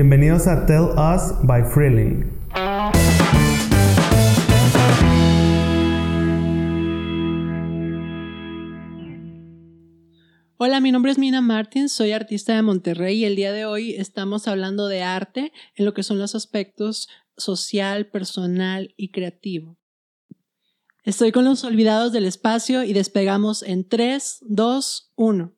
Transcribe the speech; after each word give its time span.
Bienvenidos 0.00 0.46
a 0.46 0.64
Tell 0.64 0.90
Us 0.96 1.34
by 1.42 1.64
Freeling. 1.64 2.22
Hola, 10.56 10.78
mi 10.80 10.92
nombre 10.92 11.10
es 11.10 11.18
Mina 11.18 11.40
Martins, 11.40 11.90
soy 11.90 12.12
artista 12.12 12.54
de 12.54 12.62
Monterrey 12.62 13.16
y 13.16 13.24
el 13.24 13.34
día 13.34 13.50
de 13.50 13.66
hoy 13.66 13.94
estamos 13.96 14.46
hablando 14.46 14.86
de 14.86 15.02
arte 15.02 15.52
en 15.74 15.84
lo 15.84 15.94
que 15.94 16.04
son 16.04 16.20
los 16.20 16.36
aspectos 16.36 17.08
social, 17.36 18.06
personal 18.06 18.94
y 18.96 19.10
creativo. 19.10 19.78
Estoy 21.02 21.32
con 21.32 21.44
los 21.44 21.64
olvidados 21.64 22.12
del 22.12 22.26
espacio 22.26 22.84
y 22.84 22.92
despegamos 22.92 23.64
en 23.64 23.88
3, 23.88 24.44
2, 24.46 25.12
1. 25.16 25.57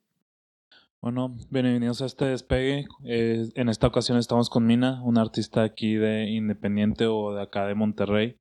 Bueno, 1.03 1.35
bienvenidos 1.49 2.03
a 2.03 2.07
este 2.07 2.27
despegue. 2.27 2.85
Eh, 3.07 3.49
en 3.55 3.71
esta 3.71 3.87
ocasión 3.87 4.19
estamos 4.19 4.51
con 4.51 4.67
Mina, 4.67 5.03
una 5.03 5.23
artista 5.23 5.63
aquí 5.63 5.95
de 5.95 6.29
Independiente 6.29 7.07
o 7.07 7.33
de 7.33 7.41
acá 7.41 7.65
de 7.67 7.75
Monterrey. 7.75 8.37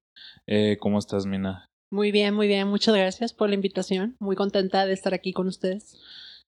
Eh, 0.45 0.75
¿Cómo 0.81 0.99
estás, 0.99 1.25
Mina? 1.25 1.69
Muy 1.89 2.11
bien, 2.11 2.35
muy 2.35 2.47
bien. 2.47 2.67
Muchas 2.67 2.93
gracias 2.93 3.31
por 3.31 3.47
la 3.47 3.55
invitación. 3.55 4.17
Muy 4.19 4.35
contenta 4.35 4.85
de 4.85 4.91
estar 4.91 5.13
aquí 5.13 5.31
con 5.31 5.47
ustedes. 5.47 5.97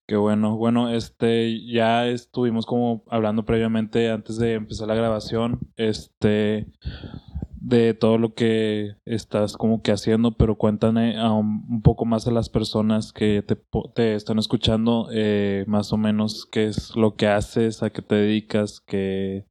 Qué 0.05 0.17
bueno. 0.17 0.57
Bueno, 0.57 0.89
este, 0.89 1.65
ya 1.65 2.05
estuvimos 2.07 2.65
como 2.65 3.05
hablando 3.07 3.45
previamente 3.45 4.09
antes 4.09 4.37
de 4.37 4.55
empezar 4.55 4.89
la 4.89 4.95
grabación, 4.95 5.61
este, 5.77 6.67
de 7.61 7.93
todo 7.93 8.17
lo 8.17 8.33
que 8.33 8.95
estás 9.05 9.55
como 9.55 9.83
que 9.83 9.91
haciendo, 9.91 10.35
pero 10.35 10.57
cuéntame 10.57 11.15
un, 11.23 11.81
poco 11.83 12.05
más 12.05 12.27
a 12.27 12.31
las 12.31 12.49
personas 12.49 13.13
que 13.13 13.43
te, 13.43 13.55
te 13.93 14.15
están 14.15 14.39
escuchando, 14.39 15.07
eh, 15.13 15.63
más 15.67 15.93
o 15.93 15.97
menos 15.97 16.47
qué 16.51 16.65
es 16.65 16.95
lo 16.95 17.15
que 17.15 17.27
haces, 17.27 17.83
a 17.83 17.91
qué 17.91 18.01
te 18.01 18.15
dedicas, 18.15 18.81
qué, 18.81 19.45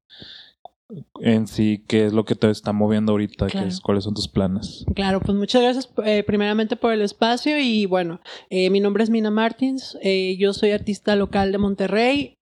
en 1.21 1.47
sí, 1.47 1.85
qué 1.87 2.07
es 2.07 2.13
lo 2.13 2.25
que 2.25 2.35
te 2.35 2.51
está 2.51 2.73
moviendo 2.73 3.13
ahorita, 3.13 3.47
es, 3.47 3.81
cuáles 3.81 4.05
son 4.05 4.15
tus 4.15 4.27
planes. 4.27 4.85
Claro, 4.95 5.21
pues 5.21 5.37
muchas 5.39 5.63
gracias 5.63 5.89
eh, 6.05 6.25
primeramente 6.25 6.75
por 6.75 6.93
el 6.93 7.03
espacio 7.03 7.59
y 7.61 7.87
bueno, 7.87 8.21
eh, 8.49 8.71
mi 8.71 8.81
nombre 8.81 9.05
es 9.05 9.11
Mina 9.11 9.31
Martins, 9.31 9.97
eh, 10.03 10.37
yo 10.37 10.53
soy 10.53 10.73
artista 10.73 11.15
local 11.15 11.53
de 11.53 11.59
Monterrey. 11.59 12.37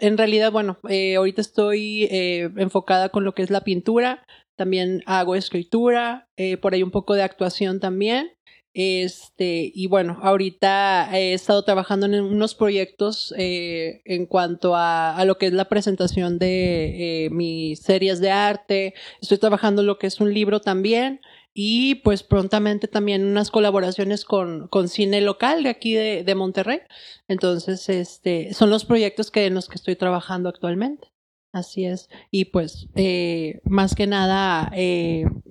En 0.00 0.18
realidad, 0.18 0.52
bueno, 0.52 0.78
ahorita 0.82 1.40
estoy 1.40 2.08
enfocada 2.10 3.08
con 3.08 3.24
lo 3.24 3.34
que 3.34 3.42
es 3.42 3.50
la 3.50 3.62
pintura, 3.62 4.24
también 4.56 5.02
hago 5.06 5.34
escritura, 5.34 6.28
por 6.60 6.74
ahí 6.74 6.82
un 6.82 6.90
poco 6.90 7.14
de 7.14 7.22
actuación 7.22 7.80
también. 7.80 8.32
Este, 8.80 9.72
y 9.74 9.88
bueno, 9.88 10.18
ahorita 10.22 11.08
he 11.18 11.32
estado 11.32 11.64
trabajando 11.64 12.06
en 12.06 12.14
unos 12.22 12.54
proyectos 12.54 13.34
eh, 13.36 14.02
en 14.04 14.26
cuanto 14.26 14.76
a, 14.76 15.20
lo 15.24 15.36
que 15.36 15.46
es 15.46 15.52
la 15.52 15.64
presentación 15.64 16.38
de 16.38 17.24
eh, 17.24 17.30
mis 17.30 17.80
series 17.80 18.20
de 18.20 18.30
arte. 18.30 18.94
Estoy 19.20 19.38
trabajando 19.38 19.82
lo 19.82 19.98
que 19.98 20.06
es 20.06 20.20
un 20.20 20.32
libro 20.32 20.60
también. 20.60 21.20
Y 21.60 21.96
pues 21.96 22.22
prontamente 22.22 22.86
también 22.86 23.26
unas 23.26 23.50
colaboraciones 23.50 24.24
con, 24.24 24.68
con 24.68 24.86
cine 24.86 25.20
local 25.20 25.64
de 25.64 25.70
aquí 25.70 25.92
de, 25.92 26.22
de, 26.22 26.34
Monterrey. 26.36 26.82
Entonces, 27.26 27.88
este, 27.88 28.54
son 28.54 28.70
los 28.70 28.84
proyectos 28.84 29.32
que, 29.32 29.44
en 29.46 29.54
los 29.54 29.68
que 29.68 29.74
estoy 29.74 29.96
trabajando 29.96 30.48
actualmente. 30.48 31.08
Así 31.52 31.84
es. 31.84 32.10
Y 32.30 32.44
pues, 32.44 32.86
eh, 32.94 33.60
más 33.64 33.96
que 33.96 34.06
nada, 34.06 34.70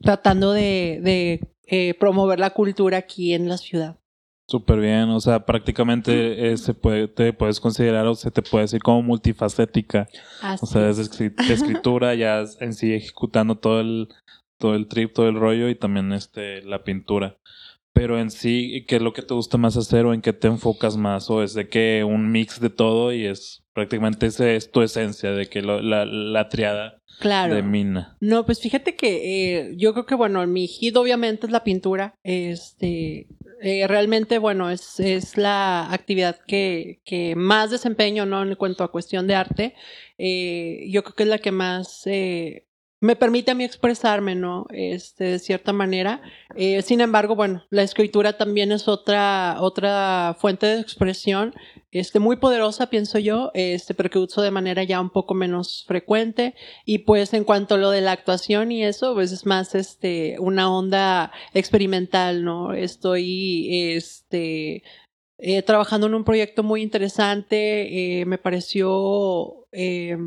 tratando 0.02 0.54
de, 0.54 1.02
de 1.04 1.42
eh, 1.66 1.94
promover 2.00 2.40
la 2.40 2.52
cultura 2.52 3.00
aquí 3.00 3.34
en 3.34 3.50
la 3.50 3.58
ciudad. 3.58 3.98
Súper 4.48 4.80
bien, 4.80 5.10
o 5.10 5.20
sea, 5.20 5.46
prácticamente 5.46 6.54
eh, 6.54 6.56
se 6.56 6.74
puede, 6.74 7.10
te 7.10 7.34
puedes 7.34 7.60
considerar 7.60 8.08
o 8.08 8.16
se 8.16 8.32
te 8.32 8.42
puede 8.42 8.64
decir 8.64 8.82
como 8.82 9.02
multifacética. 9.02 10.08
o 10.62 10.66
sea, 10.66 10.84
desde 10.84 11.02
escritura 11.52 12.16
ya 12.16 12.46
en 12.62 12.74
sí 12.74 12.94
ejecutando 12.94 13.56
todo 13.56 13.82
el, 13.82 14.08
todo 14.58 14.76
el 14.76 14.88
trip, 14.88 15.14
todo 15.14 15.30
el 15.30 15.36
rollo 15.36 15.70
y 15.70 15.76
también 15.76 16.14
este, 16.14 16.62
la 16.64 16.84
pintura. 16.84 17.38
Pero 17.94 18.20
en 18.20 18.30
sí, 18.30 18.86
¿qué 18.88 18.98
es 18.98 19.02
lo 19.02 19.14
que 19.14 19.24
te 19.24 19.34
gusta 19.34 19.58
más 19.58 19.76
hacer 19.76 20.06
o 20.06 20.14
en 20.14 20.22
qué 20.22 20.34
te 20.34 20.48
enfocas 20.48 20.98
más? 20.98 21.30
¿O 21.30 21.42
es 21.42 21.54
de 21.54 21.68
que 21.68 22.04
un 22.04 22.32
mix 22.32 22.60
de 22.60 22.70
todo 22.70 23.12
y 23.12 23.26
es 23.26 23.64
prácticamente 23.74 24.28
esa 24.28 24.52
es 24.52 24.72
tu 24.72 24.82
esencia, 24.82 25.32
de 25.32 25.48
que 25.48 25.62
la, 25.62 26.06
la 26.06 26.50
triada 26.50 27.02
claro. 27.20 27.56
de 27.56 27.64
mina. 27.64 28.18
No, 28.20 28.46
pues 28.46 28.60
fíjate 28.60 28.96
que 28.96 29.60
eh, 29.60 29.74
yo 29.78 29.94
creo 29.94 30.06
que, 30.06 30.16
bueno, 30.16 30.46
mi 30.48 30.68
hit 30.68 30.96
obviamente 30.96 31.46
es 31.46 31.52
la 31.52 31.64
pintura. 31.64 32.16
Este, 32.24 33.28
eh, 33.62 33.88
realmente, 33.88 34.38
bueno, 34.38 34.70
es, 34.70 35.00
es 35.00 35.38
la 35.38 35.92
actividad 35.92 36.40
que, 36.48 37.02
que, 37.06 37.36
más 37.36 37.72
desempeño, 37.72 38.26
¿no? 38.26 38.44
En 38.44 38.56
cuanto 38.56 38.84
a 38.84 38.92
cuestión 38.92 39.28
de 39.28 39.36
arte. 39.36 39.76
Eh, 40.18 40.88
yo 40.90 41.04
creo 41.04 41.16
que 41.16 41.24
es 41.24 41.30
la 41.30 41.40
que 41.40 41.52
más 41.52 42.08
me 43.00 43.16
permite 43.16 43.52
a 43.52 43.56
mí 43.56 43.64
expresarme, 43.64 44.36
¿no? 44.36 44.66
Este, 44.70 45.26
de 45.26 45.40
cierta 45.40 45.74
manera. 45.74 46.22
Eh, 46.56 46.82
sin 46.82 47.02
embargo, 47.02 47.36
bueno, 47.36 47.64
la 47.70 47.84
escritura 47.84 48.38
también 48.38 48.72
es 48.72 48.88
otra, 48.88 49.58
otra 49.60 50.36
fuente 50.40 50.66
de 50.66 50.80
expresión, 50.80 51.54
este, 51.92 52.20
muy 52.20 52.38
poderosa, 52.38 52.90
pienso 52.90 53.20
yo, 53.20 53.52
este, 53.54 53.94
pero 53.94 54.10
que 54.10 54.20
uso 54.20 54.42
de 54.42 54.52
manera 54.52 54.84
ya 54.84 55.00
un 55.00 55.10
poco 55.10 55.34
menos 55.34 55.86
frecuente. 55.88 56.56
Y 56.86 57.00
pues 57.00 57.34
en 57.34 57.44
cuanto 57.44 57.76
a 57.76 57.78
lo 57.78 57.92
de 57.92 58.02
la 58.02 58.12
actuación 58.12 58.72
y 58.72 58.84
eso, 58.84 59.14
pues 59.14 59.32
es 59.32 59.46
más, 59.46 59.76
este, 59.76 60.38
una 60.40 60.72
onda 60.72 61.32
experimental, 61.54 62.44
¿no? 62.44 62.74
Estoy, 62.74 63.94
este, 63.94 64.84
eh, 65.40 65.62
trabajando 65.62 66.08
en 66.08 66.16
un 66.16 66.24
proyecto 66.24 66.64
muy 66.64 66.82
interesante, 66.82 68.22
eh, 68.22 68.26
me 68.26 68.40
pareció, 68.40 69.68
eh, 69.72 70.18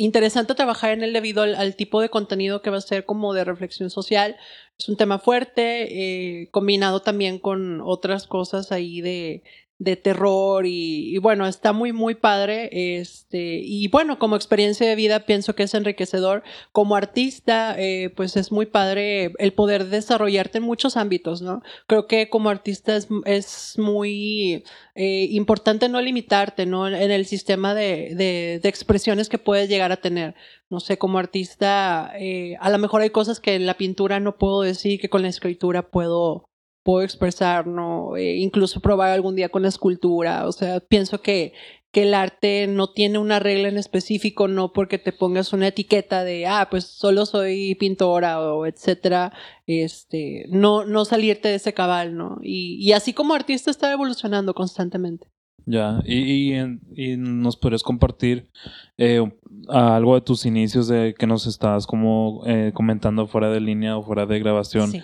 interesante 0.00 0.54
trabajar 0.54 0.92
en 0.92 1.02
él 1.02 1.12
debido 1.12 1.42
al, 1.42 1.76
tipo 1.76 2.00
de 2.00 2.08
contenido 2.08 2.62
que 2.62 2.70
va 2.70 2.78
a 2.78 2.80
ser 2.80 3.04
como 3.04 3.34
de 3.34 3.44
reflexión 3.44 3.90
social. 3.90 4.36
Es 4.78 4.88
un 4.88 4.96
tema 4.96 5.18
fuerte, 5.18 6.42
eh, 6.42 6.48
combinado 6.50 7.02
también 7.02 7.38
con 7.38 7.82
otras 7.82 8.26
cosas 8.26 8.72
ahí 8.72 9.02
de, 9.02 9.42
de 9.80 9.96
terror 9.96 10.66
y, 10.66 11.16
bueno, 11.18 11.46
está 11.46 11.72
muy, 11.72 11.92
muy 11.92 12.14
padre. 12.14 12.68
Este, 13.00 13.60
y 13.64 13.88
bueno, 13.88 14.18
como 14.18 14.36
experiencia 14.36 14.86
de 14.86 14.94
vida 14.94 15.20
pienso 15.20 15.54
que 15.54 15.62
es 15.62 15.74
enriquecedor. 15.74 16.42
Como 16.70 16.96
artista, 16.96 17.74
eh, 17.78 18.10
pues 18.14 18.36
es 18.36 18.52
muy 18.52 18.66
padre 18.66 19.32
el 19.38 19.54
poder 19.54 19.86
desarrollarte 19.86 20.58
en 20.58 20.64
muchos 20.64 20.98
ámbitos, 20.98 21.40
¿no? 21.40 21.62
Creo 21.86 22.06
que 22.06 22.28
como 22.28 22.50
artista 22.50 22.94
es, 22.94 23.08
es 23.24 23.78
muy 23.78 24.64
eh, 24.94 25.28
importante 25.30 25.88
no 25.88 26.02
limitarte, 26.02 26.66
¿no? 26.66 26.86
En 26.86 27.10
el 27.10 27.24
sistema 27.24 27.74
de, 27.74 28.14
de, 28.14 28.68
expresiones 28.68 29.30
que 29.30 29.38
puedes 29.38 29.70
llegar 29.70 29.92
a 29.92 30.02
tener. 30.02 30.34
No 30.68 30.80
sé, 30.80 30.98
como 30.98 31.18
artista, 31.18 32.12
eh, 32.18 32.56
a 32.60 32.68
lo 32.68 32.76
mejor 32.76 33.00
hay 33.00 33.10
cosas 33.10 33.40
que 33.40 33.54
en 33.54 33.64
la 33.64 33.78
pintura 33.78 34.20
no 34.20 34.36
puedo 34.36 34.60
decir 34.60 35.00
que 35.00 35.08
con 35.08 35.22
la 35.22 35.28
escritura 35.28 35.90
puedo 35.90 36.49
puedo 36.90 37.04
expresar, 37.04 37.68
¿no? 37.68 38.16
Eh, 38.16 38.38
incluso 38.38 38.80
probar 38.80 39.10
algún 39.10 39.36
día 39.36 39.48
con 39.48 39.62
la 39.62 39.68
escultura. 39.68 40.48
O 40.48 40.50
sea, 40.50 40.80
pienso 40.80 41.22
que, 41.22 41.52
que 41.92 42.02
el 42.02 42.14
arte 42.14 42.66
no 42.66 42.90
tiene 42.92 43.18
una 43.18 43.38
regla 43.38 43.68
en 43.68 43.78
específico, 43.78 44.48
no 44.48 44.72
porque 44.72 44.98
te 44.98 45.12
pongas 45.12 45.52
una 45.52 45.68
etiqueta 45.68 46.24
de, 46.24 46.48
ah, 46.48 46.66
pues 46.68 46.86
solo 46.86 47.26
soy 47.26 47.76
pintora 47.76 48.40
o 48.40 48.66
etcétera, 48.66 49.32
este, 49.68 50.46
no, 50.48 50.84
no 50.84 51.04
salirte 51.04 51.46
de 51.46 51.54
ese 51.54 51.74
cabal, 51.74 52.16
¿no? 52.16 52.38
Y, 52.42 52.74
y 52.84 52.90
así 52.90 53.12
como 53.12 53.34
artista 53.34 53.70
está 53.70 53.92
evolucionando 53.92 54.52
constantemente. 54.52 55.28
Ya, 55.66 56.00
y, 56.04 56.56
y, 56.56 57.16
nos 57.16 57.56
podrías 57.56 57.84
compartir 57.84 58.50
eh, 58.98 59.22
algo 59.68 60.16
de 60.16 60.22
tus 60.22 60.44
inicios 60.44 60.88
de 60.88 61.14
que 61.16 61.28
nos 61.28 61.46
estabas 61.46 61.86
como 61.86 62.42
eh, 62.46 62.72
comentando 62.74 63.28
fuera 63.28 63.48
de 63.50 63.60
línea 63.60 63.96
o 63.96 64.02
fuera 64.02 64.26
de 64.26 64.40
grabación, 64.40 64.90
sí 64.90 65.00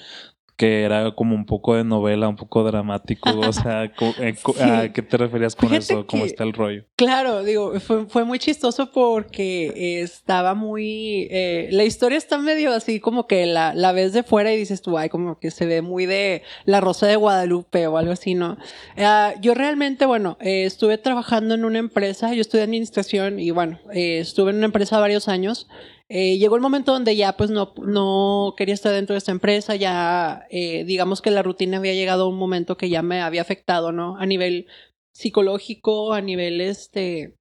que 0.56 0.84
era 0.84 1.14
como 1.14 1.34
un 1.34 1.44
poco 1.44 1.74
de 1.74 1.84
novela, 1.84 2.28
un 2.28 2.36
poco 2.36 2.64
dramático, 2.64 3.30
o 3.38 3.52
sea, 3.52 3.84
eh, 4.18 4.34
¿a 4.60 4.92
qué 4.92 5.02
te 5.02 5.16
referías 5.18 5.54
con 5.54 5.72
eso? 5.74 6.06
¿Cómo 6.06 6.24
está 6.24 6.44
el 6.44 6.54
rollo? 6.54 6.84
Claro, 6.96 7.44
digo, 7.44 7.78
fue, 7.78 8.06
fue 8.06 8.24
muy 8.24 8.38
chistoso 8.38 8.90
porque 8.90 10.00
estaba 10.02 10.54
muy, 10.54 11.28
eh, 11.30 11.68
la 11.72 11.84
historia 11.84 12.16
está 12.16 12.38
medio 12.38 12.72
así 12.72 13.00
como 13.00 13.26
que 13.26 13.44
la, 13.44 13.74
la 13.74 13.92
ves 13.92 14.14
de 14.14 14.22
fuera 14.22 14.52
y 14.52 14.56
dices 14.56 14.80
tú, 14.80 14.96
ay, 14.96 15.10
como 15.10 15.38
que 15.38 15.50
se 15.50 15.66
ve 15.66 15.82
muy 15.82 16.06
de 16.06 16.42
La 16.64 16.80
Rosa 16.80 17.06
de 17.06 17.16
Guadalupe 17.16 17.86
o 17.86 17.98
algo 17.98 18.12
así, 18.12 18.34
¿no? 18.34 18.56
Ah, 18.96 19.34
yo 19.42 19.52
realmente, 19.52 20.06
bueno, 20.06 20.38
eh, 20.40 20.64
estuve 20.64 20.96
trabajando 20.96 21.54
en 21.54 21.66
una 21.66 21.78
empresa, 21.78 22.32
yo 22.32 22.40
estudié 22.40 22.64
administración 22.64 23.38
y 23.40 23.50
bueno, 23.50 23.78
estuve 23.92 24.50
en 24.50 24.56
una 24.56 24.66
empresa 24.66 24.98
varios 24.98 25.28
años. 25.28 25.68
Eh, 26.08 26.38
llegó 26.38 26.54
el 26.54 26.62
momento 26.62 26.92
donde 26.92 27.16
ya 27.16 27.36
pues 27.36 27.50
no, 27.50 27.74
no 27.78 28.54
quería 28.56 28.74
estar 28.74 28.92
dentro 28.92 29.14
de 29.14 29.18
esta 29.18 29.32
empresa, 29.32 29.74
ya 29.74 30.46
eh, 30.50 30.84
digamos 30.84 31.20
que 31.20 31.32
la 31.32 31.42
rutina 31.42 31.78
había 31.78 31.94
llegado 31.94 32.24
a 32.24 32.28
un 32.28 32.38
momento 32.38 32.76
que 32.76 32.88
ya 32.88 33.02
me 33.02 33.20
había 33.22 33.42
afectado, 33.42 33.90
¿no? 33.90 34.16
A 34.16 34.26
nivel 34.26 34.68
psicológico, 35.12 36.12
a 36.12 36.20
nivel 36.20 36.60
este, 36.60 37.36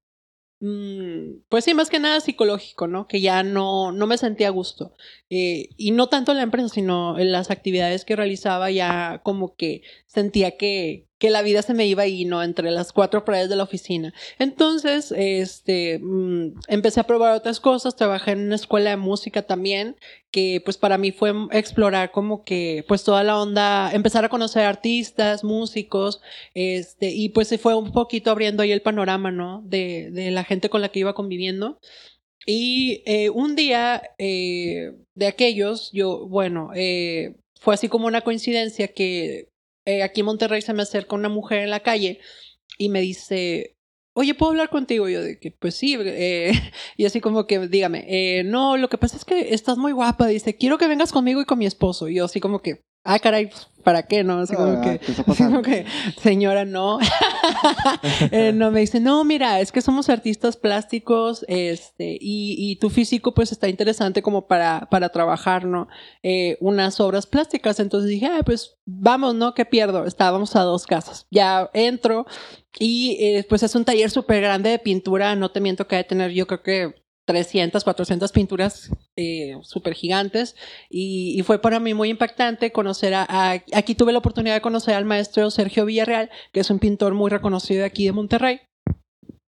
mm, 0.62 1.44
pues 1.50 1.66
sí, 1.66 1.74
más 1.76 1.90
que 1.90 2.00
nada 2.00 2.22
psicológico, 2.22 2.88
¿no? 2.88 3.08
Que 3.08 3.22
ya 3.22 3.44
no, 3.44 3.92
no 3.92 4.08
me 4.08 4.18
sentía 4.18 4.48
a 4.48 4.52
gusto. 4.52 4.96
Eh, 5.30 5.70
y 5.78 5.92
no 5.92 6.08
tanto 6.10 6.32
en 6.32 6.38
la 6.38 6.44
empresa, 6.44 6.70
sino 6.70 7.20
en 7.20 7.32
las 7.32 7.52
actividades 7.52 8.06
que 8.06 8.16
realizaba 8.16 8.72
ya 8.72 9.22
como 9.24 9.56
que 9.56 9.84
sentía 10.08 10.58
que, 10.58 11.08
que 11.26 11.32
la 11.32 11.42
vida 11.42 11.64
se 11.64 11.74
me 11.74 11.88
iba 11.88 12.04
ahí, 12.04 12.24
¿no? 12.24 12.44
Entre 12.44 12.70
las 12.70 12.94
cuatro 12.94 13.26
paredes 13.26 13.50
de 13.50 13.56
la 13.56 13.64
oficina. 13.64 14.14
Entonces, 14.38 15.12
este, 15.18 15.98
mm, 15.98 16.60
empecé 16.68 17.00
a 17.00 17.08
probar 17.08 17.36
otras 17.36 17.60
cosas, 17.60 17.96
trabajé 17.96 18.34
en 18.34 18.42
una 18.42 18.54
escuela 18.54 18.92
de 18.92 18.98
música 18.98 19.42
también, 19.42 19.96
que 20.30 20.62
pues 20.64 20.78
para 20.78 21.00
mí 21.00 21.12
fue 21.12 21.34
explorar 21.52 22.12
como 22.12 22.44
que 22.44 22.86
pues 22.88 23.04
toda 23.04 23.24
la 23.24 23.42
onda, 23.42 23.92
empezar 23.92 24.24
a 24.24 24.30
conocer 24.30 24.66
artistas, 24.66 25.44
músicos, 25.44 26.22
este, 26.54 27.10
y 27.10 27.30
pues 27.30 27.48
se 27.48 27.58
fue 27.58 27.74
un 27.74 27.92
poquito 27.92 28.30
abriendo 28.30 28.62
ahí 28.62 28.72
el 28.72 28.84
panorama, 28.84 29.32
¿no? 29.32 29.64
De, 29.66 30.12
de 30.12 30.30
la 30.30 30.44
gente 30.44 30.70
con 30.70 30.82
la 30.82 30.90
que 30.90 31.00
iba 31.00 31.16
conviviendo. 31.16 31.80
Y 32.46 33.02
eh, 33.08 33.32
un 33.32 33.56
día 33.56 34.04
eh, 34.20 34.92
de 35.16 35.26
aquellos, 35.26 35.92
yo, 35.92 36.28
bueno, 36.28 36.70
eh, 36.76 37.36
fue 37.60 37.74
así 37.74 37.90
como 37.90 38.06
una 38.06 38.22
coincidencia 38.22 38.90
que 38.90 39.50
eh, 39.86 40.04
aquí 40.04 40.22
en 40.22 40.26
Monterrey 40.26 40.62
se 40.62 40.74
me 40.74 40.84
acerca 40.84 41.16
una 41.16 41.30
mujer 41.30 41.60
en 41.60 41.70
la 41.70 41.82
calle 41.82 42.20
y 42.78 42.90
me 42.90 43.02
dice, 43.02 43.76
oye, 44.14 44.34
¿puedo 44.34 44.52
hablar 44.52 44.70
contigo? 44.70 45.08
Y 45.08 45.14
yo 45.14 45.22
de 45.22 45.40
que, 45.40 45.52
pues 45.52 45.76
sí, 45.76 45.98
eh, 46.00 46.52
y 46.98 47.06
así 47.06 47.22
como 47.22 47.46
que, 47.46 47.68
dígame, 47.68 48.06
eh, 48.08 48.44
no, 48.44 48.78
lo 48.78 48.90
que 48.90 48.98
pasa 48.98 49.18
es 49.18 49.26
que 49.26 49.54
estás 49.54 49.78
muy 49.78 49.92
guapa, 49.92 50.28
dice, 50.28 50.56
quiero 50.56 50.78
que 50.78 50.88
vengas 50.88 51.12
conmigo 51.12 51.42
y 51.42 51.46
con 51.46 51.60
mi 51.60 51.66
esposo. 51.66 52.08
Y 52.08 52.16
yo 52.16 52.26
así 52.26 52.40
como 52.40 52.62
que, 52.62 52.85
ah, 53.06 53.20
caray, 53.20 53.48
pues, 53.48 53.68
¿para 53.84 54.04
qué? 54.04 54.24
No, 54.24 54.40
así 54.40 54.56
como, 54.56 54.74
Ah, 54.74 54.82
que, 54.82 55.00
¿qué 55.00 55.12
está 55.12 55.24
así 55.32 55.44
como 55.44 55.62
que, 55.62 55.86
señora, 56.22 56.66
no. 56.66 57.00
Eh, 58.32 58.52
no, 58.54 58.72
me 58.72 58.82
dice, 58.82 59.00
no, 59.00 59.24
mira, 59.24 59.60
es 59.60 59.72
que 59.72 59.82
somos 59.82 60.10
artistas 60.10 60.58
plásticos, 60.58 61.46
este, 61.48 62.18
y, 62.20 62.56
y 62.58 62.76
tu 62.78 62.90
físico 62.90 63.34
pues 63.34 63.52
está 63.52 63.68
interesante 63.68 64.22
como 64.22 64.48
para, 64.48 64.88
para 64.90 65.10
trabajar, 65.10 65.66
¿no? 65.66 65.88
Eh, 66.24 66.58
unas 66.60 67.00
obras 67.00 67.26
plásticas. 67.28 67.80
Entonces 67.80 68.10
dije, 68.10 68.28
ah, 68.28 68.42
pues 68.44 68.78
vamos, 68.86 69.36
¿no? 69.36 69.54
¿Qué 69.54 69.66
pierdo? 69.66 70.06
Estábamos 70.06 70.56
a 70.56 70.62
dos 70.62 70.86
casas. 70.86 71.28
Ya 71.30 71.70
entro 71.74 72.26
y 72.80 73.18
eh, 73.20 73.46
pues 73.48 73.64
es 73.64 73.76
un 73.76 73.86
taller 73.86 74.10
súper 74.10 74.42
grande 74.42 74.72
de 74.72 74.80
pintura, 74.80 75.36
no 75.36 75.52
te 75.52 75.62
miento 75.62 75.88
que 75.88 75.96
de 75.98 76.04
tener 76.04 76.32
yo 76.32 76.48
creo 76.48 76.64
que 76.64 77.05
300, 77.26 77.84
400 77.84 78.32
pinturas 78.32 78.92
eh, 79.16 79.58
súper 79.64 79.94
gigantes 79.94 80.56
y, 80.90 81.42
fue 81.44 81.60
para 81.60 81.80
mí 81.80 81.94
muy 81.94 82.10
impactante 82.10 82.72
conocer 82.72 83.14
a, 83.14 83.52
Aquí 83.74 83.96
tuve 83.96 84.12
la 84.12 84.20
oportunidad 84.20 84.56
de 84.56 84.62
conocer 84.62 84.96
al 84.96 85.06
maestro 85.06 85.52
Sergio 85.52 85.86
Villarreal, 85.86 86.30
que 86.54 86.60
es 86.60 86.70
un 86.70 86.80
pintor 86.80 87.14
muy 87.14 87.30
reconocido 87.30 87.86
aquí 87.86 88.06
de 88.06 88.12
Monterrey. 88.12 88.62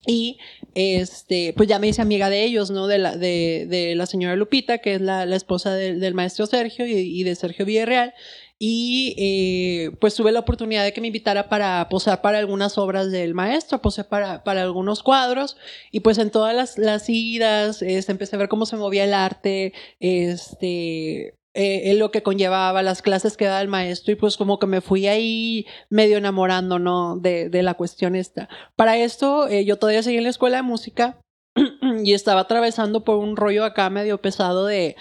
Y 0.07 0.37
este, 0.75 1.53
pues 1.57 1.67
ya 1.67 1.79
me 1.79 1.87
hice 1.87 2.01
amiga 2.01 2.29
de 2.29 2.43
ellos, 2.43 2.69
¿no? 2.69 2.85
De 2.87 2.99
la, 2.99 3.17
de, 3.17 3.93
la 3.95 4.05
señora 4.05 4.35
Lupita, 4.35 4.77
que 4.77 4.95
es 4.95 5.01
la, 5.01 5.23
esposa 5.35 5.73
del 5.73 6.13
maestro 6.13 6.45
Sergio 6.45 6.85
y, 6.85 6.91
y 6.93 7.23
de 7.23 7.35
Sergio 7.35 7.65
Villarreal. 7.65 8.13
Y 8.57 9.15
eh, 9.17 9.91
pues 9.99 10.15
tuve 10.15 10.31
la 10.31 10.39
oportunidad 10.39 10.85
de 10.85 10.93
que 10.93 11.01
me 11.01 11.07
invitara 11.07 11.49
para 11.49 11.89
posar 11.89 12.21
para 12.21 12.39
algunas 12.39 12.77
obras 12.77 13.11
del 13.11 13.33
maestro, 13.33 13.81
posé 13.81 14.05
para, 14.05 14.43
para 14.43 14.61
algunos 14.61 15.03
cuadros. 15.03 15.57
Y 15.91 15.99
pues 15.99 16.17
en 16.19 16.31
todas 16.31 16.55
las, 16.55 16.77
las 16.77 17.09
idas, 17.09 17.81
este, 17.81 18.11
empecé 18.13 18.35
a 18.35 18.39
ver 18.39 18.47
cómo 18.47 18.65
se 18.65 18.77
movía 18.77 19.03
el 19.03 19.13
arte, 19.13 19.73
este, 19.99 21.35
eh, 21.53 21.93
lo 21.95 22.11
que 22.11 22.23
conllevaba 22.23 22.81
las 22.81 23.01
clases 23.01 23.35
que 23.35 23.45
daba 23.45 23.61
el 23.61 23.67
maestro 23.67 24.13
y 24.13 24.15
pues 24.15 24.37
como 24.37 24.57
que 24.57 24.67
me 24.67 24.81
fui 24.81 25.07
ahí 25.07 25.65
medio 25.89 26.17
enamorando, 26.17 26.79
¿no? 26.79 27.17
De, 27.17 27.49
de 27.49 27.61
la 27.61 27.73
cuestión 27.73 28.15
esta. 28.15 28.47
Para 28.77 28.97
esto, 28.97 29.49
eh, 29.49 29.65
yo 29.65 29.77
todavía 29.77 30.03
seguí 30.03 30.17
en 30.17 30.23
la 30.23 30.29
escuela 30.29 30.57
de 30.57 30.63
música 30.63 31.19
y 32.03 32.13
estaba 32.13 32.41
atravesando 32.41 33.03
por 33.03 33.17
un 33.17 33.35
rollo 33.35 33.65
acá 33.65 33.89
medio 33.89 34.21
pesado 34.21 34.65
de 34.65 34.95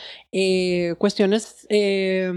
cuestiones 0.98 1.66
eh, 1.70 2.32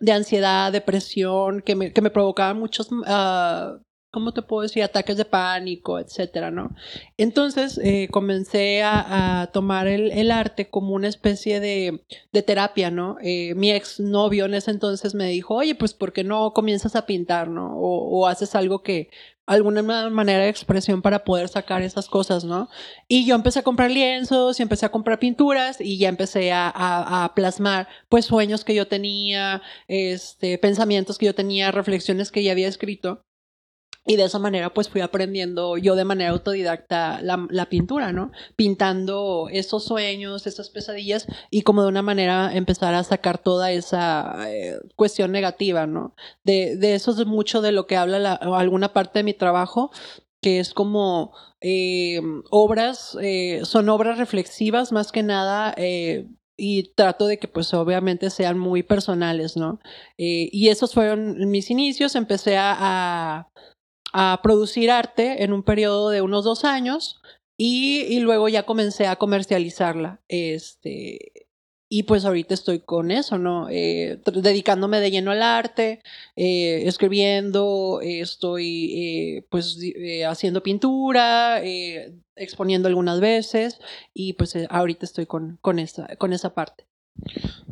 de 0.00 0.12
ansiedad, 0.12 0.72
depresión, 0.72 1.62
que 1.62 1.74
me, 1.74 1.92
que 1.92 2.02
me 2.02 2.10
provocaban 2.10 2.58
muchos, 2.58 2.88
ah, 3.06 3.78
¿cómo 4.10 4.32
te 4.32 4.42
puedo 4.42 4.62
decir? 4.62 4.82
Ataques 4.82 5.16
de 5.16 5.24
pánico, 5.24 5.98
etcétera, 5.98 6.50
¿no? 6.50 6.74
Entonces 7.16 7.78
eh, 7.82 8.08
comencé 8.10 8.82
a, 8.82 9.50
tomar 9.52 9.86
el, 9.86 10.10
el 10.12 10.30
arte 10.30 10.70
como 10.70 10.94
una 10.94 11.08
especie 11.08 11.60
de, 11.60 12.04
de 12.32 12.42
terapia, 12.42 12.90
¿no? 12.90 13.16
Eh, 13.22 13.54
mi 13.54 13.70
ex 13.70 14.00
novio 14.00 14.46
en 14.46 14.54
ese 14.54 14.70
entonces 14.70 15.14
me 15.14 15.26
dijo, 15.26 15.54
oye, 15.54 15.74
pues 15.74 15.94
¿por 15.94 16.12
qué 16.12 16.24
no 16.24 16.52
comienzas 16.52 16.96
a 16.96 17.06
pintar, 17.06 17.48
¿no? 17.48 17.76
O 17.78 18.26
haces 18.26 18.54
algo 18.54 18.82
que, 18.82 19.10
alguna 19.48 19.82
ma- 19.82 20.10
manera 20.10 20.44
de 20.44 20.48
expresión 20.50 21.02
para 21.02 21.24
poder 21.24 21.48
sacar 21.48 21.82
esas 21.82 22.08
cosas, 22.08 22.44
¿no? 22.44 22.68
Y 23.08 23.26
yo 23.26 23.34
empecé 23.34 23.58
a 23.60 23.62
comprar 23.62 23.90
lienzos 23.90 24.60
y 24.60 24.62
empecé 24.62 24.86
a 24.86 24.90
comprar 24.90 25.18
pinturas 25.18 25.80
y 25.80 25.98
ya 25.98 26.08
empecé 26.08 26.52
a, 26.52 26.68
a- 26.68 27.24
a 27.24 27.34
plasmar, 27.34 27.88
pues, 28.08 28.24
sueños 28.26 28.64
que 28.64 28.74
yo 28.74 28.86
tenía, 28.88 29.62
este, 29.88 30.58
pensamientos 30.58 31.18
que 31.18 31.26
yo 31.26 31.34
tenía, 31.34 31.70
reflexiones 31.72 32.30
que 32.30 32.42
ya 32.42 32.52
había 32.52 32.68
escrito. 32.68 33.22
Y 34.10 34.16
de 34.16 34.24
esa 34.24 34.38
manera, 34.38 34.72
pues 34.72 34.88
fui 34.88 35.02
aprendiendo 35.02 35.76
yo 35.76 35.94
de 35.94 36.06
manera 36.06 36.30
autodidacta 36.30 37.20
la, 37.20 37.68
pintura, 37.68 38.10
¿no? 38.10 38.32
Pintando 38.56 39.48
esos 39.52 39.84
sueños, 39.84 40.46
esas 40.46 40.70
pesadillas 40.70 41.26
y 41.50 41.60
como 41.60 41.82
de 41.82 41.88
una 41.88 42.00
manera 42.00 42.56
empezar 42.56 42.94
a 42.94 43.04
sacar 43.04 43.36
toda 43.36 43.70
esa 43.70 44.50
eh, 44.50 44.78
cuestión 44.96 45.30
negativa, 45.30 45.86
¿no? 45.86 46.14
De, 46.42 46.76
de 46.76 46.94
eso 46.94 47.10
es 47.10 47.26
mucho 47.26 47.60
de 47.60 47.72
lo 47.72 47.86
que 47.86 47.96
habla 47.98 48.18
la- 48.18 48.32
alguna 48.32 48.94
parte 48.94 49.18
de 49.18 49.24
mi 49.24 49.34
trabajo, 49.34 49.90
que 50.40 50.58
es 50.58 50.72
como 50.72 51.34
eh, 51.60 52.22
obras, 52.50 53.14
eh, 53.20 53.60
son 53.64 53.90
obras 53.90 54.16
reflexivas 54.16 54.90
más 54.90 55.12
que 55.12 55.22
nada. 55.22 55.74
y 56.60 56.94
trato 56.94 57.26
de 57.26 57.38
que 57.38 57.46
pues 57.46 57.72
obviamente 57.74 58.30
sean 58.30 58.58
muy 58.58 58.82
personales, 58.82 59.56
¿no? 59.56 59.80
Y 60.16 60.68
esos 60.70 60.92
fueron 60.94 61.48
mis 61.50 61.70
inicios, 61.70 62.16
empecé 62.16 62.56
a, 62.56 63.48
a 64.12 64.40
producir 64.42 64.90
arte 64.90 65.44
en 65.44 65.52
un 65.52 65.62
periodo 65.62 66.10
de 66.10 66.22
unos 66.22 66.44
dos 66.44 66.64
años 66.64 67.20
y, 67.56 68.02
y 68.08 68.20
luego 68.20 68.48
ya 68.48 68.64
comencé 68.64 69.06
a 69.06 69.16
comercializarla. 69.16 70.20
Este, 70.28 71.48
y 71.90 72.02
pues 72.02 72.24
ahorita 72.26 72.52
estoy 72.52 72.80
con 72.80 73.10
eso, 73.10 73.38
¿no? 73.38 73.68
Eh, 73.70 74.20
dedicándome 74.26 75.00
de 75.00 75.10
lleno 75.10 75.30
al 75.30 75.42
arte, 75.42 76.02
eh, 76.36 76.82
escribiendo, 76.86 78.00
eh, 78.02 78.20
estoy 78.20 79.46
pues 79.50 79.78
haciendo 80.26 80.62
pintura, 80.62 81.62
exponiendo 82.36 82.88
algunas 82.88 83.20
veces 83.20 83.78
y 84.12 84.34
pues 84.34 84.54
ahorita 84.68 85.06
estoy 85.06 85.26
con, 85.26 85.58
con, 85.62 85.78
esa, 85.78 86.14
con 86.16 86.32
esa 86.34 86.54
parte. 86.54 86.87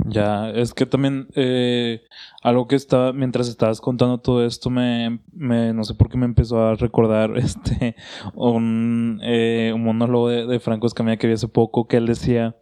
Ya, 0.08 0.50
es 0.50 0.74
que 0.74 0.86
también 0.86 1.28
eh, 1.34 2.02
algo 2.42 2.68
que 2.68 2.76
estaba, 2.76 3.12
mientras 3.12 3.48
estabas 3.48 3.80
contando 3.80 4.18
todo 4.18 4.44
esto, 4.44 4.70
me, 4.70 5.20
me 5.32 5.72
no 5.72 5.84
sé 5.84 5.94
por 5.94 6.08
qué 6.08 6.16
me 6.16 6.26
empezó 6.26 6.60
a 6.66 6.74
recordar 6.74 7.36
este 7.38 7.96
un, 8.34 9.20
eh, 9.22 9.72
un 9.74 9.82
monólogo 9.84 10.28
de, 10.28 10.46
de 10.46 10.60
Franco 10.60 10.86
Escamilla 10.86 11.16
que 11.16 11.26
vi 11.26 11.32
hace 11.34 11.48
poco, 11.48 11.88
que 11.88 11.96
él 11.96 12.06
decía 12.06 12.56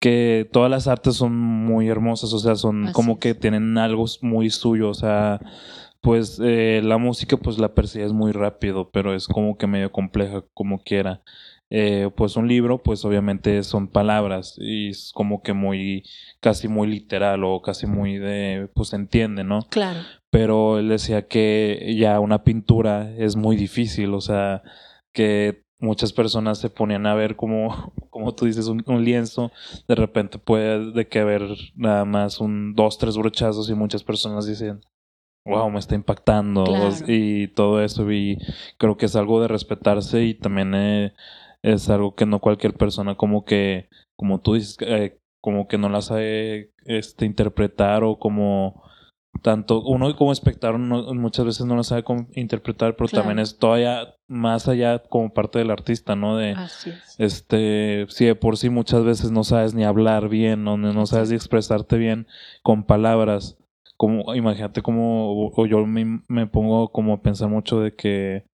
que 0.00 0.48
todas 0.52 0.70
las 0.70 0.88
artes 0.88 1.14
son 1.14 1.36
muy 1.36 1.88
hermosas, 1.88 2.32
o 2.32 2.38
sea, 2.40 2.56
son 2.56 2.88
Así 2.88 2.92
como 2.92 3.18
es. 3.18 3.20
que 3.20 3.34
tienen 3.34 3.78
algo 3.78 4.04
muy 4.20 4.50
suyo, 4.50 4.88
o 4.90 4.94
sea, 4.94 5.40
pues 6.00 6.40
eh, 6.42 6.80
la 6.82 6.98
música 6.98 7.36
pues 7.36 7.58
la 7.58 7.74
percibes 7.74 8.12
muy 8.12 8.32
rápido, 8.32 8.90
pero 8.90 9.14
es 9.14 9.28
como 9.28 9.56
que 9.56 9.68
medio 9.68 9.92
compleja 9.92 10.42
como 10.54 10.82
quiera. 10.82 11.22
Eh, 11.74 12.10
pues 12.14 12.36
un 12.36 12.48
libro, 12.48 12.82
pues 12.82 13.02
obviamente 13.06 13.62
son 13.62 13.88
palabras 13.88 14.56
y 14.58 14.90
es 14.90 15.10
como 15.14 15.40
que 15.42 15.54
muy, 15.54 16.02
casi 16.40 16.68
muy 16.68 16.86
literal 16.86 17.44
o 17.44 17.62
casi 17.62 17.86
muy 17.86 18.18
de, 18.18 18.68
pues 18.74 18.88
se 18.90 18.96
entiende, 18.96 19.42
¿no? 19.42 19.60
Claro. 19.70 20.00
Pero 20.28 20.78
él 20.78 20.90
decía 20.90 21.28
que 21.28 21.96
ya 21.98 22.20
una 22.20 22.44
pintura 22.44 23.10
es 23.16 23.36
muy 23.36 23.56
difícil, 23.56 24.12
o 24.12 24.20
sea, 24.20 24.62
que 25.14 25.62
muchas 25.78 26.12
personas 26.12 26.58
se 26.58 26.68
ponían 26.68 27.06
a 27.06 27.14
ver 27.14 27.36
como, 27.36 27.94
como 28.10 28.34
tú 28.34 28.44
dices, 28.44 28.66
un, 28.66 28.84
un 28.86 29.02
lienzo, 29.02 29.50
de 29.88 29.94
repente 29.94 30.38
puede 30.38 30.92
de 30.92 31.08
que 31.08 31.20
haber 31.20 31.42
nada 31.74 32.04
más 32.04 32.38
un 32.38 32.74
dos, 32.74 32.98
tres 32.98 33.16
brochazos 33.16 33.70
y 33.70 33.74
muchas 33.74 34.04
personas 34.04 34.46
dicen, 34.46 34.80
wow, 35.46 35.70
me 35.70 35.78
está 35.78 35.94
impactando 35.94 36.64
Claro. 36.64 36.94
y 37.08 37.48
todo 37.48 37.82
eso 37.82 38.12
y 38.12 38.36
creo 38.76 38.98
que 38.98 39.06
es 39.06 39.16
algo 39.16 39.40
de 39.40 39.48
respetarse 39.48 40.22
y 40.22 40.34
también 40.34 40.74
eh, 40.74 41.14
es 41.62 41.88
algo 41.90 42.14
que 42.14 42.26
no 42.26 42.40
cualquier 42.40 42.74
persona 42.74 43.14
como 43.16 43.44
que, 43.44 43.88
como 44.16 44.40
tú 44.40 44.54
dices, 44.54 44.76
eh, 44.80 45.18
como 45.40 45.66
que 45.68 45.78
no 45.78 45.88
la 45.88 46.02
sabe 46.02 46.72
este, 46.84 47.24
interpretar 47.26 48.04
o 48.04 48.18
como 48.18 48.82
tanto 49.42 49.82
uno 49.82 50.14
como 50.14 50.30
espectador 50.30 50.78
no- 50.78 51.14
muchas 51.14 51.46
veces 51.46 51.66
no 51.66 51.74
lo 51.74 51.82
sabe 51.82 52.04
interpretar, 52.34 52.94
pero 52.96 53.08
Claro. 53.08 53.22
también 53.24 53.38
es 53.38 53.58
todavía 53.58 54.14
más 54.28 54.68
allá 54.68 55.00
como 55.02 55.32
parte 55.32 55.58
del 55.58 55.70
artista, 55.70 56.14
¿no? 56.14 56.36
De 56.36 56.52
Así 56.52 56.90
es. 56.90 57.16
este, 57.18 58.06
si 58.08 58.26
de 58.26 58.34
por 58.34 58.56
sí 58.56 58.68
muchas 58.68 59.04
veces 59.04 59.30
no 59.30 59.42
sabes 59.42 59.74
ni 59.74 59.84
hablar 59.84 60.28
bien, 60.28 60.62
no, 60.64 60.76
no 60.76 61.06
sabes 61.06 61.30
ni 61.30 61.36
expresarte 61.36 61.96
bien 61.96 62.26
con 62.62 62.84
palabras. 62.84 63.56
Como, 63.96 64.34
imagínate 64.34 64.82
como, 64.82 65.32
o, 65.46 65.52
o 65.62 65.66
yo 65.66 65.86
me, 65.86 66.22
me 66.28 66.46
pongo 66.46 66.90
como 66.90 67.14
a 67.14 67.22
pensar 67.22 67.48
mucho 67.48 67.80
de 67.80 67.94
que 67.94 68.44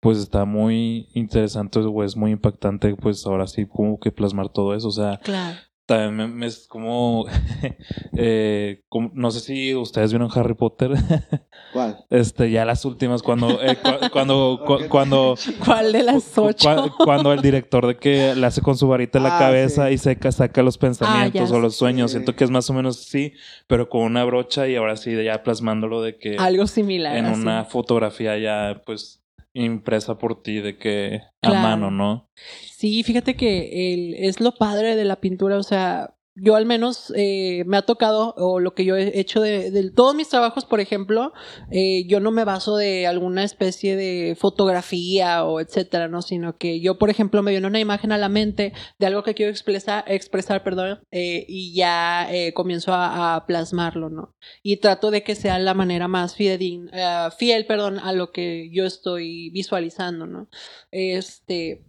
pues 0.00 0.18
está 0.18 0.44
muy 0.44 1.08
interesante 1.14 1.78
o 1.80 2.04
es 2.04 2.16
muy 2.16 2.30
impactante 2.32 2.94
pues 2.96 3.26
ahora 3.26 3.46
sí 3.46 3.66
como 3.66 3.98
que 3.98 4.12
plasmar 4.12 4.48
todo 4.50 4.74
eso, 4.74 4.88
o 4.88 4.92
sea, 4.92 5.18
Claro. 5.22 5.56
también 5.86 6.14
me, 6.16 6.26
me 6.28 6.46
es 6.46 6.66
como, 6.68 7.26
eh, 8.16 8.82
como- 8.88 9.10
no 9.14 9.30
sé 9.30 9.40
si 9.40 9.74
ustedes 9.74 10.10
vieron 10.12 10.30
Harry 10.34 10.54
Potter, 10.54 10.90
¿Cuál? 11.72 12.04
este, 12.10 12.50
ya 12.50 12.64
las 12.64 12.84
últimas, 12.84 13.22
cuando, 13.22 13.60
eh, 13.62 13.76
cu- 13.76 14.08
cuando, 14.12 14.60
cu- 14.66 14.88
cuando, 14.88 15.34
¿Cuál 15.64 15.92
de 15.92 16.02
las 16.02 16.36
ocho? 16.38 16.68
cua- 16.68 16.92
cuando 17.04 17.32
el 17.32 17.40
director 17.42 17.86
de 17.86 17.96
que 17.96 18.34
le 18.34 18.46
hace 18.46 18.60
con 18.62 18.76
su 18.76 18.88
varita 18.88 19.18
en 19.18 19.24
la 19.24 19.36
Ah, 19.36 19.38
cabeza 19.38 19.88
sí. 19.88 19.94
y 19.94 19.98
seca, 19.98 20.32
saca 20.32 20.62
los 20.62 20.78
pensamientos 20.78 21.50
ya 21.50 21.56
o 21.56 21.60
los 21.60 21.76
sueños, 21.76 22.10
siento 22.12 22.34
que 22.36 22.44
es 22.44 22.50
más 22.50 22.68
o 22.70 22.72
menos 22.74 22.98
así, 23.00 23.32
pero 23.66 23.88
con 23.88 24.02
una 24.02 24.24
brocha 24.24 24.68
y 24.68 24.76
ahora 24.76 24.96
sí, 24.96 25.12
ya 25.24 25.42
plasmándolo 25.42 26.02
de 26.02 26.16
que 26.18 26.36
Algo 26.36 26.66
similar. 26.66 27.16
en 27.16 27.26
así. 27.26 27.40
una 27.42 27.64
fotografía 27.64 28.38
ya, 28.38 28.82
pues, 28.84 29.22
impresa 29.64 30.18
por 30.18 30.42
ti 30.42 30.60
de 30.60 30.76
que 30.76 31.22
a 31.42 31.52
mano, 31.52 31.90
¿no? 31.90 32.30
Sí, 32.70 33.02
fíjate 33.02 33.34
que 33.36 33.94
el, 33.94 34.14
es 34.14 34.40
lo 34.40 34.54
padre 34.54 34.96
de 34.96 35.04
la 35.04 35.20
pintura, 35.20 35.58
o 35.58 35.62
sea, 35.62 36.15
yo 36.36 36.54
al 36.54 36.66
menos 36.66 37.12
eh, 37.16 37.64
me 37.66 37.76
ha 37.76 37.82
tocado, 37.82 38.34
o 38.36 38.60
lo 38.60 38.74
que 38.74 38.84
yo 38.84 38.96
he 38.96 39.18
hecho 39.18 39.40
de, 39.40 39.90
todos 39.94 40.14
mis 40.14 40.28
trabajos, 40.28 40.64
por 40.64 40.80
ejemplo, 40.80 41.32
eh, 41.70 42.06
yo 42.06 42.20
no 42.20 42.30
me 42.30 42.44
baso 42.44 42.76
de 42.76 43.06
alguna 43.06 43.44
especie 43.44 43.96
de 43.96 44.36
fotografía 44.38 45.44
o 45.44 45.60
etcétera, 45.60 46.08
¿no? 46.08 46.22
Sino 46.22 46.56
que 46.56 46.80
yo, 46.80 46.98
por 46.98 47.10
ejemplo, 47.10 47.42
me 47.42 47.50
viene 47.50 47.66
una 47.66 47.80
imagen 47.80 48.12
a 48.12 48.18
la 48.18 48.28
mente 48.28 48.72
de 48.98 49.06
algo 49.06 49.22
que 49.22 49.34
quiero 49.34 49.50
expresar, 49.50 50.04
expresar 50.06 50.62
perdón, 50.62 51.00
eh, 51.10 51.44
y 51.48 51.74
ya 51.74 52.28
comienzo 52.54 52.92
a, 52.94 53.44
plasmarlo, 53.46 54.08
¿no? 54.10 54.34
Y 54.62 54.78
trato 54.78 55.10
de 55.10 55.22
que 55.22 55.34
sea 55.34 55.58
la 55.58 55.74
manera 55.74 56.08
más 56.08 56.34
eh, 56.38 57.28
fiel, 57.38 57.66
perdón, 57.66 57.98
a 57.98 58.12
lo 58.12 58.30
que 58.30 58.70
yo 58.72 58.84
estoy 58.84 59.50
visualizando, 59.50 60.26
¿no? 60.26 60.48
Este, 60.90 61.84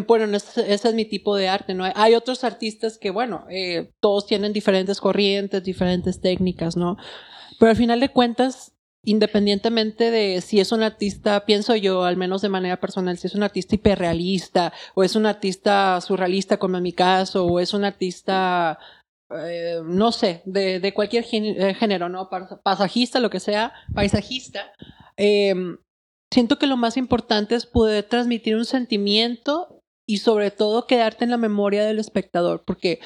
bueno, 0.00 0.26
no, 0.26 0.36
ese, 0.36 0.72
ese 0.72 0.88
es 0.88 0.94
mi 0.94 1.04
tipo 1.04 1.36
de 1.36 1.48
arte, 1.48 1.74
¿no? 1.74 1.84
Hay 1.94 2.14
otros 2.14 2.44
artistas 2.44 2.98
que, 2.98 3.10
bueno, 3.10 3.44
eh, 3.50 3.90
todos 4.00 4.26
tienen 4.26 4.52
diferentes 4.52 5.00
corrientes, 5.00 5.62
diferentes 5.62 6.20
técnicas, 6.20 6.76
¿no? 6.76 6.96
Pero 7.58 7.70
al 7.70 7.76
final 7.76 8.00
de 8.00 8.08
cuentas, 8.10 8.72
independientemente 9.04 10.10
de 10.10 10.40
si 10.40 10.60
es 10.60 10.72
un 10.72 10.82
artista, 10.82 11.44
pienso 11.46 11.76
yo, 11.76 12.04
al 12.04 12.16
menos 12.16 12.42
de 12.42 12.48
manera 12.48 12.80
personal, 12.80 13.18
si 13.18 13.26
es 13.26 13.34
un 13.34 13.42
artista 13.42 13.74
hiperrealista, 13.74 14.72
o 14.94 15.04
es 15.04 15.14
un 15.14 15.26
artista 15.26 16.00
surrealista 16.00 16.56
como 16.56 16.76
en 16.78 16.82
mi 16.82 16.92
caso, 16.92 17.46
o 17.46 17.60
es 17.60 17.74
un 17.74 17.84
artista, 17.84 18.78
eh, 19.30 19.80
no 19.84 20.10
sé, 20.12 20.42
de, 20.46 20.92
cualquier 20.94 21.24
eh, 21.32 21.74
género, 21.74 22.08
¿no? 22.08 22.28
Pas- 22.30 22.60
Pasajista, 22.62 23.20
lo 23.20 23.30
que 23.30 23.40
sea, 23.40 23.72
paisajista. 23.94 24.72
eh, 25.16 25.54
siento 26.32 26.58
que 26.58 26.66
lo 26.66 26.76
más 26.76 26.96
importante 26.96 27.54
es 27.54 27.64
poder 27.64 28.04
transmitir 28.04 28.56
un 28.56 28.64
sentimiento 28.64 29.73
y 30.06 30.18
sobre 30.18 30.50
todo 30.50 30.86
quedarte 30.86 31.24
en 31.24 31.30
la 31.30 31.36
memoria 31.36 31.84
del 31.84 31.98
espectador, 31.98 32.64
porque 32.64 33.00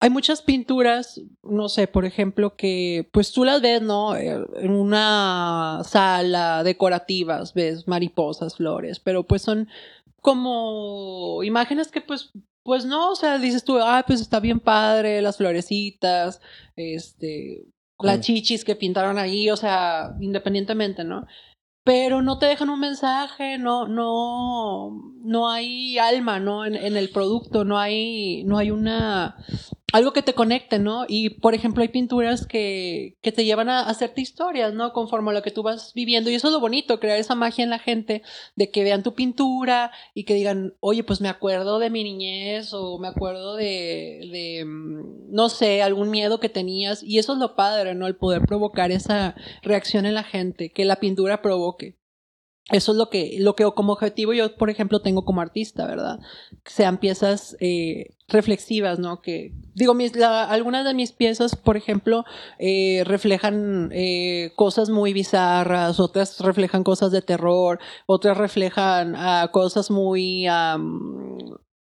hay 0.00 0.10
muchas 0.10 0.42
pinturas, 0.42 1.20
no 1.42 1.68
sé, 1.68 1.88
por 1.88 2.04
ejemplo, 2.04 2.54
que 2.56 3.08
pues 3.12 3.32
tú 3.32 3.44
las 3.44 3.60
ves, 3.60 3.82
¿no? 3.82 4.16
Eh, 4.16 4.38
En 4.56 4.70
una 4.70 5.82
sala 5.84 6.62
decorativas, 6.62 7.52
ves 7.52 7.88
mariposas, 7.88 8.56
flores, 8.56 9.00
pero 9.00 9.26
pues 9.26 9.42
son 9.42 9.68
como 10.20 11.42
imágenes 11.42 11.88
que 11.90 12.00
pues 12.00 12.32
pues 12.62 12.84
no, 12.84 13.12
o 13.12 13.16
sea, 13.16 13.38
dices 13.38 13.64
tú, 13.64 13.78
ah, 13.80 14.04
pues 14.06 14.20
está 14.20 14.40
bien 14.40 14.60
padre, 14.60 15.22
las 15.22 15.38
florecitas, 15.38 16.42
este, 16.76 17.64
las 17.98 18.20
chichis 18.20 18.62
que 18.62 18.76
pintaron 18.76 19.16
ahí, 19.16 19.48
o 19.48 19.56
sea, 19.56 20.14
independientemente, 20.20 21.02
¿no? 21.02 21.26
Pero 21.88 22.20
no 22.20 22.36
te 22.36 22.44
dejan 22.44 22.68
un 22.68 22.80
mensaje, 22.80 23.56
no, 23.56 23.88
no, 23.88 24.90
no 25.22 25.50
hay 25.50 25.96
alma, 25.96 26.38
¿no? 26.38 26.66
En, 26.66 26.98
el 26.98 27.08
producto, 27.08 27.64
no 27.64 27.78
hay, 27.78 28.44
no 28.44 28.58
hay 28.58 28.70
una, 28.70 29.36
algo 29.92 30.12
que 30.12 30.22
te 30.22 30.34
conecte, 30.34 30.78
¿no? 30.78 31.06
Y, 31.08 31.30
por 31.30 31.54
ejemplo, 31.54 31.82
hay 31.82 31.88
pinturas 31.88 32.46
que, 32.46 33.16
que 33.22 33.32
te 33.32 33.44
llevan 33.44 33.70
a 33.70 33.80
hacerte 33.80 34.20
historias, 34.20 34.74
¿no? 34.74 34.92
Conforme 34.92 35.30
a 35.30 35.34
lo 35.34 35.42
que 35.42 35.50
tú 35.50 35.62
vas 35.62 35.94
viviendo. 35.94 36.30
Y 36.30 36.34
eso 36.34 36.48
es 36.48 36.52
lo 36.52 36.60
bonito, 36.60 37.00
crear 37.00 37.18
esa 37.18 37.34
magia 37.34 37.64
en 37.64 37.70
la 37.70 37.78
gente, 37.78 38.22
de 38.54 38.70
que 38.70 38.84
vean 38.84 39.02
tu 39.02 39.14
pintura 39.14 39.90
y 40.14 40.24
que 40.24 40.34
digan, 40.34 40.74
oye, 40.80 41.04
pues 41.04 41.20
me 41.20 41.28
acuerdo 41.28 41.78
de 41.78 41.90
mi 41.90 42.04
niñez 42.04 42.74
o 42.74 42.98
me 42.98 43.08
acuerdo 43.08 43.56
de, 43.56 44.28
de 44.30 44.64
mm, 44.66 45.32
no 45.32 45.48
sé, 45.48 45.82
algún 45.82 46.10
miedo 46.10 46.38
que 46.38 46.50
tenías. 46.50 47.02
Y 47.02 47.18
eso 47.18 47.32
es 47.32 47.38
lo 47.38 47.56
padre, 47.56 47.94
¿no? 47.94 48.06
El 48.06 48.16
poder 48.16 48.42
provocar 48.42 48.92
esa 48.92 49.34
reacción 49.62 50.04
en 50.06 50.14
la 50.14 50.24
gente, 50.24 50.70
que 50.70 50.84
la 50.84 50.96
pintura 50.96 51.40
provoque. 51.40 51.97
Eso 52.70 52.92
es 52.92 52.98
lo 52.98 53.08
que, 53.08 53.36
lo 53.38 53.56
que 53.56 53.64
como 53.74 53.94
objetivo 53.94 54.34
yo, 54.34 54.54
por 54.56 54.68
ejemplo, 54.68 55.00
tengo 55.00 55.24
como 55.24 55.40
artista, 55.40 55.86
¿verdad? 55.86 56.18
Sean 56.66 56.98
piezas 56.98 57.56
eh, 57.60 58.10
reflexivas, 58.28 58.98
¿no? 58.98 59.22
Que, 59.22 59.54
digo, 59.74 59.94
mis, 59.94 60.14
la- 60.14 60.44
algunas 60.44 60.84
de 60.84 60.92
mis 60.92 61.12
piezas, 61.12 61.56
por 61.56 61.78
ejemplo, 61.78 62.24
eh, 62.58 63.04
reflejan 63.06 63.90
eh, 63.94 64.52
cosas 64.54 64.90
muy 64.90 65.14
bizarras, 65.14 65.98
otras 65.98 66.40
reflejan 66.40 66.84
cosas 66.84 67.10
de 67.10 67.22
terror, 67.22 67.78
otras 68.06 68.36
reflejan 68.36 69.14
ah, 69.16 69.48
cosas 69.50 69.90
muy 69.90 70.46
am, 70.46 71.38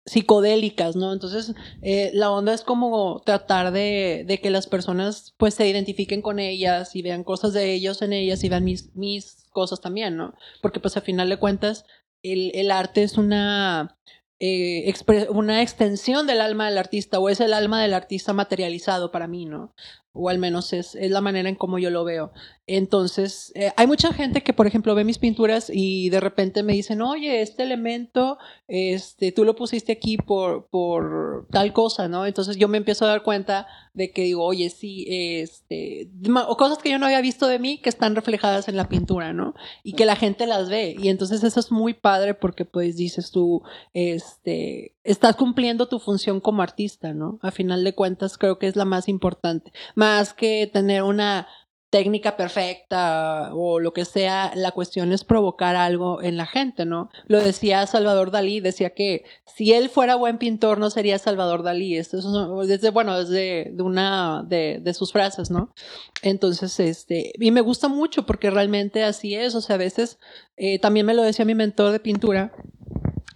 psicodélicas, 0.06 0.96
¿no? 0.96 1.14
Entonces, 1.14 1.54
eh, 1.82 2.12
la 2.14 2.30
onda 2.30 2.54
es 2.54 2.62
como 2.62 3.24
tratar 3.26 3.72
de, 3.72 4.24
de 4.28 4.40
que 4.40 4.52
las 4.52 4.68
personas 4.68 5.34
pues 5.38 5.56
se 5.56 5.68
identifiquen 5.68 6.22
con 6.22 6.38
ellas 6.38 6.96
y 6.96 7.02
vean 7.02 7.24
cosas 7.24 7.54
de 7.54 7.74
ellos 7.74 8.04
en 8.04 8.14
ellas 8.14 8.44
y 8.44 8.50
vean 8.50 8.64
mis, 8.64 8.96
mis 8.96 9.45
cosas 9.56 9.82
también, 9.82 10.18
¿no? 10.18 10.36
Porque 10.62 10.82
pues 10.82 10.96
al 10.98 11.04
final 11.04 11.30
de 11.30 11.40
cuentas 11.40 11.86
el, 12.22 12.52
el 12.54 12.70
arte 12.70 13.04
es 13.04 13.18
una, 13.18 13.98
eh, 14.40 14.94
una 15.30 15.62
extensión 15.62 16.28
del 16.28 16.42
alma 16.42 16.68
del 16.68 16.78
artista 16.78 17.20
o 17.20 17.30
es 17.30 17.40
el 17.40 17.54
alma 17.54 17.82
del 17.82 17.94
artista 17.94 18.34
materializado 18.34 19.12
para 19.12 19.28
mí, 19.28 19.46
¿no? 19.46 19.74
O 20.16 20.30
al 20.30 20.40
menos 20.40 20.74
es, 20.74 20.96
es 20.96 21.12
la 21.12 21.22
manera 21.22 21.50
en 21.50 21.56
cómo 21.56 21.78
yo 21.78 21.90
lo 21.92 22.04
veo. 22.04 22.32
Entonces, 22.68 23.52
eh, 23.54 23.72
hay 23.78 23.86
mucha 23.86 24.12
gente 24.12 24.42
que, 24.42 24.54
por 24.54 24.66
ejemplo, 24.66 24.96
ve 24.96 25.04
mis 25.04 25.20
pinturas 25.20 25.70
y 25.72 26.10
de 26.10 26.20
repente 26.20 26.64
me 26.64 26.74
dicen, 26.74 27.02
oye, 27.04 27.42
este 27.42 27.62
elemento, 27.62 28.40
este, 28.68 29.32
tú 29.32 29.46
lo 29.46 29.56
pusiste 29.56 29.92
aquí 29.92 30.18
por, 30.18 30.66
por 30.68 31.46
tal 31.52 31.74
cosa, 31.74 32.08
¿no? 32.08 32.26
Entonces 32.26 32.58
yo 32.58 32.68
me 32.68 32.78
empiezo 32.78 33.06
a 33.06 33.10
dar 33.10 33.22
cuenta 33.22 33.68
de 33.94 34.10
que 34.12 34.24
digo, 34.24 34.44
oye, 34.44 34.72
sí, 34.72 35.06
este, 35.08 36.10
o 36.48 36.58
cosas 36.58 36.80
que 36.80 36.90
yo 36.90 36.98
no 36.98 37.06
había 37.06 37.22
visto 37.22 37.48
de 37.48 37.60
mí 37.60 37.78
que 37.78 37.90
están 37.90 38.16
reflejadas 38.16 38.68
en 38.68 38.78
la 38.78 38.90
pintura, 38.90 39.32
¿no? 39.32 39.54
Y 39.84 39.94
que 39.94 40.06
la 40.06 40.16
gente 40.16 40.48
las 40.48 40.68
ve. 40.70 40.96
Y 40.98 41.10
entonces 41.10 41.44
eso 41.44 41.60
es 41.60 41.72
muy 41.72 41.94
padre 41.94 42.34
porque 42.34 42.66
pues 42.66 42.98
dices 42.98 43.30
tú, 43.30 43.62
este, 43.94 44.96
estás 45.04 45.36
cumpliendo 45.36 45.88
tu 45.88 46.00
función 46.00 46.42
como 46.42 46.62
artista, 46.62 47.14
¿no? 47.14 47.40
A 47.42 47.52
final 47.52 47.84
de 47.84 47.94
cuentas 47.94 48.38
creo 48.38 48.58
que 48.58 48.68
es 48.68 48.76
la 48.76 48.86
más 48.86 49.08
importante. 49.08 49.72
Más 49.94 50.05
que 50.34 50.70
tener 50.72 51.04
una 51.04 51.48
técnica 51.92 52.36
perfecta 52.36 53.52
o 53.54 53.80
lo 53.80 53.94
que 53.94 54.04
sea, 54.04 54.52
la 54.56 54.72
cuestión 54.72 55.14
es 55.14 55.24
provocar 55.24 55.78
algo 55.78 56.22
en 56.22 56.36
la 56.36 56.46
gente, 56.46 56.84
¿no? 56.86 57.10
Lo 57.28 57.40
decía 57.40 57.88
Salvador 57.88 58.32
Dalí, 58.32 58.60
decía 58.60 58.90
que 58.90 59.24
si 59.46 59.72
él 59.72 59.88
fuera 59.88 60.16
buen 60.16 60.38
pintor 60.38 60.78
no 60.78 60.90
sería 60.90 61.20
Salvador 61.20 61.64
Dalí. 61.64 61.96
Esto 61.96 62.18
es 62.18 62.26
una- 62.26 62.50
desde, 62.66 62.90
bueno, 62.90 63.18
desde 63.18 63.72
de 63.72 63.82
una 63.84 64.44
de, 64.46 64.80
de 64.82 64.94
sus 64.94 65.14
frases, 65.14 65.52
¿no? 65.52 65.74
Entonces, 66.22 66.78
este, 66.82 67.32
y 67.40 67.52
me 67.52 67.62
gusta 67.62 67.88
mucho 67.88 68.26
porque 68.26 68.50
realmente 68.50 69.04
así 69.06 69.36
es, 69.36 69.56
o 69.56 69.62
sea, 69.62 69.76
a 69.76 69.80
veces 69.80 70.18
eh, 70.58 70.80
también 70.80 71.06
me 71.06 71.14
lo 71.14 71.22
decía 71.22 71.46
mi 71.46 71.56
mentor 71.56 71.92
de 71.94 72.00
pintura, 72.02 72.52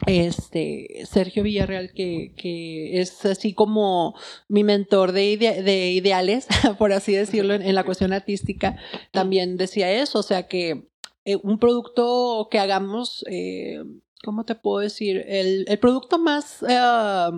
este 0.09 1.05
Sergio 1.09 1.43
Villarreal, 1.43 1.91
que, 1.93 2.33
que 2.35 2.99
es 3.01 3.25
así 3.25 3.53
como 3.53 4.15
mi 4.47 4.63
mentor 4.63 5.11
de, 5.11 5.31
ide- 5.33 5.63
de 5.63 5.91
ideales, 5.91 6.47
por 6.77 6.91
así 6.93 7.13
decirlo, 7.13 7.53
en, 7.53 7.61
en 7.61 7.75
la 7.75 7.83
cuestión 7.83 8.13
artística, 8.13 8.77
también 9.11 9.57
decía 9.57 9.91
eso, 9.91 10.19
o 10.19 10.23
sea 10.23 10.47
que 10.47 10.87
eh, 11.25 11.35
un 11.43 11.59
producto 11.59 12.47
que 12.49 12.59
hagamos, 12.59 13.23
eh, 13.29 13.83
¿cómo 14.23 14.43
te 14.43 14.55
puedo 14.55 14.79
decir? 14.79 15.23
El, 15.27 15.65
el 15.67 15.79
producto 15.79 16.19
más 16.19 16.63
eh, 16.67 17.31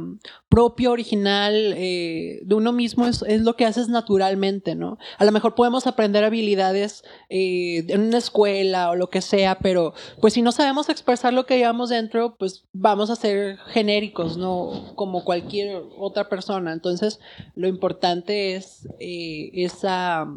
propio, 0.49 0.91
original 0.91 1.53
eh, 1.77 2.39
de 2.43 2.55
uno 2.55 2.71
mismo 2.71 3.05
es, 3.05 3.21
es 3.21 3.41
lo 3.41 3.55
que 3.55 3.65
haces 3.65 3.87
naturalmente, 3.87 4.75
¿no? 4.75 4.97
A 5.17 5.25
lo 5.25 5.31
mejor 5.31 5.55
podemos 5.55 5.87
aprender 5.87 6.23
habilidades 6.23 7.03
eh, 7.29 7.85
en 7.87 8.01
una 8.01 8.17
escuela 8.17 8.89
o 8.89 8.95
lo 8.95 9.09
que 9.09 9.21
sea, 9.21 9.59
pero 9.59 9.93
pues 10.19 10.33
si 10.33 10.41
no 10.41 10.51
sabemos 10.51 10.89
expresar 10.89 11.33
lo 11.33 11.45
que 11.45 11.57
llevamos 11.57 11.89
dentro, 11.89 12.35
pues 12.37 12.65
vamos 12.73 13.09
a 13.09 13.15
ser 13.15 13.57
genéricos, 13.67 14.37
¿no? 14.37 14.93
Como 14.95 15.23
cualquier 15.23 15.83
otra 15.97 16.29
persona. 16.29 16.73
Entonces, 16.73 17.19
lo 17.55 17.67
importante 17.67 18.55
es 18.55 18.87
eh, 18.99 19.51
esa 19.53 20.27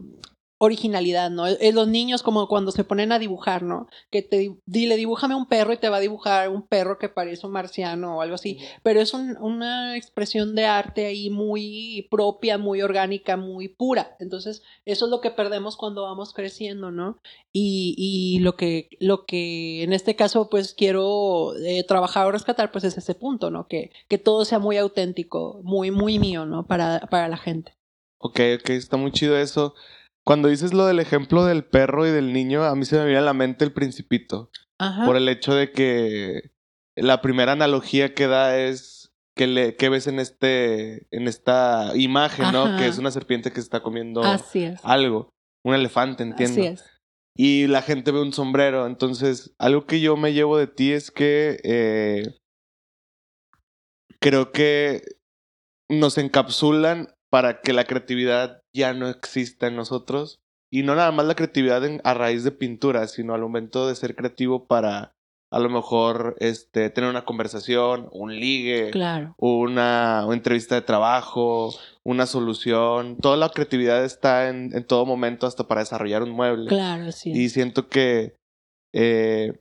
originalidad, 0.64 1.30
¿no? 1.30 1.46
Es 1.46 1.74
los 1.74 1.88
niños 1.88 2.22
como 2.22 2.48
cuando 2.48 2.72
se 2.72 2.84
ponen 2.84 3.12
a 3.12 3.18
dibujar, 3.18 3.62
¿no? 3.62 3.88
Que 4.10 4.22
te 4.22 4.56
dile, 4.66 4.96
dibújame 4.96 5.34
un 5.34 5.46
perro 5.46 5.72
y 5.72 5.76
te 5.76 5.88
va 5.88 5.98
a 5.98 6.00
dibujar 6.00 6.48
un 6.48 6.66
perro 6.66 6.98
que 6.98 7.08
parece 7.08 7.46
un 7.46 7.52
marciano 7.52 8.16
o 8.16 8.20
algo 8.20 8.34
así, 8.34 8.58
pero 8.82 9.00
es 9.00 9.14
una 9.14 9.96
expresión 9.96 10.54
de 10.54 10.66
arte 10.66 11.06
ahí 11.06 11.30
muy 11.30 12.08
propia, 12.10 12.58
muy 12.58 12.82
orgánica, 12.82 13.36
muy 13.36 13.68
pura. 13.68 14.16
Entonces, 14.20 14.62
eso 14.84 15.04
es 15.06 15.10
lo 15.10 15.20
que 15.20 15.30
perdemos 15.30 15.76
cuando 15.76 16.02
vamos 16.02 16.32
creciendo, 16.32 16.90
¿no? 16.90 17.18
Y, 17.52 17.94
y 17.96 18.40
lo 18.40 18.56
que, 18.56 18.88
lo 19.00 19.26
que 19.26 19.82
en 19.82 19.92
este 19.92 20.16
caso, 20.16 20.48
pues 20.50 20.74
quiero 20.74 21.54
eh, 21.56 21.84
trabajar 21.84 22.26
o 22.26 22.32
rescatar, 22.32 22.72
pues 22.72 22.84
es 22.84 22.98
ese 22.98 23.14
punto, 23.14 23.50
¿no? 23.50 23.68
Que, 23.68 23.90
que 24.08 24.18
todo 24.18 24.44
sea 24.44 24.58
muy 24.58 24.76
auténtico, 24.76 25.60
muy, 25.62 25.90
muy 25.90 26.18
mío, 26.18 26.46
¿no? 26.46 26.66
Para, 26.66 27.00
para 27.10 27.28
la 27.28 27.36
gente. 27.36 27.74
Ok, 28.18 28.40
ok, 28.58 28.70
está 28.70 28.96
muy 28.96 29.12
chido 29.12 29.36
eso. 29.36 29.74
Cuando 30.24 30.48
dices 30.48 30.72
lo 30.72 30.86
del 30.86 31.00
ejemplo 31.00 31.44
del 31.44 31.64
perro 31.64 32.06
y 32.06 32.10
del 32.10 32.32
niño, 32.32 32.64
a 32.64 32.74
mí 32.74 32.84
se 32.84 32.96
me 32.96 33.04
viene 33.04 33.18
a 33.18 33.22
la 33.22 33.34
mente 33.34 33.64
el 33.64 33.72
principito. 33.72 34.50
Ajá. 34.78 35.04
Por 35.04 35.16
el 35.16 35.28
hecho 35.28 35.54
de 35.54 35.70
que 35.70 36.52
la 36.96 37.20
primera 37.20 37.52
analogía 37.52 38.14
que 38.14 38.26
da 38.26 38.58
es 38.58 39.12
que, 39.36 39.46
le, 39.46 39.76
que 39.76 39.88
ves 39.88 40.06
en 40.06 40.20
este 40.20 41.06
en 41.10 41.28
esta 41.28 41.92
imagen, 41.96 42.52
¿no? 42.52 42.76
Que 42.78 42.86
es 42.86 42.98
una 42.98 43.10
serpiente 43.10 43.52
que 43.52 43.60
está 43.60 43.82
comiendo 43.82 44.22
Así 44.22 44.64
es. 44.64 44.80
algo. 44.82 45.30
Un 45.64 45.74
elefante, 45.74 46.22
entiendo. 46.22 46.60
Así 46.60 46.66
es. 46.66 46.84
Y 47.36 47.66
la 47.66 47.82
gente 47.82 48.12
ve 48.12 48.20
un 48.20 48.32
sombrero. 48.32 48.86
Entonces, 48.86 49.54
algo 49.58 49.86
que 49.86 50.00
yo 50.00 50.16
me 50.16 50.32
llevo 50.32 50.56
de 50.56 50.68
ti 50.68 50.92
es 50.92 51.10
que 51.10 51.58
eh, 51.64 52.36
creo 54.20 54.52
que 54.52 55.02
nos 55.90 56.16
encapsulan 56.16 57.13
para 57.34 57.60
que 57.62 57.72
la 57.72 57.82
creatividad 57.84 58.60
ya 58.72 58.94
no 58.94 59.08
exista 59.08 59.66
en 59.66 59.74
nosotros. 59.74 60.38
Y 60.72 60.84
no 60.84 60.94
nada 60.94 61.10
más 61.10 61.26
la 61.26 61.34
creatividad 61.34 61.84
en- 61.84 62.00
a 62.04 62.14
raíz 62.14 62.44
de 62.44 62.52
pintura, 62.52 63.08
sino 63.08 63.34
al 63.34 63.40
momento 63.40 63.88
de 63.88 63.96
ser 63.96 64.14
creativo 64.14 64.66
para 64.68 65.10
a 65.52 65.58
lo 65.58 65.68
mejor 65.68 66.36
este, 66.38 66.90
tener 66.90 67.10
una 67.10 67.24
conversación, 67.24 68.08
un 68.12 68.34
ligue, 68.38 68.90
Claro. 68.92 69.34
una, 69.38 70.22
una 70.26 70.34
entrevista 70.36 70.76
de 70.76 70.82
trabajo, 70.82 71.74
una 72.04 72.26
solución. 72.26 73.16
Toda 73.20 73.36
la 73.36 73.48
creatividad 73.48 74.04
está 74.04 74.48
en, 74.48 74.70
en 74.76 74.84
todo 74.86 75.04
momento 75.06 75.46
hasta 75.48 75.66
para 75.66 75.80
desarrollar 75.80 76.22
un 76.22 76.30
mueble. 76.30 76.68
Claro, 76.68 77.06
es. 77.06 77.26
Y 77.26 77.48
siento 77.50 77.88
que 77.88 78.36
eh, 78.92 79.60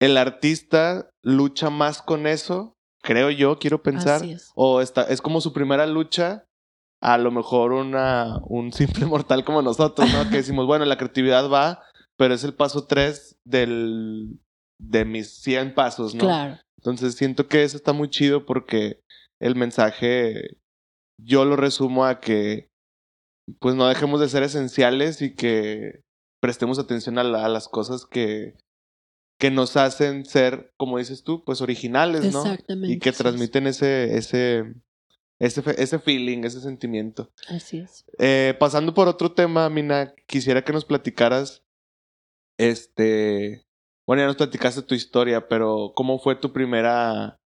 el 0.00 0.16
artista 0.16 1.08
lucha 1.22 1.70
más 1.70 2.02
con 2.02 2.26
eso, 2.26 2.74
creo 3.02 3.30
yo, 3.30 3.58
quiero 3.58 3.82
pensar. 3.82 4.16
Así 4.16 4.32
es. 4.32 4.50
O 4.54 4.80
está, 4.80 5.02
es 5.04 5.20
como 5.22 5.40
su 5.40 5.52
primera 5.52 5.86
lucha, 5.86 6.44
a 7.04 7.18
lo 7.18 7.30
mejor 7.30 7.72
una, 7.72 8.38
un 8.46 8.72
simple 8.72 9.04
mortal 9.06 9.44
como 9.44 9.60
nosotros, 9.62 10.10
¿no? 10.12 10.28
que 10.30 10.36
decimos, 10.38 10.66
bueno, 10.66 10.84
la 10.84 10.96
creatividad 10.96 11.50
va, 11.50 11.82
pero 12.16 12.34
es 12.34 12.44
el 12.44 12.54
paso 12.54 12.86
tres 12.86 13.36
del, 13.44 14.38
de 14.80 15.04
mis 15.04 15.28
100 15.42 15.74
pasos, 15.74 16.14
¿no? 16.14 16.20
Claro. 16.24 16.58
Entonces 16.78 17.14
siento 17.14 17.46
que 17.48 17.62
eso 17.62 17.76
está 17.76 17.92
muy 17.92 18.08
chido 18.10 18.44
porque 18.46 19.00
el 19.40 19.54
mensaje 19.56 20.56
yo 21.22 21.44
lo 21.44 21.56
resumo 21.56 22.04
a 22.04 22.20
que 22.20 22.68
pues 23.60 23.74
no 23.74 23.86
dejemos 23.86 24.20
de 24.20 24.28
ser 24.28 24.42
esenciales 24.42 25.20
y 25.22 25.34
que 25.34 26.00
prestemos 26.42 26.78
atención 26.78 27.18
a, 27.18 27.24
la- 27.24 27.44
a 27.44 27.48
las 27.48 27.68
cosas 27.68 28.06
que, 28.06 28.56
que 29.38 29.50
nos 29.50 29.76
hacen 29.76 30.24
ser, 30.24 30.70
como 30.78 30.98
dices 30.98 31.22
tú, 31.24 31.44
pues 31.44 31.60
originales, 31.60 32.32
¿no? 32.32 32.42
Exactamente. 32.42 32.94
Y 32.94 32.98
que 32.98 33.12
transmiten 33.12 33.66
ese, 33.66 34.16
ese, 34.16 34.74
ese, 35.44 35.62
ese 35.76 35.98
feeling, 35.98 36.44
ese 36.44 36.60
sentimiento. 36.60 37.30
Así 37.48 37.78
es. 37.78 38.04
Eh, 38.18 38.54
pasando 38.58 38.94
por 38.94 39.08
otro 39.08 39.32
tema, 39.32 39.68
Mina, 39.68 40.14
quisiera 40.26 40.64
que 40.64 40.72
nos 40.72 40.86
platicaras, 40.86 41.62
este, 42.58 43.66
bueno, 44.06 44.22
ya 44.22 44.26
nos 44.26 44.36
platicaste 44.36 44.82
tu 44.82 44.94
historia, 44.94 45.46
pero 45.46 45.92
¿cómo 45.94 46.18
fue 46.18 46.34
tu 46.36 46.52
primera, 46.52 47.40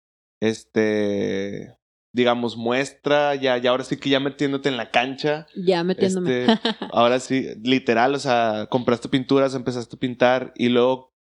este, 0.42 1.78
digamos, 2.12 2.58
muestra? 2.58 3.36
Ya, 3.36 3.58
ya 3.58 3.70
ahora 3.70 3.86
sí 3.86 3.96
que 3.96 4.10
ya 4.10 4.20
metiéndote 4.20 4.68
en 4.68 4.76
la 4.76 4.92
cancha, 4.92 5.48
Ya 5.56 5.84
metiéndome. 5.86 6.46
Este, 6.46 6.60
ahora 6.92 7.22
sí, 7.22 7.48
literal, 7.64 8.14
o 8.14 8.20
sea, 8.20 8.68
compraste 8.70 9.08
pinturas, 9.08 9.56
empezaste 9.56 9.96
a 9.96 10.00
pintar 10.00 10.52
y 10.56 10.68
luego, 10.68 11.14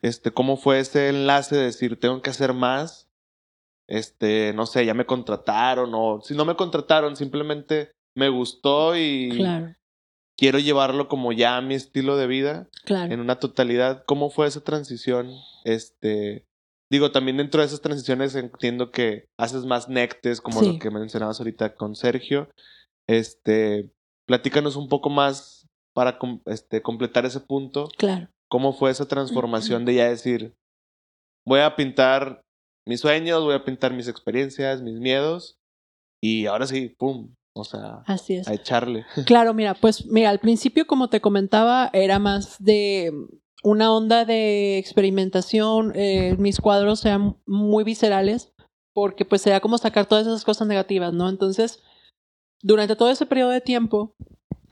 este, 0.00 0.30
¿cómo 0.30 0.56
fue 0.56 0.80
ese 0.80 1.10
enlace 1.10 1.56
de 1.56 1.64
decir, 1.64 2.00
tengo 2.00 2.22
que 2.22 2.30
hacer 2.30 2.54
más? 2.54 3.11
Este, 3.92 4.54
no 4.54 4.64
sé, 4.64 4.86
ya 4.86 4.94
me 4.94 5.04
contrataron 5.04 5.90
o 5.94 6.22
si 6.22 6.34
no 6.34 6.46
me 6.46 6.56
contrataron, 6.56 7.14
simplemente 7.14 7.92
me 8.16 8.30
gustó 8.30 8.96
y 8.96 9.28
claro, 9.36 9.74
quiero 10.38 10.58
llevarlo 10.58 11.08
como 11.08 11.32
ya 11.32 11.58
a 11.58 11.60
mi 11.60 11.74
estilo 11.74 12.16
de 12.16 12.26
vida 12.26 12.68
claro. 12.86 13.12
en 13.12 13.20
una 13.20 13.38
totalidad. 13.38 14.04
¿Cómo 14.06 14.30
fue 14.30 14.46
esa 14.46 14.62
transición? 14.64 15.30
Este, 15.64 16.46
digo, 16.90 17.12
también 17.12 17.36
dentro 17.36 17.60
de 17.60 17.66
esas 17.66 17.82
transiciones 17.82 18.34
entiendo 18.34 18.90
que 18.90 19.26
haces 19.38 19.66
más 19.66 19.90
nectes, 19.90 20.40
como 20.40 20.60
Sí. 20.60 20.72
lo 20.72 20.78
que 20.78 20.90
mencionabas 20.90 21.38
ahorita 21.40 21.74
con 21.74 21.94
Sergio. 21.94 22.48
Este, 23.06 23.90
platícanos 24.26 24.76
un 24.76 24.88
poco 24.88 25.10
más 25.10 25.66
para 25.94 26.18
este, 26.46 26.80
completar 26.80 27.26
ese 27.26 27.40
punto. 27.40 27.88
Claro. 27.98 28.28
¿Cómo 28.48 28.72
fue 28.72 28.90
esa 28.90 29.06
transformación 29.06 29.84
de 29.84 29.96
ya 29.96 30.08
decir, 30.08 30.54
voy 31.46 31.60
a 31.60 31.76
pintar 31.76 32.41
mis 32.86 33.00
sueños, 33.00 33.42
voy 33.44 33.54
a 33.54 33.64
pintar 33.64 33.92
mis 33.92 34.08
experiencias, 34.08 34.82
mis 34.82 34.98
miedos 34.98 35.58
y 36.22 36.46
ahora 36.46 36.66
sí, 36.66 36.88
pum, 36.88 37.34
o 37.54 37.64
sea, 37.64 38.02
Así 38.06 38.34
es. 38.36 38.48
a 38.48 38.54
echarle. 38.54 39.04
Claro, 39.26 39.54
mira, 39.54 39.74
pues 39.74 40.06
mira, 40.06 40.30
al 40.30 40.38
principio, 40.40 40.86
como 40.86 41.08
te 41.08 41.20
comentaba, 41.20 41.90
era 41.92 42.18
más 42.18 42.62
de 42.62 43.12
una 43.62 43.92
onda 43.92 44.24
de 44.24 44.78
experimentación. 44.78 45.92
eh, 45.94 46.36
mis 46.38 46.60
cuadros 46.60 47.04
eran 47.04 47.36
muy 47.46 47.84
viscerales 47.84 48.52
porque 48.94 49.24
pues 49.24 49.46
era 49.46 49.60
como 49.60 49.78
sacar 49.78 50.06
todas 50.06 50.26
esas 50.26 50.44
cosas 50.44 50.66
negativas, 50.68 51.12
¿no? 51.12 51.28
Entonces, 51.28 51.80
durante 52.62 52.96
todo 52.96 53.10
ese 53.10 53.26
periodo 53.26 53.50
de 53.50 53.60
tiempo, 53.60 54.14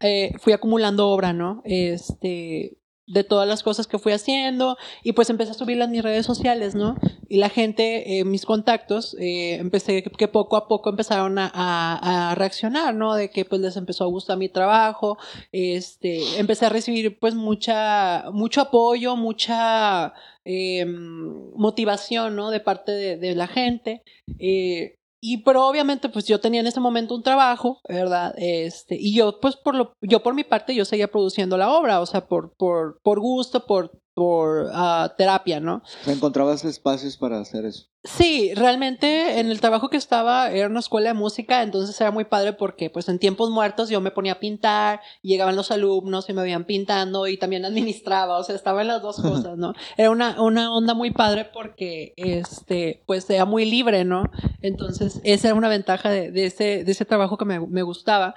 eh, 0.01 0.33
fui 0.39 0.53
acumulando 0.53 1.09
obra, 1.09 1.33
¿no? 1.33 1.63
Este, 1.65 2.77
de 3.11 3.25
todas 3.25 3.49
las 3.49 3.63
cosas 3.63 3.87
que 3.87 3.99
fui 3.99 4.13
haciendo 4.13 4.77
y 5.03 5.13
pues 5.13 5.31
empecé 5.31 5.51
a 5.51 5.55
subirlas 5.55 5.87
en 5.87 5.93
mis 5.93 6.03
redes 6.03 6.25
sociales, 6.25 6.75
¿no? 6.75 6.97
Y 7.29 7.39
la 7.39 7.49
gente, 7.49 8.19
eh, 8.19 8.25
mis 8.25 8.47
contactos, 8.47 9.17
eh, 9.19 9.57
empecé 9.57 10.03
que, 10.03 10.29
poco 10.29 10.57
a 10.57 10.69
poco 10.69 10.91
empezaron 10.91 11.37
a, 11.39 12.35
reaccionar, 12.37 12.95
¿no? 12.95 13.15
De 13.15 13.31
que 13.31 13.45
pues 13.45 13.61
les 13.61 13.77
empezó 13.77 14.05
a 14.05 14.07
gustar 14.07 14.39
mi 14.39 14.49
trabajo, 14.49 15.19
este, 15.51 16.39
empecé 16.39 16.67
a 16.67 16.69
recibir 16.69 17.19
pues 17.19 17.35
mucha, 17.35 18.27
mucho 18.33 18.61
apoyo, 18.61 19.17
mucha 19.17 20.15
eh, 20.45 20.85
motivación, 20.87 22.37
¿no? 22.37 22.51
De 22.51 22.61
parte 22.61 22.93
de, 22.93 23.17
de 23.17 23.35
la 23.35 23.49
gente. 23.49 24.03
Eh, 24.39 25.00
y 25.21 25.39
pero 25.39 25.67
obviamente 25.67 26.09
pues 26.09 26.27
yo 26.27 26.41
tenía 26.41 26.61
en 26.61 26.67
ese 26.67 26.81
momento 26.81 27.15
un 27.15 27.23
trabajo, 27.23 27.81
¿verdad? 27.89 28.35
Este, 28.37 28.97
y 28.99 29.15
yo 29.15 29.41
pues 29.41 29.57
por 29.57 29.75
lo 29.75 29.93
yo 30.01 30.23
por 30.23 30.35
mi 30.35 30.45
parte 30.45 30.75
yo 30.75 30.85
seguía 30.85 31.11
produciendo 31.11 31.57
la 31.57 31.71
obra, 31.73 32.01
o 32.01 32.07
sea, 32.07 32.27
por 32.27 32.55
por 32.57 32.99
por 33.03 33.21
gusto, 33.21 33.67
por 33.67 34.01
por 34.15 34.69
ah, 34.73 35.15
terapia, 35.17 35.61
¿no? 35.61 35.83
Encontrabas 36.07 36.65
espacios 36.65 37.17
para 37.17 37.41
hacer 37.41 37.65
eso. 37.65 37.87
Sí, 38.03 38.55
realmente 38.55 39.41
en 39.41 39.51
el 39.51 39.61
trabajo 39.61 39.91
que 39.91 39.99
estaba 39.99 40.51
era 40.51 40.69
una 40.69 40.81
escuela 40.81 41.09
de 41.11 41.15
música, 41.15 41.63
entonces 41.63 42.01
era 42.01 42.11
muy 42.11 42.25
padre 42.25 42.55
porque 42.55 42.89
pues 42.89 43.11
en 43.11 43.19
tiempos 43.19 43.51
muertos 43.51 43.91
yo 43.91 44.01
me 44.01 44.11
ponía 44.11 44.33
a 44.33 44.41
pintar, 44.41 45.03
llegaban 45.21 45.55
los 45.55 45.71
alumnos 45.71 46.27
y 46.31 46.33
me 46.33 46.41
veían 46.41 46.65
pintando 46.65 47.27
y 47.27 47.37
también 47.37 47.67
administraba, 47.67 48.39
o 48.39 48.43
sea, 48.43 48.55
estaba 48.55 48.81
en 48.81 48.89
las 48.89 49.03
dos 49.03 49.21
cosas, 49.21 49.59
¿no? 49.59 49.75
Era 49.99 50.11
una, 50.11 50.41
una 50.41 50.73
onda 50.73 50.95
muy 50.95 51.11
padre 51.11 51.51
porque 51.53 52.15
este 52.17 53.03
pues 53.05 53.29
era 53.29 53.45
muy 53.45 53.67
libre, 53.67 54.07
¿no? 54.07 54.23
Entonces 54.63 55.21
esa 55.23 55.49
era 55.49 55.55
una 55.55 55.69
ventaja 55.69 56.09
de, 56.09 56.31
de 56.31 56.47
ese, 56.47 56.85
de 56.85 56.93
ese 56.93 57.05
trabajo 57.05 57.37
que 57.37 57.45
me, 57.45 57.61
me 57.61 57.83
gustaba. 57.83 58.35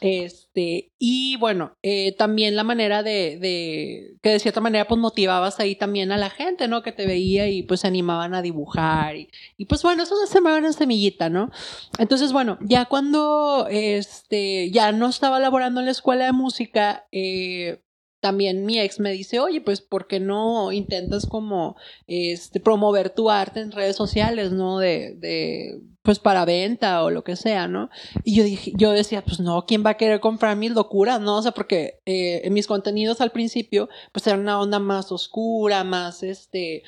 Este, 0.00 0.92
y 0.98 1.36
bueno, 1.36 1.76
eh, 1.82 2.16
también 2.16 2.56
la 2.56 2.64
manera 2.64 3.04
de, 3.04 3.38
de, 3.38 4.16
que 4.22 4.30
de 4.30 4.40
cierta 4.40 4.60
manera 4.60 4.88
pues 4.88 5.00
motivabas 5.00 5.60
ahí 5.60 5.76
también 5.76 6.10
a 6.10 6.18
la 6.18 6.30
gente, 6.30 6.66
¿no? 6.66 6.82
Que 6.82 6.90
te 6.90 7.06
veía 7.06 7.48
y 7.48 7.62
pues 7.62 7.80
se 7.80 7.86
animaban 7.86 8.34
a 8.34 8.42
dibujar 8.42 9.03
y, 9.12 9.64
pues 9.66 9.82
bueno, 9.82 10.02
eso 10.02 10.14
se 10.26 10.40
me 10.40 10.56
una 10.56 10.72
semillita, 10.72 11.28
¿no? 11.28 11.50
Entonces 11.98 12.32
bueno, 12.32 12.58
ya 12.60 12.86
cuando 12.86 13.66
este, 13.70 14.70
ya 14.70 14.92
no 14.92 15.08
estaba 15.08 15.40
laborando 15.40 15.80
en 15.80 15.86
la 15.86 15.92
escuela 15.92 16.26
de 16.26 16.32
música, 16.32 17.06
eh, 17.12 17.84
también 18.24 18.64
mi 18.64 18.78
ex 18.78 19.00
me 19.00 19.12
dice, 19.12 19.38
oye, 19.38 19.60
pues, 19.60 19.82
¿por 19.82 20.06
qué 20.06 20.18
no 20.18 20.72
intentas 20.72 21.26
como, 21.26 21.76
este, 22.06 22.58
promover 22.58 23.10
tu 23.10 23.28
arte 23.28 23.60
en 23.60 23.70
redes 23.70 23.96
sociales, 23.96 24.50
¿no? 24.50 24.78
De, 24.78 25.14
de, 25.18 25.82
pues, 26.00 26.20
para 26.20 26.46
venta 26.46 27.04
o 27.04 27.10
lo 27.10 27.22
que 27.22 27.36
sea, 27.36 27.68
¿no? 27.68 27.90
Y 28.24 28.34
yo 28.36 28.44
dije, 28.44 28.72
yo 28.76 28.92
decía, 28.92 29.22
pues, 29.22 29.40
no, 29.40 29.66
¿quién 29.66 29.84
va 29.84 29.90
a 29.90 29.96
querer 29.98 30.20
comprar 30.20 30.56
mis 30.56 30.70
locuras, 30.70 31.20
no? 31.20 31.36
O 31.36 31.42
sea, 31.42 31.52
porque 31.52 32.00
eh, 32.06 32.48
mis 32.50 32.66
contenidos 32.66 33.20
al 33.20 33.30
principio, 33.30 33.90
pues, 34.10 34.26
era 34.26 34.38
una 34.38 34.58
onda 34.58 34.78
más 34.78 35.12
oscura, 35.12 35.84
más, 35.84 36.22
este, 36.22 36.82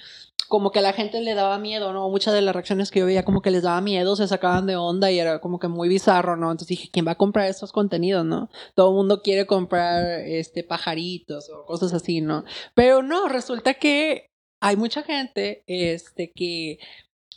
como 0.49 0.71
que 0.71 0.81
la 0.81 0.93
gente 0.93 1.21
le 1.21 1.35
daba 1.35 1.59
miedo, 1.59 1.93
¿no? 1.93 2.09
Muchas 2.09 2.35
de 2.35 2.43
las 2.43 2.55
reacciones 2.55 2.91
que 2.91 3.01
yo 3.01 3.07
veía 3.07 3.25
como 3.25 3.43
que 3.43 3.51
les 3.51 3.63
daba 3.63 3.81
miedo, 3.81 4.17
se 4.17 4.29
sacaban 4.29 4.67
de 4.67 4.77
onda 4.77 5.11
y 5.11 5.19
era 5.19 5.41
como 5.41 5.59
que 5.59 5.69
muy 5.69 5.89
bizarro, 5.89 6.37
¿no? 6.37 6.51
Entonces 6.51 6.69
dije, 6.69 6.89
¿quién 6.93 7.07
va 7.07 7.13
a 7.13 7.17
comprar 7.17 7.49
estos 7.49 7.73
contenidos, 7.73 8.25
no? 8.25 8.49
Todo 8.75 8.91
el 8.91 8.97
mundo 8.97 9.23
quiere 9.23 9.47
comprar 9.47 10.21
este 10.21 10.65
pajaritos 10.65 11.51
o 11.51 11.65
cosas 11.65 11.93
así, 11.93 12.21
¿no? 12.21 12.45
Pero 12.75 13.03
no, 13.03 13.29
resulta 13.29 13.75
que 13.75 14.31
hay 14.61 14.77
mucha 14.77 15.03
gente 15.03 15.65
este 15.67 16.33
que 16.35 16.79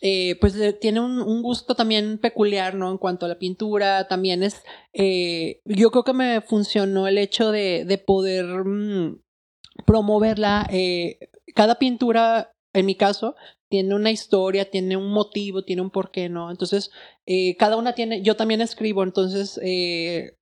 eh, 0.02 0.38
pues 0.40 0.56
tiene 0.80 1.02
un, 1.02 1.42
gusto 1.42 1.76
también 1.76 2.20
peculiar, 2.20 2.76
¿no? 2.76 2.90
En 2.92 2.98
cuanto 2.98 3.26
a 3.26 3.30
la 3.30 3.38
pintura, 3.38 4.08
también 4.08 4.44
es, 4.44 4.64
eh, 4.94 5.62
yo 5.66 5.92
creo 5.92 6.04
que 6.04 6.14
me 6.14 6.42
funcionó 6.42 7.08
el 7.08 7.18
hecho 7.18 7.52
de, 7.52 7.84
de 7.86 7.98
poder 7.98 8.46
mmm, 8.46 9.20
promoverla. 9.86 10.68
Eh, 10.72 11.20
cada 11.56 11.76
pintura, 11.76 12.54
en 12.74 12.86
mi 12.86 12.96
caso, 12.96 13.36
tiene 13.70 13.96
una 13.96 14.12
historia, 14.12 14.70
tiene 14.70 14.98
un 14.98 15.12
motivo, 15.12 15.64
tiene 15.64 15.82
un 15.82 15.92
porqué, 15.92 16.30
¿no? 16.30 16.52
Entonces, 16.52 16.92
eh, 17.26 17.56
cada 17.58 17.78
una 17.78 17.94
tiene, 17.94 18.22
yo 18.22 18.36
también 18.36 18.62
escribo, 18.62 19.04
entonces, 19.04 19.60
eh, 19.64 20.36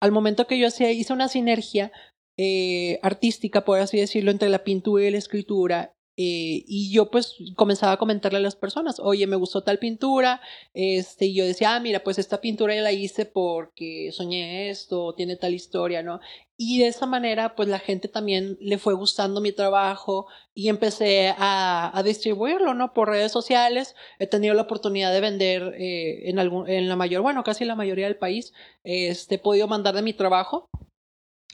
al 0.00 0.12
momento 0.12 0.46
que 0.46 0.58
yo 0.58 0.66
hacía, 0.66 0.90
hice 0.92 1.12
una 1.12 1.28
sinergia 1.28 1.92
eh, 2.38 2.98
artística, 3.02 3.64
por 3.64 3.78
así 3.78 3.98
decirlo, 3.98 4.30
entre 4.30 4.48
la 4.48 4.64
pintura 4.64 5.04
y 5.04 5.10
la 5.10 5.18
escritura, 5.18 5.92
y 6.16 6.92
yo 6.92 7.10
pues 7.10 7.34
comenzaba 7.56 7.94
a 7.94 7.96
comentarle 7.96 8.38
a 8.38 8.42
las 8.42 8.54
personas, 8.54 9.00
oye, 9.00 9.26
me 9.26 9.34
gustó 9.34 9.64
tal 9.64 9.80
pintura, 9.80 10.40
este, 10.72 11.26
y 11.26 11.34
yo 11.34 11.44
decía, 11.44 11.74
ah, 11.74 11.80
mira, 11.80 12.04
pues 12.04 12.20
esta 12.20 12.40
pintura 12.40 12.72
ya 12.72 12.82
la 12.82 12.92
hice 12.92 13.26
porque 13.26 14.10
soñé 14.12 14.70
esto, 14.70 15.14
tiene 15.16 15.34
tal 15.34 15.54
historia, 15.54 16.04
¿no? 16.04 16.20
Y 16.56 16.78
de 16.78 16.86
esa 16.86 17.06
manera, 17.06 17.56
pues 17.56 17.68
la 17.68 17.80
gente 17.80 18.06
también 18.06 18.56
le 18.60 18.78
fue 18.78 18.94
gustando 18.94 19.40
mi 19.40 19.50
trabajo 19.50 20.28
y 20.54 20.68
empecé 20.68 21.34
a, 21.36 21.90
a 21.96 22.02
distribuirlo, 22.04 22.74
¿no? 22.74 22.94
Por 22.94 23.08
redes 23.08 23.32
sociales. 23.32 23.96
He 24.20 24.28
tenido 24.28 24.54
la 24.54 24.62
oportunidad 24.62 25.12
de 25.12 25.20
vender 25.20 25.74
eh, 25.76 26.30
en, 26.30 26.38
algún, 26.38 26.68
en 26.68 26.88
la 26.88 26.94
mayor, 26.94 27.22
bueno, 27.22 27.42
casi 27.42 27.64
la 27.64 27.74
mayoría 27.74 28.06
del 28.06 28.18
país. 28.18 28.52
Este, 28.84 29.34
he 29.34 29.38
podido 29.38 29.66
mandar 29.66 29.96
de 29.96 30.02
mi 30.02 30.12
trabajo. 30.12 30.68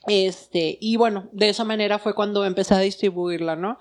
Este, 0.06 0.76
y 0.80 0.96
bueno, 0.96 1.30
de 1.32 1.48
esa 1.48 1.64
manera 1.64 1.98
fue 1.98 2.14
cuando 2.14 2.44
empecé 2.44 2.74
a 2.74 2.80
distribuirla, 2.80 3.56
¿no? 3.56 3.78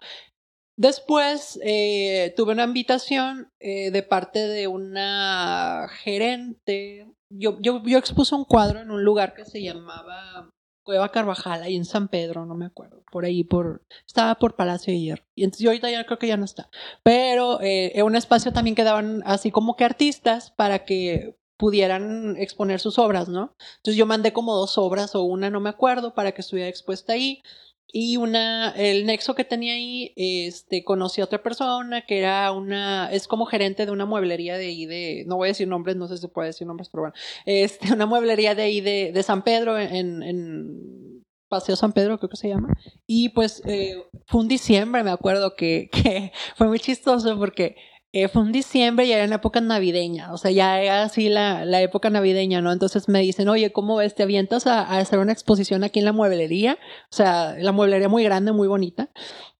Después 0.77 1.59
eh, 1.61 2.33
tuve 2.37 2.53
una 2.53 2.63
invitación 2.63 3.51
eh, 3.59 3.91
de 3.91 4.03
parte 4.03 4.47
de 4.47 4.67
una 4.67 5.89
gerente. 5.91 7.11
Yo, 7.29 7.57
yo, 7.59 7.83
yo 7.83 7.97
expuse 7.97 8.33
un 8.33 8.45
cuadro 8.45 8.79
en 8.79 8.89
un 8.89 9.03
lugar 9.03 9.33
que 9.33 9.43
se 9.43 9.61
llamaba 9.61 10.49
Cueva 10.89 11.11
Carvajal, 11.11 11.61
ahí 11.61 11.75
en 11.75 11.85
San 11.85 12.07
Pedro, 12.07 12.47
no 12.47 12.55
me 12.55 12.65
acuerdo, 12.65 13.03
por 13.11 13.23
ahí, 13.23 13.43
por 13.43 13.83
estaba 14.07 14.33
por 14.39 14.55
Palacio 14.55 14.91
de 14.91 14.99
Hierro. 14.99 15.23
Y 15.35 15.43
entonces 15.43 15.63
yo 15.63 15.69
ahorita 15.69 15.91
ya 15.91 16.03
creo 16.03 16.17
que 16.17 16.25
ya 16.25 16.35
no 16.35 16.45
está. 16.45 16.71
Pero 17.03 17.61
eh, 17.61 17.91
en 17.93 18.05
un 18.07 18.15
espacio 18.15 18.51
también 18.53 18.75
quedaban 18.75 19.21
así 19.23 19.51
como 19.51 19.75
que 19.75 19.85
artistas 19.85 20.49
para 20.49 20.85
que 20.85 21.37
pudieran 21.57 22.37
exponer 22.37 22.79
sus 22.79 22.97
obras, 22.97 23.29
¿no? 23.29 23.55
Entonces 23.77 23.97
yo 23.97 24.07
mandé 24.07 24.33
como 24.33 24.55
dos 24.55 24.79
obras 24.79 25.13
o 25.13 25.21
una, 25.21 25.51
no 25.51 25.59
me 25.59 25.69
acuerdo, 25.69 26.15
para 26.15 26.31
que 26.31 26.41
estuviera 26.41 26.69
expuesta 26.69 27.13
ahí. 27.13 27.43
Y 27.91 28.17
una, 28.17 28.71
el 28.71 29.05
nexo 29.05 29.33
que 29.33 29.43
tenía 29.43 29.73
ahí, 29.73 30.13
este, 30.15 30.83
conocí 30.83 31.21
a 31.21 31.23
otra 31.23 31.41
persona 31.41 32.05
que 32.05 32.19
era 32.19 32.51
una, 32.51 33.11
es 33.11 33.27
como 33.27 33.45
gerente 33.45 33.85
de 33.85 33.91
una 33.91 34.05
mueblería 34.05 34.57
de 34.57 34.67
ahí 34.67 34.85
de, 34.85 35.23
no 35.27 35.37
voy 35.37 35.47
a 35.47 35.51
decir 35.51 35.67
nombres, 35.67 35.95
no 35.95 36.07
sé 36.07 36.17
si 36.17 36.21
se 36.21 36.27
puede 36.27 36.49
decir 36.49 36.67
nombres, 36.67 36.89
pero 36.89 37.03
bueno, 37.03 37.15
este, 37.45 37.91
una 37.93 38.05
mueblería 38.05 38.53
de 38.53 38.61
ahí 38.61 38.81
de, 38.81 39.11
de 39.11 39.23
San 39.23 39.43
Pedro 39.43 39.79
en, 39.79 40.21
en 40.21 41.23
Paseo 41.49 41.75
San 41.75 41.91
Pedro, 41.91 42.19
creo 42.19 42.29
que 42.29 42.37
se 42.37 42.47
llama. 42.47 42.69
Y 43.07 43.29
pues 43.29 43.61
eh, 43.65 43.95
fue 44.27 44.41
un 44.41 44.47
diciembre, 44.47 45.03
me 45.03 45.11
acuerdo 45.11 45.55
que, 45.55 45.89
que 45.91 46.31
fue 46.55 46.67
muy 46.67 46.79
chistoso 46.79 47.37
porque 47.37 47.75
eh, 48.11 48.27
fue 48.27 48.41
un 48.41 48.51
diciembre 48.51 49.05
y 49.05 49.11
era 49.11 49.23
en 49.23 49.33
época 49.33 49.61
navideña, 49.61 50.33
o 50.33 50.37
sea, 50.37 50.49
ya 50.49 50.81
era 50.81 51.03
así 51.03 51.29
la, 51.29 51.63
la 51.65 51.81
época 51.81 52.09
navideña, 52.09 52.59
¿no? 52.59 52.71
Entonces 52.71 53.07
me 53.07 53.19
dicen, 53.21 53.49
oye, 53.49 53.71
¿cómo 53.71 53.97
ves? 53.97 54.15
¿Te 54.15 54.23
avientas 54.23 54.65
a, 54.65 54.81
a, 54.81 54.97
hacer 54.97 55.19
una 55.19 55.31
exposición 55.31 55.83
aquí 55.83 55.99
en 55.99 56.05
la 56.05 56.13
mueblería? 56.13 56.79
O 57.11 57.15
sea, 57.15 57.55
la 57.59 57.71
mueblería 57.71 58.09
muy 58.09 58.23
grande, 58.23 58.51
muy 58.51 58.67
bonita. 58.67 59.09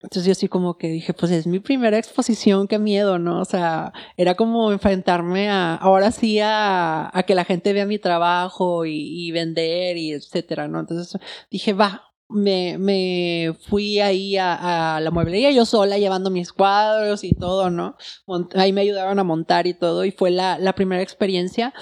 Entonces 0.01 0.25
yo 0.25 0.31
así 0.31 0.47
como 0.47 0.77
que 0.77 0.87
dije, 0.87 1.13
pues 1.13 1.31
es 1.31 1.45
mi 1.45 1.59
primera 1.59 1.97
exposición, 1.97 2.67
qué 2.67 2.79
miedo, 2.79 3.19
¿no? 3.19 3.41
O 3.41 3.45
sea, 3.45 3.93
era 4.17 4.35
como 4.35 4.71
enfrentarme 4.71 5.49
a, 5.49 5.75
ahora 5.75 6.11
sí 6.11 6.39
a, 6.39 7.09
a 7.15 7.23
que 7.23 7.35
la 7.35 7.45
gente 7.45 7.73
vea 7.73 7.85
mi 7.85 7.99
trabajo 7.99 8.85
y, 8.85 9.27
y 9.27 9.31
vender 9.31 9.97
y 9.97 10.13
etcétera, 10.13 10.67
¿no? 10.67 10.79
Entonces 10.79 11.19
dije, 11.51 11.73
va, 11.73 12.08
me, 12.29 12.77
me 12.77 13.55
fui 13.67 13.99
ahí 13.99 14.37
a, 14.37 14.95
a, 14.95 15.01
la 15.01 15.11
mueblería 15.11 15.51
yo 15.51 15.65
sola 15.65 15.97
llevando 15.97 16.29
mis 16.29 16.53
cuadros 16.53 17.23
y 17.23 17.33
todo, 17.33 17.69
¿no? 17.71 17.97
Mont 18.27 18.55
ahí 18.55 18.71
me 18.71 18.81
ayudaron 18.81 19.19
a 19.19 19.23
montar 19.23 19.67
y 19.67 19.73
todo 19.73 20.05
y 20.05 20.11
fue 20.11 20.31
la, 20.31 20.59
la 20.59 20.73
primera 20.73 21.01
experiencia. 21.01 21.73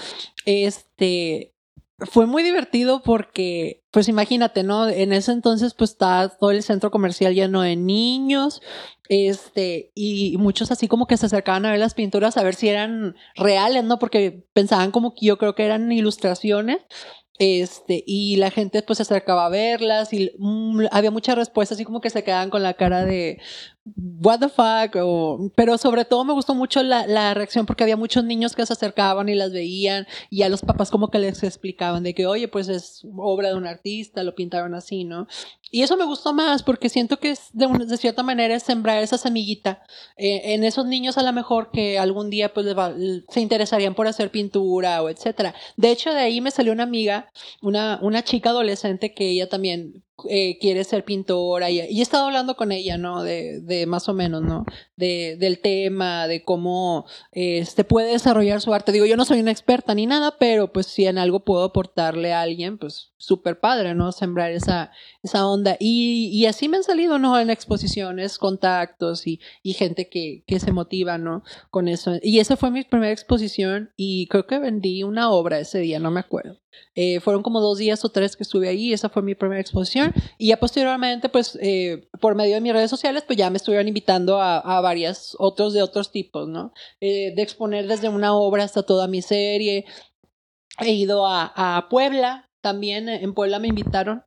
Este, 0.46 1.54
fue 2.00 2.26
muy 2.26 2.42
divertido 2.42 3.02
porque, 3.02 3.82
pues 3.90 4.08
imagínate, 4.08 4.62
¿no? 4.62 4.88
En 4.88 5.12
ese 5.12 5.32
entonces, 5.32 5.74
pues 5.74 5.90
estaba 5.90 6.28
todo 6.28 6.52
el 6.52 6.62
centro 6.62 6.90
comercial 6.90 7.34
lleno 7.34 7.62
de 7.62 7.74
niños, 7.74 8.62
este, 9.08 9.90
y 9.94 10.36
muchos 10.38 10.70
así 10.70 10.86
como 10.86 11.06
que 11.06 11.16
se 11.16 11.26
acercaban 11.26 11.66
a 11.66 11.70
ver 11.70 11.80
las 11.80 11.94
pinturas 11.94 12.36
a 12.36 12.42
ver 12.42 12.54
si 12.54 12.68
eran 12.68 13.16
reales, 13.34 13.82
¿no? 13.84 13.98
Porque 13.98 14.46
pensaban 14.52 14.92
como 14.92 15.14
que 15.14 15.26
yo 15.26 15.38
creo 15.38 15.54
que 15.54 15.64
eran 15.64 15.90
ilustraciones. 15.90 16.78
Este, 17.38 18.02
y 18.04 18.36
la 18.36 18.50
gente 18.50 18.82
pues 18.82 18.96
se 18.96 19.04
acercaba 19.04 19.46
a 19.46 19.48
verlas 19.48 20.12
y 20.12 20.32
mmm, 20.38 20.86
había 20.90 21.12
muchas 21.12 21.36
respuestas 21.36 21.76
así 21.76 21.84
como 21.84 22.00
que 22.00 22.10
se 22.10 22.24
quedaban 22.24 22.50
con 22.50 22.64
la 22.64 22.74
cara 22.74 23.04
de 23.04 23.40
what 23.96 24.40
the 24.40 24.48
fuck 24.48 24.96
o, 24.96 25.50
pero 25.54 25.78
sobre 25.78 26.04
todo 26.04 26.24
me 26.24 26.32
gustó 26.32 26.54
mucho 26.54 26.82
la, 26.82 27.06
la, 27.06 27.34
reacción 27.34 27.66
porque 27.66 27.84
había 27.84 27.96
muchos 27.96 28.24
niños 28.24 28.54
que 28.54 28.66
se 28.66 28.72
acercaban 28.72 29.28
y 29.28 29.34
las 29.34 29.52
veían 29.52 30.06
y 30.30 30.42
a 30.42 30.48
los 30.48 30.62
papás 30.62 30.90
como 30.90 31.08
que 31.08 31.18
les 31.18 31.42
explicaban 31.42 32.02
de 32.02 32.14
que 32.14 32.26
oye 32.26 32.48
pues 32.48 32.68
es 32.68 33.06
obra 33.16 33.48
de 33.48 33.54
un 33.54 33.66
artista 33.66 34.22
lo 34.22 34.34
pintaron 34.34 34.74
así 34.74 35.04
no 35.04 35.26
y 35.70 35.82
eso 35.82 35.96
me 35.96 36.04
gustó 36.04 36.32
más 36.32 36.62
porque 36.62 36.88
siento 36.88 37.18
que 37.18 37.30
es 37.30 37.50
de, 37.52 37.66
de 37.66 37.96
cierta 37.96 38.22
manera 38.22 38.54
es 38.54 38.62
sembrar 38.62 39.02
esa 39.02 39.18
semillita 39.18 39.82
eh, 40.16 40.54
en 40.54 40.64
esos 40.64 40.86
niños 40.86 41.18
a 41.18 41.22
lo 41.22 41.32
mejor 41.32 41.70
que 41.70 41.98
algún 41.98 42.30
día 42.30 42.52
pues 42.52 42.66
va, 42.76 42.94
se 43.28 43.40
interesarían 43.40 43.94
por 43.94 44.06
hacer 44.06 44.30
pintura 44.30 45.02
o 45.02 45.08
etcétera. 45.08 45.54
De 45.76 45.90
hecho 45.90 46.10
de 46.10 46.20
ahí 46.20 46.40
me 46.40 46.50
salió 46.50 46.72
una 46.72 46.84
amiga 46.84 47.30
una, 47.62 47.98
una 48.02 48.22
chica 48.24 48.50
adolescente 48.50 49.12
que 49.12 49.30
ella 49.30 49.48
también 49.48 50.04
eh, 50.28 50.58
quiere 50.58 50.84
ser 50.84 51.04
pintora 51.04 51.70
y, 51.70 51.80
he 51.80 52.02
estado 52.02 52.26
hablando 52.26 52.56
con 52.56 52.72
ella, 52.72 52.98
¿no? 52.98 53.22
De, 53.22 53.60
de 53.60 53.86
más 53.86 54.08
o 54.08 54.14
menos, 54.14 54.42
¿no? 54.42 54.64
De, 54.96 55.36
del 55.38 55.60
tema, 55.60 56.26
de 56.26 56.42
cómo 56.42 57.06
este 57.32 57.84
puede 57.84 58.12
desarrollar 58.12 58.60
su 58.60 58.74
arte. 58.74 58.92
Digo, 58.92 59.06
yo 59.06 59.16
no 59.16 59.24
soy 59.24 59.40
una 59.40 59.50
experta 59.50 59.94
ni 59.94 60.06
nada, 60.06 60.36
pero 60.38 60.72
pues 60.72 60.86
si 60.86 61.06
en 61.06 61.18
algo 61.18 61.40
puedo 61.40 61.64
aportarle 61.64 62.32
a 62.32 62.42
alguien, 62.42 62.78
pues 62.78 63.12
súper 63.18 63.60
padre, 63.60 63.94
¿no? 63.94 64.12
Sembrar 64.12 64.52
esa, 64.52 64.92
esa 65.22 65.46
onda. 65.46 65.76
Y, 65.78 66.30
y 66.32 66.46
así 66.46 66.68
me 66.68 66.78
han 66.78 66.84
salido, 66.84 67.18
¿no? 67.18 67.38
En 67.38 67.50
exposiciones, 67.50 68.38
contactos 68.38 69.26
y, 69.26 69.40
y 69.62 69.74
gente 69.74 70.08
que, 70.08 70.44
que 70.46 70.60
se 70.60 70.72
motiva, 70.72 71.18
¿no? 71.18 71.42
Con 71.70 71.88
eso. 71.88 72.14
Y 72.22 72.38
esa 72.38 72.56
fue 72.56 72.70
mi 72.70 72.84
primera 72.84 73.12
exposición 73.12 73.90
y 73.96 74.26
creo 74.28 74.46
que 74.46 74.58
vendí 74.58 75.02
una 75.02 75.30
obra 75.30 75.58
ese 75.58 75.80
día, 75.80 75.98
no 75.98 76.10
me 76.10 76.20
acuerdo. 76.20 76.58
Eh, 76.94 77.20
fueron 77.20 77.42
como 77.42 77.60
dos 77.60 77.78
días 77.78 78.04
o 78.04 78.08
tres 78.08 78.36
que 78.36 78.42
estuve 78.42 78.68
ahí, 78.68 78.92
esa 78.92 79.08
fue 79.08 79.22
mi 79.22 79.34
primera 79.34 79.60
exposición. 79.60 80.07
Y 80.38 80.48
ya 80.48 80.58
posteriormente, 80.58 81.28
pues, 81.28 81.58
eh, 81.60 82.08
por 82.20 82.34
medio 82.34 82.54
de 82.54 82.60
mis 82.60 82.72
redes 82.72 82.90
sociales, 82.90 83.24
pues 83.26 83.38
ya 83.38 83.50
me 83.50 83.56
estuvieron 83.56 83.88
invitando 83.88 84.40
a, 84.40 84.58
a 84.58 84.80
varias 84.80 85.34
otros 85.38 85.72
de 85.72 85.82
otros 85.82 86.12
tipos, 86.12 86.48
¿no? 86.48 86.72
Eh, 87.00 87.34
de 87.34 87.42
exponer 87.42 87.86
desde 87.86 88.08
una 88.08 88.34
obra 88.34 88.64
hasta 88.64 88.82
toda 88.82 89.08
mi 89.08 89.22
serie. 89.22 89.84
He 90.80 90.92
ido 90.92 91.26
a, 91.26 91.52
a 91.54 91.88
Puebla, 91.88 92.50
también 92.60 93.08
en 93.08 93.34
Puebla 93.34 93.58
me 93.58 93.68
invitaron. 93.68 94.24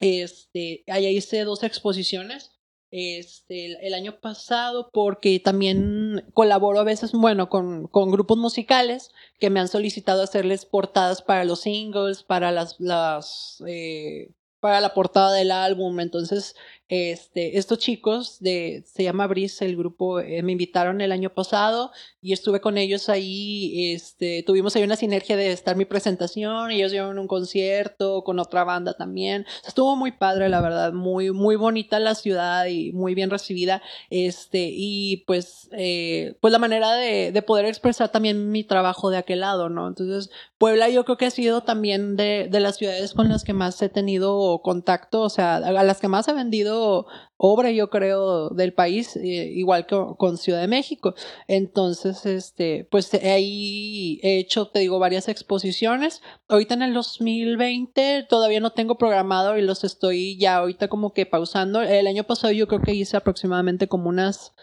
Este, 0.00 0.84
allá 0.88 1.08
hice 1.08 1.44
dos 1.44 1.62
exposiciones 1.62 2.54
este, 2.96 3.66
el, 3.66 3.76
el, 3.82 3.94
año 3.94 4.20
pasado 4.20 4.88
porque 4.92 5.40
también 5.40 6.24
colaboro 6.32 6.78
a 6.78 6.84
veces, 6.84 7.10
bueno, 7.10 7.48
con, 7.48 7.88
con, 7.88 8.12
grupos 8.12 8.38
musicales 8.38 9.10
que 9.40 9.50
me 9.50 9.58
han 9.58 9.66
solicitado 9.66 10.22
hacerles 10.22 10.64
portadas 10.64 11.20
para 11.20 11.44
los 11.44 11.62
singles, 11.62 12.22
para 12.22 12.52
las, 12.52 12.78
las 12.78 13.60
eh, 13.66 14.30
para 14.64 14.80
la 14.80 14.94
portada 14.94 15.30
del 15.34 15.50
álbum. 15.50 16.00
Entonces, 16.00 16.56
este, 16.88 17.56
estos 17.56 17.78
chicos 17.78 18.38
de, 18.40 18.84
se 18.86 19.02
llama 19.02 19.26
Brice, 19.26 19.64
el 19.64 19.76
grupo, 19.76 20.20
eh, 20.20 20.42
me 20.42 20.52
invitaron 20.52 21.00
el 21.00 21.12
año 21.12 21.30
pasado 21.30 21.92
y 22.20 22.34
estuve 22.34 22.60
con 22.60 22.76
ellos 22.76 23.08
ahí, 23.08 23.92
este, 23.92 24.42
tuvimos 24.42 24.76
ahí 24.76 24.82
una 24.82 24.96
sinergia 24.96 25.36
de 25.36 25.50
estar 25.52 25.76
mi 25.76 25.86
presentación, 25.86 26.70
ellos 26.70 26.92
dieron 26.92 27.18
un 27.18 27.26
concierto 27.26 28.22
con 28.22 28.38
otra 28.38 28.64
banda 28.64 28.94
también. 28.94 29.46
Estuvo 29.66 29.96
muy 29.96 30.12
padre, 30.12 30.50
la 30.50 30.60
verdad, 30.60 30.92
muy, 30.92 31.30
muy 31.30 31.56
bonita 31.56 31.98
la 32.00 32.14
ciudad 32.14 32.66
y 32.66 32.92
muy 32.92 33.14
bien 33.14 33.30
recibida. 33.30 33.82
Este, 34.10 34.68
y 34.70 35.24
pues, 35.26 35.70
eh, 35.72 36.36
pues 36.40 36.52
la 36.52 36.58
manera 36.58 36.92
de, 36.94 37.32
de 37.32 37.42
poder 37.42 37.64
expresar 37.64 38.10
también 38.10 38.50
mi 38.50 38.62
trabajo 38.62 39.08
de 39.08 39.16
aquel 39.16 39.40
lado, 39.40 39.70
¿no? 39.70 39.88
Entonces, 39.88 40.30
Puebla 40.58 40.90
yo 40.90 41.04
creo 41.04 41.16
que 41.16 41.26
ha 41.26 41.30
sido 41.30 41.62
también 41.62 42.16
de, 42.16 42.48
de 42.50 42.60
las 42.60 42.76
ciudades 42.76 43.14
con 43.14 43.28
las 43.28 43.42
que 43.42 43.54
más 43.54 43.80
he 43.80 43.88
tenido 43.88 44.60
contacto, 44.62 45.22
o 45.22 45.30
sea, 45.30 45.56
a 45.56 45.82
las 45.82 46.00
que 46.00 46.08
más 46.08 46.28
he 46.28 46.32
vendido 46.34 46.73
sido 46.74 47.06
obra, 47.36 47.70
yo 47.70 47.90
creo, 47.90 48.50
del 48.50 48.72
país, 48.72 49.16
eh, 49.16 49.22
igual 49.54 49.86
que 49.86 49.96
con 50.16 50.38
Ciudad 50.38 50.60
de 50.60 50.68
México. 50.68 51.14
Entonces, 51.46 52.24
este, 52.26 52.86
pues 52.90 53.12
ahí 53.14 54.18
he 54.22 54.38
hecho, 54.38 54.68
te 54.68 54.80
digo, 54.80 54.98
varias 54.98 55.28
exposiciones. 55.28 56.22
Ahorita 56.48 56.74
en 56.74 56.82
el 56.82 56.94
2020 56.94 58.26
todavía 58.28 58.60
no 58.60 58.70
tengo 58.72 58.96
programado 58.96 59.58
y 59.58 59.62
los 59.62 59.84
estoy 59.84 60.38
ya 60.38 60.56
ahorita 60.56 60.88
como 60.88 61.12
que 61.12 61.26
pausando. 61.26 61.82
El 61.82 62.06
año 62.06 62.24
pasado 62.24 62.52
yo 62.52 62.66
creo 62.66 62.80
que 62.80 62.94
hice 62.94 63.16
aproximadamente 63.16 63.88
como 63.88 64.08
unas 64.08 64.54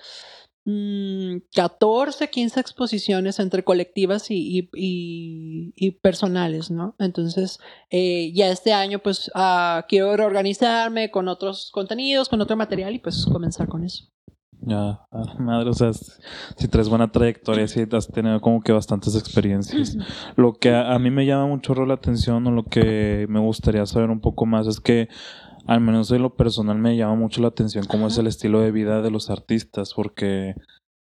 14, 0.63 2.25
mm, 2.25 2.27
15 2.29 2.59
exposiciones 2.59 3.39
entre 3.39 3.63
colectivas 3.63 4.29
y, 4.29 4.69
y, 4.73 5.91
personales, 6.01 6.69
¿no? 6.69 6.95
Entonces, 6.99 7.59
eh, 7.89 8.31
ya 8.33 8.49
este 8.49 8.73
año, 8.73 8.99
pues, 8.99 9.31
uh, 9.35 9.81
quiero 9.87 10.15
reorganizarme 10.15 11.09
con 11.09 11.27
otros 11.27 11.71
contenidos, 11.71 12.29
con 12.29 12.41
otro 12.41 12.55
material 12.55 12.93
y 12.93 12.99
pues 12.99 13.25
comenzar 13.25 13.67
con 13.67 13.83
eso. 13.83 14.05
Ya, 14.63 15.07
madre, 15.39 15.71
o 15.71 15.73
sea, 15.73 15.91
si 15.91 16.67
traes 16.67 16.87
buena 16.87 17.11
trayectoria, 17.11 17.67
si 17.67 17.83
has 17.91 18.07
tenido 18.07 18.39
como 18.41 18.61
que 18.61 18.71
bastantes 18.71 19.15
experiencias. 19.15 19.97
Lo 20.35 20.53
que 20.53 20.69
a, 20.69 20.93
a 20.93 20.99
mí 20.99 21.09
me 21.09 21.25
llama 21.25 21.47
mucho 21.47 21.73
la 21.73 21.95
atención 21.95 22.45
o 22.45 22.51
lo 22.51 22.63
que 22.65 23.25
me 23.27 23.39
gustaría 23.39 23.83
saber 23.87 24.11
un 24.11 24.21
poco 24.21 24.45
más 24.45 24.67
es 24.67 24.79
que 24.79 25.09
al 25.67 25.81
menos 25.81 26.11
en 26.11 26.21
lo 26.21 26.35
personal 26.35 26.77
me 26.77 26.97
llama 26.97 27.15
mucho 27.15 27.41
la 27.41 27.49
atención 27.49 27.85
cómo 27.85 28.07
es 28.07 28.17
el 28.17 28.27
estilo 28.27 28.61
de 28.61 28.71
vida 28.71 29.01
de 29.01 29.11
los 29.11 29.29
artistas, 29.29 29.93
porque 29.93 30.55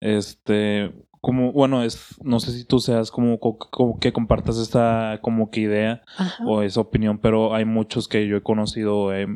este, 0.01 0.91
como, 1.21 1.51
bueno, 1.51 1.83
es, 1.83 2.17
no 2.23 2.39
sé 2.39 2.51
si 2.51 2.65
tú 2.65 2.79
seas 2.79 3.11
como, 3.11 3.39
como 3.39 3.99
que 3.99 4.11
compartas 4.11 4.57
esta 4.57 5.19
como 5.21 5.51
que 5.51 5.61
idea 5.61 6.03
o 6.45 6.63
esa 6.63 6.81
opinión, 6.81 7.19
pero 7.19 7.53
hay 7.53 7.65
muchos 7.65 8.07
que 8.07 8.27
yo 8.27 8.37
he 8.37 8.41
conocido 8.41 9.13
eh, 9.13 9.27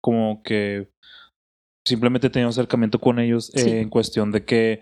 como 0.00 0.42
que 0.42 0.88
simplemente 1.86 2.28
he 2.28 2.30
tenido 2.30 2.48
acercamiento 2.48 2.98
con 2.98 3.18
ellos 3.18 3.54
eh, 3.54 3.80
en 3.80 3.90
cuestión 3.90 4.32
de 4.32 4.44
que 4.44 4.80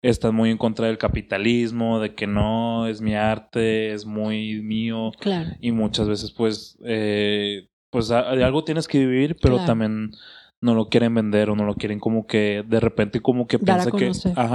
están 0.00 0.34
muy 0.34 0.50
en 0.50 0.58
contra 0.58 0.86
del 0.86 0.96
capitalismo, 0.96 1.98
de 1.98 2.14
que 2.14 2.28
no 2.28 2.86
es 2.86 3.00
mi 3.00 3.14
arte, 3.14 3.92
es 3.92 4.06
muy 4.06 4.62
mío. 4.62 5.10
Claro. 5.18 5.50
Y 5.60 5.72
muchas 5.72 6.08
veces 6.08 6.30
pues 6.30 6.78
eh, 6.84 7.68
pues 7.90 8.08
de 8.08 8.16
algo 8.16 8.64
tienes 8.64 8.88
que 8.88 8.98
vivir, 8.98 9.36
pero 9.40 9.64
también 9.64 10.12
no 10.60 10.74
lo 10.74 10.88
quieren 10.88 11.14
vender 11.14 11.50
o 11.50 11.56
no 11.56 11.64
lo 11.64 11.74
quieren 11.74 12.00
como 12.00 12.26
que 12.26 12.64
de 12.66 12.80
repente 12.80 13.20
como 13.20 13.46
que 13.46 13.58
piensan 13.58 13.92
que 13.92 14.10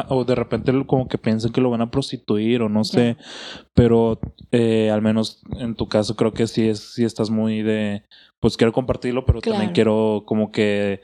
o 0.09 0.25
de 0.25 0.35
repente 0.35 0.73
como 0.85 1.07
que 1.07 1.17
piensan 1.17 1.51
que 1.51 1.61
lo 1.61 1.69
van 1.69 1.81
a 1.81 1.91
prostituir 1.91 2.61
o 2.61 2.67
no 2.67 2.83
sé 2.83 3.15
pero 3.73 4.19
eh, 4.51 4.91
al 4.91 5.01
menos 5.01 5.41
en 5.59 5.75
tu 5.75 5.87
caso 5.87 6.15
creo 6.15 6.33
que 6.33 6.47
sí 6.47 6.67
es 6.67 6.93
sí 6.93 7.05
estás 7.05 7.29
muy 7.29 7.61
de 7.61 8.03
pues 8.43 8.57
quiero 8.57 8.73
compartirlo 8.73 9.23
pero 9.25 9.39
también 9.39 9.71
quiero 9.71 10.23
como 10.25 10.51
que 10.51 10.99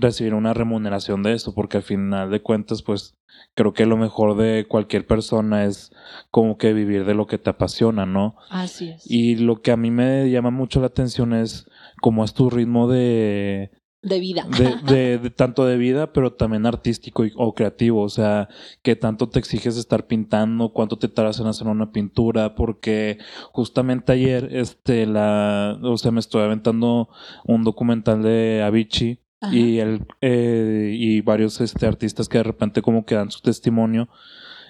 recibir 0.00 0.34
una 0.34 0.52
remuneración 0.52 1.22
de 1.22 1.32
eso 1.34 1.54
porque 1.54 1.76
al 1.76 1.84
final 1.84 2.28
de 2.28 2.42
cuentas 2.42 2.82
pues 2.82 3.14
creo 3.54 3.72
que 3.72 3.86
lo 3.86 3.96
mejor 3.96 4.36
de 4.36 4.66
cualquier 4.66 5.06
persona 5.06 5.64
es 5.64 5.92
como 6.32 6.58
que 6.58 6.72
vivir 6.72 7.04
de 7.04 7.14
lo 7.14 7.28
que 7.28 7.38
te 7.38 7.50
apasiona 7.50 8.04
no 8.04 8.34
así 8.50 8.88
es. 8.88 9.08
Y 9.08 9.36
lo 9.36 9.62
que 9.62 9.70
a 9.70 9.76
mí 9.76 9.92
me 9.92 10.28
llama 10.28 10.50
mucho 10.50 10.80
la 10.80 10.88
atención 10.88 11.34
es 11.34 11.70
cómo 12.00 12.24
es 12.24 12.34
tu 12.34 12.50
ritmo 12.50 12.88
de 12.88 13.70
de 14.02 14.20
vida. 14.20 14.46
De, 14.86 15.18
de, 15.18 15.30
tanto 15.30 15.66
de 15.66 15.76
vida, 15.76 16.12
pero 16.12 16.32
también 16.32 16.66
artístico 16.66 17.24
o 17.34 17.54
creativo. 17.54 18.02
O 18.02 18.08
sea, 18.08 18.48
que 18.82 18.96
tanto 18.96 19.28
te 19.28 19.38
exiges 19.38 19.76
estar 19.76 20.06
pintando, 20.06 20.72
cuánto 20.72 20.98
te 20.98 21.08
tardas 21.08 21.40
en 21.40 21.46
hacer 21.46 21.66
una 21.66 21.92
pintura, 21.92 22.54
porque 22.54 23.18
justamente 23.52 24.12
ayer, 24.12 24.48
este, 24.52 25.06
la, 25.06 25.78
o 25.82 25.96
sea, 25.96 26.10
me 26.10 26.20
estoy 26.20 26.42
aventando 26.42 27.08
un 27.44 27.64
documental 27.64 28.22
de 28.22 28.62
Avicii 28.62 29.20
y 29.52 29.78
el, 29.78 30.06
eh, 30.20 30.92
y 30.94 31.20
varios 31.20 31.60
este, 31.60 31.86
artistas 31.86 32.28
que 32.28 32.38
de 32.38 32.44
repente 32.44 32.82
como 32.82 33.04
que 33.04 33.14
dan 33.14 33.30
su 33.30 33.40
testimonio 33.40 34.08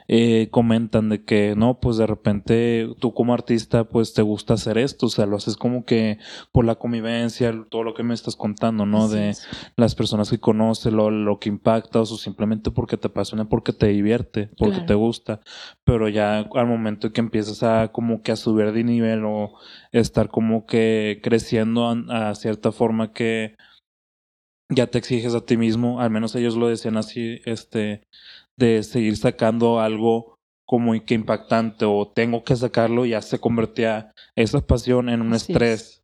eh, 0.08 0.48
comentan 0.50 1.08
de 1.08 1.24
que 1.24 1.54
no, 1.56 1.80
pues 1.80 1.96
de 1.96 2.06
repente 2.06 2.88
tú 3.00 3.12
como 3.12 3.34
artista 3.34 3.84
pues 3.84 4.14
te 4.14 4.22
gusta 4.22 4.54
hacer 4.54 4.78
esto, 4.78 5.06
o 5.06 5.08
sea, 5.08 5.26
lo 5.26 5.36
haces 5.36 5.56
como 5.56 5.84
que 5.84 6.18
por 6.52 6.64
la 6.64 6.76
convivencia, 6.76 7.52
todo 7.70 7.82
lo 7.82 7.94
que 7.94 8.02
me 8.02 8.14
estás 8.14 8.36
contando, 8.36 8.86
¿no? 8.86 9.08
de 9.08 9.34
las 9.76 9.94
personas 9.94 10.30
que 10.30 10.38
conoces, 10.38 10.92
lo, 10.92 11.10
lo 11.10 11.38
que 11.38 11.48
impacta, 11.48 12.00
o 12.00 12.06
simplemente 12.06 12.70
porque 12.70 12.96
te 12.96 13.08
apasiona, 13.08 13.48
porque 13.48 13.72
te 13.72 13.88
divierte, 13.88 14.50
porque 14.58 14.80
te 14.80 14.94
gusta, 14.94 15.40
pero 15.84 16.08
ya 16.08 16.38
al 16.38 16.66
momento 16.66 17.12
que 17.12 17.20
empiezas 17.20 17.62
a 17.62 17.88
como 17.88 18.22
que 18.22 18.32
a 18.32 18.36
subir 18.36 18.72
de 18.72 18.84
nivel 18.84 19.24
o 19.24 19.54
estar 19.92 20.28
como 20.28 20.66
que 20.66 21.20
creciendo 21.22 21.86
a, 21.86 22.30
a 22.30 22.34
cierta 22.34 22.72
forma 22.72 23.12
que 23.12 23.54
ya 24.68 24.88
te 24.88 24.98
exiges 24.98 25.34
a 25.34 25.44
ti 25.44 25.56
mismo, 25.56 26.00
al 26.00 26.10
menos 26.10 26.34
ellos 26.34 26.56
lo 26.56 26.68
decían 26.68 26.96
así, 26.96 27.40
este, 27.44 28.02
de 28.56 28.82
seguir 28.82 29.16
sacando 29.16 29.80
algo 29.80 30.36
como 30.66 30.92
que 31.04 31.14
impactante 31.14 31.84
o 31.84 32.10
tengo 32.12 32.42
que 32.42 32.56
sacarlo, 32.56 33.06
ya 33.06 33.22
se 33.22 33.38
convertía 33.38 34.12
esa 34.34 34.60
pasión 34.60 35.08
en 35.08 35.20
un 35.20 35.34
estrés. 35.34 35.95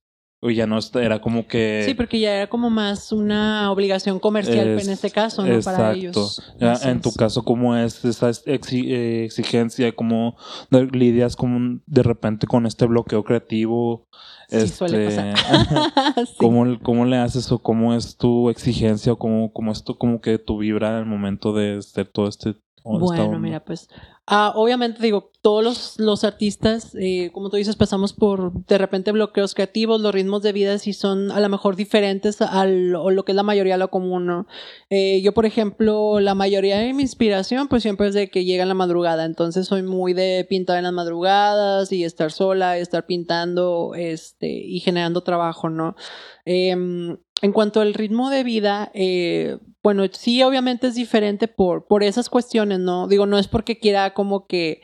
O 0.45 0.51
ya 0.51 0.67
no 0.67 0.77
era 0.95 1.21
como 1.21 1.47
que... 1.47 1.85
Sí, 1.87 1.95
porque 1.95 2.19
ya 2.19 2.35
era 2.35 2.47
como 2.49 2.69
más 2.69 3.13
una 3.13 3.71
obligación 3.71 4.19
comercial 4.19 4.81
en 4.81 4.91
este 4.91 5.13
caso, 5.13 5.47
¿no? 5.47 5.61
Para 5.61 5.93
ellos. 5.93 6.43
en 6.59 7.01
tu 7.01 7.13
caso, 7.13 7.45
¿cómo 7.45 7.77
es 7.77 8.05
esa 8.05 8.29
exigencia? 8.47 9.95
¿Cómo 9.95 10.37
lidias 10.71 11.37
como 11.37 11.79
de 11.87 12.03
repente 12.03 12.49
con 12.49 12.67
este 12.67 12.87
bloqueo 12.87 13.23
creativo? 13.23 14.09
Sí, 14.49 14.67
suele 14.67 15.07
este, 15.07 15.33
¿cómo, 16.39 16.77
¿cómo, 16.83 17.07
le 17.07 17.19
haces 17.19 17.51
o 17.53 17.61
cómo 17.61 17.95
es 17.95 18.17
tu 18.17 18.51
exigencia 18.51 19.13
o 19.13 19.19
cómo, 19.19 19.53
cómo 19.53 19.71
es 19.71 19.85
tu, 19.85 19.97
como 19.97 20.21
que 20.21 20.39
tu 20.39 20.59
vibra 20.59 20.99
al 20.99 21.07
momento 21.07 21.55
de 21.55 21.79
hacer 21.79 22.09
todo 22.09 22.27
este 22.27 22.57
bueno, 22.85 23.39
mira, 23.39 23.61
pues 23.61 23.89
ah, 24.27 24.53
obviamente 24.55 25.03
digo, 25.03 25.33
todos 25.43 25.65
los, 25.65 25.99
los 25.99 26.23
artistas, 26.23 26.95
eh, 26.95 27.31
como 27.33 27.51
tú 27.51 27.57
dices, 27.57 27.75
pasamos 27.75 28.13
por 28.13 28.53
de 28.67 28.79
repente 28.79 29.11
bloqueos 29.11 29.55
creativos, 29.55 30.01
los 30.01 30.15
ritmos 30.15 30.43
de 30.43 30.53
vida 30.53 30.79
sí 30.79 30.93
son 30.93 31.33
a 31.33 31.41
lo 31.41 31.49
mejor 31.49 31.75
diferentes 31.75 32.41
a 32.41 32.65
lo 32.65 33.25
que 33.25 33.33
es 33.33 33.37
la 33.37 33.43
mayoría 33.43 33.77
lo 33.77 33.91
común, 33.91 34.27
¿no? 34.27 34.47
Eh, 34.89 35.21
yo, 35.23 35.35
por 35.35 35.45
ejemplo, 35.45 36.21
la 36.21 36.35
mayoría 36.35 36.79
de 36.79 36.93
mi 36.93 37.03
inspiración 37.03 37.67
pues 37.67 37.83
siempre 37.83 38.07
es 38.07 38.15
de 38.15 38.31
que 38.31 38.45
llega 38.45 38.63
en 38.63 38.69
la 38.69 38.75
madrugada, 38.75 39.25
entonces 39.25 39.67
soy 39.67 39.83
muy 39.83 40.13
de 40.15 40.47
pintar 40.49 40.79
en 40.79 40.85
las 40.85 40.93
madrugadas 40.93 41.91
y 41.91 42.05
estar 42.05 42.31
sola, 42.31 42.79
estar 42.79 43.07
pintando 43.07 43.95
este, 43.97 44.47
y 44.49 44.79
generando 44.81 45.23
trabajo, 45.23 45.71
¿no? 45.71 45.97
Em, 46.45 47.17
en 47.43 47.53
cuanto 47.53 47.81
al 47.81 47.93
ritmo 47.93 48.31
de 48.31 48.45
vida, 48.45 48.91
eh, 48.95 49.59
bueno, 49.83 50.05
sí, 50.13 50.43
obviamente 50.45 50.87
es 50.87 50.95
diferente 50.95 51.49
por, 51.49 51.87
por 51.87 52.05
esas 52.05 52.31
cuestiones, 52.31 52.79
¿no? 52.79 53.09
Digo, 53.09 53.27
no 53.27 53.37
es 53.37 53.49
porque 53.49 53.79
quiera 53.79 54.15
como 54.15 54.47
que... 54.47 54.81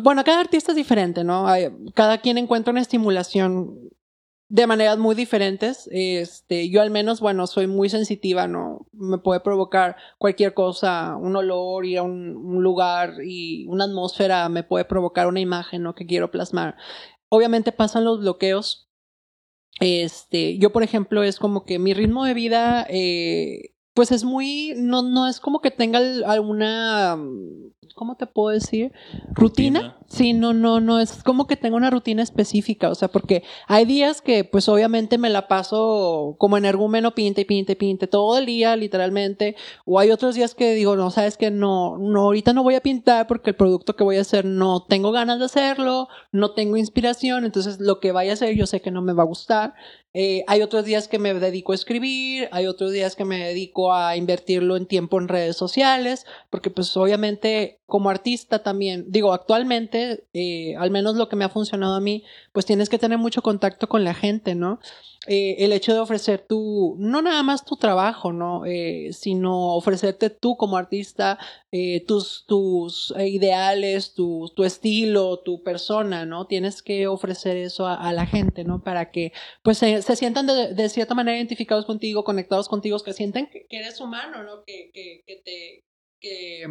Bueno, 0.00 0.22
cada 0.24 0.40
artista 0.40 0.72
es 0.72 0.76
diferente, 0.76 1.24
¿no? 1.24 1.46
Cada 1.94 2.18
quien 2.18 2.38
encuentra 2.38 2.70
una 2.70 2.80
estimulación 2.80 3.90
de 4.48 4.66
maneras 4.66 4.96
muy 4.96 5.14
diferentes. 5.14 5.88
Este, 5.90 6.70
yo 6.70 6.82
al 6.82 6.90
menos, 6.90 7.20
bueno, 7.20 7.46
soy 7.48 7.66
muy 7.66 7.88
sensitiva, 7.88 8.46
¿no? 8.46 8.86
Me 8.92 9.18
puede 9.18 9.40
provocar 9.40 9.96
cualquier 10.18 10.54
cosa, 10.54 11.16
un 11.16 11.34
olor, 11.34 11.84
ir 11.84 11.98
a 11.98 12.02
un, 12.04 12.36
un 12.36 12.62
lugar 12.62 13.14
y 13.24 13.66
una 13.66 13.84
atmósfera 13.84 14.48
me 14.48 14.62
puede 14.62 14.84
provocar 14.84 15.26
una 15.26 15.40
imagen, 15.40 15.82
¿no? 15.82 15.94
Que 15.94 16.06
quiero 16.06 16.30
plasmar. 16.30 16.76
Obviamente 17.28 17.72
pasan 17.72 18.04
los 18.04 18.20
bloqueos. 18.20 18.91
Este, 19.80 20.58
yo, 20.58 20.70
por 20.70 20.82
ejemplo, 20.82 21.22
es 21.22 21.38
como 21.38 21.64
que 21.64 21.78
mi 21.78 21.94
ritmo 21.94 22.24
de 22.24 22.34
vida 22.34 22.86
eh, 22.88 23.74
pues 23.94 24.12
es 24.12 24.24
muy, 24.24 24.74
no, 24.76 25.02
no 25.02 25.28
es 25.28 25.40
como 25.40 25.60
que 25.60 25.70
tenga 25.70 25.98
alguna, 26.26 27.18
¿cómo 27.94 28.16
te 28.16 28.26
puedo 28.26 28.48
decir? 28.48 28.92
¿Rutina? 29.32 29.96
Sí, 30.08 30.34
no, 30.34 30.52
no, 30.52 30.80
no, 30.80 31.00
es 31.00 31.22
como 31.22 31.46
que 31.46 31.56
tengo 31.56 31.76
una 31.76 31.88
rutina 31.88 32.22
específica, 32.22 32.90
o 32.90 32.94
sea, 32.94 33.08
porque 33.08 33.44
hay 33.66 33.86
días 33.86 34.20
que 34.20 34.44
pues 34.44 34.68
obviamente 34.68 35.16
me 35.16 35.30
la 35.30 35.48
paso 35.48 36.36
como 36.38 36.58
energúmeno, 36.58 37.14
pinte, 37.14 37.46
pinte, 37.46 37.76
pinte, 37.76 38.06
todo 38.06 38.36
el 38.36 38.44
día, 38.44 38.76
literalmente, 38.76 39.56
o 39.86 39.98
hay 39.98 40.10
otros 40.10 40.34
días 40.34 40.54
que 40.54 40.74
digo, 40.74 40.96
no, 40.96 41.10
sabes 41.10 41.38
que 41.38 41.50
no, 41.50 41.96
no, 41.96 42.22
ahorita 42.22 42.52
no 42.52 42.62
voy 42.62 42.74
a 42.74 42.82
pintar 42.82 43.26
porque 43.26 43.50
el 43.50 43.56
producto 43.56 43.96
que 43.96 44.04
voy 44.04 44.18
a 44.18 44.20
hacer 44.20 44.44
no 44.44 44.84
tengo 44.84 45.12
ganas 45.12 45.38
de 45.38 45.46
hacerlo, 45.46 46.08
no 46.30 46.52
tengo 46.52 46.76
inspiración, 46.76 47.44
entonces 47.44 47.80
lo 47.80 47.98
que 47.98 48.12
vaya 48.12 48.32
a 48.32 48.34
hacer 48.34 48.54
yo 48.54 48.66
sé 48.66 48.82
que 48.82 48.90
no 48.90 49.00
me 49.00 49.14
va 49.14 49.22
a 49.22 49.26
gustar, 49.26 49.74
eh, 50.14 50.44
hay 50.46 50.60
otros 50.60 50.84
días 50.84 51.08
que 51.08 51.18
me 51.18 51.32
dedico 51.32 51.72
a 51.72 51.74
escribir, 51.74 52.48
hay 52.52 52.66
otros 52.66 52.92
días 52.92 53.16
que 53.16 53.24
me 53.24 53.38
dedico 53.38 53.94
a 53.94 54.16
invertirlo 54.16 54.76
en 54.76 54.86
tiempo 54.86 55.18
en 55.18 55.28
redes 55.28 55.56
sociales, 55.56 56.26
porque 56.50 56.68
pues 56.70 56.94
obviamente 56.96 57.80
como 57.86 58.10
artista 58.10 58.62
también, 58.62 59.06
digo, 59.08 59.32
actualmente, 59.32 60.24
eh, 60.34 60.76
al 60.76 60.90
menos 60.90 61.16
lo 61.16 61.28
que 61.28 61.36
me 61.36 61.44
ha 61.44 61.48
funcionado 61.48 61.94
a 61.94 62.00
mí, 62.00 62.24
pues 62.52 62.66
tienes 62.66 62.90
que 62.90 62.98
tener 62.98 63.18
mucho 63.18 63.42
contacto 63.42 63.88
con 63.88 64.04
la 64.04 64.14
gente, 64.14 64.54
¿no? 64.54 64.80
Eh, 65.28 65.56
el 65.64 65.72
hecho 65.72 65.94
de 65.94 66.00
ofrecer 66.00 66.44
tu, 66.48 66.96
no 66.98 67.22
nada 67.22 67.44
más 67.44 67.64
tu 67.64 67.76
trabajo, 67.76 68.32
¿no? 68.32 68.66
Eh, 68.66 69.10
sino 69.12 69.76
ofrecerte 69.76 70.30
tú 70.30 70.56
como 70.56 70.76
artista, 70.76 71.38
eh, 71.70 72.04
tus, 72.06 72.44
tus 72.46 73.14
ideales, 73.16 74.14
tu, 74.14 74.50
tu 74.56 74.64
estilo, 74.64 75.38
tu 75.38 75.62
persona, 75.62 76.26
¿no? 76.26 76.46
Tienes 76.48 76.82
que 76.82 77.06
ofrecer 77.06 77.56
eso 77.56 77.86
a, 77.86 78.12
la 78.12 78.26
gente, 78.26 78.64
¿no? 78.64 78.82
Para 78.82 79.12
que 79.12 79.32
pues 79.62 79.78
se, 79.78 80.02
se 80.02 80.16
sientan 80.16 80.46
de, 80.46 80.74
de, 80.74 80.88
cierta 80.88 81.14
manera 81.14 81.36
identificados 81.36 81.86
contigo, 81.86 82.24
conectados 82.24 82.68
contigo, 82.68 82.98
que 82.98 83.12
sienten 83.12 83.48
que, 83.48 83.66
eres 83.70 84.00
humano, 84.00 84.42
¿no? 84.42 84.64
Que, 84.64 84.90
que, 84.92 85.22
que 85.24 85.36
te, 85.36 85.84
que, 86.22 86.64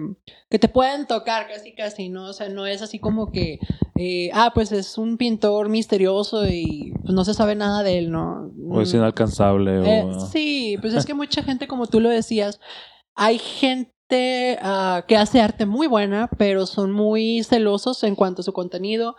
que, 0.49 0.57
te 0.57 0.69
pueden 0.69 1.05
tocar 1.05 1.47
casi 1.47 1.75
casi, 1.75 2.09
¿no? 2.09 2.29
O 2.29 2.33
sea, 2.33 2.49
no 2.49 2.65
es 2.65 2.81
así 2.81 2.97
como 2.97 3.31
que, 3.31 3.59
eh, 3.95 4.31
ah, 4.33 4.51
pues 4.53 4.71
es 4.71 4.97
un 4.97 5.17
pintor 5.17 5.69
misterioso 5.69 6.47
y 6.47 6.93
pues, 7.01 7.13
no 7.13 7.25
se 7.25 7.33
sabe 7.33 7.55
nada 7.55 7.83
de 7.83 7.99
él, 7.99 8.11
¿no? 8.11 8.51
O 8.69 8.81
es 8.81 8.93
inalcanzable. 8.93 9.79
o... 9.79 9.83
Eh, 9.83 10.05
sí, 10.31 10.77
pues 10.81 10.93
es 10.93 11.05
que 11.07 11.13
mucha 11.13 11.43
gente, 11.43 11.67
como 11.67 11.87
tú 11.87 11.99
lo 11.99 12.09
decías, 12.09 12.59
hay 13.13 13.37
gente 13.37 14.57
uh, 14.63 15.05
que 15.07 15.17
hace 15.17 15.41
arte 15.41 15.65
muy 15.65 15.87
buena, 15.87 16.29
pero 16.37 16.65
son 16.65 16.91
muy 16.91 17.43
celosos 17.43 18.03
en 18.03 18.15
cuanto 18.15 18.41
a 18.41 18.45
su 18.45 18.53
contenido, 18.53 19.15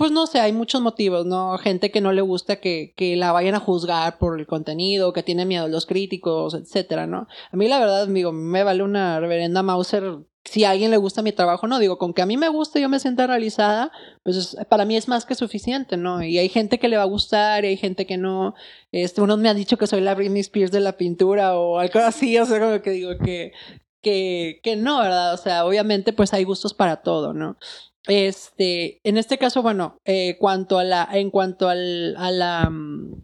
pues 0.00 0.12
no 0.12 0.26
sé, 0.26 0.40
hay 0.40 0.54
muchos 0.54 0.80
motivos, 0.80 1.26
¿no? 1.26 1.58
Gente 1.58 1.90
que 1.90 2.00
no 2.00 2.14
le 2.14 2.22
gusta 2.22 2.56
que, 2.56 2.94
que, 2.96 3.16
la 3.16 3.32
vayan 3.32 3.54
a 3.54 3.60
juzgar 3.60 4.16
por 4.16 4.40
el 4.40 4.46
contenido, 4.46 5.12
que 5.12 5.22
tiene 5.22 5.44
miedo 5.44 5.66
a 5.66 5.68
los 5.68 5.84
críticos, 5.84 6.54
etcétera, 6.54 7.06
¿no? 7.06 7.28
A 7.52 7.56
mí 7.58 7.68
la 7.68 7.78
verdad, 7.78 8.08
digo, 8.08 8.32
me 8.32 8.64
vale 8.64 8.82
una 8.82 9.20
reverenda 9.20 9.62
Mauser 9.62 10.20
si 10.46 10.64
a 10.64 10.70
alguien 10.70 10.90
le 10.90 10.96
gusta 10.96 11.20
mi 11.20 11.32
trabajo, 11.32 11.66
no, 11.66 11.78
digo, 11.78 11.98
con 11.98 12.14
que 12.14 12.22
a 12.22 12.26
mí 12.26 12.38
me 12.38 12.48
guste 12.48 12.78
y 12.78 12.82
yo 12.82 12.88
me 12.88 12.98
sienta 12.98 13.26
realizada, 13.26 13.92
pues 14.22 14.56
para 14.70 14.86
mí 14.86 14.96
es 14.96 15.06
más 15.06 15.26
que 15.26 15.34
suficiente, 15.34 15.98
¿no? 15.98 16.22
Y 16.22 16.38
hay 16.38 16.48
gente 16.48 16.78
que 16.78 16.88
le 16.88 16.96
va 16.96 17.02
a 17.02 17.06
gustar 17.06 17.66
y 17.66 17.68
hay 17.68 17.76
gente 17.76 18.06
que 18.06 18.16
no. 18.16 18.54
Este, 18.92 19.20
uno 19.20 19.36
me 19.36 19.50
ha 19.50 19.54
dicho 19.54 19.76
que 19.76 19.86
soy 19.86 20.00
la 20.00 20.14
Britney 20.14 20.40
Spears 20.40 20.72
de 20.72 20.80
la 20.80 20.96
pintura 20.96 21.58
o 21.58 21.78
algo 21.78 22.00
así, 22.00 22.38
o 22.38 22.46
sea, 22.46 22.58
como 22.58 22.80
que 22.80 22.90
digo 22.92 23.18
que, 23.22 23.52
que, 24.00 24.60
que 24.62 24.76
no, 24.76 25.00
¿verdad? 25.00 25.34
O 25.34 25.36
sea, 25.36 25.66
obviamente 25.66 26.14
pues 26.14 26.32
hay 26.32 26.44
gustos 26.44 26.72
para 26.72 27.02
todo, 27.02 27.34
¿no? 27.34 27.58
Este, 28.06 29.00
en 29.04 29.18
este 29.18 29.38
caso, 29.38 29.62
bueno, 29.62 29.98
eh, 30.04 30.36
cuanto 30.38 30.78
a 30.78 30.84
la, 30.84 31.08
en 31.12 31.30
cuanto 31.30 31.68
al, 31.68 32.16
a 32.16 32.30
la, 32.30 32.70
mm, 32.70 33.22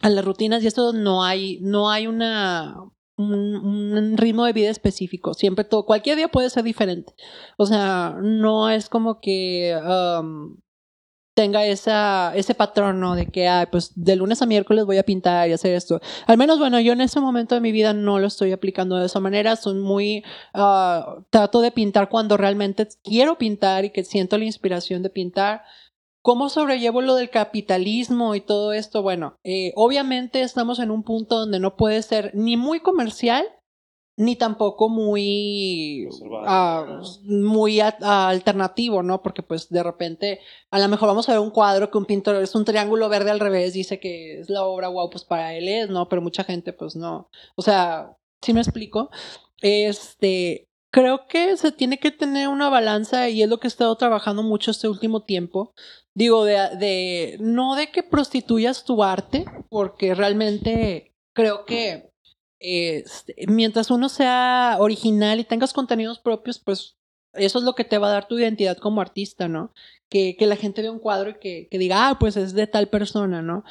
a 0.00 0.08
las 0.08 0.24
rutinas 0.24 0.62
y 0.62 0.66
esto 0.66 0.92
no 0.92 1.24
hay, 1.24 1.58
no 1.60 1.90
hay 1.90 2.06
una, 2.06 2.76
un, 3.16 4.16
ritmo 4.16 4.44
de 4.44 4.52
vida 4.52 4.70
específico. 4.70 5.34
Siempre 5.34 5.64
todo, 5.64 5.86
cualquier 5.86 6.16
día 6.16 6.28
puede 6.28 6.50
ser 6.50 6.64
diferente. 6.64 7.14
O 7.56 7.66
sea, 7.66 8.16
no 8.22 8.70
es 8.70 8.88
como 8.88 9.20
que 9.20 9.76
tenga 11.34 11.64
ese 11.66 12.54
patrón. 12.54 13.16
De 13.16 13.26
que, 13.26 13.48
ay, 13.48 13.66
pues 13.70 13.92
de 13.94 14.16
lunes 14.16 14.42
a 14.42 14.46
miércoles 14.46 14.84
voy 14.84 14.98
a 14.98 15.02
pintar 15.02 15.48
y 15.48 15.52
hacer 15.52 15.74
esto. 15.74 16.00
Al 16.26 16.38
menos, 16.38 16.58
bueno, 16.58 16.80
yo 16.80 16.92
en 16.92 17.00
ese 17.00 17.20
momento 17.20 17.54
de 17.54 17.60
mi 17.60 17.72
vida 17.72 17.92
no 17.92 18.18
lo 18.18 18.26
estoy 18.26 18.52
aplicando 18.52 18.96
de 18.96 19.06
esa 19.06 19.20
manera. 19.20 19.56
Soy 19.56 19.74
muy, 19.74 20.24
uh, 20.54 21.22
trato 21.30 21.60
de 21.60 21.70
pintar 21.70 22.08
cuando 22.08 22.36
realmente 22.36 22.88
quiero 23.02 23.38
pintar 23.38 23.84
y 23.84 23.90
que 23.90 24.04
siento 24.04 24.38
la 24.38 24.44
inspiración 24.44 25.02
de 25.02 25.10
pintar. 25.10 25.62
¿Cómo 26.22 26.48
sobrellevo 26.48 27.02
lo 27.02 27.16
del 27.16 27.30
capitalismo 27.30 28.36
y 28.36 28.40
todo 28.40 28.72
esto? 28.72 29.02
Bueno, 29.02 29.38
eh, 29.42 29.72
obviamente 29.74 30.42
estamos 30.42 30.78
en 30.78 30.92
un 30.92 31.02
punto 31.02 31.36
donde 31.36 31.58
no 31.58 31.76
puede 31.76 32.00
ser 32.02 32.30
ni 32.34 32.56
muy 32.56 32.78
comercial 32.78 33.44
ni 34.16 34.36
tampoco 34.36 34.88
muy 34.88 36.06
uh, 36.20 37.02
muy 37.24 37.80
alternativo, 37.80 39.02
¿no? 39.02 39.22
Porque 39.22 39.42
pues 39.42 39.68
de 39.70 39.82
repente 39.82 40.40
a 40.70 40.78
lo 40.78 40.88
mejor 40.88 41.08
vamos 41.08 41.28
a 41.28 41.32
ver 41.32 41.40
un 41.40 41.50
cuadro 41.50 41.90
que 41.90 41.98
un 41.98 42.04
pintor 42.04 42.36
es 42.36 42.54
un 42.54 42.64
triángulo 42.64 43.08
verde 43.08 43.30
al 43.30 43.40
revés, 43.40 43.72
dice 43.72 43.98
que 44.00 44.40
es 44.40 44.50
la 44.50 44.64
obra 44.64 44.88
wow, 44.88 45.10
pues 45.10 45.24
para 45.24 45.54
él 45.54 45.68
es, 45.68 45.88
¿no? 45.88 46.08
Pero 46.08 46.22
mucha 46.22 46.44
gente 46.44 46.72
pues 46.72 46.94
no. 46.94 47.30
O 47.56 47.62
sea, 47.62 48.16
¿sí 48.42 48.52
me 48.52 48.60
explico? 48.60 49.10
Este, 49.62 50.68
creo 50.92 51.26
que 51.26 51.56
se 51.56 51.72
tiene 51.72 51.98
que 51.98 52.10
tener 52.10 52.48
una 52.48 52.68
balanza 52.68 53.28
y 53.28 53.42
es 53.42 53.48
lo 53.48 53.58
que 53.58 53.66
he 53.66 53.68
estado 53.68 53.96
trabajando 53.96 54.42
mucho 54.42 54.70
este 54.70 54.88
último 54.88 55.22
tiempo. 55.22 55.72
Digo, 56.14 56.44
de, 56.44 56.54
de 56.78 57.38
no 57.40 57.74
de 57.74 57.90
que 57.90 58.02
prostituyas 58.02 58.84
tu 58.84 59.02
arte, 59.02 59.46
porque 59.70 60.14
realmente 60.14 61.14
creo 61.34 61.64
que 61.64 62.11
este, 62.62 63.34
mientras 63.48 63.90
uno 63.90 64.08
sea 64.08 64.76
original 64.78 65.40
y 65.40 65.44
tengas 65.44 65.72
contenidos 65.72 66.20
propios, 66.20 66.58
pues 66.58 66.96
eso 67.34 67.58
es 67.58 67.64
lo 67.64 67.74
que 67.74 67.84
te 67.84 67.98
va 67.98 68.08
a 68.08 68.12
dar 68.12 68.28
tu 68.28 68.38
identidad 68.38 68.76
como 68.76 69.00
artista, 69.00 69.48
¿no? 69.48 69.72
Que, 70.08 70.36
que 70.36 70.46
la 70.46 70.56
gente 70.56 70.82
vea 70.82 70.92
un 70.92 70.98
cuadro 70.98 71.30
y 71.30 71.34
que, 71.34 71.68
que 71.70 71.78
diga, 71.78 72.08
ah, 72.08 72.18
pues 72.18 72.36
es 72.36 72.52
de 72.52 72.66
tal 72.66 72.88
persona, 72.88 73.42
¿no? 73.42 73.64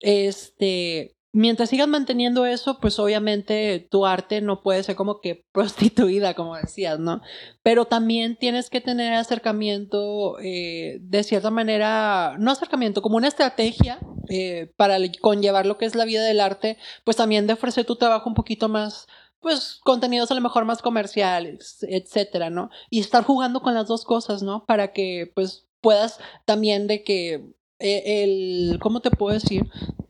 Este, 0.00 1.16
mientras 1.32 1.70
sigas 1.70 1.88
manteniendo 1.88 2.46
eso, 2.46 2.78
pues 2.78 2.98
obviamente 2.98 3.86
tu 3.90 4.06
arte 4.06 4.40
no 4.40 4.62
puede 4.62 4.82
ser 4.82 4.96
como 4.96 5.20
que 5.20 5.44
prostituida, 5.52 6.34
como 6.34 6.56
decías, 6.56 6.98
¿no? 6.98 7.22
Pero 7.62 7.86
también 7.86 8.36
tienes 8.36 8.70
que 8.70 8.80
tener 8.80 9.14
acercamiento, 9.14 10.38
eh, 10.40 10.98
de 11.00 11.24
cierta 11.24 11.50
manera, 11.50 12.36
no 12.38 12.50
acercamiento, 12.50 13.02
como 13.02 13.16
una 13.16 13.28
estrategia 13.28 13.98
eh, 14.28 14.72
para 14.76 14.98
conllevar 15.20 15.66
lo 15.66 15.78
que 15.78 15.86
es 15.86 15.94
la 15.94 16.04
vida 16.04 16.22
del 16.22 16.40
arte, 16.40 16.78
pues 17.04 17.16
también 17.16 17.46
de 17.46 17.54
ofrecer 17.54 17.84
tu 17.84 17.96
trabajo 17.96 18.28
un 18.28 18.34
poquito 18.34 18.68
más 18.68 19.06
pues 19.40 19.80
contenidos 19.82 20.30
a 20.30 20.34
lo 20.34 20.40
mejor 20.40 20.64
más 20.64 20.80
comerciales, 20.82 21.84
etcétera, 21.88 22.48
¿no? 22.48 22.70
Y 22.90 23.00
estar 23.00 23.24
jugando 23.24 23.60
con 23.60 23.74
las 23.74 23.88
dos 23.88 24.04
cosas, 24.04 24.42
¿no? 24.44 24.64
Para 24.66 24.92
que 24.92 25.32
pues 25.34 25.66
puedas 25.80 26.20
también 26.44 26.86
de 26.86 27.02
que 27.02 27.52
eh, 27.80 28.22
el, 28.22 28.78
¿cómo 28.80 29.00
te 29.00 29.10
puedo 29.10 29.34
decir? 29.34 29.64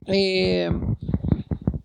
Eh, 0.07 0.71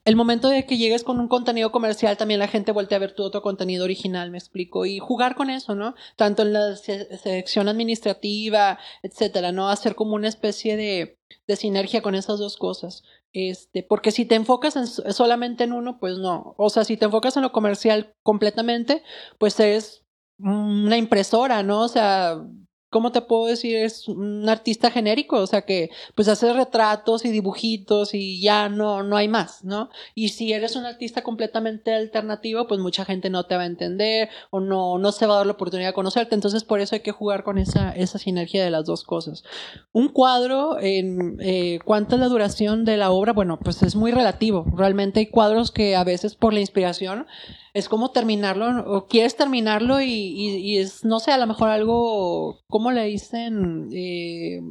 el 0.08 0.16
momento 0.16 0.48
de 0.48 0.66
que 0.66 0.78
llegues 0.78 1.04
con 1.04 1.20
un 1.20 1.28
contenido 1.28 1.70
comercial, 1.70 2.16
también 2.16 2.40
la 2.40 2.48
gente 2.48 2.72
voltea 2.72 2.96
a 2.96 3.00
ver 3.00 3.14
tu 3.14 3.24
otro 3.24 3.42
contenido 3.42 3.84
original, 3.84 4.32
me 4.32 4.38
explico, 4.38 4.86
y 4.86 5.00
jugar 5.00 5.36
con 5.36 5.50
eso, 5.50 5.76
¿no? 5.76 5.96
Tanto 6.16 6.44
en 6.44 6.54
la 6.54 6.78
selección 6.78 7.68
administrativa, 7.68 8.80
etcétera, 9.04 9.52
¿no? 9.52 9.68
Hacer 9.68 9.96
como 9.96 10.16
una 10.16 10.30
especie 10.30 10.78
de, 10.78 11.20
de 11.46 11.56
sinergia 11.58 12.02
con 12.02 12.16
esas 12.16 12.40
dos 12.40 12.56
cosas. 12.56 13.04
Este, 13.34 13.84
porque 13.84 14.12
si 14.12 14.24
te 14.24 14.36
enfocas 14.36 14.78
en, 14.78 14.88
solamente 14.88 15.66
en 15.66 15.74
uno, 15.74 16.00
pues 16.00 16.18
no. 16.20 16.56
O 16.58 16.70
sea, 16.70 16.86
si 16.86 16.96
te 16.96 17.04
enfocas 17.04 17.36
en 17.36 17.44
lo 17.44 17.52
comercial 17.52 18.16
completamente, 18.24 19.04
pues 19.38 19.60
es 19.60 20.06
una 20.40 20.96
impresora, 20.96 21.64
¿no? 21.64 21.82
O 21.82 21.90
sea, 21.90 22.42
¿cómo 22.90 23.12
te 23.12 23.22
puedo 23.22 23.48
decir? 23.48 23.76
Es 23.78 24.08
un 24.08 24.48
artista 24.48 24.92
genérico, 24.92 25.38
o 25.38 25.48
sea 25.48 25.64
que 25.64 25.90
pues 26.16 26.28
hace 26.28 26.52
retratos 26.54 27.26
y 27.26 27.30
dibujitos 27.30 28.14
y 28.14 28.42
ya 28.42 28.70
no, 28.70 29.04
no 29.04 29.18
hay 29.18 29.28
más, 29.28 29.64
¿no? 29.64 29.90
Y 30.16 30.30
si 30.30 30.54
eres 30.54 30.76
un 30.76 30.86
artista 30.86 31.22
completamente 31.22 31.94
alternativo, 31.94 32.68
pues 32.68 32.80
mucha 32.80 33.06
gente 33.06 33.30
no 33.30 33.46
te 33.46 33.56
va 33.56 33.64
a 33.64 33.68
entender 33.68 34.30
o 34.50 34.60
no, 34.60 34.98
no 34.98 35.12
se 35.12 35.26
va 35.26 35.36
a 35.36 35.38
dar 35.38 35.46
la 35.46 35.54
oportunidad 35.54 35.90
de 35.90 35.94
conocerte, 35.94 36.36
entonces 36.36 36.64
por 36.64 36.80
eso 36.80 36.96
hay 36.96 37.02
que 37.02 37.12
jugar 37.12 37.44
con 37.44 37.58
esa, 37.58 37.92
esa 37.92 38.20
sinergia 38.20 38.64
de 38.64 38.72
las 38.72 38.86
dos 38.86 39.04
cosas. 39.04 39.44
Un 39.92 40.10
cuadro, 40.10 40.80
en, 40.80 41.38
eh, 41.42 41.80
¿cuánta 41.84 42.16
es 42.16 42.22
la 42.22 42.30
duración 42.30 42.86
de 42.86 42.98
la 42.98 43.12
obra? 43.12 43.34
Bueno, 43.34 43.60
pues 43.62 43.84
es 43.84 43.96
muy 43.96 44.12
relativo, 44.12 44.66
realmente 44.76 45.20
hay 45.20 45.28
cuadros 45.28 45.72
que 45.72 45.96
a 45.96 46.04
veces 46.04 46.36
por 46.36 46.54
la 46.54 46.62
inspiración 46.62 47.28
es 47.78 47.90
como 47.90 48.12
terminarlo, 48.12 48.92
o 48.92 49.08
quieres 49.08 49.36
terminarlo 49.36 50.02
y, 50.02 50.78
es, 50.78 51.06
no 51.06 51.20
sé, 51.20 51.32
a 51.32 51.38
lo 51.38 51.46
mejor 51.46 51.70
algo, 51.70 52.64
¿cómo 52.68 52.92
le 52.92 53.04
dicen? 53.06 53.90
Eh, 53.94 54.62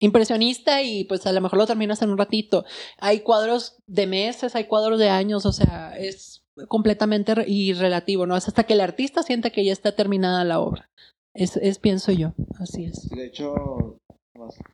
impresionista 0.00 0.82
y 0.82 1.04
pues 1.04 1.24
a 1.26 1.32
lo 1.32 1.40
mejor 1.40 1.60
lo 1.60 1.66
terminas 1.66 2.02
en 2.02 2.10
un 2.10 2.18
ratito. 2.18 2.64
Hay 2.98 3.20
cuadros 3.20 3.78
de 3.86 4.08
meses, 4.08 4.56
hay 4.56 4.64
cuadros 4.64 4.98
de 4.98 5.08
años, 5.08 5.46
o 5.46 5.52
sea, 5.52 5.96
es 5.96 6.44
completamente 6.66 7.32
irrelativo, 7.46 8.26
¿no? 8.26 8.36
Es 8.36 8.48
hasta 8.48 8.64
que 8.64 8.72
el 8.72 8.80
artista 8.80 9.22
siente 9.22 9.52
que 9.52 9.64
ya 9.64 9.72
está 9.72 9.94
terminada 9.94 10.42
la 10.42 10.58
obra. 10.58 10.90
Es, 11.34 11.56
es 11.58 11.78
pienso 11.78 12.10
yo, 12.10 12.34
así 12.58 12.86
es. 12.86 13.08
De 13.10 13.26
hecho, 13.26 14.00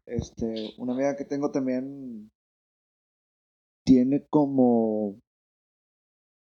este, 0.06 0.72
una 0.78 0.94
amiga 0.94 1.16
que 1.16 1.26
tengo 1.26 1.50
también 1.50 2.30
tiene 3.84 4.24
como 4.30 5.18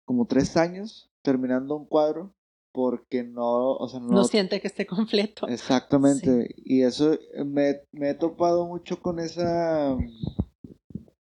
como 0.06 0.26
tres 0.26 0.58
años 0.58 1.10
terminando 1.24 1.76
un 1.76 1.86
cuadro 1.86 2.36
porque 2.74 3.24
no, 3.24 3.74
o 3.74 3.88
sea, 3.88 4.00
no, 4.00 4.08
no 4.08 4.24
siente 4.24 4.60
que 4.60 4.68
esté 4.68 4.86
completo. 4.86 5.48
Exactamente. 5.48 6.56
Y 6.58 6.82
eso 6.82 7.18
me, 7.46 7.82
me, 7.92 8.10
he 8.10 8.14
topado 8.16 8.66
mucho 8.68 9.00
con 9.00 9.20
esa 9.20 9.96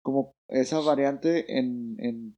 como 0.01 0.35
esa 0.47 0.79
variante 0.79 1.57
en, 1.57 1.97
en, 1.99 2.37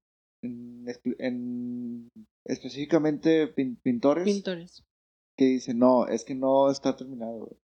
en, 1.19 2.09
específicamente 2.45 3.47
pintores. 3.47 4.23
Pintores. 4.23 4.83
Que 5.37 5.45
dicen, 5.45 5.79
no, 5.79 6.07
es 6.07 6.23
que 6.23 6.35
no 6.35 6.71
está 6.71 6.95
terminado. 6.95 7.57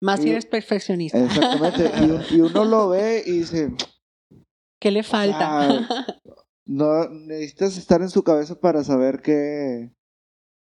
Más 0.00 0.20
si 0.20 0.30
eres 0.30 0.46
perfeccionista. 0.46 1.22
Exactamente. 1.24 1.90
y, 2.34 2.40
uno 2.40 2.64
lo 2.64 2.88
ve 2.88 3.22
y 3.24 3.38
dice... 3.38 3.72
¿Qué 4.80 4.92
le 4.92 5.02
falta? 5.02 5.86
No 6.68 7.08
necesitas 7.08 7.76
estar 7.78 8.02
en 8.02 8.10
su 8.10 8.22
cabeza 8.22 8.60
para 8.60 8.84
saber 8.84 9.22
qué, 9.22 9.90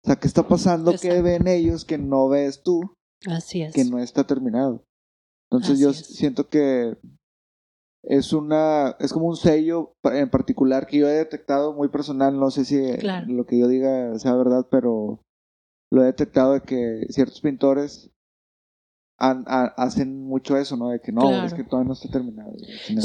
o 0.04 0.06
sea, 0.06 0.16
qué 0.16 0.28
está 0.28 0.46
pasando, 0.46 0.94
qué 1.00 1.22
ven 1.22 1.48
ellos 1.48 1.84
que 1.84 1.98
no 1.98 2.28
ves 2.28 2.62
tú. 2.62 2.94
Así 3.26 3.62
es. 3.62 3.74
Que 3.74 3.84
no 3.84 3.98
está 3.98 4.24
terminado. 4.24 4.84
Entonces 5.50 5.78
yo 5.78 5.92
siento 5.92 6.48
que 6.48 6.96
es 8.04 8.32
una 8.32 8.96
es 9.00 9.12
como 9.12 9.26
un 9.26 9.36
sello 9.36 9.94
en 10.04 10.30
particular 10.30 10.86
que 10.86 10.98
yo 10.98 11.08
he 11.08 11.12
detectado 11.12 11.72
muy 11.72 11.88
personal 11.88 12.38
no 12.38 12.50
sé 12.50 12.64
si 12.64 12.80
Claro. 12.98 13.26
lo 13.28 13.46
que 13.46 13.58
yo 13.58 13.66
diga 13.66 14.16
sea 14.18 14.34
verdad 14.36 14.66
pero 14.70 15.20
lo 15.90 16.02
he 16.02 16.06
detectado 16.06 16.52
de 16.52 16.60
que 16.60 17.06
ciertos 17.10 17.40
pintores 17.40 18.10
hacen 19.18 20.26
mucho 20.26 20.56
eso 20.56 20.76
no 20.76 20.90
de 20.90 21.00
que 21.00 21.12
no 21.12 21.22
Claro. 21.22 21.46
es 21.46 21.54
que 21.54 21.64
todavía 21.64 21.88
no 21.88 21.94
está 21.94 22.08
terminado 22.08 22.52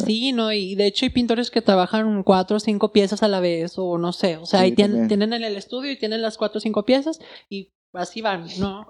Sí, 0.05 0.33
no, 0.33 0.51
y 0.51 0.75
de 0.75 0.87
hecho 0.87 1.05
hay 1.05 1.09
pintores 1.09 1.51
que 1.51 1.61
trabajan 1.61 2.23
cuatro 2.23 2.57
o 2.57 2.59
cinco 2.59 2.91
piezas 2.91 3.23
a 3.23 3.27
la 3.27 3.39
vez, 3.39 3.73
o 3.77 3.97
no 3.97 4.11
sé, 4.11 4.37
o 4.37 4.45
sea, 4.45 4.59
Sí, 4.59 4.65
ahí 4.65 4.71
tienen, 4.73 5.07
tienen 5.07 5.33
en 5.33 5.43
el 5.43 5.55
estudio 5.55 5.91
y 5.91 5.97
tienen 5.97 6.21
las 6.21 6.37
cuatro 6.37 6.57
o 6.57 6.61
cinco 6.61 6.83
piezas 6.83 7.19
y 7.49 7.71
así 7.93 8.21
van, 8.21 8.45
¿no? 8.59 8.87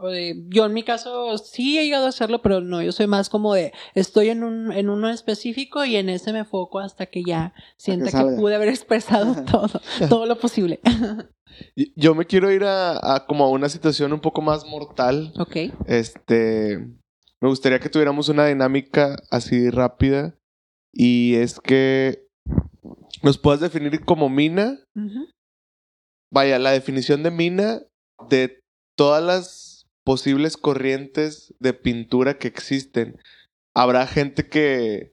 Yo 0.50 0.66
en 0.66 0.74
mi 0.74 0.84
caso 0.84 1.38
sí 1.38 1.78
he 1.80 1.84
llegado 1.86 2.06
a 2.06 2.10
hacerlo, 2.10 2.42
pero 2.42 2.62
no, 2.62 2.82
yo 2.82 2.92
soy 2.92 3.08
más 3.08 3.30
como 3.30 3.54
de, 3.54 3.72
estoy 3.96 4.30
en 4.30 4.44
un, 4.44 4.72
en 4.72 4.90
uno 4.90 5.10
específico 5.10 5.86
y 5.86 5.96
en 5.96 6.10
ese 6.10 6.34
me 6.34 6.46
foco 6.46 6.80
hasta 6.80 7.06
que 7.08 7.24
ya 7.24 7.54
sienta 7.78 8.12
que, 8.12 8.36
pude 8.36 8.56
haber 8.56 8.70
expresado 8.70 9.44
todo, 9.52 9.82
todo 10.10 10.26
lo 10.26 10.38
posible. 10.40 10.80
Yo 11.96 12.16
me 12.16 12.26
quiero 12.26 12.52
ir 12.52 12.64
a, 12.64 13.16
a 13.16 13.26
como 13.26 13.44
a 13.44 13.50
una 13.50 13.70
situación 13.70 14.14
un 14.14 14.22
poco 14.22 14.42
más 14.42 14.66
mortal. 14.66 15.34
ok. 15.38 15.58
Este, 15.86 16.80
me 17.42 17.50
gustaría 17.50 17.80
que 17.80 17.90
tuviéramos 17.90 18.30
una 18.30 18.46
dinámica 18.48 19.18
así 19.32 19.70
rápida 19.70 20.36
y 20.94 21.36
es 21.36 21.60
que 21.60 22.28
nos 23.24 23.38
puedas 23.38 23.60
definir 23.62 24.04
como 24.06 24.30
mina, 24.30 24.80
vaya, 26.32 26.60
la 26.60 26.72
definición 26.72 27.24
de 27.24 27.32
mina 27.32 27.82
de 28.30 28.60
todas 28.98 29.24
las 29.24 29.88
posibles 30.06 30.58
corrientes 30.58 31.54
de 31.60 31.74
pintura 31.74 32.38
que 32.38 32.48
existen. 32.48 33.20
Habrá 33.76 34.06
gente 34.08 34.48
que, 34.50 35.12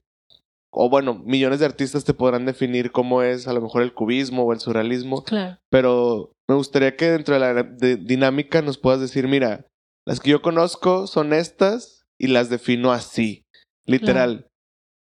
o 0.71 0.89
bueno, 0.89 1.15
millones 1.15 1.59
de 1.59 1.65
artistas 1.65 2.03
te 2.03 2.13
podrán 2.13 2.45
definir 2.45 2.91
cómo 2.91 3.21
es 3.23 3.47
a 3.47 3.53
lo 3.53 3.61
mejor 3.61 3.81
el 3.83 3.93
cubismo 3.93 4.43
o 4.43 4.53
el 4.53 4.59
surrealismo, 4.59 5.23
Claro. 5.23 5.57
pero 5.71 6.31
me 6.49 6.55
gustaría 6.55 6.95
que 6.95 7.09
dentro 7.11 7.35
de 7.35 7.39
la 7.39 7.63
de- 7.63 7.97
dinámica 7.97 8.61
nos 8.61 8.77
puedas 8.77 8.99
decir, 8.99 9.27
mira, 9.27 9.65
las 10.07 10.19
que 10.19 10.31
yo 10.31 10.41
conozco 10.41 11.05
son 11.07 11.33
estas 11.33 11.98
y 12.19 12.27
las 12.27 12.49
defino 12.49 12.91
así. 12.91 13.43
Literal. 13.87 14.47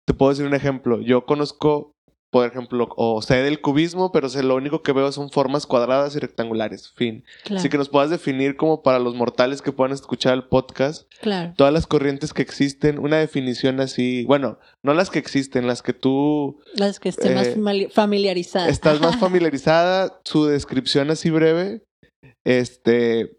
Te 0.06 0.14
puedo 0.14 0.30
decir 0.30 0.46
un 0.46 0.54
ejemplo. 0.54 1.00
Yo 1.00 1.26
conozco, 1.26 1.92
por 2.30 2.46
ejemplo, 2.46 2.88
o 2.96 3.20
sé 3.22 3.36
del 3.42 3.60
cubismo, 3.60 4.12
pero 4.12 4.28
sé 4.28 4.42
lo 4.42 4.54
único 4.54 4.82
que 4.82 4.92
veo 4.92 5.10
son 5.12 5.30
formas 5.30 5.66
cuadradas 5.66 6.14
y 6.16 6.18
rectangulares. 6.18 6.92
Fin. 6.96 7.24
Claro. 7.44 7.58
Así 7.60 7.68
que 7.68 7.76
nos 7.78 7.88
puedas 7.88 8.08
definir 8.10 8.56
como 8.56 8.82
para 8.82 8.98
los 8.98 9.14
mortales 9.14 9.60
que 9.62 9.72
puedan 9.72 9.92
escuchar 9.92 10.34
el 10.34 10.44
podcast, 10.48 11.10
claro. 11.20 11.52
todas 11.56 11.72
las 11.72 11.86
corrientes 11.86 12.32
que 12.32 12.42
existen, 12.42 12.98
una 12.98 13.16
definición 13.18 13.80
así, 13.80 14.24
bueno, 14.26 14.58
no 14.84 14.94
las 14.94 15.10
que 15.10 15.18
existen, 15.18 15.66
las 15.66 15.82
que 15.82 15.92
tú 15.92 16.60
Las 16.74 17.00
que 17.00 17.08
estén 17.10 17.34
más 17.34 17.48
Eh, 17.48 17.56
famili- 17.56 17.90
familiarizadas. 17.90 18.68
estás 18.70 19.00
más 19.00 19.16
familiarizada, 19.20 20.20
su 20.24 20.46
descripción 20.46 21.10
así 21.10 21.28
breve, 21.30 21.82
este, 22.46 23.37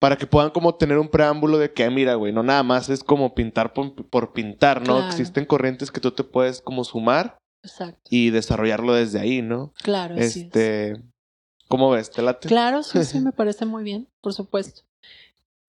para 0.00 0.16
que 0.16 0.26
puedan 0.26 0.50
como 0.50 0.74
tener 0.74 0.98
un 0.98 1.08
preámbulo 1.08 1.58
de 1.58 1.72
que, 1.72 1.88
mira, 1.90 2.14
güey, 2.14 2.32
no 2.32 2.42
nada 2.42 2.62
más 2.62 2.88
es 2.88 3.04
como 3.04 3.34
pintar 3.34 3.74
por, 3.74 3.94
por 4.08 4.32
pintar, 4.32 4.80
¿no? 4.80 4.96
Claro. 4.96 5.06
Existen 5.06 5.44
corrientes 5.44 5.90
que 5.92 6.00
tú 6.00 6.10
te 6.10 6.24
puedes 6.24 6.62
como 6.62 6.84
sumar 6.84 7.38
Exacto. 7.62 8.00
y 8.08 8.30
desarrollarlo 8.30 8.94
desde 8.94 9.20
ahí, 9.20 9.42
¿no? 9.42 9.72
Claro, 9.82 10.14
así 10.14 10.24
es. 10.24 10.36
Este, 10.36 11.02
¿cómo 11.68 11.90
ves? 11.90 12.10
¿Te 12.10 12.22
late? 12.22 12.48
Claro, 12.48 12.82
sí, 12.82 13.04
sí, 13.04 13.20
me 13.20 13.32
parece 13.32 13.66
muy 13.66 13.84
bien, 13.84 14.08
por 14.22 14.32
supuesto. 14.32 14.82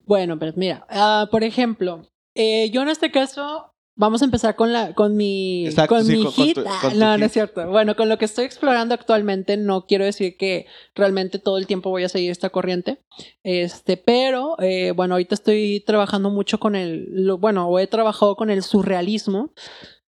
Bueno, 0.06 0.38
pero 0.38 0.52
mira, 0.56 0.86
ah, 0.88 1.28
por 1.30 1.44
ejemplo, 1.44 2.08
eh, 2.34 2.70
yo 2.70 2.80
en 2.82 2.88
este 2.88 3.10
caso 3.10 3.71
vamos 3.94 4.22
a 4.22 4.24
empezar 4.24 4.56
con 4.56 4.72
la, 4.72 4.94
con 4.94 5.16
mi, 5.16 5.66
Exacto, 5.66 5.94
con 5.96 6.04
sí, 6.04 6.12
mi 6.16 6.22
con- 6.24 6.32
con 6.32 6.44
hit. 6.44 6.54
tu- 6.56 6.64
Ah, 6.66 6.78
con 6.82 6.92
tu 6.92 6.98
no, 6.98 7.06
no 7.10 7.14
hit. 7.16 7.24
es 7.24 7.32
cierto. 7.32 7.68
Bueno, 7.68 7.94
con 7.96 8.08
lo 8.08 8.18
que 8.18 8.24
estoy 8.24 8.44
explorando 8.44 8.94
actualmente, 8.94 9.56
no 9.56 9.86
quiero 9.86 10.04
decir 10.04 10.36
que 10.36 10.66
realmente 10.94 11.38
todo 11.38 11.58
el 11.58 11.66
tiempo 11.66 11.90
voy 11.90 12.04
a 12.04 12.08
seguir 12.08 12.30
esta 12.30 12.50
corriente. 12.50 12.98
Este, 13.42 13.96
pero 13.96 14.56
eh, 14.60 14.92
bueno, 14.92 15.14
ahorita 15.14 15.34
estoy 15.34 15.80
trabajando 15.86 16.30
mucho 16.30 16.58
con 16.58 16.74
el, 16.76 17.06
lo- 17.10 17.38
bueno, 17.38 17.78
he 17.78 17.86
trabajado 17.86 18.36
con 18.36 18.50
el 18.50 18.62
surrealismo. 18.62 19.52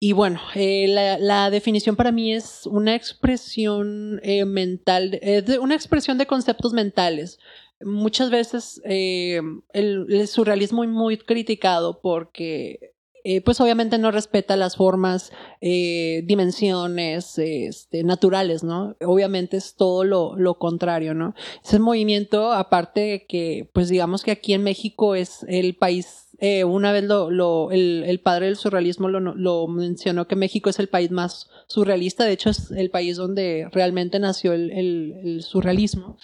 Y 0.01 0.13
bueno, 0.13 0.41
eh, 0.55 0.87
la, 0.89 1.19
la 1.19 1.51
definición 1.51 1.97
para 1.97 2.13
mí 2.13 2.33
es 2.33 2.67
una 2.67 2.95
expresión 2.95 4.21
eh, 4.23 4.45
mental, 4.45 5.19
eh, 5.23 5.43
de- 5.43 5.59
una 5.59 5.75
expresión 5.75 6.19
de 6.19 6.27
conceptos 6.27 6.73
mentales. 6.73 7.39
Muchas 7.81 8.31
veces 8.31 8.81
eh, 8.85 9.41
el, 9.73 10.07
el 10.09 10.29
surrealismo 10.29 10.85
es 10.85 10.91
muy 10.91 11.17
criticado 11.19 12.01
porque, 12.01 12.93
eh, 13.25 13.41
pues 13.41 13.61
obviamente 13.61 13.99
no 13.99 14.11
respeta 14.11 14.57
las 14.57 14.77
formas, 14.77 15.33
eh, 15.61 16.23
dimensiones 16.25 17.39
este, 17.39 18.05
naturales, 18.05 18.65
¿no? 18.65 18.97
Obviamente 19.05 19.57
es 19.57 19.75
todo 19.75 20.05
lo, 20.05 20.37
lo 20.37 20.59
contrario, 20.59 21.15
¿no? 21.15 21.35
Ese 21.65 21.79
movimiento, 21.79 22.53
aparte 22.53 23.01
de 23.01 23.27
que, 23.27 23.69
pues 23.73 23.89
digamos 23.89 24.23
que 24.23 24.31
aquí 24.31 24.53
en 24.53 24.63
México 24.63 25.15
es 25.15 25.45
el 25.49 25.77
país 25.77 26.28
eh, 26.39 26.65
una 26.65 26.93
vez 26.93 27.05
lo, 27.05 27.31
lo- 27.31 27.71
el, 27.73 28.05
el 28.07 28.21
padre 28.21 28.47
del 28.47 28.57
surrealismo 28.57 29.09
lo, 29.09 29.21
lo 29.21 29.67
mencionó 29.67 30.27
que 30.29 30.37
México 30.37 30.71
es 30.71 30.79
el 30.79 30.89
país 30.89 31.11
más 31.11 31.49
surrealista, 31.67 32.25
de 32.25 32.33
hecho 32.33 32.51
es 32.51 32.71
el 32.71 32.91
país 32.91 33.17
donde 33.17 33.69
realmente 33.73 34.19
nació 34.21 34.53
el, 34.53 34.71
el- 34.71 35.15
el 35.25 35.43
surrealismo, 35.43 36.17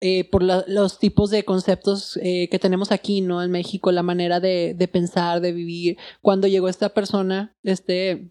eh, 0.00 0.24
por 0.30 0.42
la- 0.42 0.64
los 0.68 0.98
tipos 0.98 1.30
de 1.30 1.44
conceptos 1.44 2.18
eh, 2.22 2.48
que 2.50 2.58
tenemos 2.58 2.92
aquí, 2.92 3.20
¿no? 3.22 3.42
En 3.42 3.50
México, 3.50 3.92
la 3.92 4.02
manera 4.02 4.40
de, 4.40 4.74
de 4.76 4.88
pensar, 4.88 5.40
de 5.40 5.52
vivir. 5.52 5.96
Cuando 6.20 6.48
llegó 6.48 6.68
esta 6.68 6.90
persona, 6.90 7.56
este 7.62 8.30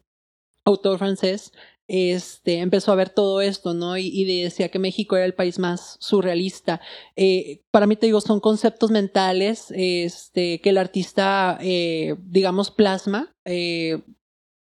autor 0.65 0.99
francés, 0.99 1.51
este, 1.93 2.59
empezó 2.59 2.93
a 2.93 2.95
ver 2.95 3.09
todo 3.09 3.41
esto, 3.41 3.73
¿no? 3.73 3.97
Y, 3.97 4.23
decía 4.43 4.69
que 4.69 4.79
México 4.79 5.17
era 5.17 5.25
el 5.25 5.33
país 5.33 5.59
más 5.59 5.97
surrealista. 5.99 6.79
Eh, 7.17 7.63
para 7.69 7.85
mí, 7.85 7.97
te 7.97 8.05
digo, 8.05 8.21
son 8.21 8.39
conceptos 8.39 8.91
mentales 8.91 9.73
este, 9.75 10.61
que 10.61 10.69
el 10.69 10.77
artista, 10.77 11.57
eh, 11.59 12.15
digamos, 12.23 12.71
plasma. 12.71 13.35
eh, 13.43 14.01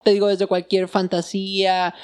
te 0.03 0.11
digo, 0.11 0.27
desde 0.27 0.45
cualquier 0.45 0.87
fantasía, 0.87 1.95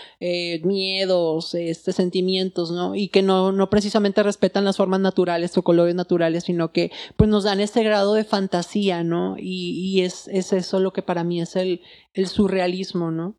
miedos, 0.64 1.54
este, 1.54 1.94
sentimientos, 1.94 2.72
¿no? 2.72 2.96
Y 2.96 3.10
que 3.10 3.22
no, 3.22 3.52
no 3.52 3.70
precisamente 3.70 4.24
respetan 4.24 4.66
las 4.66 4.78
formas 4.78 5.02
naturales 5.02 5.56
o 5.56 5.62
colores 5.62 5.94
naturales, 5.94 6.46
sino 6.46 6.72
que 6.72 6.92
pues 7.16 7.30
nos 7.30 7.44
dan 7.44 7.60
ese 7.60 7.84
grado 7.84 8.16
de 8.16 8.24
fantasía, 8.24 9.04
¿no? 9.04 9.36
Y, 9.38 10.02
es, 10.02 10.28
es 10.30 10.52
eso 10.52 10.80
lo 10.80 10.94
que 10.94 11.04
para 11.04 11.24
mí 11.24 11.42
es 11.42 11.56
el 11.56 11.80
surrealismo, 12.26 13.12
¿no? 13.12 13.36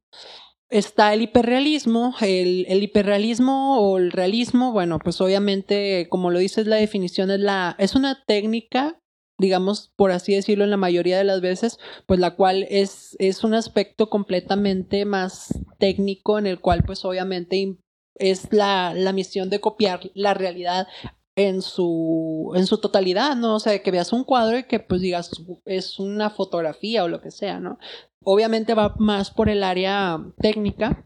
Está 0.72 1.12
el 1.12 1.20
hiperrealismo, 1.20 2.14
el, 2.22 2.64
el 2.66 2.82
hiperrealismo 2.82 3.78
o 3.78 3.98
el 3.98 4.10
realismo, 4.10 4.72
bueno, 4.72 4.98
pues 4.98 5.20
obviamente, 5.20 6.08
como 6.08 6.30
lo 6.30 6.38
dices, 6.38 6.66
la 6.66 6.76
definición 6.76 7.30
es 7.30 7.40
la, 7.40 7.76
es 7.78 7.94
una 7.94 8.24
técnica, 8.24 8.98
digamos, 9.38 9.92
por 9.96 10.12
así 10.12 10.34
decirlo, 10.34 10.64
en 10.64 10.70
la 10.70 10.78
mayoría 10.78 11.18
de 11.18 11.24
las 11.24 11.42
veces, 11.42 11.78
pues 12.06 12.18
la 12.20 12.36
cual 12.36 12.66
es, 12.70 13.16
es 13.18 13.44
un 13.44 13.52
aspecto 13.52 14.08
completamente 14.08 15.04
más 15.04 15.60
técnico 15.78 16.38
en 16.38 16.46
el 16.46 16.58
cual, 16.58 16.84
pues 16.84 17.04
obviamente 17.04 17.76
es 18.14 18.50
la, 18.50 18.94
la 18.94 19.12
misión 19.12 19.50
de 19.50 19.60
copiar 19.60 20.10
la 20.14 20.32
realidad 20.32 20.88
en 21.36 21.60
su, 21.60 22.52
en 22.54 22.66
su 22.66 22.78
totalidad, 22.78 23.36
¿no? 23.36 23.56
O 23.56 23.60
sea, 23.60 23.82
que 23.82 23.90
veas 23.90 24.14
un 24.14 24.24
cuadro 24.24 24.58
y 24.58 24.64
que 24.64 24.80
pues 24.80 25.02
digas, 25.02 25.30
es 25.66 25.98
una 25.98 26.30
fotografía 26.30 27.04
o 27.04 27.08
lo 27.08 27.20
que 27.20 27.30
sea, 27.30 27.60
¿no? 27.60 27.78
Obviamente 28.24 28.74
va 28.74 28.94
más 28.98 29.30
por 29.30 29.48
el 29.48 29.62
área 29.62 30.18
técnica. 30.40 31.04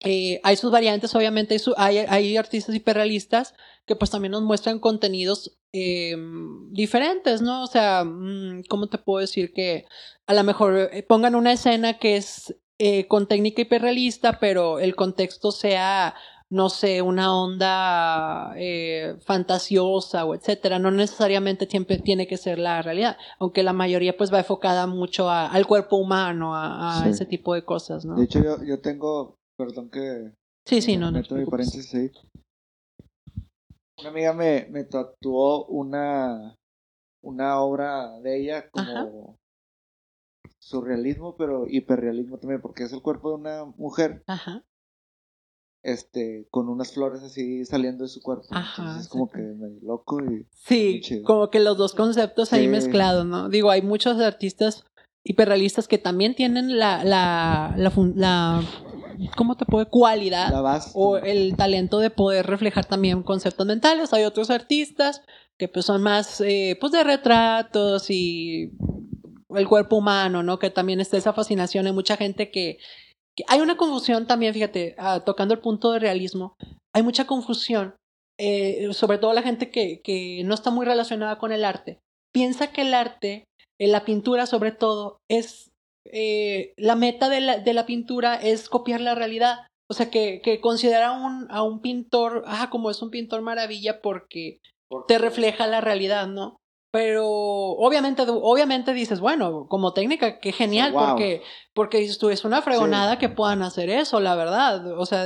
Eh, 0.00 0.40
hay 0.42 0.56
sus 0.56 0.70
variantes, 0.70 1.14
obviamente 1.14 1.56
hay, 1.78 2.36
artistas 2.36 2.74
hiperrealistas 2.74 3.54
que 3.86 3.96
pues 3.96 4.10
también 4.10 4.32
nos 4.32 4.42
muestran 4.42 4.78
contenidos 4.78 5.58
eh, 5.72 6.14
diferentes, 6.70 7.40
¿no? 7.40 7.62
O 7.62 7.66
sea, 7.66 8.04
mm, 8.04 8.64
¿cómo 8.68 8.88
te 8.88 8.98
puedo 8.98 9.20
decir 9.20 9.52
que 9.54 9.86
a 10.26 10.34
lo 10.34 10.44
mejor 10.44 10.90
eh, 10.92 11.02
pongan 11.02 11.34
una 11.34 11.52
escena 11.52 11.98
que 11.98 12.16
es 12.16 12.54
con 13.08 13.28
técnica 13.28 13.62
hiperrealista, 13.62 14.38
pero 14.40 14.78
el 14.78 14.94
contexto 14.94 15.52
sea 15.52 16.14
no 16.50 16.68
sé, 16.68 17.02
una 17.02 17.34
onda 17.36 18.52
eh, 18.56 19.16
fantasiosa 19.24 20.24
o 20.24 20.34
etcétera. 20.34 20.78
No 20.78 20.90
necesariamente 20.90 21.66
siempre 21.66 21.98
tiene 21.98 22.26
que 22.26 22.36
ser 22.36 22.58
la 22.58 22.80
realidad, 22.82 23.16
aunque 23.38 23.62
la 23.62 23.72
mayoría 23.72 24.16
pues 24.16 24.32
va 24.32 24.38
enfocada 24.38 24.86
mucho 24.86 25.28
a- 25.30 25.46
al 25.46 25.66
cuerpo 25.66 25.96
humano, 25.96 26.54
a, 26.54 27.00
a 27.00 27.04
Sí. 27.04 27.10
ese 27.10 27.26
tipo 27.26 27.54
de 27.54 27.64
cosas, 27.64 28.04
¿no? 28.04 28.16
De 28.16 28.24
hecho, 28.24 28.40
yo, 28.42 28.62
yo 28.62 28.80
tengo, 28.80 29.36
perdón 29.56 29.90
que 29.90 30.32
sí, 30.64 30.80
sí, 30.80 30.96
no, 30.96 31.10
no. 31.10 31.22
mi 31.30 31.44
paréntesis 31.46 31.94
ahí. 31.94 32.10
Una 34.00 34.10
amiga 34.10 34.32
me, 34.32 34.66
me 34.70 34.84
tatuó 34.84 35.66
una, 35.66 36.56
una 37.22 37.60
obra 37.60 38.18
de 38.20 38.40
ella 38.40 38.68
como 38.70 39.38
surrealismo, 40.58 41.36
pero 41.36 41.66
hiperrealismo 41.68 42.38
también, 42.38 42.60
porque 42.60 42.84
es 42.84 42.92
el 42.92 43.02
cuerpo 43.02 43.30
de 43.30 43.34
una 43.36 43.64
mujer 43.76 44.22
Ajá. 44.26 44.64
Este 45.84 46.48
con 46.50 46.68
unas 46.68 46.92
flores 46.92 47.22
así 47.22 47.64
saliendo 47.64 48.02
de 48.04 48.08
su 48.08 48.20
cuerpo. 48.22 48.46
Ajá, 48.50 48.82
Entonces 48.82 49.02
es 49.04 49.08
como 49.08 49.30
que 49.30 49.38
medio 49.38 49.78
loco 49.82 50.18
y 50.24 50.46
Sí, 50.52 51.00
chido. 51.02 51.22
como 51.24 51.50
que 51.50 51.60
los 51.60 51.76
dos 51.76 51.94
conceptos 51.94 52.52
ahí 52.52 52.62
Sí. 52.62 52.68
mezclados, 52.68 53.24
¿no? 53.26 53.48
Digo, 53.48 53.70
hay 53.70 53.82
muchos 53.82 54.18
artistas 54.20 54.84
hiperrealistas 55.22 55.86
que 55.88 55.98
también 55.98 56.34
tienen 56.34 56.78
la, 56.78 57.02
la, 57.04 57.74
la, 57.76 57.92
la 58.14 58.62
¿cómo 59.36 59.56
te 59.56 59.64
puede? 59.64 59.86
Cualidad 59.86 60.50
La 60.50 60.60
base. 60.60 60.90
o 60.94 61.16
el 61.18 61.54
talento 61.56 61.98
de 61.98 62.10
poder 62.10 62.46
reflejar 62.46 62.84
también 62.86 63.22
conceptos 63.22 63.66
mentales. 63.66 64.12
Hay 64.12 64.24
otros 64.24 64.50
artistas 64.50 65.22
que 65.56 65.68
pues 65.68 65.84
son 65.86 66.02
más 66.02 66.40
eh, 66.40 66.76
pues 66.80 66.92
de 66.92 67.04
retratos 67.04 68.10
y 68.10 68.72
el 69.54 69.68
cuerpo 69.68 69.96
humano, 69.96 70.42
¿no? 70.42 70.58
Que 70.58 70.68
también 70.70 71.00
está 71.00 71.16
esa 71.16 71.32
fascinación. 71.32 71.86
Hay 71.86 71.92
mucha 71.92 72.16
gente 72.16 72.50
que- 72.50 72.78
hay 73.48 73.60
una 73.60 73.76
confusión 73.76 74.26
también, 74.26 74.54
fíjate, 74.54 74.94
ah, 74.98 75.22
tocando 75.24 75.54
el 75.54 75.60
punto 75.60 75.92
de 75.92 75.98
realismo, 75.98 76.56
hay 76.94 77.02
mucha 77.02 77.26
confusión, 77.26 77.96
eh, 78.38 78.88
sobre 78.92 79.18
todo 79.18 79.32
la 79.32 79.42
gente 79.42 79.70
que, 79.70 80.00
que 80.02 80.42
no 80.44 80.54
está 80.54 80.70
muy 80.70 80.86
relacionada 80.86 81.38
con 81.38 81.52
el 81.52 81.64
arte. 81.64 81.98
Piensa 82.32 82.72
que 82.72 82.82
el 82.82 82.94
arte, 82.94 83.44
eh, 83.78 83.88
la 83.88 84.04
pintura 84.04 84.46
sobre 84.46 84.72
todo, 84.72 85.18
es 85.28 85.70
eh, 86.12 86.74
la 86.76 86.96
meta 86.96 87.28
de 87.28 87.40
la, 87.40 87.58
de 87.58 87.72
la 87.72 87.86
pintura 87.86 88.36
es 88.36 88.68
copiar 88.68 89.00
la 89.00 89.14
realidad. 89.14 89.66
O 89.90 89.94
sea, 89.94 90.10
que, 90.10 90.40
que 90.42 90.60
considera 90.60 91.08
a 91.08 91.12
un, 91.12 91.46
a 91.50 91.62
un 91.62 91.80
pintor, 91.80 92.44
ah, 92.46 92.70
como 92.70 92.90
es 92.90 93.02
un 93.02 93.10
pintor 93.10 93.42
maravilla 93.42 94.00
porque 94.00 94.58
te 95.08 95.18
refleja 95.18 95.66
la 95.66 95.80
realidad, 95.80 96.26
¿no? 96.26 96.56
Pero 96.94 97.26
obviamente, 97.26 98.22
obviamente 98.28 98.92
dices, 98.94 99.18
bueno, 99.18 99.66
como 99.68 99.92
técnica, 99.92 100.38
qué 100.38 100.52
genial, 100.52 100.92
Wow. 100.92 101.06
porque, 101.08 101.42
porque 101.74 101.98
dices 101.98 102.18
tú, 102.18 102.30
es 102.30 102.44
una 102.44 102.62
fregonada 102.62 103.18
que 103.18 103.28
puedan 103.28 103.62
hacer 103.62 103.90
eso, 103.90 104.20
la 104.20 104.36
verdad. 104.36 104.96
O 104.96 105.04
sea, 105.04 105.24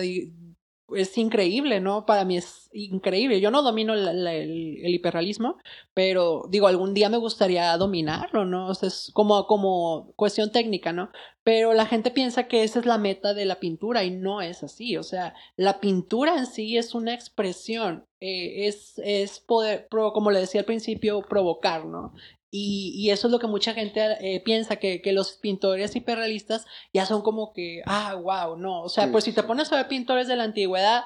es 0.95 1.16
increíble, 1.18 1.80
¿no? 1.80 2.07
Para 2.07 2.24
mí 2.24 2.36
es 2.36 2.68
increíble. 2.72 3.41
Yo 3.41 3.51
no 3.51 3.62
domino 3.62 3.95
el, 3.95 4.26
el 4.26 4.95
hiperrealismo, 4.95 5.59
pero 5.95 6.45
digo, 6.49 6.66
algún 6.66 6.95
día 6.95 7.09
me 7.09 7.18
gustaría 7.18 7.76
dominarlo, 7.76 8.45
¿no? 8.45 8.68
O 8.68 8.74
sea, 8.74 8.89
es 8.89 9.11
como, 9.14 9.47
como 9.47 10.12
cuestión 10.16 10.51
técnica, 10.51 10.93
¿no? 10.93 11.11
Pero 11.43 11.74
la 11.74 11.86
gente 11.86 12.11
piensa 12.11 12.49
que 12.49 12.62
esa 12.62 12.78
es 12.78 12.86
la 12.86 12.99
meta 12.99 13.34
de 13.34 13.45
la 13.45 13.61
pintura 13.61 14.05
y 14.05 14.11
no 14.11 14.41
es 14.41 14.62
así. 14.62 14.97
O 14.97 15.03
sea, 15.03 15.34
la 15.57 15.80
pintura 15.80 16.36
en 16.36 16.47
sí 16.47 16.76
es 16.76 16.95
una 16.95 17.14
expresión, 17.14 18.07
eh, 18.20 18.66
es, 18.66 18.99
es 18.99 19.41
poder, 19.41 19.89
como 19.91 20.30
le 20.30 20.41
decía 20.41 20.61
al 20.61 20.66
principio, 20.66 21.22
provocar, 21.22 21.86
¿no? 21.86 22.12
Y, 22.51 22.92
y 22.96 23.11
eso 23.11 23.28
es 23.28 23.32
lo 23.32 23.38
que 23.38 23.46
mucha 23.46 23.74
gente 23.74 24.01
eh, 24.20 24.40
piensa, 24.40 24.76
que, 24.76 25.03
que 25.03 25.12
los 25.12 25.32
pintores 25.32 25.94
hiperrealistas 25.94 26.64
ya 26.94 27.05
son 27.05 27.22
como 27.22 27.53
que, 27.53 27.82
ah, 27.86 28.14
wow, 28.14 28.57
no. 28.57 28.82
O 28.82 28.88
sea, 28.88 29.05
Sí, 29.05 29.11
pues 29.12 29.24
si 29.24 29.32
te 29.32 29.42
pones 29.42 29.70
a 29.72 29.76
ver 29.76 29.88
pintores 29.88 30.28
de 30.28 30.36
la 30.36 30.44
antigüedad, 30.44 31.05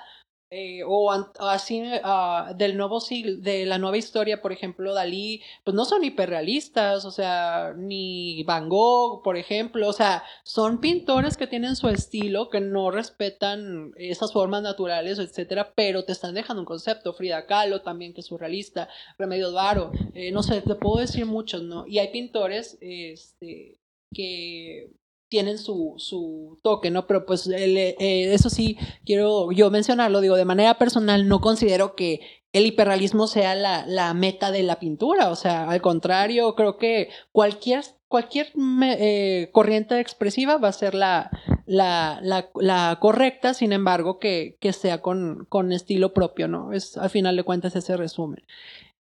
eh, 0.55 0.83
o 0.87 1.11
así 1.41 1.83
ah, 2.05 2.53
del 2.55 2.77
nuevo 2.77 3.01
siglo, 3.01 3.39
de 3.41 3.65
la 3.65 3.79
nueva 3.79 3.97
historia, 3.97 4.43
por 4.43 4.53
ejemplo, 4.53 4.93
Dalí, 4.93 5.41
pues 5.65 5.75
no 5.75 5.87
son 5.87 6.05
hiperrealistas, 6.05 7.07
o 7.07 7.11
sea, 7.11 7.73
ni 7.75 8.43
Van 8.45 8.69
Gogh, 8.69 9.23
por 9.23 9.39
ejemplo, 9.39 9.89
o 9.89 9.95
sea, 9.95 10.23
son 10.45 10.79
pintores 10.79 11.39
que 11.39 11.47
tienen 11.47 11.75
su 11.75 11.89
estilo, 11.89 12.51
que 12.51 12.61
no 12.61 12.91
respetan 12.91 13.93
esas 13.97 14.31
formas 14.35 14.63
naturales, 14.63 15.19
etcétera, 15.19 15.73
pero 15.75 16.05
te 16.05 16.13
están 16.13 16.35
dejando 16.35 16.61
un 16.61 16.67
concepto. 16.67 17.15
Frida 17.15 17.47
Kahlo 17.47 17.81
también, 17.81 18.13
que 18.13 18.21
es 18.21 18.27
surrealista, 18.27 18.91
Remedios 19.17 19.55
Varo, 19.55 19.91
eh, 20.13 20.33
no 20.33 20.43
sé, 20.43 20.61
te 20.61 20.75
puedo 20.75 21.01
decir 21.01 21.25
muchos, 21.25 21.63
¿no? 21.63 21.87
Y 21.87 21.99
hay 21.99 22.09
pintores, 22.13 22.77
este, 22.83 23.79
que 24.13 24.91
tienen 25.33 25.57
su, 25.57 25.95
su 25.97 26.61
toque, 26.63 26.91
¿no? 26.91 27.07
Pero 27.07 27.25
pues 27.25 27.47
el, 27.47 27.79
eh, 27.79 27.97
eso 27.99 28.51
sí, 28.51 28.77
quiero 29.07 29.51
yo 29.51 29.71
mencionarlo, 29.71 30.21
digo, 30.21 30.37
de 30.37 30.45
manera 30.45 30.77
personal 30.77 31.27
no 31.27 31.41
considero 31.41 31.97
que 31.97 32.21
el 32.53 32.67
hiperrealismo 32.67 33.27
sea 33.27 33.55
la, 33.55 33.87
la 33.87 34.13
meta 34.13 34.51
de 34.51 34.63
la 34.63 34.79
pintura, 34.79 35.31
o 35.31 35.37
sea, 35.37 35.71
al 35.71 35.81
contrario, 35.81 36.55
creo 36.55 36.77
que 36.77 37.09
cualquier, 37.33 37.83
cualquier 38.09 38.53
eh, 38.83 39.49
corriente 39.53 39.99
expresiva 40.01 40.59
va 40.59 40.69
a 40.69 40.73
ser 40.73 40.95
la, 40.95 41.31
la, 41.65 42.21
la, 42.23 42.51
la 42.57 42.99
correcta, 43.01 43.55
sin 43.55 43.73
embargo, 43.73 44.19
que, 44.19 44.59
que 44.61 44.75
sea 44.75 45.01
con, 45.01 45.47
con 45.49 45.73
estilo 45.73 46.13
propio, 46.13 46.47
¿no? 46.47 46.75
Es 46.75 46.99
al 46.99 47.09
final 47.09 47.37
de 47.37 47.45
cuentas 47.45 47.75
ese 47.75 47.97
resumen. 47.97 48.45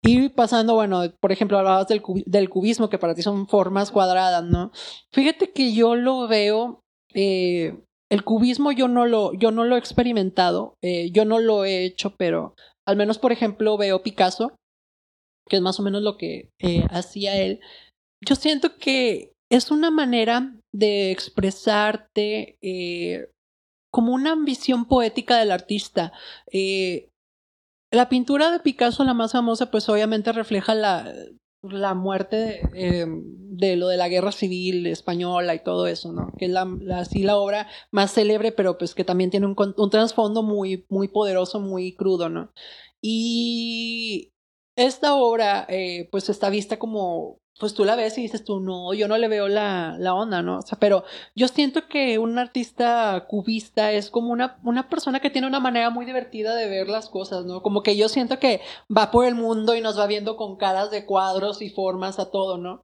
Y 0.02 0.28
pasando, 0.28 0.74
bueno, 0.74 1.02
por 1.20 1.32
ejemplo, 1.32 1.58
hablabas 1.58 1.88
del, 1.88 2.02
cubi- 2.02 2.24
del 2.26 2.48
cubismo, 2.48 2.88
que 2.88 2.98
para 2.98 3.14
ti 3.14 3.22
son 3.22 3.48
formas 3.48 3.90
cuadradas, 3.90 4.44
¿no? 4.44 4.70
Fíjate 5.12 5.52
que 5.52 5.72
yo 5.74 5.96
lo 5.96 6.28
veo, 6.28 6.80
eh, 7.14 7.76
el 8.10 8.24
cubismo 8.24 8.70
yo 8.72 8.86
no 8.88 9.06
lo, 9.06 9.32
yo 9.34 9.50
no 9.50 9.64
lo 9.64 9.74
he 9.76 9.78
experimentado, 9.78 10.74
eh, 10.82 11.10
yo 11.10 11.24
no 11.24 11.40
lo 11.40 11.64
he 11.64 11.84
hecho, 11.84 12.14
pero 12.16 12.54
al 12.86 12.96
menos, 12.96 13.18
por 13.18 13.32
ejemplo, 13.32 13.76
veo 13.76 14.02
Picasso, 14.02 14.56
que 15.48 15.56
es 15.56 15.62
más 15.62 15.80
o 15.80 15.82
menos 15.82 16.02
lo 16.02 16.16
que 16.16 16.50
eh, 16.60 16.84
hacía 16.90 17.36
él. 17.36 17.60
Yo 18.24 18.34
siento 18.36 18.76
que 18.78 19.32
es 19.50 19.70
una 19.70 19.90
manera 19.90 20.54
de 20.74 21.10
expresarte 21.10 22.56
como 23.90 24.12
una 24.12 24.32
ambición 24.32 24.86
poética 24.86 25.38
del 25.38 25.50
artista. 25.50 26.12
La 27.90 28.08
pintura 28.08 28.50
de 28.50 28.60
Picasso, 28.60 29.04
la 29.04 29.14
más 29.14 29.32
famosa, 29.32 29.70
pues 29.70 29.88
obviamente 29.88 30.32
refleja 30.32 30.74
la, 30.74 31.12
la 31.62 31.94
muerte 31.94 32.36
de, 32.36 32.60
eh, 32.74 33.06
de 33.08 33.76
lo 33.76 33.88
de 33.88 33.96
la 33.96 34.08
guerra 34.08 34.32
civil 34.32 34.86
española 34.86 35.54
y 35.54 35.62
todo 35.62 35.86
eso, 35.86 36.12
¿no? 36.12 36.32
Que 36.38 36.46
es 36.46 36.50
la, 36.50 36.66
la- 36.80 37.36
obra 37.36 37.68
más 37.90 38.12
célebre, 38.12 38.52
pero 38.52 38.78
pues 38.78 38.94
que 38.94 39.04
también 39.04 39.30
tiene 39.30 39.46
un 39.46 39.90
trasfondo 39.90 40.42
muy, 40.42 40.84
muy 40.88 41.08
poderoso, 41.08 41.60
muy 41.60 41.94
crudo, 41.96 42.28
¿no? 42.28 42.52
Y 43.00 44.32
esta 44.76 45.14
obra, 45.14 45.66
eh, 45.68 46.08
pues 46.10 46.28
está 46.28 46.50
vista 46.50 46.78
como, 46.78 47.40
pues 47.58 47.74
tú 47.74 47.84
la 47.84 47.96
ves 47.96 48.16
y 48.18 48.22
dices 48.22 48.44
tú, 48.44 48.60
no, 48.60 48.94
yo 48.94 49.08
no 49.08 49.18
le 49.18 49.28
veo 49.28 49.48
la, 49.48 49.96
la 49.98 50.14
onda, 50.14 50.42
¿no? 50.42 50.58
O 50.58 50.62
sea, 50.62 50.78
pero 50.78 51.04
yo 51.34 51.48
siento 51.48 51.88
que 51.88 52.18
un 52.18 52.38
artista 52.38 53.26
cubista 53.28 53.92
es 53.92 54.10
como 54.10 54.30
una, 54.32 54.58
una 54.64 54.88
persona 54.88 55.20
que 55.20 55.30
tiene 55.30 55.48
una 55.48 55.60
manera 55.60 55.90
muy 55.90 56.06
divertida 56.06 56.54
de 56.54 56.68
ver 56.68 56.88
las 56.88 57.08
cosas, 57.08 57.44
¿no? 57.44 57.62
Como 57.62 57.82
que 57.82 57.96
yo 57.96 58.08
siento 58.08 58.38
que 58.38 58.60
va 58.94 59.10
por 59.10 59.24
el 59.26 59.34
mundo 59.34 59.74
y 59.74 59.80
nos 59.80 59.98
va 59.98 60.06
viendo 60.06 60.36
con 60.36 60.56
caras 60.56 60.90
de 60.90 61.04
cuadros 61.04 61.60
y 61.60 61.70
formas 61.70 62.18
a 62.18 62.30
todo, 62.30 62.58
¿no? 62.58 62.82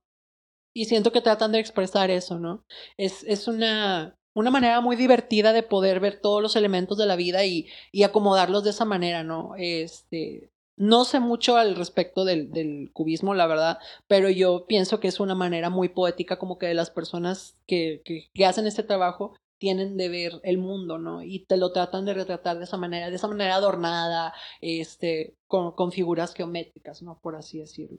Y 0.74 0.86
siento 0.86 1.12
que 1.12 1.20
tratan 1.20 1.52
de 1.52 1.60
expresar 1.60 2.10
eso, 2.10 2.38
¿no? 2.40 2.64
Es, 2.96 3.22
es 3.24 3.46
una, 3.46 4.16
una 4.34 4.50
manera 4.50 4.80
muy 4.80 4.96
divertida 4.96 5.52
de 5.52 5.62
poder 5.62 6.00
ver 6.00 6.20
todos 6.20 6.42
los 6.42 6.56
elementos 6.56 6.98
de 6.98 7.06
la 7.06 7.16
vida 7.16 7.44
y, 7.44 7.68
y 7.92 8.02
acomodarlos 8.02 8.64
de 8.64 8.70
esa 8.70 8.84
manera, 8.84 9.22
¿no? 9.22 9.54
Este, 9.56 10.50
no 10.76 11.04
sé 11.04 11.20
mucho 11.20 11.56
al 11.56 11.76
respecto 11.76 12.24
del, 12.24 12.90
cubismo, 12.92 13.34
la 13.34 13.46
verdad, 13.46 13.78
pero 14.06 14.28
yo 14.30 14.66
pienso 14.66 15.00
que 15.00 15.08
es 15.08 15.20
una 15.20 15.34
manera 15.34 15.70
muy 15.70 15.88
poética 15.88 16.38
como 16.38 16.58
que 16.58 16.66
de 16.66 16.74
las 16.74 16.90
personas 16.90 17.56
que, 17.66 18.02
hacen 18.44 18.66
este 18.66 18.82
trabajo 18.82 19.36
tienen 19.58 19.96
de 19.96 20.08
ver 20.08 20.40
el 20.42 20.58
mundo, 20.58 20.98
¿no? 20.98 21.22
Y 21.22 21.44
te 21.46 21.56
lo 21.56 21.72
tratan 21.72 22.04
de 22.04 22.12
retratar 22.12 22.58
de 22.58 22.64
esa 22.64 22.76
manera, 22.76 23.08
de 23.08 23.16
esa 23.16 23.28
manera 23.28 23.54
adornada, 23.54 24.34
este, 24.60 25.34
con, 25.46 25.72
con 25.72 25.92
figuras 25.92 26.34
geométricas, 26.34 27.02
¿no? 27.02 27.18
Por 27.22 27.36
así 27.36 27.58
decirlo. 27.60 27.98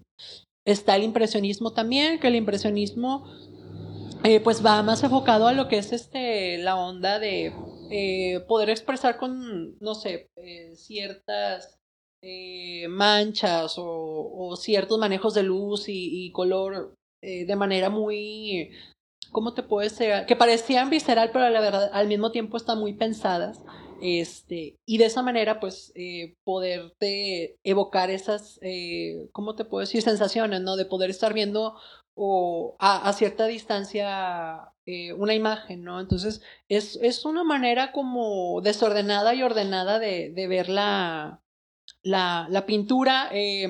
Está 0.65 0.95
el 0.95 1.03
impresionismo 1.03 1.73
también, 1.73 2.19
que 2.19 2.27
el 2.27 2.35
impresionismo 2.35 3.25
eh, 4.23 4.39
pues 4.39 4.65
va 4.65 4.81
más 4.81 5.03
enfocado 5.03 5.47
a 5.47 5.53
lo 5.53 5.67
que 5.67 5.77
es 5.77 5.93
este 5.93 6.57
la 6.57 6.77
onda 6.77 7.19
de 7.19 7.53
eh, 7.91 8.39
poder 8.47 8.71
expresar 8.71 9.17
con, 9.17 9.77
no 9.79 9.93
sé, 9.93 10.31
eh, 10.35 10.75
ciertas 10.75 11.79
eh, 12.27 12.87
manchas 12.89 13.75
o, 13.77 14.55
ciertos 14.57 14.97
manejos 14.97 15.35
de 15.35 15.43
luz 15.43 15.85
y, 15.87 16.31
color 16.31 16.95
eh, 17.21 17.45
de 17.45 17.55
manera 17.55 17.91
muy, 17.91 18.71
¿cómo 19.31 19.53
te 19.53 19.61
puede 19.61 19.91
ser? 19.91 20.25
Que 20.25 20.35
parecían 20.35 20.89
visceral, 20.89 21.29
pero 21.31 21.47
la 21.49 21.61
verdad 21.61 21.91
al 21.93 22.07
mismo 22.07 22.31
tiempo 22.31 22.57
están 22.57 22.79
muy 22.79 22.93
pensadas. 22.93 23.61
Este, 24.01 24.75
y 24.87 24.97
de 24.97 25.05
esa 25.05 25.21
manera, 25.21 25.59
pues, 25.59 25.91
eh, 25.95 26.33
poderte 26.43 27.57
evocar 27.63 28.09
esas, 28.09 28.59
¿cómo 29.31 29.53
te 29.55 29.65
puedo 29.65 29.81
decir? 29.81 30.01
Sensaciones, 30.01 30.61
¿no? 30.61 30.77
De 30.77 30.85
poder 30.85 31.11
estar 31.11 31.31
viendo 31.33 31.75
o 32.15 32.75
a, 32.79 33.13
cierta 33.13 33.45
distancia 33.45 34.71
una 35.17 35.35
imagen, 35.35 35.83
¿no? 35.83 35.99
Entonces, 35.99 36.41
es, 36.69 36.97
es 37.03 37.23
una 37.25 37.43
manera 37.43 37.91
como 37.91 38.61
desordenada 38.61 39.35
y 39.35 39.43
ordenada 39.43 39.99
de, 39.99 40.31
de 40.31 40.47
ver 40.47 40.69
la, 40.69 41.41
la, 42.03 42.47
la 42.49 42.65
pintura. 42.65 43.29
Eh, 43.31 43.67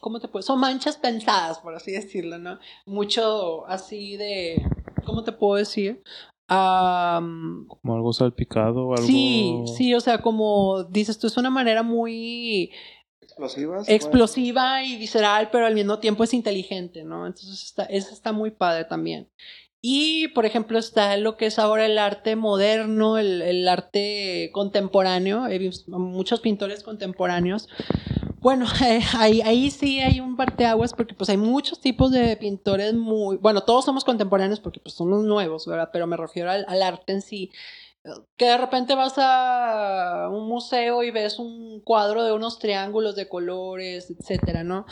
¿Cómo 0.00 0.18
te 0.18 0.26
puedo? 0.26 0.42
Son 0.42 0.58
manchas 0.58 0.96
pensadas, 0.96 1.60
por 1.60 1.74
así 1.76 1.92
decirlo, 1.92 2.36
¿no? 2.38 2.58
Mucho 2.86 3.64
así 3.68 4.16
de, 4.16 4.60
¿cómo 5.04 5.22
te 5.22 5.30
puedo 5.30 5.54
decir? 5.54 6.02
Como 6.48 7.94
algo 7.94 8.12
salpicado 8.12 8.88
o 8.88 8.94
algo. 8.94 9.06
Sí, 9.06 9.62
sí, 9.76 9.94
o 9.94 10.00
sea, 10.00 10.18
como 10.20 10.84
dices 10.84 11.18
tú, 11.18 11.26
es 11.26 11.36
una 11.36 11.50
manera 11.50 11.82
muy 11.82 12.72
Explosivas. 13.20 13.88
explosiva 13.88 14.82
y 14.84 14.96
visceral, 14.98 15.48
pero 15.50 15.66
al 15.66 15.74
mismo 15.74 15.98
tiempo 15.98 16.24
es 16.24 16.34
inteligente, 16.34 17.04
¿no? 17.04 17.26
Entonces 17.26 17.62
está, 17.62 17.84
eso 17.84 18.12
está 18.12 18.32
muy 18.32 18.50
padre 18.50 18.84
también. 18.84 19.30
Y, 19.84 20.28
por 20.28 20.46
ejemplo, 20.46 20.78
está 20.78 21.16
lo 21.16 21.36
que 21.36 21.46
es 21.46 21.58
ahora 21.58 21.84
el 21.86 21.98
arte 21.98 22.36
moderno, 22.36 23.18
el, 23.18 23.66
arte 23.66 24.50
contemporáneo. 24.52 25.48
He 25.48 25.58
visto 25.58 25.98
muchos 25.98 26.38
pintores 26.38 26.84
contemporáneos. 26.84 27.68
Bueno, 28.38 28.66
eh, 28.86 29.00
ahí, 29.18 29.40
ahí 29.42 29.72
sí 29.72 29.98
hay 29.98 30.20
un 30.20 30.36
parteaguas 30.36 30.94
porque 30.94 31.14
pues 31.14 31.28
hay 31.30 31.36
muchos 31.36 31.80
tipos 31.80 32.12
de 32.12 32.36
pintores 32.36 32.94
muy... 32.94 33.38
Bueno, 33.38 33.62
todos 33.64 33.84
somos 33.84 34.04
contemporáneos 34.04 34.60
porque 34.60 34.78
pues 34.78 34.94
somos 34.94 35.24
nuevos, 35.24 35.66
¿verdad? 35.66 35.90
Pero 35.92 36.06
me 36.06 36.16
refiero 36.16 36.52
al, 36.52 36.64
al 36.68 36.80
arte 36.80 37.14
en 37.14 37.20
sí. 37.20 37.50
que 38.36 38.44
de 38.44 38.58
repente 38.58 38.94
vas 38.94 39.14
a 39.16 40.28
un 40.30 40.46
museo 40.46 41.02
y 41.02 41.10
ves 41.10 41.40
un 41.40 41.80
cuadro 41.80 42.22
de 42.22 42.32
unos 42.32 42.60
triángulos 42.60 43.16
de 43.16 43.28
colores, 43.28 44.12
etcétera, 44.16 44.62
¿no? 44.62 44.86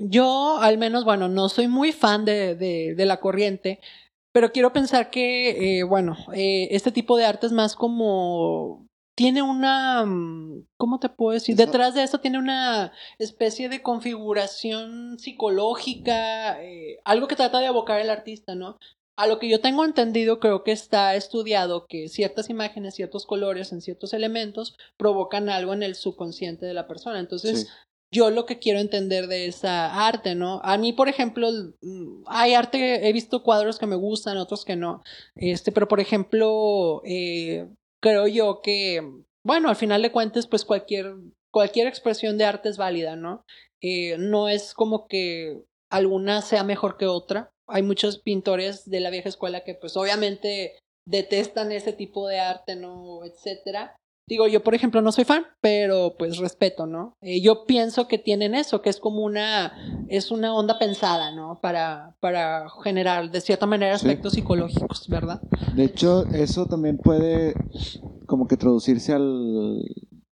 Yo, 0.00 0.58
al 0.58 0.78
menos, 0.78 1.04
bueno, 1.04 1.28
no 1.28 1.48
soy 1.48 1.68
muy 1.68 1.92
fan 1.92 2.24
de, 2.24 2.54
de, 2.56 2.94
de 2.94 3.04
la 3.06 3.20
corriente, 3.20 3.80
pero 4.32 4.52
quiero 4.52 4.72
pensar 4.72 5.10
que, 5.10 5.78
eh, 5.78 5.82
bueno, 5.82 6.16
eh, 6.34 6.68
este 6.70 6.92
tipo 6.92 7.16
de 7.16 7.24
arte 7.26 7.46
es 7.46 7.52
más 7.52 7.74
como 7.76 8.86
tiene 9.16 9.42
una, 9.42 10.04
mm, 10.06 10.64
¿cómo 10.78 10.98
te 10.98 11.08
puedo 11.10 11.32
decir? 11.34 11.54
Eso- 11.54 11.66
Detrás 11.66 11.94
de 11.94 12.02
esto 12.04 12.20
tiene 12.20 12.38
una 12.38 12.92
especie 13.18 13.68
de 13.68 13.82
configuración 13.82 15.18
psicológica, 15.18 16.62
eh, 16.62 16.98
algo 17.04 17.28
que 17.28 17.36
trata 17.36 17.58
de 17.60 17.66
evocar 17.66 18.00
el 18.00 18.10
artista, 18.10 18.54
¿no? 18.54 18.78
A 19.18 19.26
lo 19.26 19.38
que 19.38 19.48
yo 19.50 19.60
tengo 19.60 19.84
entendido, 19.84 20.40
creo 20.40 20.64
que 20.64 20.72
está 20.72 21.14
estudiado 21.14 21.84
que 21.86 22.08
ciertas 22.08 22.48
imágenes, 22.48 22.94
ciertos 22.94 23.26
colores 23.26 23.72
en 23.72 23.82
ciertos 23.82 24.14
elementos 24.14 24.74
provocan 24.96 25.50
algo 25.50 25.74
en 25.74 25.82
el 25.82 25.94
subconsciente 25.94 26.64
de 26.64 26.72
la 26.72 26.86
persona. 26.88 27.18
Entonces, 27.20 27.60
Sí. 27.62 27.66
Yo 28.12 28.30
lo 28.30 28.44
que 28.46 28.58
quiero 28.58 28.80
entender 28.80 29.28
de 29.28 29.46
esa 29.46 30.06
arte, 30.06 30.34
¿no? 30.34 30.60
A 30.64 30.76
mí, 30.78 30.92
por 30.92 31.08
ejemplo, 31.08 31.48
mm, 31.80 32.24
hay 32.26 32.54
arte, 32.54 33.08
he 33.08 33.12
visto 33.12 33.42
cuadros 33.42 33.78
que 33.78 33.86
me 33.86 33.96
gustan, 33.96 34.36
otros 34.36 34.64
que 34.64 34.76
no. 34.76 35.02
Este, 35.36 35.72
pero 35.72 35.86
por 35.88 36.00
ejemplo, 36.00 37.02
eh, 37.04 37.68
creo 38.00 38.26
yo 38.26 38.60
que, 38.62 39.02
bueno, 39.44 39.68
al 39.68 39.76
final 39.76 40.02
de 40.02 40.12
cuentas, 40.12 40.46
pues 40.46 40.64
cualquier, 40.64 41.14
cualquier 41.52 41.86
expresión 41.86 42.36
de 42.38 42.44
arte 42.44 42.68
es 42.68 42.78
válida, 42.78 43.16
¿no? 43.16 43.44
Eh, 43.80 44.16
no 44.18 44.48
es 44.48 44.74
como 44.74 45.06
que 45.06 45.62
alguna 45.90 46.42
sea 46.42 46.64
mejor 46.64 46.96
que 46.96 47.06
otra. 47.06 47.50
Hay 47.68 47.82
muchos 47.82 48.18
pintores 48.18 48.88
de 48.90 49.00
la 49.00 49.10
vieja 49.10 49.28
escuela 49.28 49.62
que, 49.62 49.74
pues, 49.74 49.96
obviamente 49.96 50.78
detestan 51.06 51.72
ese 51.72 51.92
tipo 51.92 52.28
de 52.28 52.40
arte, 52.40 52.76
¿no? 52.76 53.24
Etcétera. 53.24 53.96
Digo, 54.26 54.46
yo 54.46 54.62
por 54.62 54.74
ejemplo 54.74 55.02
no 55.02 55.10
soy 55.10 55.24
fan, 55.24 55.44
pero 55.60 56.14
pues 56.16 56.38
respeto, 56.38 56.86
¿no? 56.86 57.16
Eh, 57.20 57.40
yo 57.40 57.64
pienso 57.64 58.06
que 58.06 58.16
tienen 58.18 58.54
eso, 58.54 58.80
que 58.80 58.88
es 58.90 59.00
como 59.00 59.24
una, 59.24 59.72
es 60.08 60.30
una 60.30 60.54
onda 60.54 60.78
pensada, 60.78 61.32
¿no? 61.34 61.58
Para, 61.60 62.14
para 62.20 62.66
generar 62.84 63.30
de 63.30 63.40
cierta 63.40 63.66
manera 63.66 63.98
Sí. 63.98 64.06
aspectos 64.06 64.34
psicológicos, 64.34 65.08
¿verdad? 65.08 65.40
De 65.74 65.84
hecho, 65.84 66.24
eso 66.28 66.66
también 66.66 66.96
puede 66.98 67.54
como 68.26 68.46
que 68.46 68.56
traducirse 68.56 69.12
al, 69.12 69.82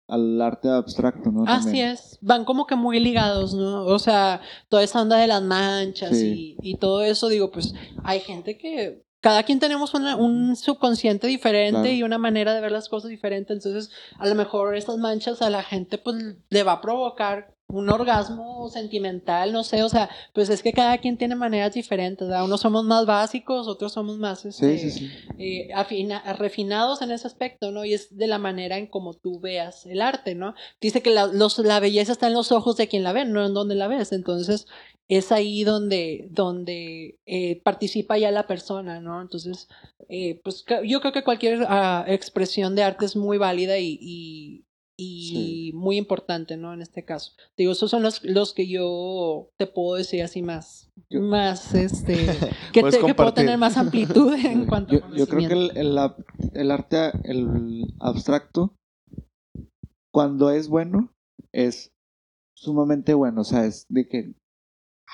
al 0.07 0.41
arte 0.41 0.69
abstracto, 0.69 1.29
¿no? 1.29 1.43
Así 1.45 1.65
También. 1.65 1.87
es, 1.89 2.17
van 2.21 2.45
como 2.45 2.65
que 2.67 2.75
muy 2.77 2.97
ligados, 3.01 3.53
¿no? 3.53 3.83
O 3.85 3.99
sea, 3.99 4.39
toda 4.69 4.83
esa 4.83 5.01
onda 5.01 5.17
de 5.17 5.27
las 5.27 5.41
manchas 5.43 6.17
Sí. 6.17 6.55
y, 6.61 6.71
y 6.71 6.77
todo 6.77 7.01
eso, 7.03 7.27
digo, 7.27 7.51
pues 7.51 7.73
hay 8.05 8.21
gente 8.21 8.57
que 8.57 9.03
cada 9.21 9.43
quien 9.43 9.59
tenemos 9.59 9.93
una- 9.93 10.15
un 10.17 10.55
subconsciente 10.55 11.27
diferente 11.27 11.79
Claro. 11.81 11.89
y 11.95 12.03
una 12.03 12.17
manera 12.17 12.53
de 12.53 12.61
ver 12.61 12.71
las 12.71 12.89
cosas 12.89 13.09
diferente, 13.09 13.53
entonces 13.53 13.91
a 14.19 14.27
lo 14.27 14.35
mejor 14.35 14.75
estas 14.75 14.97
manchas 14.97 15.41
a 15.41 15.49
la 15.49 15.63
gente 15.63 15.97
pues 15.97 16.17
le 16.49 16.63
va 16.63 16.73
a 16.73 16.81
provocar 16.81 17.53
un 17.73 17.89
orgasmo 17.89 18.67
sentimental, 18.69 19.53
no 19.53 19.63
sé, 19.63 19.81
o 19.83 19.87
sea, 19.87 20.09
pues 20.33 20.49
es 20.49 20.61
que 20.61 20.73
cada 20.73 20.97
quien 20.97 21.15
tiene 21.17 21.35
maneras 21.35 21.73
diferentes, 21.73 22.27
¿verdad? 22.27 22.43
Unos 22.43 22.59
somos 22.59 22.83
más 22.83 23.05
básicos, 23.05 23.69
otros 23.69 23.93
somos 23.93 24.17
más, 24.17 24.43
este, 24.43 24.77
Sí, 24.77 24.91
sí, 24.91 24.99
sí. 25.07 25.11
eh, 25.39 25.69
afina- 25.73 26.21
refinados 26.37 27.01
en 27.01 27.11
ese 27.11 27.27
aspecto, 27.27 27.71
¿no? 27.71 27.85
Y 27.85 27.93
es 27.93 28.17
de 28.17 28.27
la 28.27 28.39
manera 28.39 28.77
en 28.77 28.87
como 28.87 29.13
tú 29.13 29.39
veas 29.39 29.85
el 29.85 30.01
arte, 30.01 30.35
¿no? 30.35 30.53
Dice 30.81 31.01
que 31.01 31.11
la, 31.11 31.27
los, 31.27 31.59
la 31.59 31.79
belleza 31.79 32.11
está 32.11 32.27
en 32.27 32.33
los 32.33 32.51
ojos 32.51 32.75
de 32.75 32.89
quien 32.89 33.03
la 33.05 33.13
ve, 33.13 33.23
no 33.23 33.45
en 33.45 33.53
donde 33.53 33.75
la 33.75 33.87
ves. 33.87 34.11
Entonces, 34.11 34.67
es 35.11 35.31
ahí 35.33 35.63
donde, 35.65 36.27
donde 36.31 37.19
eh, 37.25 37.61
participa 37.63 38.17
ya 38.17 38.31
la 38.31 38.47
persona, 38.47 39.01
¿no? 39.01 39.21
Entonces, 39.21 39.67
eh, 40.07 40.39
pues 40.43 40.63
yo 40.85 41.01
creo 41.01 41.11
que 41.11 41.23
cualquier 41.23 41.65
ah, 41.67 42.05
expresión 42.07 42.75
de 42.75 42.83
arte 42.83 43.05
es 43.05 43.15
muy 43.17 43.37
válida 43.37 43.77
y, 43.77 43.97
y, 43.99 44.65
y 44.97 45.29
Sí. 45.29 45.71
muy 45.73 45.97
importante, 45.97 46.55
¿no? 46.55 46.73
En 46.73 46.81
este 46.81 47.03
caso. 47.03 47.33
Digo, 47.57 47.73
esos 47.73 47.91
son 47.91 48.03
los, 48.03 48.23
los 48.23 48.53
que 48.53 48.67
yo 48.69 49.49
te 49.57 49.67
puedo 49.67 49.97
decir 49.97 50.23
así 50.23 50.41
más, 50.41 50.89
Yo- 51.09 51.19
más, 51.21 51.75
este, 51.75 52.15
que, 52.73 52.81
te- 52.83 52.99
que 53.05 53.13
puedo 53.13 53.33
tener 53.33 53.57
más 53.57 53.75
amplitud 53.75 54.33
en 54.45 54.65
cuanto 54.67 54.95
a 54.95 54.99
Yo, 54.99 55.15
yo 55.15 55.27
creo 55.27 55.47
que 55.47 55.53
el, 55.53 55.71
el, 55.75 55.99
el 56.53 56.71
arte, 56.71 57.11
el 57.25 57.83
abstracto, 57.99 58.75
cuando 60.13 60.51
es 60.51 60.67
bueno, 60.69 61.11
es 61.51 61.91
sumamente 62.55 63.13
bueno. 63.13 63.41
O 63.41 63.45
sea, 63.45 63.65
es 63.65 63.85
de 63.89 64.07
que. 64.07 64.33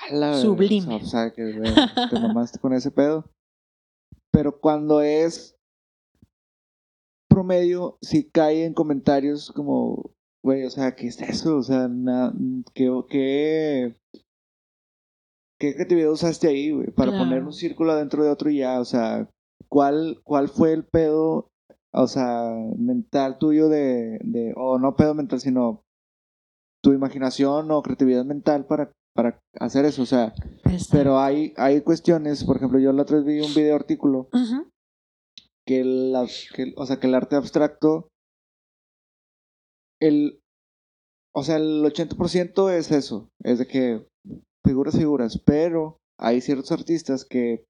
Ala, 0.06 0.34
Sublime. 0.34 0.94
O 0.94 1.00
sea, 1.04 1.32
que 1.32 1.52
güey, 1.52 1.74
te 2.10 2.18
mamaste 2.20 2.58
con 2.58 2.72
ese 2.72 2.90
pedo. 2.90 3.24
Pero 4.30 4.60
cuando 4.60 5.00
es 5.00 5.56
promedio, 7.28 7.98
sí 8.02 8.28
cae 8.30 8.64
en 8.64 8.74
comentarios 8.74 9.50
como, 9.52 10.10
güey, 10.44 10.64
o 10.64 10.70
sea, 10.70 10.94
¿qué 10.94 11.06
es 11.08 11.20
eso? 11.20 11.56
O 11.58 11.62
sea, 11.62 11.88
na- 11.88 12.32
¿qué, 12.74 12.90
qué, 13.08 13.96
qué 15.60 15.74
creatividad 15.74 16.10
usaste 16.12 16.48
ahí, 16.48 16.70
güey? 16.72 16.88
Para 16.90 17.10
Claro. 17.12 17.24
poner 17.24 17.42
un 17.44 17.52
círculo 17.52 17.92
adentro 17.92 18.24
de 18.24 18.30
otro 18.30 18.50
y 18.50 18.58
ya, 18.58 18.80
o 18.80 18.84
sea, 18.84 19.28
¿cuál, 19.68 20.20
cuál 20.24 20.48
fue 20.48 20.72
el 20.72 20.84
pedo, 20.84 21.48
o 21.92 22.06
sea, 22.06 22.50
mental 22.76 23.38
tuyo 23.38 23.68
de, 23.68 24.18
de 24.22 24.52
o 24.56 24.78
no 24.78 24.96
pedo 24.96 25.14
mental, 25.14 25.40
sino 25.40 25.82
tu 26.82 26.92
imaginación 26.92 27.70
o 27.70 27.82
creatividad 27.82 28.24
mental 28.24 28.66
para, 28.66 28.92
para 29.14 29.40
hacer 29.58 29.84
eso? 29.84 30.02
O 30.02 30.06
sea, 30.06 30.34
Exacto. 30.64 30.88
pero 30.92 31.18
hay, 31.18 31.52
hay 31.56 31.80
cuestiones, 31.82 32.44
por 32.44 32.56
ejemplo, 32.56 32.78
yo 32.78 32.92
la 32.92 33.02
otra 33.02 33.18
vez 33.18 33.26
vi 33.26 33.40
un 33.40 33.54
video 33.54 33.74
artículo 33.74 34.28
que 35.66 35.80
que, 36.54 36.72
o 36.76 36.86
sea, 36.86 36.98
que 36.98 37.06
el 37.08 37.14
arte 37.14 37.36
abstracto, 37.36 38.08
el, 40.00 40.40
o 41.34 41.42
sea, 41.42 41.56
el 41.56 41.84
80% 41.84 42.72
es 42.72 42.90
eso, 42.90 43.30
es 43.42 43.58
de 43.58 43.66
que 43.66 44.06
figuras, 44.64 44.96
figuras, 44.96 45.38
pero 45.44 45.98
hay 46.18 46.40
ciertos 46.40 46.72
artistas 46.72 47.24
que 47.24 47.64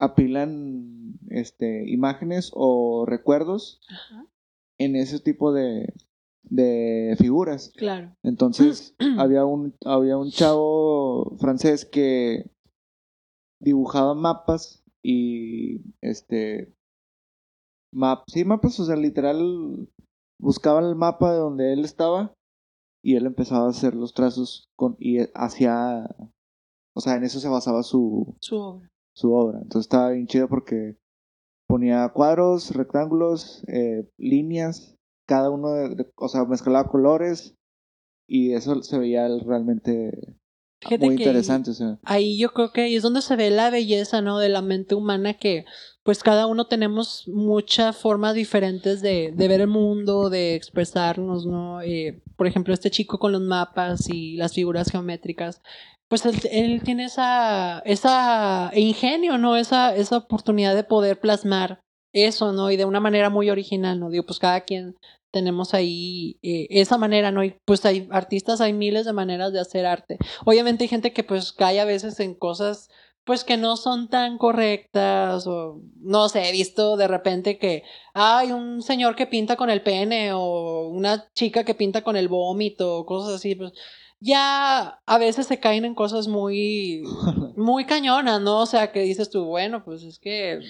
apilan 0.00 1.18
este, 1.28 1.90
imágenes 1.90 2.50
o 2.54 3.04
recuerdos 3.06 3.80
Ajá. 3.88 4.26
en 4.78 4.96
ese 4.96 5.20
tipo 5.20 5.52
de, 5.52 5.92
de 6.44 7.16
figuras. 7.18 7.72
Claro. 7.76 8.14
Entonces, 8.22 8.94
había 9.18 9.44
un, 9.44 9.74
había 9.84 10.16
un 10.16 10.30
chavo 10.30 11.36
francés 11.38 11.84
que 11.84 12.50
dibujaba 13.60 14.14
mapas 14.14 14.82
y 15.02 15.80
este 16.02 16.72
map, 17.92 18.24
sí, 18.26 18.44
mapas, 18.44 18.78
o 18.80 18.84
sea, 18.84 18.96
literal 18.96 19.88
buscaba 20.40 20.80
el 20.80 20.96
mapa 20.96 21.32
de 21.32 21.38
donde 21.38 21.72
él 21.72 21.84
estaba 21.84 22.34
y 23.02 23.16
él 23.16 23.26
empezaba 23.26 23.66
a 23.66 23.70
hacer 23.70 23.94
los 23.94 24.14
trazos 24.14 24.68
con 24.76 24.96
y 24.98 25.18
hacia 25.34 26.06
o 26.96 27.00
sea, 27.00 27.16
en 27.16 27.24
eso 27.24 27.40
se 27.40 27.48
basaba 27.48 27.82
su, 27.82 28.36
Su 28.40 28.56
obra. 28.56 28.88
su 29.16 29.32
obra. 29.32 29.58
Entonces 29.58 29.86
estaba 29.86 30.10
bien 30.10 30.26
chido 30.26 30.48
porque 30.48 30.96
ponía 31.68 32.08
cuadros, 32.10 32.70
rectángulos, 32.74 33.64
eh, 33.68 34.08
líneas, 34.16 34.96
cada 35.26 35.50
uno, 35.50 35.72
de, 35.72 36.10
o 36.16 36.28
sea, 36.28 36.44
mezclaba 36.44 36.88
colores 36.88 37.56
y 38.26 38.52
eso 38.52 38.82
se 38.82 38.98
veía 38.98 39.28
realmente 39.44 40.36
Fíjate 40.80 41.06
muy 41.06 41.16
interesante. 41.16 41.70
O 41.70 41.74
sea, 41.74 41.98
Ahí 42.04 42.38
yo 42.38 42.52
creo 42.52 42.72
que 42.72 42.82
ahí 42.82 42.96
es 42.96 43.02
donde 43.02 43.22
se 43.22 43.36
ve 43.36 43.50
la 43.50 43.70
belleza, 43.70 44.20
¿no? 44.20 44.38
De 44.38 44.48
la 44.48 44.62
mente 44.62 44.94
humana 44.94 45.34
que 45.34 45.64
pues 46.02 46.22
cada 46.22 46.46
uno 46.46 46.66
tenemos 46.66 47.26
muchas 47.28 47.96
formas 47.96 48.34
diferentes 48.34 49.00
de, 49.00 49.32
de 49.34 49.48
ver 49.48 49.62
el 49.62 49.68
mundo, 49.68 50.28
de 50.28 50.54
expresarnos, 50.54 51.46
¿no? 51.46 51.80
Eh, 51.80 52.22
por 52.36 52.46
ejemplo, 52.46 52.74
este 52.74 52.90
chico 52.90 53.18
con 53.18 53.32
los 53.32 53.40
mapas 53.40 54.08
y 54.10 54.36
las 54.36 54.52
figuras 54.52 54.90
geométricas, 54.90 55.62
pues 56.08 56.26
él, 56.26 56.36
él 56.50 56.82
tiene 56.82 57.04
esa, 57.06 57.78
esa 57.86 58.70
ingenio, 58.74 59.38
¿no? 59.38 59.56
Esa, 59.56 59.96
esa 59.96 60.18
oportunidad 60.18 60.74
de 60.74 60.84
poder 60.84 61.18
plasmar 61.18 61.83
eso, 62.14 62.52
¿no? 62.52 62.70
Y 62.70 62.76
de 62.76 62.86
una 62.86 63.00
manera 63.00 63.28
muy 63.28 63.50
original, 63.50 64.00
¿no? 64.00 64.08
Digo, 64.08 64.24
pues 64.24 64.38
cada 64.38 64.62
quien 64.62 64.96
tenemos 65.30 65.74
ahí 65.74 66.38
eh, 66.42 66.68
esa 66.70 66.96
manera, 66.96 67.32
¿no? 67.32 67.44
Y 67.44 67.56
pues 67.66 67.84
hay 67.84 68.08
artistas, 68.10 68.60
hay 68.60 68.72
miles 68.72 69.04
de 69.04 69.12
maneras 69.12 69.52
de 69.52 69.60
hacer 69.60 69.84
arte. 69.84 70.18
Obviamente 70.46 70.84
hay 70.84 70.88
gente 70.88 71.12
que 71.12 71.24
pues 71.24 71.52
cae 71.52 71.80
a 71.80 71.84
veces 71.84 72.20
en 72.20 72.34
cosas 72.34 72.88
pues 73.24 73.42
que 73.42 73.56
no 73.56 73.76
son 73.76 74.08
tan 74.08 74.38
correctas 74.38 75.46
o 75.46 75.80
no 75.96 76.28
sé, 76.28 76.48
he 76.48 76.52
visto 76.52 76.96
de 76.96 77.08
repente 77.08 77.58
que 77.58 77.82
hay 78.12 78.52
un 78.52 78.82
señor 78.82 79.16
que 79.16 79.26
pinta 79.26 79.56
con 79.56 79.70
el 79.70 79.82
pene 79.82 80.32
o 80.34 80.88
una 80.88 81.30
chica 81.32 81.64
que 81.64 81.74
pinta 81.74 82.02
con 82.02 82.16
el 82.16 82.28
vómito 82.28 82.98
o 82.98 83.06
cosas 83.06 83.36
así, 83.36 83.54
pues 83.54 83.72
ya 84.20 85.00
a 85.06 85.18
veces 85.18 85.46
se 85.46 85.60
caen 85.60 85.84
en 85.84 85.94
cosas 85.94 86.28
muy 86.28 87.02
muy 87.56 87.84
cañonas, 87.84 88.40
¿no? 88.40 88.60
O 88.60 88.66
sea, 88.66 88.92
que 88.92 89.00
dices 89.00 89.30
tú, 89.30 89.44
bueno, 89.44 89.84
pues 89.84 90.02
es 90.02 90.18
que 90.18 90.60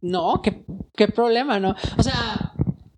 no, 0.00 0.40
qué, 0.42 0.64
qué 0.94 1.08
problema, 1.08 1.58
¿no? 1.60 1.74
O 1.98 2.02
sea, 2.02 2.52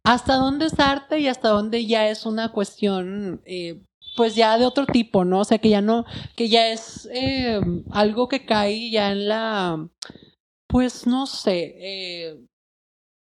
hasta 0.05 0.35
dónde 0.35 0.67
es 0.67 0.79
arte 0.79 1.19
y 1.19 1.29
hasta 1.29 1.49
dónde 1.49 1.87
ya 1.87 2.09
es 2.09 2.27
una 2.27 2.53
cuestión 2.53 3.41
eh, 3.47 3.83
pues 4.17 4.35
ya 4.35 4.59
de 4.59 4.67
otro 4.67 4.87
tipo, 4.87 5.25
¿no? 5.25 5.41
O 5.41 5.45
sea, 5.45 5.59
que 5.59 5.71
ya 5.71 5.81
no, 5.81 6.05
que 6.37 6.49
ya 6.49 6.69
es 6.69 7.09
eh, 7.13 7.61
algo 7.91 8.29
que 8.29 8.45
cae 8.45 8.91
ya 8.91 9.11
en 9.13 9.29
la, 9.29 9.89
pues 10.67 11.07
no 11.07 11.27
sé, 11.27 11.75
eh, 11.79 12.41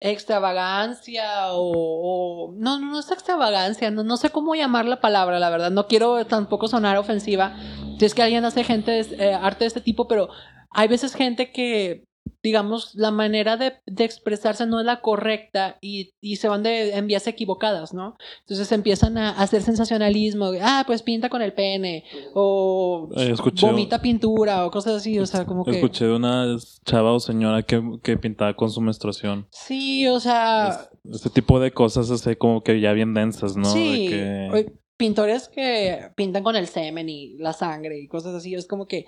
extravagancia 0.01 1.53
o, 1.53 2.28
no, 2.77 2.91
no 2.91 2.99
es 3.01 3.11
extravagancia, 3.11 3.91
no, 3.91 4.05
no 4.05 4.17
sé 4.17 4.31
cómo 4.31 4.55
llamar 4.55 4.85
la 4.85 5.01
palabra, 5.01 5.39
la 5.39 5.51
verdad, 5.51 5.71
no 5.71 5.87
quiero 5.87 6.27
tampoco 6.27 6.69
sonar 6.69 6.97
ofensiva 6.99 7.55
si 7.99 8.05
es 8.05 8.15
que 8.15 8.23
alguien 8.23 8.45
hace 8.45 8.65
gente, 8.65 9.01
eh, 9.01 9.35
arte 9.35 9.65
de 9.65 9.69
este 9.69 9.81
tipo, 9.81 10.07
pero 10.07 10.29
hay 10.71 10.89
veces 10.89 11.15
gente 11.15 11.51
que 11.51 12.08
digamos, 12.43 12.95
la 12.95 13.11
manera 13.11 13.57
de, 13.57 13.75
de, 13.87 14.05
expresarse 14.05 14.65
no 14.65 14.79
es 14.79 14.87
la 14.87 15.01
correcta 15.01 15.77
y, 15.81 16.13
y, 16.21 16.37
se 16.37 16.49
van 16.49 16.63
de 16.63 16.95
en 16.95 17.07
vías 17.09 17.27
equivocadas, 17.27 17.93
¿no? 17.95 18.17
Entonces 18.41 18.71
empiezan 18.71 19.19
a, 19.19 19.31
hacer 19.31 19.63
sensacionalismo, 19.63 20.53
ah, 20.63 20.85
pues 20.87 21.03
pinta 21.03 21.29
con 21.29 21.43
el 21.43 21.53
pene, 21.53 22.05
o 22.35 23.09
Eh, 23.17 23.33
escuché- 23.33 23.67
vomita 23.67 24.01
pintura, 24.01 24.65
o 24.67 24.71
cosas 24.71 24.95
así, 24.97 25.19
o 25.19 25.27
sea, 25.27 25.45
como 25.47 25.65
que... 25.65 25.73
Escuché 25.73 26.05
de 26.05 26.15
una 26.15 26.57
chava 26.85 27.13
o 27.13 27.21
señora 27.21 27.63
que, 27.65 27.83
que 28.03 28.17
pintaba 28.17 28.55
con 28.55 28.71
su 28.71 28.81
menstruación. 28.81 29.49
Sí, 29.51 30.07
o 30.07 30.21
sea, 30.21 30.89
Es- 31.05 31.17
Este 31.17 31.31
tipo 31.31 31.59
de 31.59 31.73
cosas 31.73 32.11
así 32.11 32.37
como 32.37 32.63
que 32.63 32.81
ya 32.81 32.93
bien 32.93 33.15
densas, 33.15 33.57
¿no? 33.57 33.65
sí, 33.73 34.05
De 34.05 34.11
que- 34.11 34.49
oye, 34.53 34.73
pintores 34.97 35.49
que 35.49 36.11
pintan 36.17 36.43
con 36.45 36.55
el 36.57 36.67
semen 36.69 37.09
y 37.09 37.37
la 37.39 37.53
sangre 37.53 37.99
y 37.99 38.09
cosas 38.09 38.35
así, 38.35 38.55
es 38.55 38.67
como 38.67 38.87
que 38.87 39.07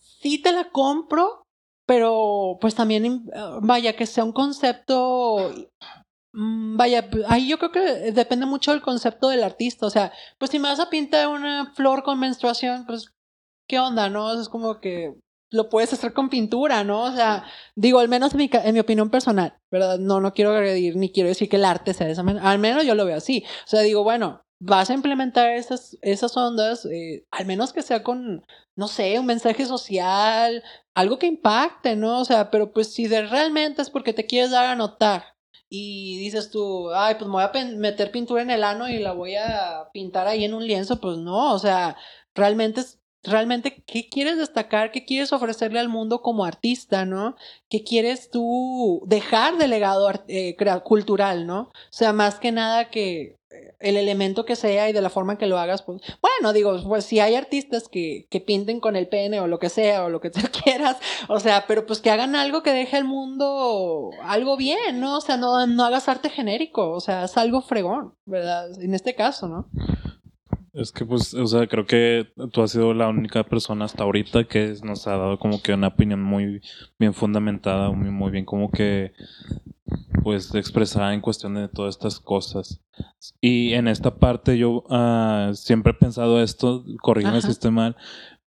sí 0.00 0.40
te 0.40 0.52
la 0.52 0.70
compro, 0.70 1.45
pero 1.86 2.58
pues 2.60 2.74
también, 2.74 3.06
eh, 3.06 3.40
vaya, 3.62 3.94
que 3.96 4.06
sea 4.06 4.24
un 4.24 4.32
concepto, 4.32 5.52
mm, 6.32 6.76
vaya, 6.76 7.08
ahí 7.28 7.48
yo 7.48 7.58
creo 7.58 7.72
que 7.72 8.12
depende 8.12 8.46
mucho 8.46 8.72
del 8.72 8.82
concepto 8.82 9.28
del 9.28 9.44
artista, 9.44 9.86
o 9.86 9.90
sea, 9.90 10.12
pues 10.38 10.50
si 10.50 10.58
me 10.58 10.68
vas 10.68 10.80
a 10.80 10.90
pintar 10.90 11.28
una 11.28 11.72
flor 11.74 12.02
con 12.02 12.18
menstruación, 12.20 12.86
pues, 12.86 13.12
¿qué 13.68 13.78
onda, 13.80 14.10
no? 14.10 14.38
Es 14.40 14.48
como 14.48 14.80
que 14.80 15.14
lo 15.52 15.68
puedes 15.68 15.92
hacer 15.92 16.12
con 16.12 16.28
pintura, 16.28 16.84
¿no? 16.84 17.04
O 17.04 17.12
sea, 17.12 17.44
digo, 17.76 18.00
al 18.00 18.08
menos 18.08 18.32
en 18.32 18.38
mi, 18.38 18.50
en 18.52 18.74
mi 18.74 18.80
opinión 18.80 19.10
personal, 19.10 19.56
¿verdad? 19.70 19.98
No, 19.98 20.20
no 20.20 20.32
quiero 20.34 20.50
agredir 20.52 20.96
ni 20.96 21.12
quiero 21.12 21.28
decir 21.28 21.48
que 21.48 21.56
el 21.56 21.64
arte 21.64 21.94
sea 21.94 22.06
de 22.06 22.12
esa 22.14 22.22
manera, 22.24 22.50
al 22.50 22.58
menos 22.58 22.84
yo 22.84 22.94
lo 22.94 23.04
veo 23.04 23.16
así, 23.16 23.44
o 23.64 23.68
sea, 23.68 23.80
digo, 23.82 24.02
bueno, 24.02 24.42
vas 24.58 24.90
a 24.90 24.94
implementar 24.94 25.50
esas, 25.50 25.98
esas 26.02 26.36
ondas, 26.36 26.86
eh, 26.86 27.26
al 27.30 27.46
menos 27.46 27.72
que 27.72 27.82
sea 27.82 28.02
con, 28.02 28.44
no 28.74 28.88
sé, 28.88 29.18
un 29.18 29.26
mensaje 29.26 29.66
social, 29.66 30.62
algo 30.94 31.18
que 31.18 31.26
impacte, 31.26 31.96
¿no? 31.96 32.20
O 32.20 32.24
sea, 32.24 32.50
pero 32.50 32.72
pues 32.72 32.92
si 32.94 33.06
de 33.08 33.22
realmente 33.22 33.82
es 33.82 33.90
porque 33.90 34.12
te 34.12 34.26
quieres 34.26 34.50
dar 34.50 34.66
a 34.66 34.76
notar 34.76 35.24
y 35.68 36.18
dices 36.18 36.50
tú, 36.50 36.90
ay, 36.92 37.16
pues 37.16 37.26
me 37.26 37.34
voy 37.34 37.42
a 37.44 37.64
meter 37.76 38.10
pintura 38.12 38.42
en 38.42 38.50
el 38.50 38.64
ano 38.64 38.88
y 38.88 38.98
la 38.98 39.12
voy 39.12 39.36
a 39.36 39.88
pintar 39.92 40.26
ahí 40.26 40.44
en 40.44 40.54
un 40.54 40.66
lienzo, 40.66 41.00
pues 41.00 41.18
no, 41.18 41.52
o 41.52 41.58
sea, 41.58 41.96
realmente 42.34 42.80
es 42.80 43.00
realmente 43.26 43.82
qué 43.86 44.08
quieres 44.08 44.38
destacar, 44.38 44.90
qué 44.90 45.04
quieres 45.04 45.32
ofrecerle 45.32 45.78
al 45.78 45.88
mundo 45.88 46.22
como 46.22 46.44
artista, 46.44 47.04
¿no? 47.04 47.36
¿Qué 47.68 47.84
quieres 47.84 48.30
tú 48.30 49.02
dejar 49.06 49.58
de 49.58 49.68
legado 49.68 50.10
eh, 50.28 50.56
cultural, 50.84 51.46
¿no? 51.46 51.60
O 51.60 51.72
sea, 51.90 52.12
más 52.12 52.38
que 52.38 52.52
nada 52.52 52.90
que 52.90 53.38
eh, 53.50 53.74
el 53.80 53.96
elemento 53.96 54.44
que 54.44 54.56
sea 54.56 54.88
y 54.88 54.92
de 54.92 55.00
la 55.00 55.10
forma 55.10 55.38
que 55.38 55.46
lo 55.46 55.58
hagas, 55.58 55.82
pues, 55.82 56.00
bueno, 56.20 56.52
digo, 56.52 56.80
pues 56.86 57.04
si 57.04 57.20
hay 57.20 57.34
artistas 57.34 57.88
que, 57.88 58.26
que 58.30 58.40
pinten 58.40 58.80
con 58.80 58.96
el 58.96 59.08
pene 59.08 59.40
o 59.40 59.46
lo 59.46 59.58
que 59.58 59.68
sea, 59.68 60.04
o 60.04 60.08
lo 60.08 60.20
que 60.20 60.30
tú 60.30 60.40
quieras, 60.64 60.96
o 61.28 61.40
sea, 61.40 61.66
pero 61.66 61.86
pues 61.86 62.00
que 62.00 62.10
hagan 62.10 62.34
algo 62.34 62.62
que 62.62 62.72
deje 62.72 62.96
al 62.96 63.04
mundo 63.04 64.10
algo 64.22 64.56
bien, 64.56 65.00
¿no? 65.00 65.18
O 65.18 65.20
sea, 65.20 65.36
no, 65.36 65.66
no 65.66 65.84
hagas 65.84 66.08
arte 66.08 66.30
genérico, 66.30 66.90
o 66.90 67.00
sea, 67.00 67.24
haz 67.24 67.36
algo 67.36 67.60
fregón, 67.60 68.14
¿verdad? 68.24 68.70
En 68.80 68.94
este 68.94 69.14
caso, 69.14 69.48
¿no? 69.48 69.68
Es 70.76 70.92
que, 70.92 71.06
pues, 71.06 71.32
o 71.32 71.46
sea, 71.46 71.66
creo 71.66 71.86
que 71.86 72.28
tú 72.52 72.60
has 72.62 72.72
sido 72.72 72.92
la 72.92 73.08
única 73.08 73.42
persona 73.44 73.86
hasta 73.86 74.04
ahorita 74.04 74.44
que 74.44 74.74
nos 74.84 75.06
ha 75.06 75.12
dado 75.16 75.38
como 75.38 75.62
que 75.62 75.72
una 75.72 75.88
opinión 75.88 76.22
muy 76.22 76.60
bien 76.98 77.14
fundamentada, 77.14 77.90
muy, 77.92 78.10
muy 78.10 78.30
bien 78.30 78.44
como 78.44 78.70
que, 78.70 79.12
pues, 80.22 80.54
expresada 80.54 81.14
en 81.14 81.22
cuestión 81.22 81.54
de 81.54 81.68
todas 81.68 81.94
estas 81.96 82.20
cosas. 82.20 82.82
Y 83.40 83.72
en 83.72 83.88
esta 83.88 84.16
parte 84.16 84.58
yo 84.58 84.84
ah, 84.90 85.52
siempre 85.54 85.92
he 85.92 85.94
pensado 85.94 86.42
esto, 86.42 86.84
corrígeme 87.00 87.40
si 87.40 87.50
estoy 87.52 87.70
mal, 87.70 87.96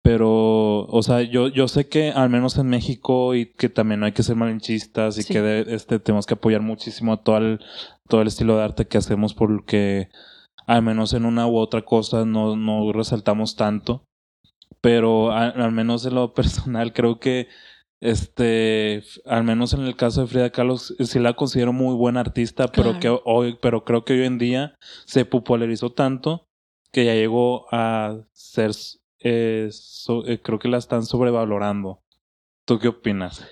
pero, 0.02 0.84
o 0.86 1.02
sea, 1.02 1.22
yo, 1.22 1.48
yo 1.48 1.66
sé 1.66 1.88
que 1.88 2.10
al 2.10 2.28
menos 2.28 2.58
en 2.58 2.68
México 2.68 3.34
y 3.34 3.46
que 3.46 3.70
también 3.70 4.00
no 4.00 4.06
hay 4.06 4.12
que 4.12 4.22
ser 4.22 4.36
malinchistas 4.36 5.16
y 5.18 5.22
Sí. 5.22 5.32
que 5.32 5.40
de- 5.40 5.74
este, 5.74 5.98
tenemos 5.98 6.26
que 6.26 6.34
apoyar 6.34 6.60
muchísimo 6.60 7.20
todo 7.20 7.38
el, 7.38 7.60
todo 8.06 8.20
el 8.20 8.28
estilo 8.28 8.56
de 8.56 8.64
arte 8.64 8.86
que 8.86 8.98
hacemos 8.98 9.32
porque 9.34 10.08
al 10.68 10.82
menos 10.82 11.12
en 11.14 11.24
una 11.24 11.46
u 11.48 11.56
otra 11.56 11.82
cosa 11.82 12.24
no, 12.24 12.54
no 12.54 12.92
resaltamos 12.92 13.56
tanto. 13.56 14.04
Pero 14.80 15.32
al 15.32 15.72
menos 15.72 16.06
en 16.06 16.14
lo 16.14 16.32
personal 16.34 16.92
creo 16.92 17.18
que 17.18 17.48
este 18.00 19.02
al 19.26 19.42
menos 19.44 19.74
en 19.74 19.80
el 19.80 19.96
caso 19.96 20.20
de 20.20 20.26
Frida 20.28 20.50
Kahlo 20.50 20.74
s- 20.76 20.94
sí 21.04 21.18
la 21.18 21.32
considero 21.34 21.72
muy 21.72 21.94
buena 21.96 22.20
artista, 22.20 22.68
pero 22.68 22.92
que 23.00 23.08
hoy, 23.24 23.58
pero 23.60 23.84
creo 23.84 24.04
que 24.04 24.12
hoy 24.12 24.24
en 24.24 24.38
día 24.38 24.74
se 25.04 25.24
popularizó 25.24 25.90
tanto 25.90 26.44
que 26.92 27.04
ya 27.04 27.14
llegó 27.14 27.66
a 27.72 28.18
ser 28.32 28.70
eh, 29.20 29.68
so- 29.72 30.24
eh, 30.26 30.40
creo 30.40 30.58
que 30.60 30.68
la 30.68 30.78
están 30.78 31.04
sobrevalorando. 31.04 32.00
¿Tú 32.66 32.78
qué 32.78 32.88
opinas? 32.88 33.44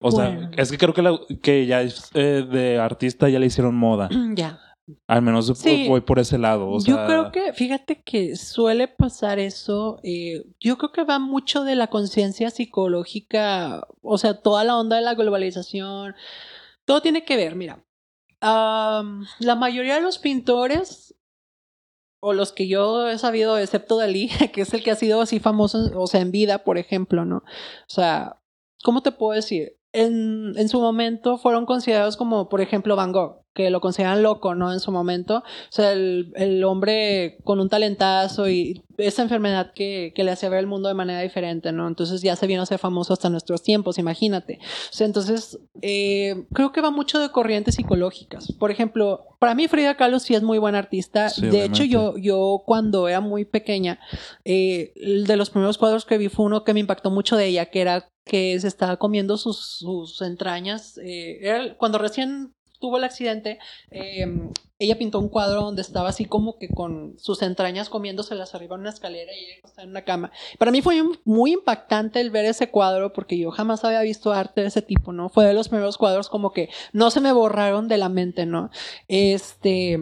O 0.00 0.10
sea, 0.12 0.50
es 0.56 0.70
que 0.70 0.78
creo 0.78 0.94
que, 0.94 1.02
la- 1.02 1.20
que 1.42 1.66
ya 1.66 1.82
eh, 1.82 2.46
de 2.50 2.78
artista 2.78 3.28
ya 3.28 3.38
le 3.38 3.46
hicieron 3.46 3.74
moda. 3.76 4.08
ya. 4.34 4.60
Al 5.06 5.22
menos 5.22 5.52
Sí. 5.56 5.86
voy 5.88 6.00
por 6.00 6.18
ese 6.18 6.38
lado. 6.38 6.68
O 6.68 6.82
yo 6.84 7.04
creo 7.06 7.32
que, 7.32 7.52
fíjate 7.52 8.02
que 8.02 8.36
suele 8.36 8.88
pasar 8.88 9.38
eso. 9.38 9.98
eh, 10.02 10.44
yo 10.60 10.78
creo 10.78 10.92
que 10.92 11.04
va 11.04 11.18
mucho 11.18 11.64
de 11.64 11.74
la 11.74 11.88
conciencia 11.88 12.50
psicológica, 12.50 13.86
o 14.02 14.18
sea, 14.18 14.40
toda 14.40 14.64
la 14.64 14.76
onda 14.76 14.96
de 14.96 15.02
la 15.02 15.14
globalización. 15.14 16.14
Todo 16.84 17.02
tiene 17.02 17.24
que 17.24 17.36
ver, 17.36 17.56
mira. 17.56 17.84
la 18.42 19.54
mayoría 19.56 19.96
de 19.96 20.00
los 20.00 20.18
pintores, 20.18 21.14
o 22.22 22.32
los 22.32 22.52
que 22.52 22.68
yo 22.68 23.08
he 23.08 23.18
sabido, 23.18 23.58
excepto 23.58 23.96
Dalí, 23.96 24.28
que 24.52 24.62
es 24.62 24.72
el 24.74 24.82
que 24.82 24.90
ha 24.90 24.96
sido 24.96 25.20
así 25.20 25.40
famoso, 25.40 25.90
o 26.00 26.06
sea, 26.06 26.20
en 26.20 26.30
vida, 26.30 26.64
por 26.64 26.78
ejemplo, 26.78 27.24
¿no? 27.24 27.36
O 27.38 27.44
sea, 27.88 28.40
¿cómo 28.82 29.02
te 29.02 29.12
puedo 29.12 29.32
decir? 29.32 29.76
En, 29.92 30.52
en 30.56 30.68
su 30.68 30.80
momento 30.80 31.36
fueron 31.38 31.66
considerados 31.66 32.16
como, 32.16 32.48
por 32.48 32.60
ejemplo, 32.60 32.94
Van 32.94 33.10
Gogh, 33.12 33.40
que 33.54 33.70
lo 33.70 33.80
consideran 33.80 34.22
loco, 34.22 34.54
¿no? 34.54 34.72
En 34.72 34.78
su 34.78 34.92
momento. 34.92 35.38
O 35.38 35.72
sea, 35.72 35.92
el, 35.92 36.32
el 36.36 36.62
hombre 36.62 37.38
con 37.42 37.58
un 37.58 37.68
talentazo 37.68 38.48
y 38.48 38.84
esa 38.98 39.22
enfermedad 39.22 39.72
que, 39.74 40.12
que 40.14 40.22
le 40.22 40.30
hacía 40.30 40.48
ver 40.48 40.60
el 40.60 40.66
mundo 40.68 40.88
de 40.88 40.94
manera 40.94 41.20
diferente, 41.20 41.72
¿no? 41.72 41.88
Entonces 41.88 42.22
ya 42.22 42.36
se 42.36 42.46
vino 42.46 42.62
a 42.62 42.66
ser 42.66 42.78
famoso 42.78 43.12
hasta 43.12 43.30
nuestros 43.30 43.62
tiempos, 43.62 43.98
imagínate. 43.98 44.60
O 44.62 44.92
sea, 44.92 45.06
entonces 45.06 45.58
eh, 45.82 46.44
creo 46.52 46.70
que 46.70 46.80
va 46.80 46.90
mucho 46.90 47.18
de 47.18 47.30
corrientes 47.30 47.74
psicológicas. 47.74 48.52
Por 48.52 48.70
ejemplo, 48.70 49.26
para 49.40 49.54
mí 49.54 49.66
Frida 49.66 49.96
Kahlo 49.96 50.20
sí 50.20 50.34
es 50.34 50.42
muy 50.42 50.58
buena 50.58 50.78
artista. 50.78 51.30
Sí, 51.30 51.46
de 51.46 51.64
hecho, 51.64 51.82
yo, 51.82 52.16
yo 52.16 52.62
cuando 52.64 53.08
era 53.08 53.20
muy 53.20 53.44
pequeña, 53.44 53.98
eh, 54.44 54.92
de 55.26 55.36
los 55.36 55.50
primeros 55.50 55.78
cuadros 55.78 56.04
que 56.04 56.18
vi 56.18 56.28
fue 56.28 56.46
uno 56.46 56.62
que 56.62 56.74
me 56.74 56.80
impactó 56.80 57.10
mucho 57.10 57.36
de 57.36 57.46
ella, 57.46 57.66
que 57.66 57.80
era 57.80 58.08
que 58.30 58.60
se 58.60 58.68
estaba 58.68 58.96
comiendo 58.96 59.36
sus, 59.36 59.58
sus 59.58 60.22
entrañas. 60.22 60.96
eh, 61.02 61.74
cuando 61.78 61.98
recién 61.98 62.54
tuvo 62.78 62.96
el 62.96 63.02
accidente, 63.02 63.58
eh, 63.90 64.24
ella 64.78 64.96
pintó 64.96 65.18
un 65.18 65.28
cuadro 65.28 65.62
donde 65.62 65.82
estaba 65.82 66.10
así 66.10 66.26
como 66.26 66.56
que 66.56 66.68
con 66.68 67.18
sus 67.18 67.42
entrañas 67.42 67.88
comiéndoselas 67.88 68.54
arriba 68.54 68.76
en 68.76 68.82
una 68.82 68.90
escalera 68.90 69.32
y 69.34 69.44
ella 69.46 69.60
estaba 69.64 69.82
en 69.82 69.90
una 69.90 70.04
cama. 70.04 70.30
Para 70.60 70.70
mí 70.70 70.80
fue 70.80 71.02
muy 71.24 71.54
impactante 71.54 72.20
el 72.20 72.30
ver 72.30 72.44
ese 72.44 72.70
cuadro 72.70 73.12
porque 73.12 73.36
yo 73.36 73.50
jamás 73.50 73.84
había 73.84 74.00
visto 74.02 74.32
arte 74.32 74.60
de 74.60 74.68
ese 74.68 74.80
tipo, 74.80 75.12
¿no? 75.12 75.28
Fue 75.28 75.44
de 75.44 75.52
los 75.52 75.68
primeros 75.68 75.98
cuadros 75.98 76.28
como 76.28 76.52
que 76.52 76.68
no 76.92 77.10
se 77.10 77.20
me 77.20 77.32
borraron 77.32 77.88
de 77.88 77.98
la 77.98 78.08
mente, 78.08 78.46
¿no? 78.46 78.70
Este, 79.08 79.98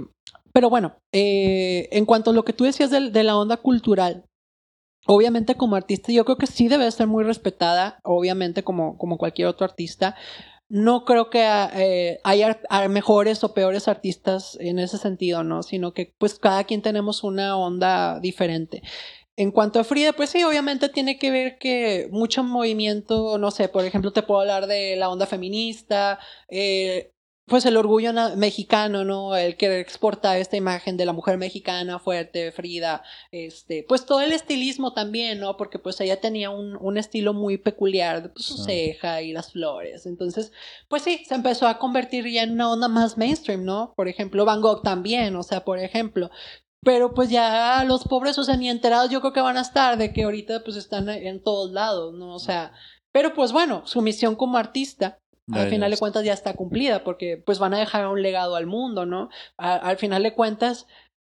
pero 0.53 0.69
bueno, 0.69 0.99
eh, 1.13 1.89
en 1.93 2.05
cuanto 2.05 2.31
a 2.31 2.35
lo 2.35 2.45
que 2.45 2.53
tú 2.53 2.65
decías 2.65 2.91
de, 2.91 3.11
de 3.11 3.25
la 3.25 3.39
onda 3.39 3.57
cultural, 3.57 4.28
obviamente 5.09 5.55
como 5.55 5.75
artista 5.75 6.13
yo 6.13 6.25
creo 6.27 6.37
que 6.37 6.47
sí 6.47 6.69
debe 6.69 6.91
ser 6.91 7.07
muy 7.07 7.25
respetada, 7.25 7.99
obviamente 8.05 8.63
como, 8.63 8.99
como 8.99 9.17
cualquier 9.17 9.49
otro 9.49 9.65
artista. 9.65 10.15
No 10.69 11.07
creo 11.07 11.31
que 11.31 11.43
eh, 11.43 12.21
haya 12.25 12.61
mejores 12.91 13.43
o 13.43 13.55
peores 13.55 13.89
artistas 13.89 14.59
en 14.61 14.79
ese 14.79 14.99
sentido, 14.99 15.43
¿no? 15.45 15.63
Sino 15.63 15.95
que 15.95 16.15
pues 16.19 16.39
cada 16.39 16.65
quien 16.65 16.83
tenemos 16.83 17.25
una 17.25 17.57
onda 17.57 18.21
diferente. 18.21 18.83
En 19.35 19.51
cuanto 19.51 19.81
a 19.81 19.85
Frida, 19.85 20.13
pues 20.13 20.29
sí, 20.29 20.43
obviamente 20.43 20.91
tiene 20.91 21.19
que 21.19 21.31
ver 21.31 21.59
que 21.59 22.09
mucho 22.11 22.45
movimiento, 22.45 23.39
no 23.39 23.51
sé, 23.51 23.69
por 23.69 23.87
ejemplo, 23.87 24.13
te 24.13 24.23
puedo 24.23 24.41
hablar 24.43 24.67
de 24.67 24.97
la 24.97 25.09
onda 25.09 25.25
feminista, 25.25 26.19
eh, 26.51 27.13
pues 27.49 27.67
el 27.67 27.77
orgullo 27.77 28.13
mexicano, 28.37 29.05
¿no? 29.05 29.35
El 29.37 29.57
querer 29.57 29.81
exportar 29.81 30.39
esta 30.39 30.57
imagen 30.57 30.97
de 30.97 31.07
la 31.07 31.13
mujer 31.13 31.39
mexicana 31.39 31.99
fuerte, 31.99 32.53
Frida, 32.53 33.03
este, 33.33 33.85
pues 33.89 34.07
todo 34.07 34.21
el 34.21 34.33
estilismo 34.33 34.93
también, 34.93 35.41
¿no? 35.41 35.57
Porque 35.57 35.79
pues 35.79 36.01
ella 36.01 36.21
tenía 36.21 36.51
un, 36.51 36.77
un 36.81 36.99
estilo 36.99 37.35
muy 37.35 37.59
peculiar, 37.59 38.23
de, 38.23 38.29
pues 38.29 38.45
su 38.45 38.57
Sí. 38.59 38.65
ceja 38.65 39.23
y 39.23 39.33
las 39.33 39.53
flores. 39.53 40.07
Entonces, 40.07 40.53
pues 40.89 41.03
sí, 41.03 41.25
se 41.27 41.35
empezó 41.35 41.67
a 41.67 41.79
convertir 41.79 42.27
ya 42.29 42.43
en 42.43 42.53
una 42.53 42.71
onda 42.71 42.89
más 42.89 43.17
mainstream, 43.19 43.65
¿no? 43.65 43.93
Por 43.97 44.09
ejemplo, 44.09 44.45
Van 44.45 44.61
Gogh 44.61 44.83
también, 44.83 45.35
o 45.37 45.43
sea, 45.43 45.65
por 45.65 45.79
ejemplo. 45.79 46.31
Pero 46.85 47.13
pues 47.15 47.29
ya 47.31 47.83
los 47.85 48.05
pobres, 48.05 48.39
o 48.39 48.45
sea, 48.45 48.57
ni 48.57 48.69
enterados 48.71 49.11
yo 49.11 49.21
creo 49.21 49.33
que 49.33 49.41
van 49.41 49.57
a 49.57 49.63
estar 49.63 49.99
de 49.99 50.13
que 50.13 50.23
ahorita 50.25 50.63
pues 50.65 50.77
están 50.77 51.09
en 51.09 51.43
todos 51.43 51.73
lados, 51.73 52.15
¿no? 52.15 52.35
O 52.35 52.39
sea, 52.39 52.73
pero 53.11 53.35
pues 53.35 53.53
bueno, 53.53 53.83
su 53.87 54.01
misión 54.01 54.37
como 54.37 54.59
artista 54.59 55.19
al 55.53 55.69
final 55.71 55.91
de 55.91 55.97
cuentas 55.99 56.25
ya 56.25 56.33
está 56.33 56.55
cumplida, 56.55 57.05
porque 57.05 57.37
pues 57.45 57.59
van 57.59 57.75
a 57.75 57.79
dejar 57.79 58.07
un 58.09 58.23
legado 58.23 58.57
al 58.57 58.67
mundo, 58.67 59.07
¿no? 59.07 59.29
A- 59.57 59.77
al 59.77 59.97
final 59.97 60.23
de 60.23 60.35
cuentas, 60.35 60.87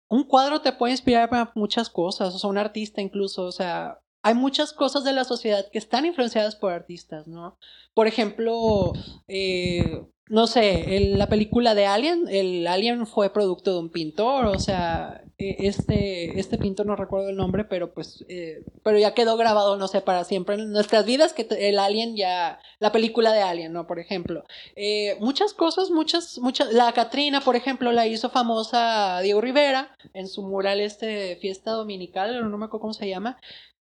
un 0.09 0.23
cuadro 0.25 0.61
te 0.61 0.73
puede 0.73 0.91
inspirar 0.93 1.29
para 1.29 1.51
muchas 1.55 1.89
cosas, 1.89 2.35
o 2.35 2.39
sea, 2.39 2.49
un 2.49 2.57
artista 2.57 3.01
incluso, 3.01 3.43
o 3.45 3.51
sea, 3.51 3.99
hay 4.23 4.33
muchas 4.35 4.73
cosas 4.73 5.03
de 5.03 5.13
la 5.13 5.23
sociedad 5.23 5.65
que 5.71 5.77
están 5.79 6.05
influenciadas 6.05 6.55
por 6.55 6.71
artistas, 6.73 7.27
¿no? 7.27 7.57
Por 7.93 8.07
ejemplo, 8.07 8.93
eh, 9.27 10.03
no 10.29 10.47
sé, 10.47 10.95
el- 10.95 11.17
la 11.19 11.27
película 11.27 11.75
de 11.75 11.85
Alien, 11.87 12.25
el 12.29 12.65
Alien 12.67 13.05
fue 13.05 13.33
producto 13.33 13.73
de 13.73 13.79
un 13.79 13.89
pintor, 13.89 14.45
o 14.45 14.59
sea, 14.59 15.23
eh, 15.37 15.55
este, 15.59 16.39
este 16.39 16.57
pintor 16.57 16.85
no 16.85 16.95
recuerdo 16.95 17.27
el 17.29 17.35
nombre, 17.35 17.65
pero 17.65 17.93
pues, 17.93 18.23
eh, 18.29 18.63
pero 18.83 18.97
ya 18.97 19.13
quedó 19.13 19.35
grabado, 19.35 19.75
no 19.75 19.87
sé, 19.89 19.99
para 20.01 20.23
siempre 20.23 20.55
en 20.55 20.71
nuestras 20.71 21.05
vidas 21.05 21.33
que 21.33 21.47
el 21.59 21.79
Alien 21.79 22.15
ya, 22.15 22.59
la 22.79 22.91
película 22.93 23.33
de 23.33 23.41
Alien, 23.41 23.73
¿no? 23.73 23.87
Por 23.87 23.99
ejemplo. 23.99 24.45
Eh, 24.77 25.17
muchas 25.19 25.53
cosas, 25.53 25.89
muchas, 25.89 26.37
muchas, 26.39 26.71
la 26.71 26.91
Catrina, 26.93 27.41
por 27.41 27.55
ejemplo, 27.57 27.91
la 27.91 28.07
hizo 28.07 28.29
famosa 28.29 29.19
Diego 29.21 29.41
Rivera 29.41 29.97
en 30.13 30.27
su 30.29 30.43
mural 30.43 30.79
este 30.79 31.35
Fiesta 31.41 31.71
Dominical, 31.71 32.49
no 32.49 32.57
me 32.57 32.65
acuerdo 32.65 32.81
cómo 32.81 32.93
se 32.93 33.09
llama, 33.09 33.37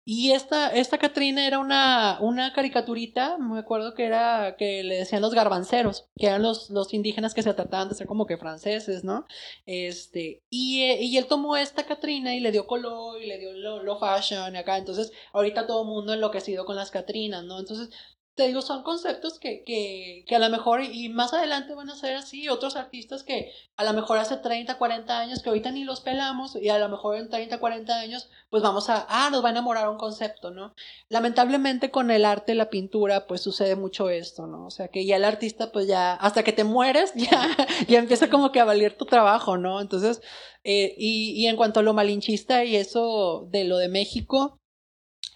y 0.05 0.31
esta, 0.31 0.69
esta 0.73 0.97
Catrina 0.97 1.47
era 1.47 1.59
una, 1.59 2.17
una 2.19 2.51
caricaturita, 2.51 3.37
me 3.37 3.59
acuerdo 3.59 3.93
que 3.93 4.05
era, 4.05 4.55
que 4.57 4.83
le 4.83 4.95
decían 4.95 5.21
los 5.21 5.33
garbanceros, 5.33 6.09
que 6.17 6.27
eran 6.27 6.41
los, 6.41 6.69
los 6.69 6.93
indígenas 6.93 7.33
que 7.33 7.41
se 7.41 7.53
trataban 7.53 7.87
de 7.87 7.95
ser 7.95 8.07
como 8.07 8.25
que 8.25 8.37
franceses, 8.37 9.05
¿no? 9.05 9.25
Este, 9.65 10.43
y, 10.49 10.81
eh, 10.83 11.01
y 11.03 11.17
él 11.17 11.27
tomó 11.27 11.55
esta 11.55 11.85
Catrina 11.85 12.35
y 12.35 12.41
le 12.41 12.51
dio 12.51 12.67
color 12.67 13.21
y 13.21 13.27
le 13.27 13.39
dio 13.39 13.53
lo, 13.53 13.81
lo 13.81 13.97
fashion 13.97 14.55
acá, 14.57 14.77
entonces 14.77 15.13
ahorita 15.31 15.67
todo 15.67 15.83
el 15.83 15.87
mundo 15.87 16.13
enloquecido 16.13 16.65
con 16.65 16.75
las 16.75 16.91
Catrinas, 16.91 17.45
¿no? 17.45 17.59
Entonces, 17.59 17.89
te 18.36 18.47
digo, 18.47 18.63
son 18.63 18.81
conceptos 18.81 19.38
que, 19.38 19.63
que, 19.63 20.25
que 20.27 20.36
a 20.36 20.39
lo 20.39 20.49
mejor 20.49 20.81
y 20.81 21.09
más 21.09 21.34
adelante 21.34 21.75
van 21.75 21.89
a 21.91 21.95
ser 21.95 22.15
así, 22.15 22.49
otros 22.49 22.75
artistas 22.75 23.23
que 23.23 23.51
a 23.77 23.84
lo 23.84 23.93
mejor 23.93 24.17
hace 24.17 24.38
30, 24.38 24.77
40 24.79 25.19
años, 25.19 25.43
que 25.43 25.49
ahorita 25.49 25.69
ni 25.71 25.84
los 25.84 26.01
pelamos, 26.01 26.55
y 26.55 26.69
a 26.69 26.79
lo 26.79 26.89
mejor 26.89 27.17
en 27.17 27.29
30, 27.29 27.59
40 27.59 27.95
años, 27.95 28.29
pues 28.49 28.63
vamos 28.63 28.89
a, 28.89 29.05
ah, 29.07 29.29
nos 29.29 29.43
va 29.43 29.49
a 29.49 29.51
enamorar 29.51 29.88
un 29.88 29.97
concepto, 29.97 30.49
¿no? 30.49 30.73
Lamentablemente 31.09 31.91
con 31.91 32.09
el 32.09 32.25
arte, 32.25 32.55
la 32.55 32.71
pintura, 32.71 33.27
pues 33.27 33.41
sucede 33.41 33.75
mucho 33.75 34.09
esto, 34.09 34.47
¿no? 34.47 34.65
O 34.65 34.71
sea, 34.71 34.88
que 34.88 35.05
ya 35.05 35.17
el 35.17 35.25
artista, 35.25 35.71
pues 35.71 35.88
ya, 35.88 36.13
hasta 36.13 36.43
que 36.43 36.53
te 36.53 36.63
mueres, 36.63 37.13
ya, 37.15 37.55
ya 37.88 37.99
empieza 37.99 38.29
como 38.31 38.51
que 38.51 38.59
a 38.59 38.65
valer 38.65 38.97
tu 38.97 39.05
trabajo, 39.05 39.57
¿no? 39.57 39.79
Entonces, 39.79 40.21
eh, 40.63 40.95
y, 40.97 41.34
y 41.36 41.47
en 41.47 41.55
cuanto 41.55 41.81
a 41.81 41.84
lo 41.84 41.93
malinchista 41.93 42.63
y 42.65 42.77
eso 42.77 43.47
de 43.51 43.65
lo 43.65 43.77
de 43.77 43.89
México, 43.89 44.59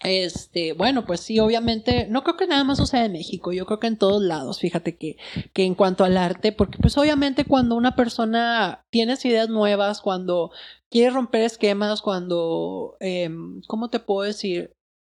este, 0.02 0.74
bueno, 0.74 1.04
pues 1.04 1.20
sí, 1.20 1.40
obviamente, 1.40 2.06
no 2.08 2.22
creo 2.22 2.36
que 2.36 2.46
nada 2.46 2.62
más 2.64 2.78
suceda 2.78 3.06
en 3.06 3.12
México, 3.12 3.52
yo 3.52 3.66
creo 3.66 3.80
que 3.80 3.88
en 3.88 3.98
todos 3.98 4.22
lados, 4.22 4.60
fíjate 4.60 4.96
que, 4.96 5.16
que 5.52 5.64
en 5.64 5.74
cuanto 5.74 6.04
al 6.04 6.16
arte, 6.16 6.52
porque 6.52 6.78
pues 6.78 6.96
obviamente 6.98 7.44
cuando 7.44 7.74
una 7.74 7.96
persona 7.96 8.84
tienes 8.90 9.24
ideas 9.24 9.48
nuevas, 9.48 10.00
cuando 10.00 10.52
quiere 10.90 11.10
romper 11.10 11.42
esquemas, 11.42 12.00
cuando, 12.02 12.96
em, 13.00 13.60
¿cómo 13.66 13.90
te 13.90 13.98
puedo 14.00 14.22
decir? 14.22 14.72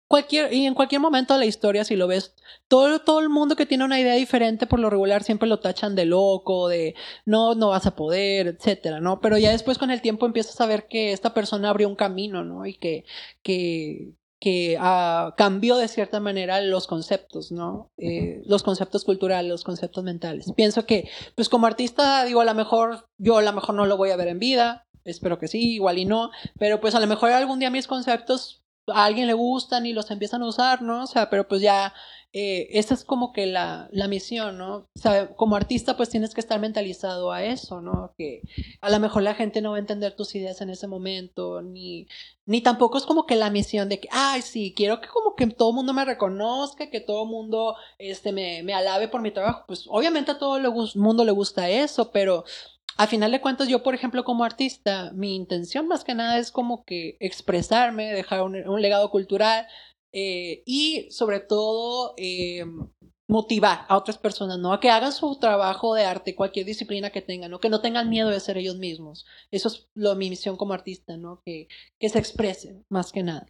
Cualquier, 0.07 0.53
y 0.53 0.65
en 0.65 0.73
cualquier 0.73 0.99
momento 0.99 1.33
de 1.33 1.39
la 1.39 1.45
historia, 1.45 1.85
si 1.85 1.95
lo 1.95 2.07
ves, 2.07 2.35
todo, 2.67 2.99
todo 2.99 3.19
el 3.21 3.29
mundo 3.29 3.55
que 3.55 3.65
tiene 3.65 3.85
una 3.85 3.99
idea 3.99 4.15
diferente, 4.15 4.67
por 4.67 4.79
lo 4.79 4.89
regular, 4.89 5.23
siempre 5.23 5.47
lo 5.47 5.59
tachan 5.59 5.95
de 5.95 6.05
loco, 6.05 6.67
de 6.67 6.95
no, 7.25 7.55
no 7.55 7.69
vas 7.69 7.85
a 7.85 7.95
poder, 7.95 8.47
etcétera, 8.47 8.99
¿no? 8.99 9.21
Pero 9.21 9.37
ya 9.37 9.51
después 9.51 9.77
con 9.77 9.89
el 9.91 10.01
tiempo 10.01 10.25
empiezas 10.25 10.59
a 10.59 10.65
ver 10.65 10.87
que 10.87 11.13
esta 11.13 11.33
persona 11.33 11.69
abrió 11.69 11.87
un 11.87 11.95
camino, 11.95 12.43
¿no? 12.43 12.65
Y 12.65 12.73
que, 12.77 13.05
que, 13.41 14.13
que 14.41 14.75
ah, 14.79 15.35
cambió 15.37 15.77
de 15.77 15.87
cierta 15.87 16.19
manera 16.19 16.59
los 16.61 16.87
conceptos, 16.87 17.51
¿no? 17.51 17.91
Eh, 17.97 18.41
los 18.45 18.63
conceptos 18.63 19.05
culturales, 19.05 19.49
los 19.49 19.63
conceptos 19.63 20.03
mentales. 20.03 20.51
Pienso 20.55 20.87
que, 20.87 21.07
pues 21.35 21.47
como 21.47 21.67
artista, 21.67 22.25
digo, 22.25 22.41
a 22.41 22.45
lo 22.45 22.55
mejor, 22.55 23.07
yo 23.19 23.37
a 23.37 23.43
lo 23.43 23.53
mejor 23.53 23.75
no 23.75 23.85
lo 23.85 23.97
voy 23.97 24.09
a 24.09 24.15
ver 24.15 24.29
en 24.29 24.39
vida, 24.39 24.87
espero 25.05 25.37
que 25.37 25.47
sí, 25.47 25.75
igual 25.75 25.99
y 25.99 26.05
no, 26.05 26.31
pero 26.57 26.81
pues 26.81 26.95
a 26.95 26.99
lo 26.99 27.05
mejor 27.05 27.29
algún 27.31 27.59
día 27.59 27.69
mis 27.69 27.85
conceptos 27.87 28.60
a 28.87 29.05
alguien 29.05 29.27
le 29.27 29.33
gustan 29.33 29.85
y 29.85 29.93
los 29.93 30.11
empiezan 30.11 30.41
a 30.43 30.47
usar, 30.47 30.81
¿no? 30.81 31.03
O 31.03 31.07
sea, 31.07 31.29
pero 31.29 31.47
pues 31.47 31.61
ya, 31.61 31.93
eh, 32.33 32.67
esa 32.71 32.93
es 32.93 33.03
como 33.03 33.33
que 33.33 33.45
la, 33.45 33.89
la 33.91 34.07
misión, 34.07 34.57
¿no? 34.57 34.75
O 34.77 34.99
sea, 34.99 35.35
como 35.35 35.55
artista 35.55 35.97
pues 35.97 36.09
tienes 36.09 36.33
que 36.33 36.41
estar 36.41 36.59
mentalizado 36.59 37.31
a 37.31 37.43
eso, 37.43 37.81
¿no? 37.81 38.13
Que 38.17 38.41
a 38.81 38.89
lo 38.89 38.99
mejor 38.99 39.23
la 39.23 39.35
gente 39.35 39.61
no 39.61 39.71
va 39.71 39.77
a 39.77 39.79
entender 39.79 40.15
tus 40.15 40.33
ideas 40.35 40.61
en 40.61 40.69
ese 40.69 40.87
momento, 40.87 41.61
ni, 41.61 42.07
ni 42.45 42.61
tampoco 42.61 42.97
es 42.97 43.05
como 43.05 43.25
que 43.25 43.35
la 43.35 43.49
misión 43.49 43.89
de 43.89 43.99
que, 43.99 44.07
ay, 44.11 44.41
sí, 44.41 44.73
quiero 44.75 45.01
que 45.01 45.09
como 45.09 45.35
que 45.35 45.47
todo 45.47 45.69
el 45.71 45.75
mundo 45.75 45.93
me 45.93 46.05
reconozca, 46.05 46.89
que 46.89 47.01
todo 47.01 47.23
el 47.23 47.29
mundo 47.29 47.75
este, 47.97 48.31
me, 48.31 48.63
me 48.63 48.73
alabe 48.73 49.07
por 49.07 49.21
mi 49.21 49.31
trabajo. 49.31 49.65
Pues 49.67 49.85
obviamente 49.89 50.31
a 50.31 50.39
todo 50.39 50.57
el 50.57 50.71
mundo 50.95 51.25
le 51.25 51.31
gusta 51.31 51.69
eso, 51.69 52.11
pero 52.11 52.45
a 52.97 53.07
final 53.07 53.31
de 53.31 53.41
cuentas, 53.41 53.67
yo, 53.67 53.83
por 53.83 53.95
ejemplo, 53.95 54.23
como 54.23 54.43
artista, 54.43 55.11
mi 55.13 55.35
intención 55.35 55.87
más 55.87 56.03
que 56.03 56.15
nada 56.15 56.37
es 56.37 56.51
como 56.51 56.83
que 56.85 57.17
expresarme, 57.19 58.11
dejar 58.11 58.41
un, 58.41 58.81
legado 58.81 59.09
cultural 59.11 59.67
eh, 60.11 60.63
y 60.65 61.07
sobre 61.11 61.39
todo 61.39 62.13
eh, 62.17 62.65
motivar 63.27 63.85
a 63.87 63.97
otras 63.97 64.17
personas, 64.17 64.59
¿no? 64.59 64.73
A 64.73 64.79
que 64.79 64.89
hagan 64.89 65.13
su 65.13 65.39
trabajo 65.39 65.95
de 65.95 66.03
arte, 66.03 66.35
cualquier 66.35 66.65
disciplina 66.65 67.11
que 67.11 67.21
tengan, 67.21 67.49
¿no? 67.49 67.59
Que 67.59 67.69
no 67.69 67.79
tengan 67.79 68.09
miedo 68.09 68.29
de 68.29 68.39
ser 68.41 68.57
ellos 68.57 68.77
mismos. 68.77 69.25
Eso 69.51 69.69
es 69.69 69.87
lo, 69.95 70.15
mi 70.15 70.29
misión 70.29 70.57
como 70.57 70.73
artista, 70.73 71.15
¿no? 71.15 71.41
Que, 71.45 71.67
que 71.97 72.09
se 72.09 72.19
expresen, 72.19 72.85
más 72.89 73.13
que 73.13 73.23
nada. 73.23 73.47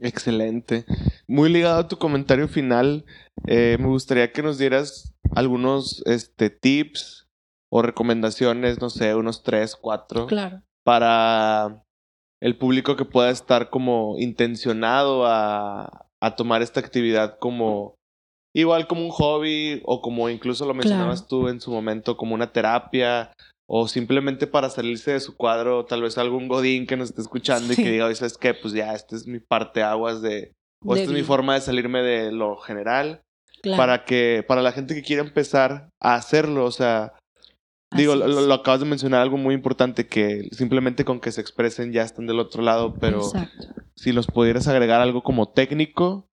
Excelente. 0.00 0.84
Muy 1.26 1.50
ligado 1.50 1.80
a 1.80 1.88
tu 1.88 1.98
comentario 1.98 2.48
final, 2.48 3.04
eh, 3.46 3.76
me 3.80 3.88
gustaría 3.88 4.32
que 4.32 4.42
nos 4.42 4.56
dieras 4.58 5.14
algunos 5.34 6.02
este, 6.06 6.50
tips 6.50 7.23
o 7.74 7.82
recomendaciones, 7.82 8.80
no 8.80 8.88
sé, 8.88 9.14
unos 9.16 9.42
tres, 9.42 9.74
cuatro, 9.74 10.26
Claro. 10.28 10.62
para 10.84 11.82
el 12.40 12.56
público 12.56 12.94
que 12.94 13.04
pueda 13.04 13.30
estar 13.30 13.68
como 13.70 14.14
intencionado 14.18 15.26
a, 15.26 16.06
a 16.22 16.36
tomar 16.36 16.62
esta 16.62 16.78
actividad 16.80 17.38
como 17.40 17.94
igual 18.54 18.86
como 18.86 19.02
un 19.04 19.10
hobby 19.10 19.82
o 19.84 20.00
como 20.00 20.28
incluso 20.28 20.64
lo 20.66 20.74
mencionabas 20.74 21.26
tú 21.26 21.48
en 21.48 21.60
su 21.60 21.72
momento 21.72 22.16
como 22.16 22.34
una 22.34 22.52
terapia 22.52 23.32
o 23.68 23.88
simplemente 23.88 24.46
para 24.46 24.68
salirse 24.70 25.12
de 25.12 25.20
su 25.20 25.36
cuadro, 25.36 25.84
tal 25.86 26.02
vez 26.02 26.16
algún 26.18 26.46
godín 26.48 26.86
que 26.86 26.96
nos 26.96 27.08
esté 27.08 27.22
escuchando 27.22 27.72
y 27.72 27.76
que 27.76 27.90
diga, 27.90 28.04
oye, 28.06 28.14
¿sabes 28.14 28.36
qué? 28.38 28.52
Pues 28.54 28.74
ya, 28.74 28.92
esta 28.94 29.16
es 29.16 29.26
mi 29.26 29.40
parte 29.40 29.82
aguas 29.82 30.20
de... 30.22 30.52
O 30.84 30.94
De 30.94 31.00
esta 31.00 31.12
es 31.12 31.18
mi 31.18 31.24
forma 31.24 31.54
de 31.54 31.62
salirme 31.62 32.02
de 32.02 32.30
lo 32.30 32.56
general 32.58 33.22
Claro. 33.62 33.78
para 33.78 34.04
que 34.04 34.44
para 34.46 34.60
la 34.60 34.72
gente 34.72 34.94
que 34.94 35.02
quiera 35.02 35.22
empezar 35.22 35.88
a 35.98 36.14
hacerlo, 36.16 36.66
o 36.66 36.70
sea, 36.70 37.14
digo, 37.96 38.14
lo, 38.14 38.52
acabas 38.54 38.80
de 38.80 38.86
mencionar 38.86 39.20
algo 39.20 39.36
muy 39.36 39.54
importante 39.54 40.06
que 40.06 40.48
simplemente 40.52 41.04
con 41.04 41.20
que 41.20 41.32
se 41.32 41.40
expresen 41.40 41.92
ya 41.92 42.02
están 42.02 42.26
del 42.26 42.40
otro 42.40 42.62
lado, 42.62 42.94
pero 43.00 43.18
Exacto. 43.18 43.68
si 43.96 44.12
los 44.12 44.26
pudieras 44.26 44.68
agregar 44.68 45.00
algo 45.00 45.22
como 45.22 45.50
técnico 45.52 46.28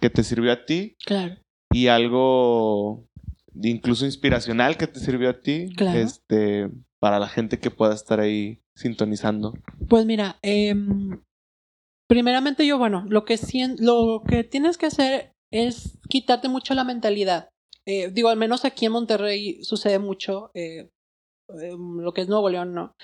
que 0.00 0.10
te 0.10 0.22
sirvió 0.24 0.52
a 0.52 0.64
ti 0.64 0.96
Claro. 1.04 1.36
y 1.72 1.86
algo 1.88 3.06
incluso 3.54 4.04
inspiracional 4.06 4.76
que 4.76 4.86
te 4.86 4.98
sirvió 5.00 5.30
a 5.30 5.40
ti, 5.40 5.72
Claro. 5.76 5.98
este, 5.98 6.70
para 7.00 7.18
la 7.18 7.28
gente 7.28 7.58
que 7.58 7.70
pueda 7.70 7.94
estar 7.94 8.18
ahí 8.20 8.60
sintonizando. 8.74 9.52
Pues 9.88 10.06
mira, 10.06 10.38
em, 10.42 11.20
primeramente 12.08 12.66
yo, 12.66 12.78
bueno, 12.78 13.04
lo 13.08 13.24
que, 13.24 13.38
lo 13.78 14.22
que 14.26 14.44
tienes 14.44 14.78
que 14.78 14.86
hacer 14.86 15.32
es 15.52 15.98
quitarte 16.08 16.48
mucho 16.48 16.74
la 16.74 16.84
mentalidad. 16.84 17.48
Eh, 17.86 18.10
digo, 18.12 18.28
al 18.28 18.36
menos 18.38 18.64
aquí 18.64 18.86
en 18.86 18.92
Monterrey 18.92 19.62
sucede 19.64 19.98
mucho, 19.98 20.50
eh, 20.54 20.88
lo 21.54 22.12
que 22.12 22.22
es 22.22 22.28
Nuevo 22.28 22.48
León, 22.50 22.74
¿no? 22.74 22.94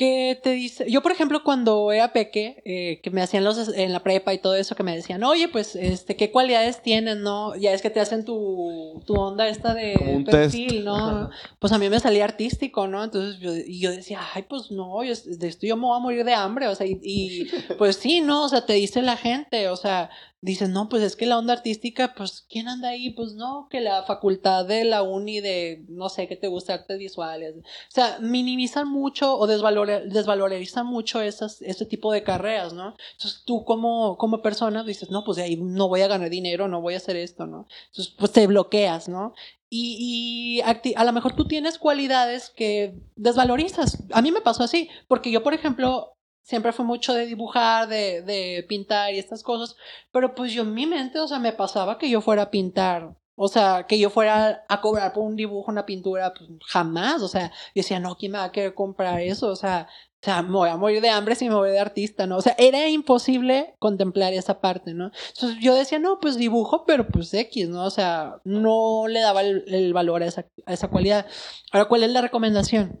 Que 0.00 0.40
te 0.42 0.52
dice, 0.52 0.90
yo 0.90 1.02
por 1.02 1.12
ejemplo 1.12 1.44
cuando 1.44 1.92
era 1.92 2.14
peque, 2.14 2.62
eh, 2.64 3.00
que 3.02 3.10
me 3.10 3.20
hacían 3.20 3.44
los 3.44 3.68
en 3.68 3.92
la 3.92 4.02
prepa 4.02 4.32
y 4.32 4.38
todo 4.38 4.54
eso, 4.54 4.74
que 4.74 4.82
me 4.82 4.96
decían, 4.96 5.22
oye, 5.24 5.46
pues, 5.48 5.76
este, 5.76 6.16
¿qué 6.16 6.30
cualidades 6.30 6.80
tienen, 6.80 7.20
no? 7.22 7.54
Ya 7.54 7.74
es 7.74 7.82
que 7.82 7.90
te 7.90 8.00
hacen 8.00 8.24
tu, 8.24 9.02
tu 9.04 9.12
onda 9.14 9.46
esta 9.46 9.74
de 9.74 9.94
un 10.16 10.24
perfil, 10.24 10.68
test. 10.70 10.84
¿no? 10.84 10.96
Ajá. 10.96 11.30
pues 11.58 11.70
a 11.74 11.78
mí 11.78 11.90
me 11.90 12.00
salía 12.00 12.24
artístico, 12.24 12.86
¿no? 12.88 13.04
Entonces 13.04 13.40
yo, 13.40 13.54
y 13.54 13.78
yo 13.78 13.90
decía, 13.90 14.20
ay, 14.32 14.46
pues 14.48 14.70
no, 14.70 15.04
yo, 15.04 15.12
de 15.26 15.48
esto 15.48 15.66
yo 15.66 15.76
me 15.76 15.82
voy 15.82 15.96
a 15.98 16.00
morir 16.00 16.24
de 16.24 16.32
hambre, 16.32 16.66
o 16.68 16.74
sea, 16.74 16.86
y, 16.86 16.98
y, 17.02 17.44
pues 17.76 17.96
sí, 17.96 18.22
¿no? 18.22 18.44
O 18.44 18.48
sea, 18.48 18.64
te 18.64 18.72
dice 18.72 19.02
la 19.02 19.18
gente, 19.18 19.68
o 19.68 19.76
sea, 19.76 20.08
dices, 20.42 20.70
no, 20.70 20.88
pues 20.88 21.02
es 21.02 21.16
que 21.16 21.26
la 21.26 21.36
onda 21.36 21.52
artística, 21.52 22.14
pues, 22.16 22.46
¿quién 22.48 22.66
anda 22.68 22.88
ahí? 22.88 23.10
Pues 23.10 23.34
no, 23.34 23.68
que 23.70 23.82
la 23.82 24.04
facultad 24.04 24.64
de 24.64 24.84
la 24.84 25.02
uni 25.02 25.40
de, 25.40 25.84
no 25.88 26.08
sé, 26.08 26.26
que 26.28 26.36
te 26.36 26.48
gusta 26.48 26.72
artes 26.72 26.98
visuales. 26.98 27.56
O 27.58 27.62
sea, 27.88 28.16
minimizan 28.22 28.88
mucho 28.88 29.36
o 29.36 29.46
desvalor- 29.46 29.89
desvalorizan 29.90 30.86
mucho 30.86 31.20
esas, 31.20 31.60
ese 31.62 31.86
tipo 31.86 32.12
de 32.12 32.22
carreras, 32.22 32.72
¿no? 32.72 32.94
Entonces 33.12 33.42
tú 33.44 33.64
como, 33.64 34.16
como 34.16 34.42
persona 34.42 34.84
dices, 34.84 35.10
no, 35.10 35.24
pues 35.24 35.36
de 35.36 35.42
ahí 35.42 35.56
no 35.56 35.88
voy 35.88 36.02
a 36.02 36.08
ganar 36.08 36.30
dinero, 36.30 36.68
no 36.68 36.80
voy 36.80 36.94
a 36.94 36.98
hacer 36.98 37.16
esto, 37.16 37.46
¿no? 37.46 37.66
Entonces, 37.88 38.14
pues 38.18 38.32
te 38.32 38.46
bloqueas, 38.46 39.08
¿no? 39.08 39.34
Y, 39.68 40.58
y 40.58 40.94
a 40.94 41.04
lo 41.04 41.12
mejor 41.12 41.34
tú 41.34 41.46
tienes 41.46 41.78
cualidades 41.78 42.50
que 42.50 42.94
desvalorizas. 43.16 44.02
A 44.12 44.22
mí 44.22 44.32
me 44.32 44.40
pasó 44.40 44.64
así, 44.64 44.88
porque 45.08 45.30
yo, 45.30 45.42
por 45.42 45.54
ejemplo, 45.54 46.14
siempre 46.42 46.72
fue 46.72 46.84
mucho 46.84 47.14
de 47.14 47.26
dibujar, 47.26 47.88
de, 47.88 48.22
de 48.22 48.64
pintar 48.68 49.14
y 49.14 49.18
estas 49.18 49.42
cosas, 49.42 49.76
pero 50.12 50.34
pues 50.34 50.52
yo 50.52 50.62
en 50.62 50.74
mi 50.74 50.86
mente, 50.86 51.20
o 51.20 51.28
sea, 51.28 51.38
me 51.38 51.52
pasaba 51.52 51.98
que 51.98 52.10
yo 52.10 52.20
fuera 52.20 52.42
a 52.42 52.50
pintar 52.50 53.16
O 53.42 53.48
sea, 53.48 53.86
que 53.88 53.98
yo 53.98 54.10
fuera 54.10 54.66
a 54.68 54.80
cobrar 54.82 55.14
por 55.14 55.22
un 55.24 55.34
dibujo, 55.34 55.70
una 55.70 55.86
pintura, 55.86 56.34
pues 56.34 56.50
jamás. 56.66 57.22
O 57.22 57.28
sea, 57.28 57.48
yo 57.74 57.80
decía, 57.80 57.98
no, 57.98 58.14
¿quién 58.16 58.32
me 58.32 58.38
va 58.38 58.44
a 58.44 58.52
querer 58.52 58.74
comprar 58.74 59.18
eso? 59.20 59.48
O 59.48 59.56
sea, 59.56 59.88
o 60.22 60.22
sea, 60.22 60.42
me 60.42 60.50
voy 60.50 60.68
a 60.68 60.76
morir 60.76 61.00
de 61.00 61.08
hambre 61.08 61.34
si 61.34 61.48
me 61.48 61.54
voy 61.54 61.70
de 61.70 61.80
artista, 61.80 62.26
¿no? 62.26 62.36
O 62.36 62.42
sea, 62.42 62.54
era 62.58 62.86
imposible 62.90 63.74
contemplar 63.78 64.34
esa 64.34 64.60
parte, 64.60 64.92
¿no? 64.92 65.10
Entonces 65.34 65.58
yo 65.58 65.74
decía, 65.74 65.98
no, 65.98 66.20
pues 66.20 66.36
dibujo, 66.36 66.84
pero 66.84 67.08
pues 67.08 67.32
X, 67.32 67.70
¿no? 67.70 67.86
O 67.86 67.90
sea, 67.90 68.42
no 68.44 69.08
le 69.08 69.20
daba 69.20 69.40
el, 69.40 69.64
el 69.68 69.94
valor 69.94 70.22
a 70.22 70.26
esa, 70.26 70.46
a 70.66 70.74
esa 70.74 70.88
cualidad. 70.88 71.24
Ahora, 71.72 71.88
¿cuál 71.88 72.02
es 72.02 72.10
la 72.10 72.20
recomendación? 72.20 73.00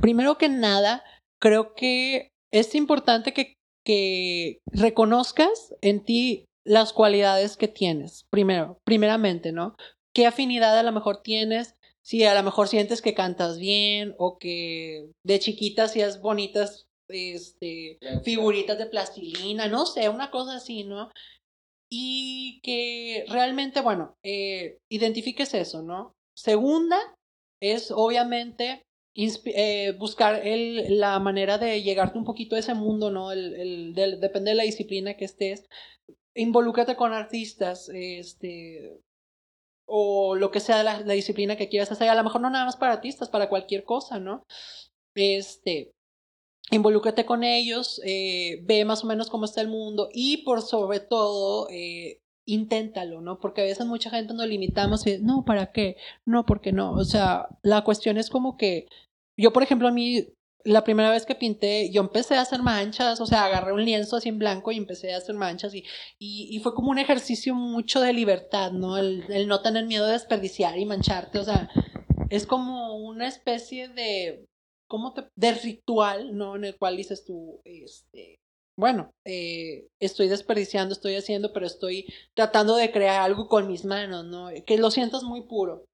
Primero 0.00 0.36
que 0.36 0.48
nada, 0.48 1.04
creo 1.38 1.76
que 1.76 2.32
es 2.50 2.74
importante 2.74 3.32
que, 3.32 3.54
que 3.84 4.58
reconozcas 4.72 5.76
en 5.80 6.04
ti 6.04 6.46
las 6.64 6.92
cualidades 6.92 7.56
que 7.56 7.68
tienes, 7.68 8.24
primero, 8.30 8.78
primeramente, 8.84 9.52
¿no? 9.52 9.76
¿Qué 10.14 10.26
afinidad 10.26 10.78
a 10.78 10.82
lo 10.82 10.92
mejor 10.92 11.22
tienes? 11.22 11.74
Si 12.02 12.24
a 12.24 12.34
lo 12.34 12.42
mejor 12.42 12.68
sientes 12.68 13.02
que 13.02 13.14
cantas 13.14 13.58
bien 13.58 14.14
o 14.18 14.38
que 14.38 15.10
de 15.24 15.38
chiquita 15.38 15.84
hacías 15.84 16.20
bonitas 16.20 16.86
este, 17.08 17.98
figuritas 18.24 18.78
de 18.78 18.86
plastilina, 18.86 19.68
no 19.68 19.86
sé, 19.86 20.08
una 20.08 20.30
cosa 20.30 20.56
así, 20.56 20.84
¿no? 20.84 21.10
Y 21.90 22.60
que 22.62 23.24
realmente, 23.28 23.80
bueno, 23.80 24.14
eh, 24.24 24.78
identifiques 24.90 25.54
eso, 25.54 25.82
¿no? 25.82 26.14
Segunda 26.36 26.98
es 27.60 27.90
obviamente 27.90 28.82
eh, 29.16 29.92
buscar 29.98 30.46
el, 30.46 30.98
la 31.00 31.18
manera 31.18 31.58
de 31.58 31.82
llegarte 31.82 32.16
un 32.16 32.24
poquito 32.24 32.54
a 32.56 32.60
ese 32.60 32.74
mundo, 32.74 33.10
¿no? 33.10 33.32
El, 33.32 33.54
el, 33.54 33.94
del- 33.94 34.20
depende 34.20 34.52
de 34.52 34.56
la 34.56 34.62
disciplina 34.62 35.14
que 35.14 35.24
estés. 35.24 35.66
Involúcrate 36.34 36.96
con 36.96 37.12
artistas, 37.12 37.88
este, 37.92 39.00
o 39.86 40.36
lo 40.36 40.50
que 40.50 40.60
sea 40.60 40.82
la, 40.82 41.02
disciplina 41.02 41.56
que 41.56 41.68
quieras 41.68 41.90
hacer. 41.92 42.08
A 42.08 42.14
lo 42.14 42.24
mejor 42.24 42.40
no 42.40 42.50
nada 42.50 42.64
más 42.64 42.76
para 42.76 42.92
artistas, 42.92 43.28
para 43.28 43.48
cualquier 43.48 43.84
cosa, 43.84 44.20
¿no? 44.20 44.44
Este, 45.14 45.92
involúcrate 46.70 47.26
con 47.26 47.42
ellos, 47.42 48.00
eh, 48.04 48.60
ve 48.64 48.84
más 48.84 49.02
o 49.04 49.06
menos 49.08 49.28
cómo 49.30 49.44
está 49.44 49.60
el 49.60 49.68
mundo 49.68 50.08
y 50.12 50.44
por 50.44 50.62
sobre 50.62 51.00
todo, 51.00 51.68
eh, 51.70 52.20
inténtalo, 52.46 53.20
¿no? 53.20 53.38
Porque 53.40 53.62
a 53.62 53.64
veces 53.64 53.86
mucha 53.86 54.10
gente 54.10 54.34
nos 54.34 54.46
limitamos 54.46 55.06
y 55.06 55.18
no, 55.18 55.44
¿para 55.44 55.72
qué? 55.72 55.96
No, 56.24 56.46
porque 56.46 56.72
no. 56.72 56.92
O 56.92 57.04
sea, 57.04 57.48
la 57.62 57.82
cuestión 57.84 58.16
es 58.18 58.30
como 58.30 58.56
que 58.56 58.86
yo, 59.36 59.52
por 59.52 59.62
ejemplo, 59.62 59.88
a 59.88 59.92
mí, 59.92 60.26
la 60.64 60.84
primera 60.84 61.10
vez 61.10 61.26
que 61.26 61.34
pinté, 61.34 61.90
yo 61.90 62.02
empecé 62.02 62.34
a 62.34 62.42
hacer 62.42 62.62
manchas, 62.62 63.20
o 63.20 63.26
sea, 63.26 63.44
agarré 63.44 63.72
un 63.72 63.84
lienzo 63.84 64.16
así 64.16 64.28
en 64.28 64.38
blanco 64.38 64.72
y 64.72 64.76
empecé 64.76 65.14
a 65.14 65.18
hacer 65.18 65.34
manchas 65.34 65.74
y, 65.74 65.84
y, 66.18 66.58
fue 66.60 66.74
como 66.74 66.90
un 66.90 66.98
ejercicio 66.98 67.54
mucho 67.54 68.00
de 68.00 68.12
libertad, 68.12 68.72
¿no? 68.72 68.98
El, 68.98 69.24
el 69.30 69.48
no 69.48 69.62
tener 69.62 69.86
miedo 69.86 70.06
de 70.06 70.12
desperdiciar 70.12 70.78
y 70.78 70.86
mancharte, 70.86 71.38
o 71.38 71.44
sea, 71.44 71.70
es 72.30 72.46
como 72.46 72.96
una 72.96 73.26
especie 73.26 73.88
de, 73.88 74.46
¿cómo 74.88 75.14
te, 75.14 75.28
de 75.36 75.52
ritual, 75.52 76.36
¿no? 76.36 76.56
En 76.56 76.64
el 76.64 76.76
cual 76.78 76.96
dices 76.96 77.24
tú, 77.24 77.60
este, 77.64 78.40
bueno, 78.76 79.12
eh, 79.26 79.88
estoy 80.00 80.28
desperdiciando, 80.28 80.94
estoy 80.94 81.14
haciendo, 81.16 81.52
pero 81.52 81.66
estoy 81.66 82.06
tratando 82.34 82.76
de 82.76 82.90
crear 82.90 83.20
algo 83.22 83.48
con 83.48 83.68
mis 83.68 83.84
manos, 83.84 84.24
¿no? 84.24 84.48
Que 84.66 84.78
lo 84.78 84.90
sientas 84.90 85.22
muy 85.22 85.42
puro. 85.42 85.84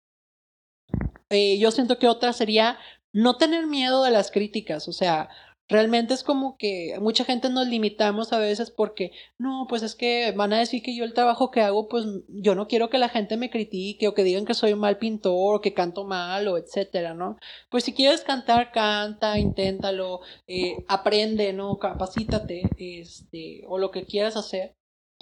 Eh, 1.31 1.59
yo 1.59 1.73
siento 1.73 1.99
que 1.99 2.07
otra 2.07 2.33
sería 2.33 2.79
no 3.17 3.39
tener 3.39 3.67
miedo 3.67 4.03
de 4.05 4.11
las 4.11 4.31
críticas, 4.31 4.89
o 4.89 4.93
sea, 4.93 5.31
realmente 5.69 6.13
es 6.13 6.23
como 6.23 6.59
que 6.59 6.99
mucha 7.01 7.25
gente 7.25 7.49
nos 7.49 7.67
limitamos 7.67 8.35
a 8.35 8.39
veces 8.39 8.71
porque, 8.71 9.11
no, 9.39 9.65
pues 9.71 9.83
es 9.83 9.95
que 9.95 10.33
van 10.33 10.53
a 10.53 10.59
decir 10.59 10.83
que 10.83 10.95
yo 10.95 11.03
el 11.03 11.15
trabajo 11.15 11.51
que 11.51 11.63
hago, 11.63 11.89
pues 11.89 12.05
yo 12.29 12.55
no 12.55 12.69
quiero 12.69 12.91
que 12.91 12.99
la 12.99 13.09
gente 13.09 13.39
me 13.39 13.49
critique 13.49 14.07
o 14.07 14.13
que 14.13 14.23
digan 14.23 14.45
que 14.45 14.53
soy 14.53 14.75
un 14.75 14.81
mal 14.81 14.99
pintor 14.99 15.57
o 15.57 15.61
que 15.63 15.73
canto 15.73 16.05
mal 16.05 16.47
o 16.47 16.59
etcétera, 16.59 17.15
¿no? 17.15 17.39
Pues 17.71 17.85
si 17.85 17.95
quieres 17.95 18.21
cantar, 18.21 18.71
canta, 18.71 19.39
inténtalo, 19.39 20.21
eh, 20.47 20.85
aprende, 20.87 21.55
¿no? 21.55 21.79
Capacítate, 21.79 22.69
este, 22.77 23.63
o 23.67 23.79
lo 23.79 23.91
que 23.91 24.05
quieras 24.05 24.37
hacer, 24.37 24.75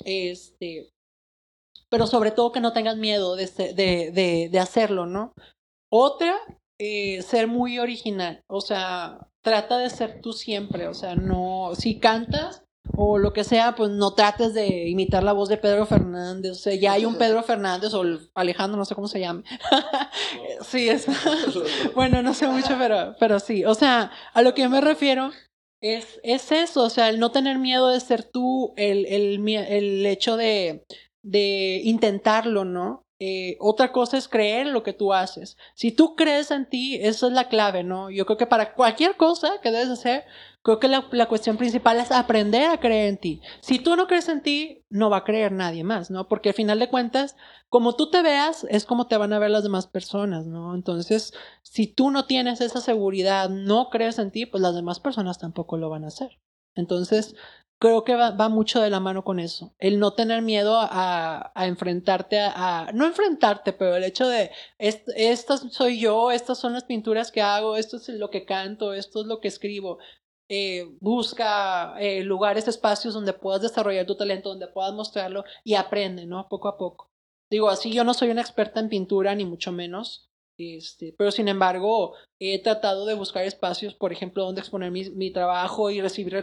este, 0.05 0.91
pero 1.89 2.09
sobre 2.09 2.33
todo 2.33 2.51
que 2.51 2.61
no 2.61 2.73
tengas 2.73 2.97
miedo 2.97 3.37
de, 3.37 3.47
de, 3.47 4.11
de, 4.11 4.49
de 4.51 4.59
hacerlo, 4.59 5.07
¿no? 5.07 5.33
Otra, 5.93 6.35
eh, 6.79 7.23
ser 7.23 7.47
muy 7.47 7.79
original, 7.79 8.43
o 8.47 8.61
sea, 8.61 9.19
trata 9.43 9.79
de 9.79 9.91
ser 9.91 10.21
tú 10.21 10.33
siempre, 10.33 10.89
o 10.89 10.95
sea, 10.95 11.15
no, 11.15 11.73
si 11.77 12.01
cantas 12.01 12.65
o 12.97 13.19
lo 13.19 13.33
que 13.33 13.45
sea, 13.45 13.75
pues 13.75 13.91
no 13.91 14.15
trates 14.15 14.55
de 14.55 14.89
imitar 14.89 15.23
la 15.23 15.33
voz 15.33 15.49
de 15.49 15.57
Pedro 15.57 15.87
Fernández, 15.87 16.53
o 16.53 16.55
sea, 16.55 16.75
ya 16.75 16.93
hay 16.93 17.05
un 17.05 17.17
Pedro 17.17 17.43
Fernández 17.43 17.95
o 17.95 18.03
Alejandro, 18.35 18.77
no 18.77 18.85
sé 18.85 18.95
cómo 18.95 19.09
se 19.09 19.21
llame. 19.21 19.43
sí, 20.67 20.89
es. 20.89 21.07
bueno, 21.95 22.23
no 22.23 22.35
sé 22.35 22.47
mucho, 22.49 22.77
pero, 22.79 23.17
pero 23.19 23.41
sí, 23.41 23.65
o 23.65 23.75
sea, 23.75 24.13
a 24.33 24.43
lo 24.43 24.55
que 24.55 24.63
yo 24.63 24.71
me 24.71 24.81
refiero 24.81 25.31
es, 25.81 26.21
es 26.23 26.53
eso, 26.53 26.85
o 26.85 26.91
sea, 26.91 27.09
el 27.09 27.19
no 27.19 27.31
tener 27.31 27.59
miedo 27.59 27.89
de 27.89 28.01
ser 28.01 28.25
tú, 28.25 28.73
el, 28.77 29.07
el, 29.07 29.49
el 29.49 30.07
hecho 30.07 30.37
de, 30.37 30.85
de 31.23 31.81
intentarlo, 31.85 32.65
¿no? 32.65 33.04
Eh, 33.27 33.57
otra 33.59 33.91
cosa 33.91 34.19
es 34.19 34.29
creer 34.29 34.67
en 34.67 34.75
lo 34.75 34.83
que 34.83 34.93
tú 34.93 35.15
haces. 35.15 35.57
Si 35.75 35.93
tú 35.93 36.15
crees 36.15 36.51
en 36.51 36.69
ti, 36.69 36.97
esa 36.97 37.29
es 37.29 37.33
la 37.33 37.49
clave, 37.49 37.83
¿no? 37.83 38.11
Yo 38.11 38.27
creo 38.27 38.37
que 38.37 38.47
para 38.47 38.75
cualquier 38.75 39.17
cosa 39.17 39.61
que 39.63 39.71
debes 39.71 39.89
hacer, 39.89 40.25
creo 40.63 40.79
que 40.79 40.89
la, 40.89 41.09
la 41.11 41.25
cuestión 41.27 41.57
principal 41.57 41.99
es 41.99 42.13
aprender 42.13 42.69
a 42.69 42.81
creer 42.81 43.09
en 43.09 43.17
ti. 43.17 43.41
Si 43.63 43.79
tú 43.79 43.97
no 43.97 44.07
crees 44.09 44.29
en 44.29 44.43
ti, 44.43 44.85
no 44.91 45.09
va 45.09 45.19
a 45.19 45.25
creer 45.25 45.53
nadie 45.53 45.85
más, 45.85 46.11
¿no? 46.11 46.29
Porque 46.29 46.51
al 46.51 46.55
final 46.55 46.79
de 46.79 46.91
cuentas, 46.91 47.35
como 47.71 47.97
tú 47.97 48.11
te 48.11 48.21
veas, 48.21 48.67
es 48.69 48.85
como 48.85 49.07
te 49.07 49.17
van 49.17 49.33
a 49.33 49.39
ver 49.39 49.51
las 49.51 49.63
demás 49.63 49.87
personas, 49.87 50.45
¿no? 50.45 50.75
Entonces, 50.75 51.33
si 51.63 51.87
tú 51.87 52.11
no 52.11 52.27
tienes 52.27 52.61
esa 52.61 52.83
seguridad, 52.83 53.49
no 53.49 53.89
crees 53.89 54.19
en 54.19 54.33
ti, 54.33 54.45
pues 54.45 54.61
las 54.61 54.75
demás 54.75 55.01
personas 55.01 55.39
tampoco 55.39 55.79
lo 55.79 55.89
van 55.89 56.05
a 56.05 56.09
hacer. 56.09 56.39
Entonces, 56.75 57.35
creo 57.79 58.05
que 58.05 58.15
va, 58.17 58.49
mucho 58.49 58.81
de 58.81 58.91
la 58.91 59.01
mano 59.01 59.25
con 59.25 59.39
eso. 59.41 59.75
El 59.79 59.99
no 59.99 60.15
tener 60.15 60.43
miedo 60.43 60.77
a, 60.81 61.53
enfrentarte 61.57 62.41
a, 62.41 62.91
No 62.95 63.07
enfrentarte, 63.07 63.73
pero 63.73 63.97
el 63.97 64.05
hecho 64.05 64.27
de. 64.29 64.51
"Est- 64.79 65.09
Esta 65.17 65.57
soy 65.59 66.01
yo, 66.01 66.31
estas 66.31 66.59
son 66.59 66.73
las 66.73 66.85
pinturas 66.85 67.31
que 67.33 67.43
hago, 67.43 67.77
esto 67.77 67.97
es 67.97 68.09
lo 68.11 68.31
que 68.31 68.45
canto, 68.47 68.93
esto 68.95 69.21
es 69.23 69.27
lo 69.27 69.41
que 69.41 69.49
escribo. 69.49 69.99
Eh, 70.49 70.87
busca 71.01 71.95
eh, 72.01 72.23
lugares, 72.23 72.69
espacios 72.69 73.15
donde 73.15 73.33
puedas 73.33 73.63
desarrollar 73.63 74.07
tu 74.07 74.17
talento, 74.17 74.51
donde 74.51 74.69
puedas 74.69 74.93
mostrarlo 74.93 75.45
y 75.65 75.75
aprende, 75.75 76.27
¿no? 76.27 76.49
Poco 76.49 76.69
a 76.69 76.77
poco. 76.79 77.11
Digo, 77.51 77.69
así 77.71 77.93
yo 77.93 78.05
no 78.05 78.15
soy 78.15 78.31
una 78.31 78.41
experta 78.43 78.81
en 78.81 78.89
pintura, 78.91 79.35
ni 79.35 79.45
mucho 79.45 79.73
menos. 79.73 80.31
Este, 80.57 81.13
pero 81.19 81.33
sin 81.33 81.49
embargo, 81.49 82.15
he 82.39 82.63
tratado 82.63 83.07
de 83.07 83.15
buscar 83.15 83.45
espacios, 83.45 83.95
por 83.95 84.13
ejemplo, 84.13 84.45
donde 84.45 84.61
exponer 84.61 84.93
mi, 84.93 85.11
mi 85.11 85.33
trabajo 85.33 85.91
y 85.91 86.01
recibir 86.01 86.33
re- 86.35 86.43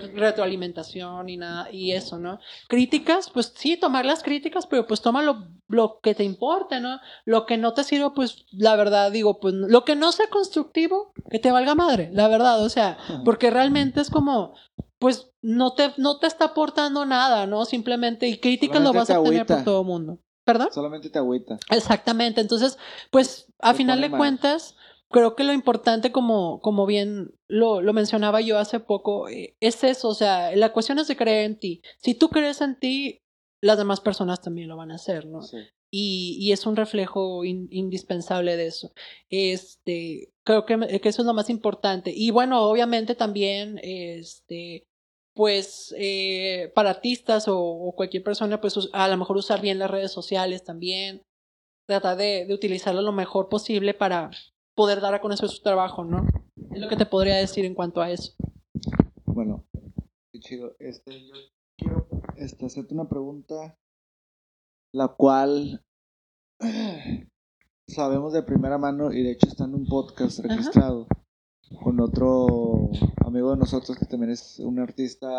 retroalimentación 0.52 1.30
y 1.30 1.38
nada, 1.38 1.72
y 1.72 1.94
eso, 1.94 2.18
¿no? 2.20 2.40
Críticas, 2.68 3.30
pues 3.30 3.54
sí, 3.56 3.78
tomar 3.78 4.06
las 4.06 4.22
críticas, 4.24 4.68
pero 4.68 4.86
pues 4.86 5.02
toma 5.02 5.24
lo, 5.24 5.48
lo 5.70 6.00
que 6.02 6.14
te 6.14 6.24
importe, 6.26 6.82
¿no? 6.82 7.00
Lo 7.26 7.46
que 7.46 7.58
no 7.58 7.74
te 7.74 7.84
sirva, 7.86 8.14
pues 8.14 8.46
la 8.52 8.76
verdad, 8.76 9.12
digo, 9.12 9.40
pues 9.40 9.54
lo 9.54 9.86
que 9.86 9.96
no 9.96 10.12
sea 10.12 10.28
constructivo, 10.30 11.14
que 11.30 11.40
te 11.40 11.52
valga 11.52 11.74
madre, 11.76 12.10
la 12.12 12.28
verdad, 12.28 12.62
o 12.64 12.70
sea, 12.70 12.98
porque 13.24 13.50
realmente 13.50 14.02
es 14.02 14.10
como, 14.10 14.56
pues 15.00 15.32
no 15.42 15.74
te, 15.74 15.92
no 15.98 16.20
te 16.20 16.28
está 16.28 16.46
aportando 16.46 17.06
nada, 17.06 17.48
¿no? 17.48 17.64
Simplemente, 17.66 18.28
y 18.28 18.38
críticas 18.40 18.82
lo 18.84 18.92
vas 19.00 19.10
a 19.10 19.14
te 19.24 19.30
tener 19.30 19.46
por 19.46 19.64
todo 19.64 19.84
mundo. 19.84 20.20
¿Perdón? 20.54 20.70
Solamente 20.74 21.10
te 21.10 21.20
agüita. 21.20 21.58
Exactamente. 21.70 22.42
Entonces, 22.42 22.78
pues 23.12 23.48
a 23.60 23.72
Te 23.72 23.78
final 23.78 24.02
de 24.02 24.10
mal. 24.10 24.18
cuentas, 24.20 24.76
creo 25.10 25.36
que 25.36 25.44
lo 25.44 25.54
importante, 25.54 26.12
como, 26.12 26.60
como 26.62 26.86
bien 26.86 27.34
lo, 27.48 27.82
lo 27.82 27.94
mencionaba 27.94 28.42
yo 28.42 28.58
hace 28.58 28.80
poco, 28.80 29.28
eh, 29.30 29.56
es 29.60 29.84
eso. 29.84 30.10
O 30.10 30.14
sea, 30.16 30.56
la 30.56 30.72
cuestión 30.74 31.00
es 31.00 31.08
de 31.08 31.16
creer 31.18 31.46
en 31.46 31.60
ti. 31.60 31.82
Si 31.98 32.14
tú 32.16 32.30
crees 32.30 32.62
en 32.62 32.80
ti, 32.80 33.20
las 33.62 33.78
demás 33.78 34.00
personas 34.02 34.42
también 34.42 34.68
lo 34.70 34.78
van 34.78 34.92
a 34.92 34.96
hacer, 34.96 35.26
¿no? 35.28 35.42
Sí. 35.44 35.58
y, 35.94 36.38
y 36.40 36.52
es 36.54 36.66
un 36.66 36.76
reflejo 36.78 37.44
in- 37.44 37.68
indispensable 37.70 38.56
de 38.58 38.68
eso. 38.68 38.92
Este, 39.30 40.32
creo 40.46 40.66
que, 40.66 41.00
que 41.02 41.10
eso 41.10 41.22
es 41.22 41.26
lo 41.26 41.34
más 41.34 41.50
importante. 41.50 42.12
Y 42.16 42.32
bueno, 42.32 42.62
obviamente 42.64 43.14
también, 43.16 43.80
este, 43.84 44.88
pues, 45.34 45.94
eh, 45.98 46.72
para 46.76 46.90
artistas 46.90 47.48
o, 47.48 47.58
o 47.60 47.96
cualquier 47.96 48.24
persona, 48.24 48.60
pues 48.60 48.90
a 48.92 49.08
lo 49.08 49.18
mejor 49.18 49.38
usar 49.38 49.62
bien 49.62 49.80
las 49.80 49.92
redes 49.92 50.12
sociales 50.12 50.64
también, 50.64 51.24
tratar 51.88 52.18
de, 52.18 52.46
de 52.46 52.54
utilizarlo 52.54 53.02
lo 53.02 53.12
mejor 53.12 53.50
posible 53.50 53.94
para 53.94 54.32
poder 54.76 55.02
dar 55.02 55.14
a 55.14 55.22
conocer 55.22 55.50
su 55.50 55.62
trabajo, 55.62 56.04
¿no? 56.04 56.26
Es 56.72 56.80
lo 56.80 56.88
que 56.88 56.96
te 56.96 57.06
podría 57.06 57.36
decir 57.36 57.66
en 57.66 57.76
cuanto 57.76 58.02
a 58.02 58.12
eso. 58.12 58.34
Bueno, 59.26 59.66
qué 60.32 60.40
chido. 60.40 60.76
Este, 60.80 61.12
yo 61.28 61.34
quiero 61.78 62.08
este, 62.38 62.66
hacerte 62.66 62.94
una 62.94 63.10
pregunta, 63.10 63.78
la 64.94 65.10
cual 65.10 65.84
sabemos 67.88 68.34
de 68.34 68.44
primera 68.44 68.78
mano 68.78 69.12
y 69.12 69.24
de 69.24 69.32
hecho 69.32 69.48
está 69.48 69.66
en 69.66 69.76
un 69.76 69.86
podcast 69.86 70.40
Ajá. 70.46 71.06
Con 71.84 72.00
otro 72.00 72.90
amigo 73.26 73.52
de 73.52 73.58
nosotros 73.58 73.98
que 73.98 74.06
también 74.06 74.32
es 74.32 74.60
un 74.60 74.80
artista, 74.80 75.30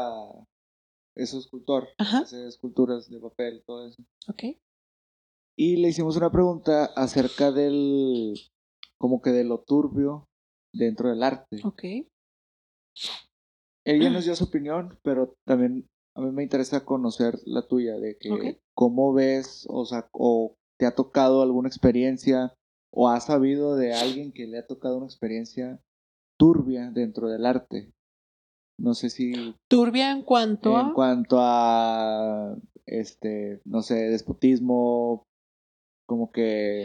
es 1.16 1.34
escultor, 1.34 1.88
Ajá, 1.98 2.20
hace 2.20 2.46
esculturas 2.46 3.08
de 3.10 3.20
papel, 3.20 3.62
todo 3.66 3.86
eso. 3.86 4.02
ok. 4.28 4.42
Y 5.56 5.76
le 5.76 5.88
hicimos 5.88 6.16
una 6.16 6.30
pregunta 6.30 6.86
acerca 6.96 7.52
del, 7.52 8.34
como 8.98 9.20
que 9.20 9.30
de 9.30 9.44
lo 9.44 9.60
turbio 9.60 10.26
dentro 10.72 11.10
del 11.10 11.22
arte. 11.22 11.60
Ok. 11.64 11.82
Ella 13.84 14.10
nos 14.10 14.24
dio 14.24 14.34
su 14.34 14.44
opinión, 14.44 14.98
pero 15.02 15.36
también 15.44 15.86
a 16.14 16.20
mí 16.22 16.30
me 16.32 16.42
interesa 16.42 16.84
conocer 16.84 17.38
la 17.44 17.66
tuya, 17.66 17.98
de 17.98 18.16
que 18.18 18.30
Ok. 18.30 18.44
cómo 18.74 19.12
ves, 19.12 19.66
o 19.68 19.84
sea, 19.84 20.08
o 20.12 20.56
te 20.78 20.86
ha 20.86 20.94
tocado 20.94 21.42
alguna 21.42 21.68
experiencia, 21.68 22.54
o 22.90 23.08
has 23.08 23.26
sabido 23.26 23.76
de 23.76 23.94
alguien 23.94 24.32
que 24.32 24.46
le 24.46 24.58
ha 24.58 24.66
tocado 24.66 24.96
una 24.96 25.06
experiencia 25.06 25.80
turbia 26.42 26.90
dentro 26.90 27.28
del 27.28 27.46
arte. 27.46 27.92
No 28.76 28.94
sé 28.94 29.10
si 29.10 29.54
Turbia 29.68 30.10
en 30.10 30.22
cuanto 30.22 30.72
en 30.72 30.86
a... 30.86 30.92
cuanto 30.92 31.36
a, 31.38 32.56
este, 32.84 33.60
no 33.64 33.80
sé, 33.80 33.94
despotismo, 34.10 35.24
como 36.04 36.32
que... 36.32 36.84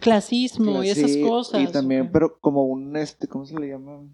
clasismo 0.00 0.82
y 0.82 0.88
esas 0.88 1.18
cosas. 1.18 1.60
Y 1.60 1.66
también, 1.70 2.10
pero 2.10 2.38
como 2.40 2.64
un, 2.64 2.96
este, 2.96 3.28
¿cómo 3.28 3.44
se 3.44 3.58
le 3.58 3.68
llama? 3.68 4.08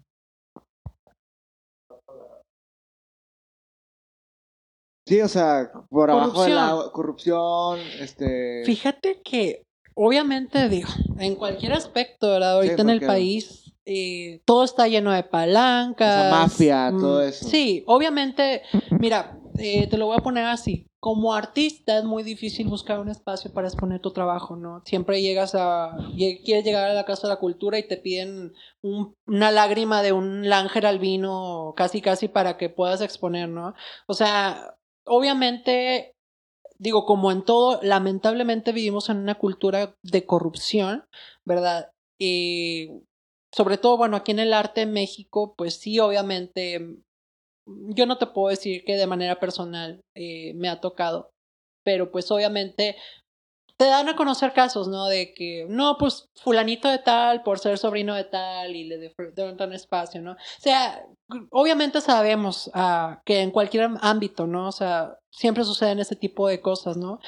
Sí, 5.07 5.21
o 5.21 5.27
sea, 5.29 5.71
por 5.89 6.11
abajo 6.11 6.43
de 6.43 6.49
la 6.49 6.89
Corrupción. 6.91 7.79
este... 8.01 8.63
Fíjate 8.65 9.21
que, 9.23 9.63
obviamente, 9.95 10.67
digo, 10.67 10.89
en 11.17 11.35
cualquier 11.35 11.73
aspecto, 11.73 12.27
¿verdad? 12.27 12.55
Ahorita 12.55 12.75
Sí, 12.75 12.81
en 12.81 12.89
el 12.89 13.01
país, 13.01 13.60
todo 14.45 14.63
está 14.63 14.87
lleno 14.87 15.11
de 15.11 15.23
palancas. 15.23 16.15
O 16.15 16.19
sea, 16.21 16.29
mafia, 16.31 16.91
mm, 16.91 16.99
todo 16.99 17.21
eso. 17.23 17.45
Sí, 17.47 17.83
obviamente, 17.87 18.61
mira, 18.99 19.37
eh, 19.57 19.87
te 19.87 19.97
lo 19.97 20.05
voy 20.07 20.15
a 20.17 20.23
poner 20.23 20.45
así. 20.45 20.87
Como 20.99 21.33
artista 21.33 21.97
es 21.97 22.03
muy 22.03 22.21
difícil 22.21 22.67
buscar 22.67 22.99
un 22.99 23.09
espacio 23.09 23.51
para 23.51 23.67
exponer 23.67 24.01
tu 24.01 24.11
trabajo, 24.11 24.55
¿no? 24.55 24.83
Siempre 24.85 25.19
llegas 25.21 25.55
a, 25.55 25.97
quieres 26.45 26.63
llegar 26.63 26.89
a 26.89 26.93
la 26.93 27.05
Casa 27.05 27.23
de 27.27 27.33
la 27.33 27.39
Cultura 27.39 27.79
y 27.79 27.87
te 27.87 27.97
piden 27.97 28.53
un- 28.83 29.15
una 29.25 29.49
lágrima 29.51 30.03
de 30.03 30.11
un 30.11 30.47
lángel 30.47 30.85
albino 30.85 31.73
casi 31.75 32.01
casi 32.01 32.27
para 32.27 32.57
que 32.57 32.69
puedas 32.69 33.01
exponer, 33.01 33.49
¿no? 33.49 33.73
O 34.05 34.13
sea, 34.13 34.75
obviamente 35.05 36.15
digo, 36.77 37.05
como 37.05 37.31
en 37.31 37.43
todo, 37.43 37.79
lamentablemente 37.83 38.71
vivimos 38.71 39.09
en 39.09 39.17
una 39.17 39.35
cultura 39.35 39.95
de 40.03 40.25
corrupción, 40.25 41.05
¿verdad? 41.45 41.91
Y 42.19 42.89
sobre 43.51 43.77
todo, 43.77 43.97
bueno, 43.97 44.17
aquí 44.17 44.31
en 44.31 44.39
el 44.39 44.53
arte 44.53 44.81
en 44.81 44.93
México, 44.93 45.53
pues 45.57 45.75
sí, 45.79 45.99
obviamente, 45.99 46.97
yo 47.65 48.05
no 48.05 48.17
te 48.17 48.27
puedo 48.27 48.49
decir 48.49 48.83
que 48.85 48.95
de 48.95 49.07
manera 49.07 49.39
personal 49.39 50.01
eh, 50.15 50.53
me 50.55 50.69
ha 50.69 50.79
tocado, 50.79 51.31
pero 51.83 52.11
pues 52.11 52.31
obviamente 52.31 52.95
te 53.81 53.87
dan 53.87 54.09
a 54.09 54.15
conocer 54.15 54.53
casos, 54.53 54.87
¿no? 54.87 55.07
De 55.07 55.33
que, 55.33 55.65
no, 55.67 55.97
pues 55.97 56.29
fulanito 56.35 56.87
de 56.87 56.99
tal, 56.99 57.41
por 57.41 57.57
ser 57.57 57.79
sobrino 57.79 58.13
de 58.13 58.25
tal, 58.25 58.75
y 58.75 58.83
le 58.83 59.11
dan 59.35 59.73
espacio, 59.73 60.21
¿no? 60.21 60.33
O 60.33 60.37
sea, 60.59 61.03
obviamente 61.49 61.99
sabemos 61.99 62.69
ah, 62.75 63.23
que 63.25 63.41
en 63.41 63.49
cualquier 63.49 63.89
ámbito, 64.01 64.45
¿no? 64.45 64.67
O 64.67 64.71
sea, 64.71 65.17
siempre 65.31 65.63
suceden 65.63 65.97
ese 65.97 66.15
tipo 66.15 66.47
de 66.47 66.61
cosas, 66.61 66.95
¿no? 66.95 67.19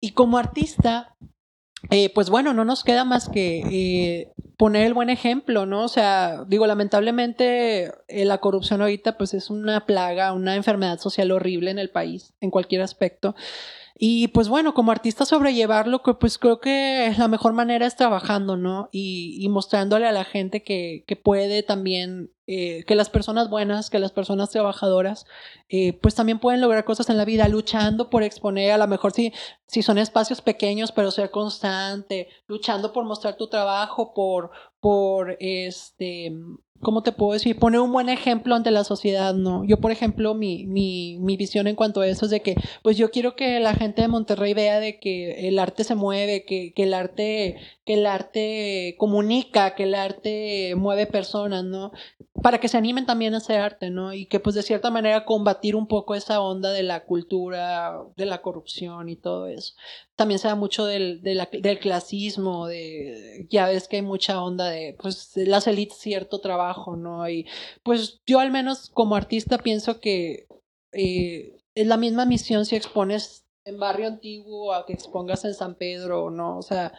Y 0.00 0.12
como 0.12 0.38
artista, 0.38 1.14
eh, 1.88 2.12
pues 2.14 2.28
bueno, 2.28 2.52
no 2.52 2.64
nos 2.64 2.84
queda 2.84 3.04
más 3.04 3.28
que 3.28 3.62
eh, 3.70 4.32
poner 4.58 4.86
el 4.86 4.94
buen 4.94 5.08
ejemplo, 5.08 5.64
¿no? 5.64 5.84
O 5.84 5.88
sea, 5.88 6.44
digo, 6.46 6.66
lamentablemente 6.66 7.92
eh, 8.08 8.24
la 8.26 8.38
corrupción 8.38 8.82
ahorita 8.82 9.16
pues 9.16 9.32
es 9.32 9.48
una 9.48 9.86
plaga, 9.86 10.34
una 10.34 10.56
enfermedad 10.56 10.98
social 10.98 11.30
horrible 11.30 11.70
en 11.70 11.78
el 11.78 11.90
país, 11.90 12.34
en 12.40 12.50
cualquier 12.50 12.82
aspecto. 12.82 13.34
Y 14.02 14.28
pues 14.28 14.48
bueno, 14.48 14.72
como 14.72 14.92
artista 14.92 15.26
sobrellevarlo, 15.26 16.02
pues 16.02 16.38
creo 16.38 16.58
que 16.58 17.12
la 17.18 17.28
mejor 17.28 17.52
manera 17.52 17.86
es 17.86 17.96
trabajando, 17.96 18.56
¿no? 18.56 18.88
Y, 18.92 19.36
y 19.40 19.48
mostrándole 19.50 20.06
a 20.06 20.12
la 20.12 20.24
gente 20.24 20.62
que, 20.62 21.04
que 21.06 21.16
puede 21.16 21.62
también, 21.62 22.30
eh, 22.52 22.82
que 22.84 22.96
las 22.96 23.08
personas 23.10 23.48
buenas, 23.48 23.90
que 23.90 24.00
las 24.00 24.10
personas 24.10 24.50
trabajadoras, 24.50 25.24
eh, 25.68 25.92
pues 25.92 26.16
también 26.16 26.40
pueden 26.40 26.60
lograr 26.60 26.84
cosas 26.84 27.08
en 27.08 27.16
la 27.16 27.24
vida, 27.24 27.46
luchando 27.46 28.10
por 28.10 28.24
exponer, 28.24 28.72
a 28.72 28.76
lo 28.76 28.88
mejor 28.88 29.12
si, 29.12 29.32
si 29.68 29.82
son 29.82 29.98
espacios 29.98 30.40
pequeños, 30.40 30.90
pero 30.90 31.12
ser 31.12 31.30
constante, 31.30 32.26
luchando 32.48 32.92
por 32.92 33.04
mostrar 33.04 33.36
tu 33.36 33.46
trabajo, 33.46 34.12
por, 34.14 34.50
por 34.80 35.36
este, 35.38 36.32
¿cómo 36.82 37.02
te 37.02 37.12
puedo 37.12 37.32
decir? 37.32 37.58
Poner 37.58 37.80
un 37.80 37.92
buen 37.92 38.08
ejemplo 38.08 38.54
ante 38.54 38.70
la 38.70 38.84
sociedad, 38.84 39.34
¿no? 39.34 39.64
Yo, 39.64 39.78
por 39.78 39.90
ejemplo, 39.90 40.34
mi, 40.34 40.66
mi, 40.66 41.18
mi 41.18 41.36
visión 41.36 41.66
en 41.66 41.76
cuanto 41.76 42.00
a 42.00 42.06
eso 42.08 42.24
es 42.26 42.30
de 42.30 42.42
que, 42.42 42.56
pues 42.82 42.96
yo 42.96 43.10
quiero 43.10 43.36
que 43.36 43.60
la 43.60 43.74
gente 43.74 44.02
de 44.02 44.08
Monterrey 44.08 44.54
vea 44.54 44.80
de 44.80 44.98
que 44.98 45.48
el 45.48 45.58
arte 45.58 45.84
se 45.84 45.94
mueve, 45.94 46.44
que, 46.44 46.72
que 46.74 46.84
el 46.84 46.94
arte, 46.94 47.56
que 47.84 47.94
el 47.94 48.06
arte 48.06 48.96
comunica, 48.98 49.74
que 49.74 49.84
el 49.84 49.94
arte 49.94 50.74
mueve 50.76 51.06
personas, 51.06 51.64
¿no? 51.64 51.92
Para 52.42 52.58
que 52.58 52.68
se 52.68 52.78
animen 52.78 53.06
también 53.06 53.34
a 53.34 53.38
hacer 53.38 53.60
arte, 53.60 53.90
¿no? 53.90 54.14
Y 54.14 54.26
que 54.26 54.40
pues 54.40 54.54
de 54.54 54.62
cierta 54.62 54.90
manera 54.90 55.24
combatir 55.24 55.76
un 55.76 55.86
poco 55.86 56.14
esa 56.14 56.40
onda 56.40 56.72
de 56.72 56.82
la 56.82 57.04
cultura, 57.04 58.02
de 58.16 58.26
la 58.26 58.40
corrupción 58.42 59.08
y 59.08 59.16
todo 59.16 59.46
eso. 59.46 59.74
También 60.20 60.38
se 60.38 60.48
da 60.48 60.54
mucho 60.54 60.84
del, 60.84 61.22
del 61.22 61.78
clasismo, 61.78 62.66
de 62.66 63.46
ya 63.48 63.68
ves 63.68 63.88
que 63.88 63.96
hay 63.96 64.02
mucha 64.02 64.44
onda 64.44 64.68
de 64.68 64.94
pues 65.00 65.32
las 65.34 65.66
élites 65.66 65.96
cierto 65.96 66.42
trabajo, 66.42 66.94
¿no? 66.94 67.26
Y 67.26 67.46
pues 67.82 68.20
yo 68.26 68.38
al 68.38 68.50
menos 68.50 68.90
como 68.90 69.16
artista 69.16 69.56
pienso 69.56 69.98
que 69.98 70.46
eh, 70.92 71.56
es 71.74 71.86
la 71.86 71.96
misma 71.96 72.26
misión 72.26 72.66
si 72.66 72.76
expones 72.76 73.46
en 73.64 73.80
barrio 73.80 74.08
antiguo 74.08 74.74
a 74.74 74.84
que 74.84 74.92
expongas 74.92 75.46
en 75.46 75.54
San 75.54 75.74
Pedro 75.74 76.28
no, 76.28 76.58
o 76.58 76.62
sea, 76.62 76.92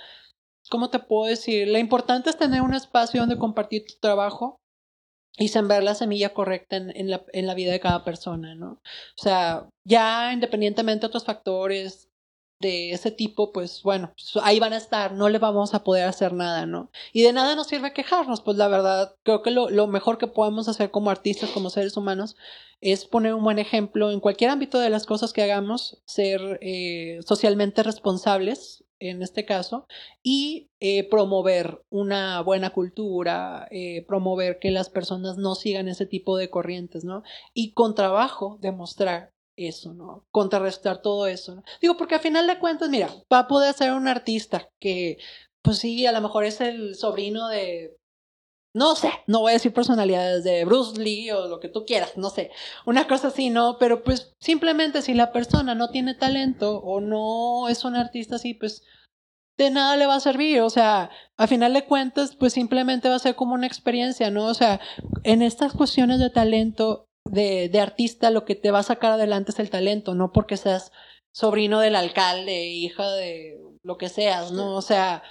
¿cómo 0.72 0.89
te 0.89 0.97
puedo 0.97 1.30
decir? 1.30 1.67
Lo 1.67 1.78
importante 1.78 2.32
es 2.32 2.38
tener 2.38 2.63
un 2.63 2.74
espacio 2.74 3.22
donde 3.22 3.38
compartir 3.38 3.86
tu 3.86 3.99
trabajo 3.99 4.55
y 5.38 5.49
sembrar 5.49 5.84
la 5.84 5.93
semilla 5.93 6.34
correcta 6.34 6.76
en, 6.76 6.89
en 6.97 7.11
la, 7.11 7.24
en 7.34 7.45
la 7.45 7.53
vida 7.53 7.72
de 7.72 7.80
cada 7.80 8.03
persona, 8.03 8.55
¿no? 8.55 8.72
O 8.72 9.22
sea, 9.22 9.69
ya 9.88 10.34
independientemente 10.34 11.01
de 11.01 11.07
otros 11.07 11.26
factores 11.26 12.11
de 12.62 12.91
ese 12.91 13.12
tipo, 13.12 13.51
pues 13.51 13.82
bueno, 13.84 14.14
pues, 14.14 14.43
ahí 14.43 14.59
van 14.59 14.74
a 14.74 14.78
estar, 14.78 15.14
no 15.14 15.28
le 15.30 15.39
vamos 15.39 15.74
a 15.74 15.84
poder 15.84 16.05
hacer 16.05 16.34
nada, 16.34 16.66
¿no? 16.66 16.91
Y 17.12 17.24
de 17.24 17.34
nada 17.34 17.55
nos 17.55 17.68
sirve 17.68 17.93
quejarnos, 17.93 18.41
pues 18.41 18.57
la 18.57 18.68
verdad, 18.68 19.16
creo 19.24 19.41
que 19.41 19.51
lo, 19.51 19.70
lo 19.70 19.88
mejor 19.88 20.18
que 20.18 20.28
podemos 20.28 20.70
hacer 20.70 20.91
como 20.91 21.09
artistas, 21.09 21.49
como 21.49 21.70
seres 21.70 21.97
humanos, 21.97 22.36
es 22.82 23.05
poner 23.05 23.34
un 23.34 23.43
buen 23.43 23.59
ejemplo 23.59 24.12
en 24.12 24.20
cualquier 24.20 24.49
ámbito 24.49 24.80
de 24.80 24.89
las 24.89 25.05
cosas 25.05 25.34
que 25.34 25.43
hagamos, 25.43 26.01
ser 26.05 26.59
eh, 26.62 27.20
socialmente 27.26 27.84
responsables, 27.84 28.84
en 28.99 29.24
este 29.24 29.45
caso, 29.45 29.88
y 30.22 30.70
eh, 30.80 31.07
promover 31.09 31.84
una 31.89 32.41
buena 32.41 32.70
cultura, 32.70 33.68
eh, 33.72 34.05
promover 34.07 34.59
que 34.59 34.70
las 34.72 34.89
personas 34.89 35.38
no 35.38 35.55
sigan 35.55 35.88
ese 35.88 36.05
tipo 36.05 36.38
de 36.38 36.49
corrientes, 36.49 37.03
¿no? 37.03 37.24
Y 37.53 37.74
con 37.74 37.95
trabajo 37.95 38.57
demostrar 38.62 39.32
eso, 39.68 39.93
¿no? 39.93 40.26
Contrarrestar 40.32 41.01
todo 41.01 41.28
eso. 41.28 41.64
Digo, 41.82 41.97
porque 41.97 42.16
al 42.16 42.22
final 42.22 42.47
de 42.47 42.59
cuentas, 42.59 42.89
mira, 42.89 43.09
va 43.32 43.39
a 43.39 43.47
poder 43.47 43.74
ser 43.74 43.93
un 43.93 44.07
artista 44.07 44.70
que, 44.80 45.18
pues 45.62 45.80
sí, 45.80 46.05
a 46.05 46.12
lo 46.12 46.22
mejor 46.22 46.45
es 46.45 46.62
el 46.62 46.95
sobrino 46.95 47.47
de, 47.47 47.95
no 48.74 48.95
sé, 48.95 49.12
no 49.28 49.41
voy 49.41 49.51
a 49.51 49.53
decir 49.53 49.74
personalidades 49.74 50.43
de 50.43 50.64
Bruce 50.66 50.99
Lee 50.99 51.32
o 51.32 51.47
lo 51.47 51.59
que 51.59 51.68
tú 51.68 51.86
quieras, 51.86 52.18
no 52.18 52.30
sé, 52.30 52.51
una 52.86 53.07
cosa 53.07 53.28
así, 53.28 53.49
¿no? 53.49 53.78
Pero 53.78 54.03
pues 54.03 54.34
simplemente 54.39 55.01
si 55.01 55.14
la 55.14 55.32
persona 55.32 55.76
no 55.76 55.89
tiene 55.89 56.16
talento 56.16 56.80
o 56.80 57.01
no 57.01 57.68
es 57.68 57.84
un 57.84 57.95
artista 57.95 58.36
así, 58.36 58.53
pues 58.53 58.84
de 59.57 59.70
nada 59.72 59.97
le 59.97 60.07
va 60.07 60.16
a 60.16 60.20
servir, 60.22 60.62
o 60.62 60.70
sea, 60.70 61.09
a 61.38 61.47
final 61.47 61.74
de 61.74 61.86
cuentas, 61.86 62.36
pues 62.36 62.53
simplemente 62.53 63.09
va 63.09 63.16
a 63.16 63.20
ser 63.20 63.36
como 63.36 63.53
una 63.53 63.68
experiencia, 63.68 64.32
¿no? 64.32 64.45
O 64.45 64.53
sea, 64.53 64.80
en 65.24 65.41
estas 65.41 65.74
cuestiones 65.74 66.20
de 66.20 66.30
talento, 66.30 67.05
de, 67.30 67.69
de 67.69 67.80
artista, 67.80 68.30
lo 68.32 68.45
que 68.45 68.55
te 68.55 68.72
va 68.72 68.80
a 68.80 68.84
sacar 68.84 69.11
adelante 69.13 69.51
es 69.51 69.59
el 69.59 69.69
talento, 69.69 70.15
no 70.15 70.32
porque 70.32 70.57
seas 70.57 70.91
sobrino 71.34 71.80
del 71.80 71.95
alcalde, 71.95 72.67
hija 72.67 73.09
de 73.11 73.57
lo 73.84 73.97
que 73.97 74.09
seas, 74.09 74.51
¿no? 74.51 74.76
O 74.76 74.82
sea, 74.82 75.24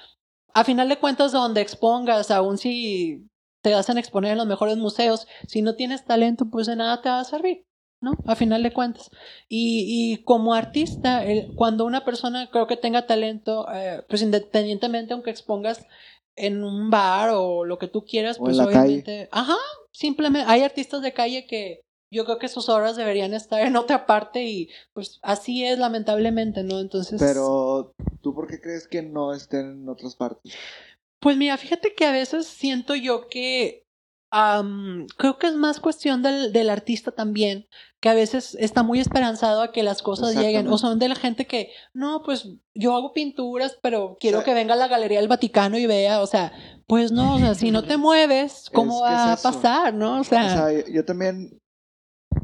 a 0.54 0.64
final 0.64 0.88
de 0.88 0.98
cuentas, 0.98 1.32
donde 1.32 1.60
expongas, 1.60 2.30
aun 2.30 2.58
si 2.58 3.26
te 3.62 3.74
hacen 3.74 3.98
exponer 3.98 4.32
en 4.32 4.38
los 4.38 4.46
mejores 4.46 4.76
museos, 4.78 5.26
si 5.46 5.62
no 5.62 5.74
tienes 5.76 6.04
talento, 6.04 6.46
pues 6.50 6.66
de 6.66 6.76
nada 6.76 7.02
te 7.02 7.10
va 7.10 7.20
a 7.20 7.24
servir, 7.24 7.66
¿no? 8.00 8.12
A 8.26 8.34
final 8.34 8.62
de 8.62 8.72
cuentas. 8.72 9.10
Y, 9.48 9.84
y 10.14 10.24
como 10.24 10.54
artista, 10.54 11.24
el- 11.24 11.54
cuando 11.54 11.84
una 11.84 12.04
persona 12.04 12.48
creo 12.50 12.66
que 12.66 12.76
tenga 12.78 13.06
talento, 13.06 13.66
eh, 13.72 14.02
pues 14.08 14.22
independientemente, 14.22 15.12
aunque 15.12 15.30
expongas 15.30 15.86
en 16.36 16.64
un 16.64 16.88
bar 16.88 17.30
o 17.34 17.64
lo 17.66 17.78
que 17.78 17.88
tú 17.88 18.04
quieras, 18.04 18.38
O 18.40 18.44
pues 18.44 18.56
obviamente, 18.68 19.28
ajá, 19.30 19.56
simplemente 19.92 20.50
hay 20.50 20.62
artistas 20.62 21.02
de 21.02 21.12
calle 21.12 21.46
que 21.46 21.80
yo 22.12 22.24
creo 22.24 22.38
que 22.38 22.48
sus 22.48 22.68
obras 22.68 22.96
deberían 22.96 23.34
estar 23.34 23.60
en 23.60 23.76
otra 23.76 24.04
parte 24.06 24.44
y 24.44 24.68
pues 24.92 25.20
así 25.22 25.64
es 25.64 25.78
lamentablemente, 25.78 26.64
¿no? 26.64 26.80
Entonces, 26.80 27.20
Pero, 27.20 27.92
¿tú 28.20 28.34
por 28.34 28.48
qué 28.48 28.60
crees 28.60 28.88
que 28.88 29.02
no 29.02 29.32
estén 29.32 29.82
en 29.82 29.88
otras 29.88 30.16
partes? 30.16 30.52
pues 31.20 31.36
mira, 31.36 31.56
fíjate 31.58 31.94
que 31.94 32.06
a 32.06 32.12
veces 32.12 32.46
siento 32.46 32.94
yo 32.94 33.28
que 33.28 33.84
am, 34.32 35.06
creo 35.18 35.38
que 35.38 35.48
es 35.48 35.54
más 35.54 35.78
cuestión 35.80 36.22
del, 36.22 36.52
del 36.52 36.70
artista 36.70 37.12
también, 37.12 37.68
que 38.00 38.08
a 38.08 38.14
veces 38.14 38.56
está 38.58 38.82
muy 38.82 38.98
esperanzado 38.98 39.60
a 39.62 39.72
que 39.72 39.82
las 39.82 40.00
cosas 40.02 40.34
lleguen. 40.34 40.66
O 40.68 40.78
son 40.78 40.98
de 40.98 41.08
la 41.08 41.14
gente 41.14 41.46
que, 41.46 41.70
no, 41.92 42.22
pues 42.24 42.48
yo 42.74 42.96
hago 42.96 43.12
pinturas, 43.12 43.76
pero 43.82 44.16
quiero 44.18 44.42
que 44.42 44.54
venga 44.54 44.72
a 44.74 44.76
la 44.78 44.88
Galería 44.88 45.18
del 45.20 45.28
Vaticano 45.28 45.76
y 45.76 45.86
vea, 45.86 46.22
o 46.22 46.26
sea, 46.26 46.52
pues 46.86 47.12
no, 47.12 47.34
o 47.34 47.38
sea, 47.38 47.54
si 47.54 47.70
no 47.70 47.84
te 47.84 47.96
mueves, 47.98 48.70
¿cómo 48.72 48.96
Es 49.06 49.12
va 49.12 49.34
es 49.34 49.40
a 49.44 49.50
pasar, 49.52 49.92
no? 49.94 50.16
O 50.16 50.20
O 50.20 50.24
sea, 50.24 50.72
yo, 50.72 50.86
yo 50.88 51.04
también, 51.04 51.58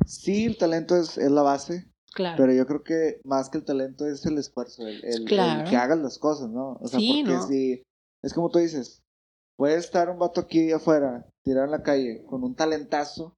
sí, 0.07 0.45
el 0.45 0.57
talento 0.59 0.97
es, 0.97 1.17
es 1.19 1.31
la 1.31 1.43
base, 1.43 1.87
claro. 2.13 2.37
pero 2.37 2.53
yo 2.53 2.67
creo 2.67 2.83
que 2.83 3.21
más 3.25 3.49
que 3.49 3.59
el 3.59 3.65
talento 3.65 4.07
es 4.07 4.25
el 4.27 4.39
esfuerzo, 4.39 4.87
el, 4.87 5.03
el- 5.05 5.15
el 5.23 5.25
Claro. 5.25 5.71
que 5.71 5.77
hagas 5.77 5.99
las 5.99 6.19
cosas, 6.19 6.51
¿no? 6.51 6.79
O 6.81 6.89
sea, 6.89 7.01
Sí, 7.01 7.23
porque 7.25 7.37
¿no? 7.39 7.47
si, 7.49 7.83
es 8.23 8.35
como 8.35 8.51
tú 8.51 8.59
dices, 8.59 9.01
puede 9.57 9.77
estar 9.77 10.11
un 10.11 10.19
vato 10.19 10.41
aquí 10.43 10.71
afuera, 10.73 11.27
tirado 11.43 11.65
en 11.65 11.71
la 11.71 11.83
calle, 11.83 12.23
con 12.27 12.45
un 12.45 12.55
talentazo. 12.55 13.33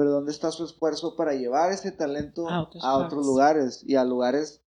Pero 0.00 0.12
¿dónde 0.12 0.32
está 0.32 0.50
su 0.50 0.64
esfuerzo 0.64 1.14
para 1.14 1.34
llevar 1.34 1.72
ese 1.72 1.92
talento 1.92 2.48
A 2.48 2.70
a, 2.80 2.96
otros 2.96 3.26
lugares. 3.26 3.84
y 3.86 3.96
a 3.96 4.04
lugares, 4.06 4.62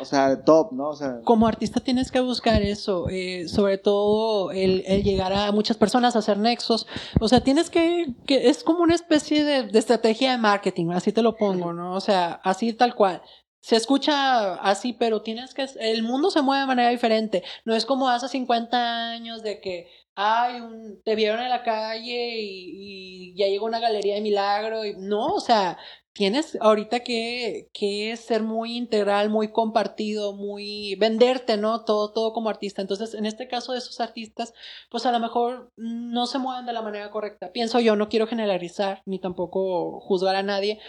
o 0.00 0.06
sea, 0.06 0.30
de 0.30 0.38
top, 0.38 0.72
¿no? 0.72 0.88
O 0.88 0.96
sea, 0.96 1.20
como 1.24 1.46
artista 1.46 1.80
tienes 1.80 2.10
que 2.10 2.20
buscar 2.20 2.62
eso, 2.62 3.10
eh, 3.10 3.48
sobre 3.48 3.76
todo 3.76 4.50
el, 4.50 4.82
el 4.86 5.02
llegar 5.02 5.34
a 5.34 5.52
muchas 5.52 5.76
personas, 5.76 6.16
hacer 6.16 6.38
nexos. 6.38 6.86
O 7.20 7.28
sea, 7.28 7.42
tienes 7.42 7.68
que, 7.68 8.14
que 8.24 8.48
es 8.48 8.64
como 8.64 8.82
una 8.82 8.94
especie 8.94 9.44
de, 9.44 9.64
de 9.64 9.78
estrategia 9.78 10.30
de 10.30 10.38
marketing, 10.38 10.88
así 10.92 11.12
te 11.12 11.20
lo 11.20 11.36
pongo, 11.36 11.74
¿no? 11.74 11.94
O 11.94 12.00
sea, 12.00 12.40
así 12.42 12.72
tal 12.72 12.94
cual. 12.94 13.20
Se 13.60 13.76
escucha 13.76 14.54
así, 14.54 14.94
pero 14.94 15.20
tienes 15.20 15.52
que, 15.52 15.68
el 15.80 16.02
mundo 16.02 16.30
se 16.30 16.40
mueve 16.40 16.62
de 16.62 16.66
manera 16.66 16.88
diferente. 16.88 17.44
No 17.66 17.74
es 17.74 17.84
como 17.84 18.08
hace 18.08 18.26
50 18.26 19.10
años 19.10 19.42
de 19.42 19.60
que, 19.60 19.86
ay, 20.16 20.60
un- 20.60 21.00
te 21.04 21.14
vieron 21.14 21.40
en 21.40 21.50
la 21.50 21.62
calle 21.62 22.38
y, 22.40 23.32
y 23.32 23.36
ya 23.36 23.46
llegó 23.48 23.66
una 23.66 23.80
galería 23.80 24.14
de 24.14 24.20
milagro. 24.20 24.84
Y, 24.84 24.94
no, 24.98 25.26
o 25.34 25.40
sea, 25.40 25.78
tienes 26.12 26.56
ahorita 26.60 27.00
que, 27.00 27.68
que 27.72 28.16
ser 28.16 28.42
muy 28.42 28.76
integral, 28.76 29.30
muy 29.30 29.52
compartido, 29.52 30.34
muy 30.34 30.94
venderte, 30.96 31.56
¿no? 31.56 31.84
Todo, 31.84 32.12
todo 32.12 32.32
como 32.32 32.48
artista. 32.50 32.82
Entonces, 32.82 33.14
en 33.14 33.26
este 33.26 33.48
caso 33.48 33.72
de 33.72 33.78
esos 33.78 34.00
artistas, 34.00 34.52
pues 34.90 35.06
a 35.06 35.12
lo 35.12 35.20
mejor 35.20 35.70
no 35.76 36.26
se 36.26 36.38
mueven 36.38 36.66
de 36.66 36.72
la 36.72 36.82
manera 36.82 37.10
correcta. 37.10 37.52
Pienso 37.52 37.80
yo, 37.80 37.96
no 37.96 38.08
quiero 38.08 38.26
generalizar 38.26 39.02
ni 39.06 39.18
tampoco 39.20 40.00
juzgar 40.00 40.36
a 40.36 40.42
nadie. 40.42 40.80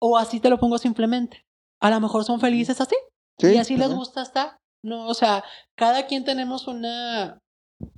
O 0.00 0.18
así 0.18 0.40
te 0.40 0.50
lo 0.50 0.58
pongo 0.58 0.78
simplemente. 0.78 1.44
A 1.80 1.90
lo 1.90 2.00
mejor 2.00 2.24
son 2.24 2.40
felices 2.40 2.80
así 2.80 2.96
sí, 3.38 3.48
y 3.54 3.56
así 3.56 3.76
les 3.76 3.92
gusta 3.94 4.22
estar. 4.22 4.56
No, 4.84 5.06
o 5.06 5.14
sea, 5.14 5.44
cada 5.76 6.06
quien 6.06 6.24
tenemos 6.24 6.66
una 6.66 7.38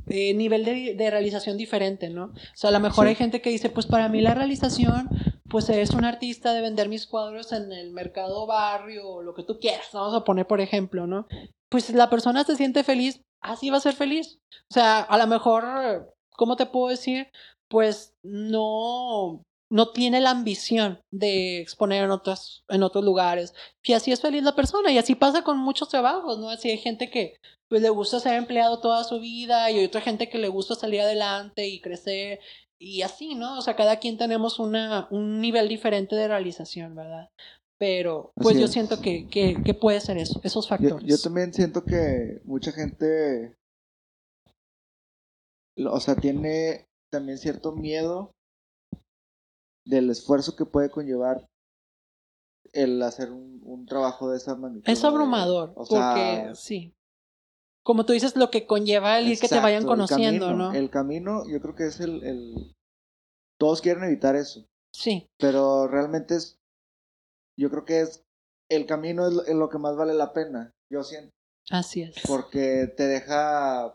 eh, 0.08 0.34
nivel 0.34 0.64
de, 0.64 0.94
de 0.94 1.10
realización 1.10 1.56
diferente, 1.56 2.10
¿no? 2.10 2.26
O 2.26 2.32
sea, 2.54 2.70
a 2.70 2.72
lo 2.72 2.80
mejor 2.80 3.06
Sí. 3.06 3.10
hay 3.10 3.14
gente 3.14 3.40
que 3.40 3.50
dice, 3.50 3.70
pues 3.70 3.86
para 3.86 4.08
mí 4.08 4.20
la 4.20 4.34
realización, 4.34 5.08
pues 5.48 5.68
es 5.70 5.90
un 5.90 6.04
artista 6.04 6.52
de 6.52 6.60
vender 6.60 6.88
mis 6.88 7.06
cuadros 7.06 7.52
en 7.52 7.72
el 7.72 7.92
mercado 7.92 8.46
barrio 8.46 9.08
o 9.08 9.22
lo 9.22 9.34
que 9.34 9.42
tú 9.44 9.58
quieras, 9.58 9.88
vamos 9.92 10.14
a 10.14 10.24
poner 10.24 10.46
por 10.46 10.60
ejemplo, 10.60 11.06
¿no? 11.06 11.26
Pues 11.70 11.90
la 11.90 12.10
persona 12.10 12.44
se 12.44 12.56
siente 12.56 12.84
feliz, 12.84 13.20
así 13.42 13.70
va 13.70 13.78
a 13.78 13.80
ser 13.80 13.94
feliz. 13.94 14.38
O 14.70 14.74
sea, 14.74 15.00
a 15.00 15.18
lo 15.18 15.26
mejor, 15.26 16.14
¿cómo 16.36 16.56
te 16.56 16.66
puedo 16.66 16.88
decir? 16.88 17.28
Pues 17.68 18.14
no, 18.22 19.42
no 19.70 19.90
tiene 19.90 20.20
la 20.20 20.30
ambición 20.30 21.00
de 21.12 21.60
exponer 21.60 22.04
en 22.04 22.10
otros, 22.10 22.62
en 22.68 22.82
otros 22.82 23.04
lugares. 23.04 23.54
Y 23.82 23.94
así 23.94 24.12
es 24.12 24.20
feliz 24.20 24.42
la 24.44 24.54
persona. 24.54 24.92
Y 24.92 24.98
así 24.98 25.14
pasa 25.14 25.42
con 25.42 25.58
muchos 25.58 25.88
trabajos, 25.88 26.38
¿no? 26.38 26.48
Así 26.50 26.70
hay 26.70 26.78
gente 26.78 27.10
que 27.10 27.36
pues 27.74 27.82
le 27.82 27.90
gusta 27.90 28.20
ser 28.20 28.34
empleado 28.34 28.78
toda 28.78 29.02
su 29.02 29.18
vida 29.18 29.68
y 29.68 29.80
hay 29.80 29.84
otra 29.84 30.00
gente 30.00 30.28
que 30.28 30.38
le 30.38 30.46
gusta 30.46 30.76
salir 30.76 31.00
adelante 31.00 31.66
y 31.66 31.80
crecer 31.80 32.38
y 32.78 33.02
así, 33.02 33.34
¿no? 33.34 33.58
O 33.58 33.62
sea, 33.62 33.74
cada 33.74 33.98
quien 33.98 34.16
tenemos 34.16 34.60
una, 34.60 35.08
un 35.10 35.40
nivel 35.40 35.68
diferente 35.68 36.14
de 36.14 36.28
realización, 36.28 36.94
¿verdad? 36.94 37.30
Pero 37.76 38.30
pues 38.36 38.50
Así 38.54 38.60
yo 38.60 38.66
es. 38.66 38.70
siento 38.70 39.00
que, 39.00 39.26
que, 39.26 39.60
que 39.64 39.74
puede 39.74 40.00
ser 40.00 40.18
eso, 40.18 40.40
esos 40.44 40.68
factores. 40.68 41.04
yo 41.04 41.18
también 41.18 41.52
siento 41.52 41.82
que 41.82 42.42
mucha 42.44 42.70
gente, 42.70 43.56
o 45.84 45.98
sea, 45.98 46.14
tiene 46.14 46.86
también 47.10 47.38
cierto 47.38 47.72
miedo 47.72 48.30
del 49.84 50.10
esfuerzo 50.10 50.54
que 50.54 50.64
puede 50.64 50.90
conllevar 50.90 51.44
el 52.72 53.02
hacer 53.02 53.32
un, 53.32 53.60
un 53.64 53.84
trabajo 53.84 54.30
de 54.30 54.36
esa 54.36 54.54
magnitud. 54.54 54.88
Es 54.88 55.02
abrumador, 55.02 55.72
o 55.74 55.84
sea, 55.84 56.14
porque 56.14 56.54
sí. 56.54 56.94
Como 57.84 58.06
tú 58.06 58.14
dices, 58.14 58.34
lo 58.34 58.50
que 58.50 58.66
conlleva 58.66 59.18
el 59.18 59.28
ir 59.28 59.38
que 59.38 59.48
te 59.48 59.56
vayan 59.56 59.82
exacto, 59.82 59.88
conociendo, 59.88 60.46
camino, 60.46 60.72
¿no? 60.72 60.74
El 60.74 60.90
camino, 60.90 61.42
yo 61.46 61.60
creo 61.60 61.74
que 61.74 61.86
es 61.86 62.00
el, 62.00 62.24
el... 62.24 62.74
Todos 63.58 63.82
quieren 63.82 64.04
evitar 64.04 64.34
eso, 64.34 64.66
Sí, 64.92 65.28
pero 65.38 65.86
realmente 65.86 66.36
es... 66.36 66.58
Yo 67.58 67.70
creo 67.70 67.84
que 67.84 68.00
es... 68.00 68.24
El 68.70 68.86
camino 68.86 69.26
es 69.28 69.34
lo, 69.34 69.44
es 69.44 69.54
lo 69.54 69.68
que 69.68 69.78
más 69.78 69.96
vale 69.96 70.14
la 70.14 70.32
pena, 70.32 70.72
yo 70.90 71.02
siento. 71.02 71.30
así 71.70 72.02
es. 72.02 72.14
porque 72.26 72.92
te 72.96 73.06
deja 73.06 73.94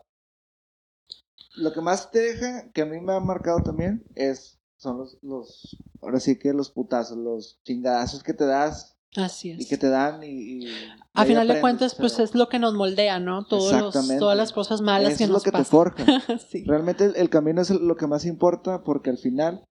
lo 1.56 1.72
que 1.72 1.80
más 1.80 2.10
te 2.10 2.20
deja 2.20 2.70
que 2.70 2.82
a 2.82 2.86
mí 2.86 3.00
me 3.00 3.12
ha 3.12 3.20
marcado 3.20 3.60
también 3.62 4.04
es 4.14 4.58
son 4.78 4.98
los 4.98 5.18
los 5.22 5.76
ahora 6.00 6.20
sí 6.20 6.38
que 6.38 6.52
los 6.52 6.70
putazos 6.70 7.18
los 7.18 7.60
chingadazos 7.64 8.22
que 8.22 8.34
te 8.34 8.46
das 8.46 8.96
Así 9.16 9.48
y 9.48 9.62
es. 9.62 9.68
que 9.68 9.76
te 9.76 9.88
dan 9.88 10.22
y, 10.22 10.64
y 10.66 10.68
A 11.14 11.24
final 11.24 11.48
de 11.48 11.60
cuentas, 11.60 11.94
pues 11.96 12.18
es 12.20 12.34
lo 12.36 12.48
que 12.48 12.58
nos 12.60 12.74
moldea, 12.74 13.18
¿no? 13.18 13.44
Todos 13.44 13.72
los- 13.72 14.18
todas 14.18 14.36
las 14.36 14.52
cosas 14.52 14.80
malas 14.82 15.10
eso 15.10 15.18
que 15.18 15.24
es 15.24 15.30
nos 15.30 15.38
lo 15.40 15.42
que 15.44 15.50
te 15.50 15.58
pasan. 15.58 15.70
forja 15.70 16.04
sí. 16.50 16.64
realmente 16.64 17.06
el, 17.06 17.16
el 17.16 17.28
camino 17.28 17.60
es 17.60 17.70
lo 17.70 17.96
que 17.96 18.06
más 18.06 18.24
importa 18.24 18.84
porque 18.84 19.10
al 19.10 19.18
final 19.18 19.64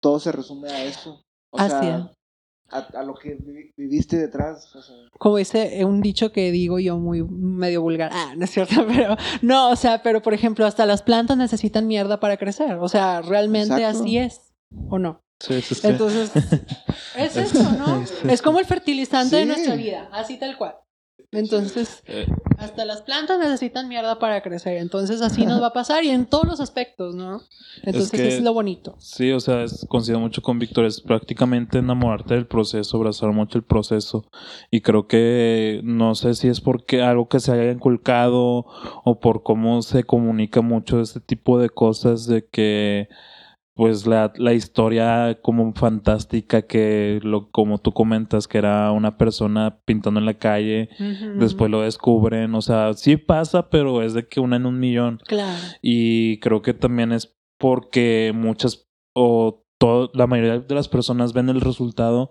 todo 0.00 0.20
se 0.20 0.32
resume 0.32 0.70
a 0.70 0.84
eso 0.84 1.22
o 1.50 1.58
Así 1.58 1.70
sea 1.70 2.10
a, 2.70 2.78
a 2.78 3.02
lo 3.02 3.14
que 3.14 3.36
vivi- 3.38 3.72
viviste 3.76 4.16
detrás 4.16 4.74
o 4.74 4.82
sea, 4.82 4.94
Como 5.18 5.36
dice 5.36 5.84
un 5.84 6.00
dicho 6.00 6.32
que 6.32 6.50
digo 6.50 6.78
yo 6.78 6.98
muy 6.98 7.22
medio 7.22 7.82
vulgar. 7.82 8.10
Ah, 8.12 8.34
no 8.36 8.44
es 8.44 8.50
cierto, 8.50 8.74
pero 8.88 9.16
no, 9.42 9.70
o 9.70 9.76
sea, 9.76 10.02
pero 10.02 10.22
por 10.22 10.34
ejemplo, 10.34 10.66
hasta 10.66 10.86
las 10.86 11.02
plantas 11.02 11.36
necesitan 11.36 11.86
mierda 11.86 12.20
para 12.20 12.36
crecer. 12.36 12.76
O 12.78 12.88
sea, 12.88 13.20
realmente 13.22 13.74
Exacto. 13.74 14.02
así 14.02 14.18
es. 14.18 14.52
¿O 14.88 14.98
no? 14.98 15.20
Sí, 15.40 15.60
sí, 15.62 15.74
sí. 15.74 15.86
Entonces, 15.86 16.30
es 17.16 17.36
eso, 17.36 17.62
¿no? 17.72 18.02
Es 18.28 18.40
como 18.42 18.58
el 18.60 18.66
fertilizante 18.66 19.36
de 19.36 19.46
nuestra 19.46 19.74
vida, 19.74 20.08
así 20.12 20.38
tal 20.38 20.56
cual. 20.56 20.76
Entonces, 21.32 22.02
Eh, 22.06 22.26
hasta 22.58 22.84
las 22.84 23.02
plantas 23.02 23.38
necesitan 23.40 23.88
mierda 23.88 24.20
para 24.20 24.40
crecer. 24.42 24.76
Entonces, 24.76 25.20
así 25.20 25.44
nos 25.46 25.60
va 25.60 25.68
a 25.68 25.72
pasar 25.72 26.04
y 26.04 26.10
en 26.10 26.26
todos 26.26 26.46
los 26.46 26.60
aspectos, 26.60 27.16
¿no? 27.16 27.42
Entonces, 27.82 28.20
que- 28.20 28.28
es 28.28 28.40
lo 28.42 28.52
bonito. 28.54 28.94
Sí, 29.00 29.32
o 29.32 29.40
sea, 29.40 29.64
es, 29.64 29.84
coincido 29.88 30.20
mucho 30.20 30.42
con 30.42 30.60
Víctor, 30.60 30.84
es 30.84 31.00
prácticamente 31.00 31.78
enamorarte 31.78 32.34
del 32.34 32.46
proceso, 32.46 32.96
abrazar 32.96 33.32
mucho 33.32 33.58
el 33.58 33.64
proceso. 33.64 34.30
Y 34.70 34.80
creo 34.82 35.08
que 35.08 35.80
no 35.82 36.14
sé 36.14 36.34
si 36.34 36.46
es 36.48 36.60
porque 36.60 37.02
algo 37.02 37.28
que 37.28 37.40
se 37.40 37.50
haya 37.52 37.72
inculcado 37.72 38.66
o 39.04 39.18
por 39.20 39.42
cómo 39.42 39.82
se 39.82 40.04
comunica 40.04 40.60
mucho 40.60 41.00
este 41.00 41.18
tipo 41.20 41.58
de 41.58 41.70
cosas 41.70 42.26
de 42.26 42.46
que 42.46 43.08
pues 43.74 44.06
la, 44.06 44.32
la 44.36 44.52
historia 44.52 45.38
como 45.42 45.72
fantástica 45.74 46.62
que 46.62 47.18
lo 47.22 47.50
como 47.50 47.78
tú 47.78 47.92
comentas 47.92 48.46
que 48.46 48.58
era 48.58 48.92
una 48.92 49.16
persona 49.18 49.80
pintando 49.84 50.20
en 50.20 50.26
la 50.26 50.34
calle 50.34 50.88
después 51.38 51.70
lo 51.70 51.80
descubren 51.82 52.54
o 52.54 52.62
sea 52.62 52.94
sí 52.94 53.16
pasa 53.16 53.68
pero 53.70 54.00
es 54.02 54.14
de 54.14 54.28
que 54.28 54.38
una 54.40 54.56
en 54.56 54.66
un 54.66 54.78
millón 54.78 55.18
Claro. 55.26 55.58
y 55.82 56.38
creo 56.38 56.62
que 56.62 56.72
también 56.74 57.10
es 57.12 57.36
porque 57.58 58.32
muchas 58.34 58.86
o 59.14 59.64
todo, 59.78 60.10
la 60.14 60.26
mayoría 60.26 60.60
de 60.60 60.74
las 60.74 60.88
personas 60.88 61.32
ven 61.32 61.48
el 61.48 61.60
resultado 61.60 62.30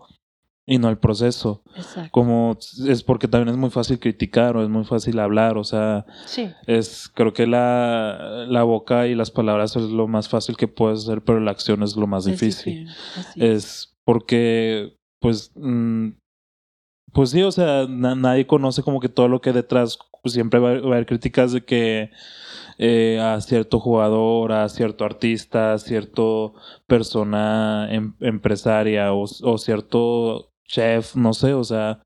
y 0.65 0.77
no 0.77 0.90
el 0.90 0.98
proceso. 0.98 1.61
Exacto. 1.76 2.10
Como 2.11 2.57
es 2.88 3.03
porque 3.03 3.27
también 3.27 3.49
es 3.53 3.57
muy 3.60 3.69
fácil 3.69 3.99
criticar 3.99 4.56
o 4.56 4.64
es 4.64 4.69
muy 4.69 4.85
fácil 4.85 5.19
hablar, 5.19 5.57
o 5.57 5.64
sea, 5.65 6.06
Sí. 6.26 6.49
es 6.68 7.10
creo 7.14 7.34
que 7.34 7.48
la, 7.48 8.45
la 8.48 8.64
boca 8.64 9.07
y 9.07 9.15
las 9.15 9.30
palabras 9.31 9.76
es 9.76 9.84
lo 9.84 10.07
más 10.07 10.30
fácil 10.30 10.56
que 10.56 10.68
puedes 10.69 11.03
hacer, 11.03 11.22
pero 11.22 11.40
la 11.41 11.52
acción 11.52 11.84
es 11.84 11.95
lo 11.98 12.07
más 12.07 12.26
es 12.27 12.40
difícil. 12.40 12.88
así 13.18 13.44
es. 13.45 13.90
Porque, 14.06 14.98
pues, 15.19 15.52
mm, 15.56 16.10
pues 17.14 17.30
sí, 17.31 17.41
o 17.44 17.52
sea, 17.52 17.85
na- 17.88 18.15
nadie 18.15 18.48
conoce 18.48 18.84
como 18.84 18.99
que 18.99 19.10
todo 19.10 19.27
lo 19.27 19.40
que 19.41 19.49
hay 19.49 19.56
detrás, 19.56 19.98
pues 20.22 20.34
siempre 20.34 20.60
va, 20.60 20.69
a- 20.72 20.77
haber 20.77 21.06
críticas 21.06 21.52
de 21.52 21.64
que 21.65 22.10
eh, 22.80 23.19
a 23.22 23.40
cierto 23.41 23.80
jugador, 23.80 24.52
a 24.52 24.68
cierto 24.68 25.06
artista, 25.06 25.73
a 25.73 25.77
cierto 25.77 26.56
persona 26.88 27.88
em- 27.91 28.15
empresaria 28.19 29.14
o, 29.14 29.23
o 29.44 29.57
cierto 29.60 30.52
chef, 30.74 31.16
no 31.16 31.34
sé, 31.34 31.54
o 31.54 31.64
sea, 31.64 32.02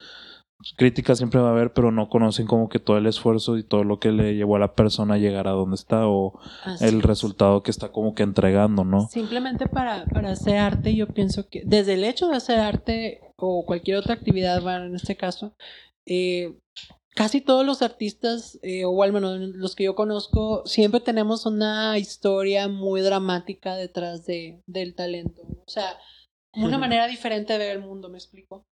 críticas 0.75 1.17
siempre 1.17 1.39
va 1.39 1.49
a 1.49 1.51
haber, 1.51 1.71
pero 1.71 1.91
no 1.91 2.09
conocen 2.09 2.47
como 2.47 2.67
que 2.67 2.79
todo 2.79 2.97
el 2.97 3.05
esfuerzo 3.05 3.57
y 3.57 3.63
todo 3.63 3.83
lo 3.83 3.99
que 3.99 4.11
le 4.11 4.35
llevó 4.35 4.55
a 4.55 4.59
la 4.59 4.75
persona 4.75 5.15
a 5.15 5.17
llegar 5.17 5.47
a 5.47 5.51
donde 5.51 5.75
está 5.75 6.07
o 6.07 6.39
Así 6.63 6.83
el 6.85 6.97
es. 6.97 7.03
resultado 7.03 7.63
que 7.63 7.71
está 7.71 7.91
como 7.91 8.13
que 8.13 8.23
entregando, 8.23 8.83
¿no? 8.83 9.07
Simplemente 9.07 9.67
para, 9.67 10.05
para 10.05 10.31
hacer 10.31 10.57
arte, 10.57 10.95
yo 10.95 11.07
pienso 11.07 11.47
que 11.47 11.61
desde 11.65 11.93
el 11.93 12.03
hecho 12.03 12.27
de 12.27 12.35
hacer 12.35 12.59
arte 12.59 13.21
o 13.37 13.65
cualquier 13.65 13.97
otra 13.97 14.15
actividad, 14.15 14.61
bueno, 14.61 14.85
en 14.85 14.95
este 14.95 15.15
caso, 15.15 15.55
eh, 16.05 16.57
casi 17.15 17.41
todos 17.41 17.65
los 17.65 17.81
artistas, 17.81 18.59
eh, 18.63 18.83
o 18.85 19.03
al 19.03 19.13
menos 19.13 19.39
los 19.39 19.75
que 19.75 19.85
yo 19.85 19.95
conozco, 19.95 20.63
siempre 20.65 20.99
tenemos 20.99 21.45
una 21.45 21.97
historia 21.97 22.67
muy 22.67 23.01
dramática 23.01 23.75
detrás 23.75 24.25
de, 24.25 24.61
del 24.65 24.95
talento. 24.95 25.41
O 25.43 25.69
sea, 25.69 25.97
una 26.57 26.77
manera 26.77 27.07
diferente 27.07 27.53
de 27.53 27.59
ver 27.59 27.71
el 27.71 27.81
mundo, 27.81 28.09
me 28.09 28.17
explico. 28.17 28.65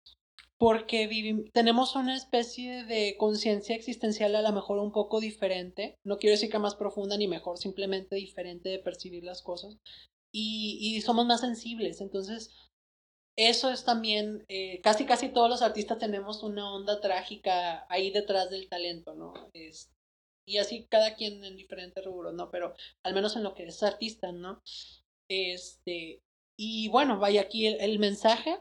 Porque 0.56 1.50
tenemos 1.52 1.96
una 1.96 2.16
especie 2.16 2.84
de 2.84 3.16
conciencia 3.18 3.74
existencial 3.74 4.34
a 4.36 4.42
lo 4.42 4.52
mejor 4.52 4.78
un 4.78 4.92
poco 4.92 5.20
diferente. 5.20 5.96
No 6.04 6.16
quiero 6.18 6.32
decir 6.32 6.50
que 6.50 6.58
más 6.58 6.76
profunda 6.76 7.16
ni 7.16 7.28
mejor, 7.28 7.58
simplemente 7.58 8.16
diferente 8.16 8.68
de 8.68 8.78
percibir 8.78 9.24
las 9.24 9.42
cosas. 9.42 9.76
Y, 10.32 10.78
y 10.80 11.00
somos 11.00 11.26
más 11.26 11.40
sensibles. 11.40 12.00
Entonces, 12.00 12.54
eso 13.36 13.70
es 13.70 13.84
también, 13.84 14.44
eh, 14.48 14.80
casi 14.80 15.06
casi 15.06 15.28
todos 15.28 15.50
los 15.50 15.62
artistas 15.62 15.98
tenemos 15.98 16.42
una 16.44 16.72
onda 16.72 17.00
trágica 17.00 17.84
ahí 17.88 18.12
detrás 18.12 18.48
del 18.48 18.68
talento, 18.68 19.14
¿no? 19.14 19.34
Es, 19.52 19.90
y 20.46 20.58
así 20.58 20.86
cada 20.88 21.14
quien 21.16 21.44
en 21.44 21.56
diferentes 21.56 22.04
rubros, 22.04 22.34
¿no? 22.34 22.50
Pero 22.50 22.74
al 23.02 23.14
menos 23.14 23.34
en 23.34 23.42
lo 23.42 23.54
que 23.54 23.64
es 23.64 23.82
artista, 23.82 24.30
¿no? 24.30 24.62
Este, 25.28 26.20
y 26.56 26.88
bueno, 26.88 27.18
vaya 27.18 27.42
aquí 27.42 27.66
el, 27.66 27.80
el 27.80 27.98
mensaje. 27.98 28.58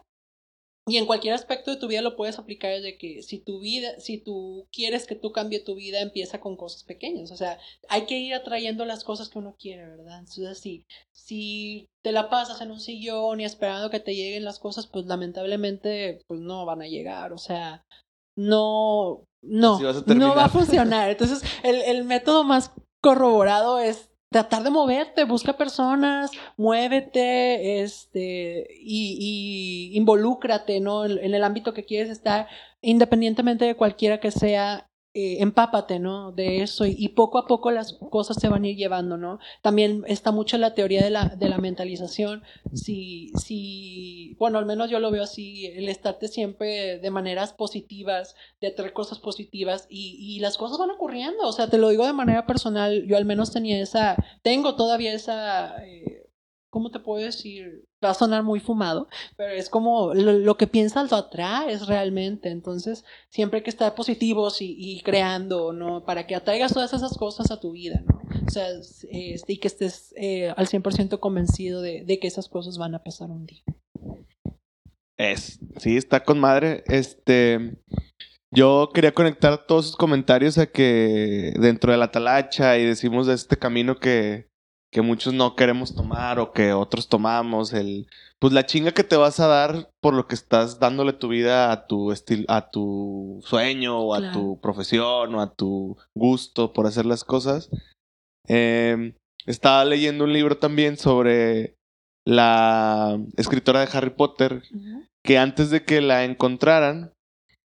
Y 0.85 0.97
en 0.97 1.05
cualquier 1.05 1.33
aspecto 1.33 1.71
de 1.71 1.77
tu 1.77 1.87
vida 1.87 2.01
lo 2.01 2.17
puedes 2.17 2.37
aplicar 2.37 2.81
de 2.81 2.97
que 2.97 3.21
si 3.23 3.39
tu 3.39 3.61
vida, 3.61 3.97
si 4.01 4.17
tú 4.17 4.67
quieres 4.69 5.07
que 5.07 5.15
tú 5.15 5.31
cambie 5.31 5.61
tu 5.63 5.75
vida, 5.75 6.01
empieza 6.01 6.41
con 6.41 6.57
cosas 6.57 6.83
pequeñas. 6.83 7.31
O 7.31 7.37
sea, 7.37 7.57
hay 7.87 8.05
que 8.05 8.19
ir 8.19 8.33
atrayendo 8.33 8.83
las 8.83 9.05
cosas 9.05 9.29
que 9.29 9.39
uno 9.39 9.55
quiere, 9.57 9.87
¿verdad? 9.87 10.19
Entonces, 10.19 10.59
si, 10.59 10.85
si 11.13 11.87
te 12.03 12.11
la 12.11 12.29
pasas 12.29 12.59
en 12.59 12.71
un 12.71 12.81
sillón 12.81 13.39
y 13.39 13.45
esperando 13.45 13.89
que 13.89 14.01
te 14.01 14.13
lleguen 14.13 14.43
las 14.43 14.59
cosas, 14.59 14.87
pues 14.87 15.05
lamentablemente, 15.05 16.19
pues 16.27 16.41
no 16.41 16.65
van 16.65 16.81
a 16.81 16.87
llegar. 16.87 17.31
O 17.31 17.37
sea, 17.37 17.85
no, 18.35 19.23
no, 19.41 19.79
no 19.79 20.35
va 20.35 20.45
a 20.45 20.49
funcionar. 20.49 21.09
Entonces, 21.09 21.43
el, 21.63 21.75
el 21.83 22.03
método 22.03 22.43
más 22.43 22.73
corroborado 23.01 23.79
es 23.79 24.09
tratar 24.33 24.63
de 24.63 24.69
moverte, 24.69 25.23
busca 25.23 25.53
personas, 25.55 26.31
muévete, 26.57 27.81
este, 27.81 28.67
y, 28.81 29.91
y 29.93 29.97
involúcrate, 29.97 30.81
¿no? 30.81 31.05
En, 31.05 31.19
en 31.19 31.33
el 31.33 31.43
ámbito 31.45 31.73
que 31.73 31.85
quieres 31.85 32.09
estar, 32.09 32.49
independientemente 32.81 33.63
de 33.63 33.75
cualquiera 33.75 34.19
que 34.19 34.31
sea, 34.31 34.89
eh, 35.15 35.37
empápate, 35.41 35.99
¿no? 35.99 36.31
De 36.31 36.63
eso, 36.63 36.87
y, 36.87 37.07
poco 37.09 37.37
a 37.37 37.45
poco 37.45 37.69
las 37.69 37.93
cosas 38.09 38.37
se 38.39 38.49
van 38.49 38.63
a 38.63 38.69
ir 38.69 38.77
llevando, 38.77 39.15
¿no? 39.15 39.37
También 39.61 40.03
está 40.07 40.31
mucho 40.31 40.57
la 40.57 40.73
teoría 40.73 41.03
de 41.03 41.11
la, 41.11 41.29
de 41.29 41.49
la 41.49 41.59
mentalización, 41.59 42.41
si, 42.73 43.31
si, 43.35 44.35
bueno, 44.39 44.57
al 44.57 44.65
menos 44.65 44.89
yo 44.89 44.99
lo 44.99 45.11
veo 45.11 45.21
así, 45.21 45.67
el 45.67 45.87
estarte 45.87 46.27
siempre 46.27 46.97
de 46.97 47.11
maneras 47.11 47.53
positivas, 47.53 48.35
de 48.59 48.71
traer 48.71 48.93
cosas 48.93 49.19
positivas 49.19 49.85
y, 49.87 50.17
y 50.19 50.39
las 50.39 50.57
cosas 50.57 50.79
van 50.79 50.89
ocurriendo. 50.89 51.47
O 51.47 51.51
sea, 51.51 51.69
te 51.69 51.77
lo 51.77 51.89
digo 51.89 52.07
de 52.07 52.13
manera 52.13 52.47
personal, 52.47 53.05
yo 53.05 53.15
al 53.15 53.25
menos 53.25 53.51
tenía 53.51 53.79
esa, 53.79 54.15
tengo 54.41 54.75
todavía 54.75 55.13
esa, 55.13 55.77
eh, 55.85 56.27
¿cómo 56.71 56.89
te 56.89 56.99
puedo 56.99 57.23
decir? 57.23 57.85
Va 58.03 58.09
a 58.09 58.13
sonar 58.13 58.43
muy 58.43 58.59
fumado, 58.59 59.07
pero 59.37 59.51
es 59.53 59.69
como 59.69 60.13
lo, 60.13 60.57
que 60.57 60.67
piensas 60.67 61.11
lo 61.11 61.17
atraes 61.17 61.87
realmente. 61.87 62.49
Entonces, 62.49 63.05
siempre 63.29 63.59
hay 63.59 63.63
que 63.63 63.69
estar 63.69 63.95
positivos 63.95 64.57
y, 64.59 65.01
creando, 65.03 65.73
¿no? 65.73 66.05
Para 66.05 66.27
que 66.27 66.35
atraigas 66.35 66.73
todas 66.73 66.93
esas 66.93 67.17
cosas 67.17 67.51
a 67.51 67.59
tu 67.59 67.71
vida, 67.71 68.03
¿no? 68.05 68.21
O 68.45 68.51
sea, 68.51 68.67
este, 69.09 69.53
y 69.53 69.57
que 69.57 69.67
estés 69.67 70.13
eh, 70.17 70.53
al 70.57 70.67
100% 70.67 71.19
convencido 71.19 71.81
de, 71.81 72.03
de 72.03 72.19
que 72.19 72.27
esas 72.27 72.49
cosas 72.49 72.77
van 72.77 72.95
a 72.95 73.03
pasar 73.03 73.29
un 73.29 73.45
día. 73.45 73.63
Es, 75.17 75.59
sí, 75.77 75.97
está 75.97 76.23
con 76.23 76.39
madre. 76.39 76.83
Este, 76.87 77.77
yo 78.51 78.89
quería 78.93 79.13
conectar 79.13 79.65
todos 79.65 79.87
sus 79.87 79.95
comentarios 79.95 80.57
a 80.57 80.67
que 80.67 81.53
dentro 81.59 81.91
de 81.91 81.97
la 81.97 82.11
talacha 82.11 82.77
y 82.77 82.85
decimos 82.85 83.27
de 83.27 83.33
este 83.33 83.57
camino 83.57 83.97
que, 83.97 84.52
que 84.93 85.01
muchos 85.01 85.33
no 85.33 85.55
queremos 85.55 85.95
tomar 85.95 86.39
o 86.39 86.53
que 86.53 86.71
otros 86.71 87.09
tomamos, 87.09 87.73
el, 87.73 88.07
pues 88.39 88.53
la 88.53 88.65
chinga 88.65 88.91
que 88.91 89.03
te 89.03 89.17
vas 89.17 89.39
a 89.39 89.47
dar 89.47 89.89
por 90.01 90.13
lo 90.13 90.27
que 90.27 90.35
estás 90.35 90.79
dándole 90.79 91.13
tu 91.13 91.27
vida 91.27 91.71
a 91.71 91.87
tu 91.87 92.11
estil, 92.11 92.45
a 92.47 92.69
tu 92.69 93.41
sueño 93.43 93.99
o 93.99 94.13
a 94.13 94.31
tu 94.31 94.61
profesión 94.61 95.35
o 95.35 95.41
a 95.41 95.53
tu 95.53 95.97
gusto 96.15 96.71
por 96.71 96.85
hacer 96.85 97.05
las 97.05 97.23
cosas. 97.23 97.69
Eh, 98.47 99.15
estaba 99.47 99.83
leyendo 99.83 100.23
un 100.23 100.33
libro 100.33 100.57
también 100.57 100.97
sobre 100.97 101.75
la 102.25 103.19
escritora 103.35 103.81
de 103.81 103.89
Harry 103.91 104.11
Potter, 104.11 104.63
que 105.25 105.37
antes 105.37 105.71
de 105.71 105.83
que 105.83 106.01
la 106.01 106.23
encontraran, 106.23 107.11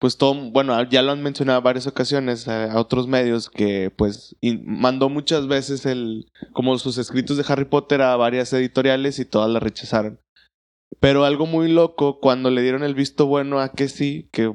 pues 0.04 0.18
todo, 0.18 0.36
bueno, 0.52 0.84
ya 0.90 1.02
lo 1.02 1.14
han 1.14 1.24
mencionado 1.24 1.60
en 1.60 1.64
varias 1.64 1.88
ocasiones 1.88 2.50
a, 2.50 2.74
a 2.74 2.78
otros 2.82 3.08
medios 3.08 3.50
que 3.50 3.90
pues 3.90 4.36
in- 4.42 4.62
mandó 4.66 5.08
muchas 5.08 5.48
veces 5.48 5.86
el 5.86 6.30
como 6.52 6.78
sus 6.78 6.98
escritos 6.98 7.38
de 7.38 7.46
Harry 7.48 7.64
Potter 7.64 8.02
a 8.02 8.18
varias 8.18 8.52
editoriales 8.52 9.18
y 9.20 9.24
todas 9.24 9.50
la 9.50 9.62
rechazaron. 9.62 10.20
Pero 11.00 11.24
algo 11.24 11.46
muy 11.46 11.72
loco 11.72 12.20
cuando 12.20 12.50
le 12.52 12.62
dieron 12.62 12.84
el 12.84 12.96
visto 12.96 13.28
bueno 13.28 13.62
a 13.62 13.70
que 13.70 13.88
sí, 13.88 14.28
que 14.34 14.54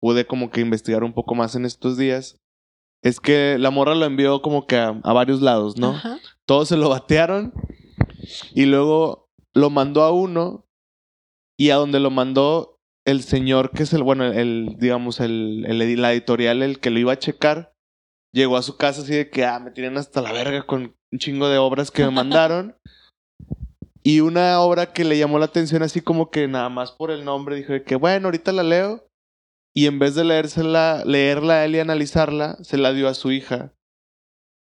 pude 0.00 0.26
como 0.26 0.48
que 0.50 0.62
investigar 0.62 1.04
un 1.04 1.12
poco 1.12 1.34
más 1.34 1.54
en 1.54 1.66
estos 1.66 1.98
días, 1.98 2.38
es 3.04 3.20
que 3.20 3.58
la 3.58 3.70
morra 3.70 3.94
lo 3.94 4.06
envió 4.06 4.40
como 4.40 4.66
que 4.66 4.76
a, 4.76 4.98
a 5.04 5.12
varios 5.12 5.42
lados, 5.42 5.76
¿no? 5.76 5.90
Ajá. 5.90 6.18
todos 6.46 6.68
se 6.68 6.78
lo 6.78 6.88
batearon 6.88 7.52
y 8.54 8.64
luego 8.64 9.26
lo 9.54 9.68
mandó 9.68 10.02
a 10.04 10.12
uno 10.12 10.64
y 11.58 11.68
a 11.72 11.76
donde 11.76 12.00
lo 12.00 12.10
mandó 12.10 12.77
el 13.08 13.22
señor 13.22 13.70
que 13.70 13.84
es 13.84 13.92
el 13.92 14.02
bueno 14.02 14.24
el 14.24 14.76
digamos 14.78 15.20
el, 15.20 15.64
el 15.66 16.00
la 16.00 16.12
editorial 16.12 16.62
el 16.62 16.78
que 16.78 16.90
lo 16.90 16.98
iba 16.98 17.12
a 17.12 17.18
checar 17.18 17.72
llegó 18.34 18.56
a 18.56 18.62
su 18.62 18.76
casa 18.76 19.02
así 19.02 19.14
de 19.14 19.30
que 19.30 19.44
ah 19.44 19.58
me 19.58 19.70
tienen 19.70 19.96
hasta 19.96 20.20
la 20.20 20.32
verga 20.32 20.66
con 20.66 20.94
un 21.12 21.18
chingo 21.18 21.48
de 21.48 21.58
obras 21.58 21.90
que 21.90 22.04
me 22.04 22.10
mandaron 22.10 22.76
y 24.02 24.20
una 24.20 24.60
obra 24.60 24.92
que 24.92 25.04
le 25.04 25.18
llamó 25.18 25.38
la 25.38 25.46
atención 25.46 25.82
así 25.82 26.00
como 26.00 26.30
que 26.30 26.46
nada 26.48 26.68
más 26.68 26.92
por 26.92 27.10
el 27.10 27.24
nombre 27.24 27.56
dijo 27.56 27.72
de 27.72 27.82
que 27.82 27.96
bueno 27.96 28.28
ahorita 28.28 28.52
la 28.52 28.62
leo 28.62 29.08
y 29.74 29.86
en 29.86 29.98
vez 29.98 30.14
de 30.14 30.24
leérsela 30.24 31.04
leerla 31.06 31.54
a 31.54 31.64
él 31.64 31.76
y 31.76 31.78
analizarla 31.78 32.56
se 32.62 32.78
la 32.78 32.92
dio 32.92 33.06
a 33.06 33.14
su 33.14 33.30
hija. 33.30 33.72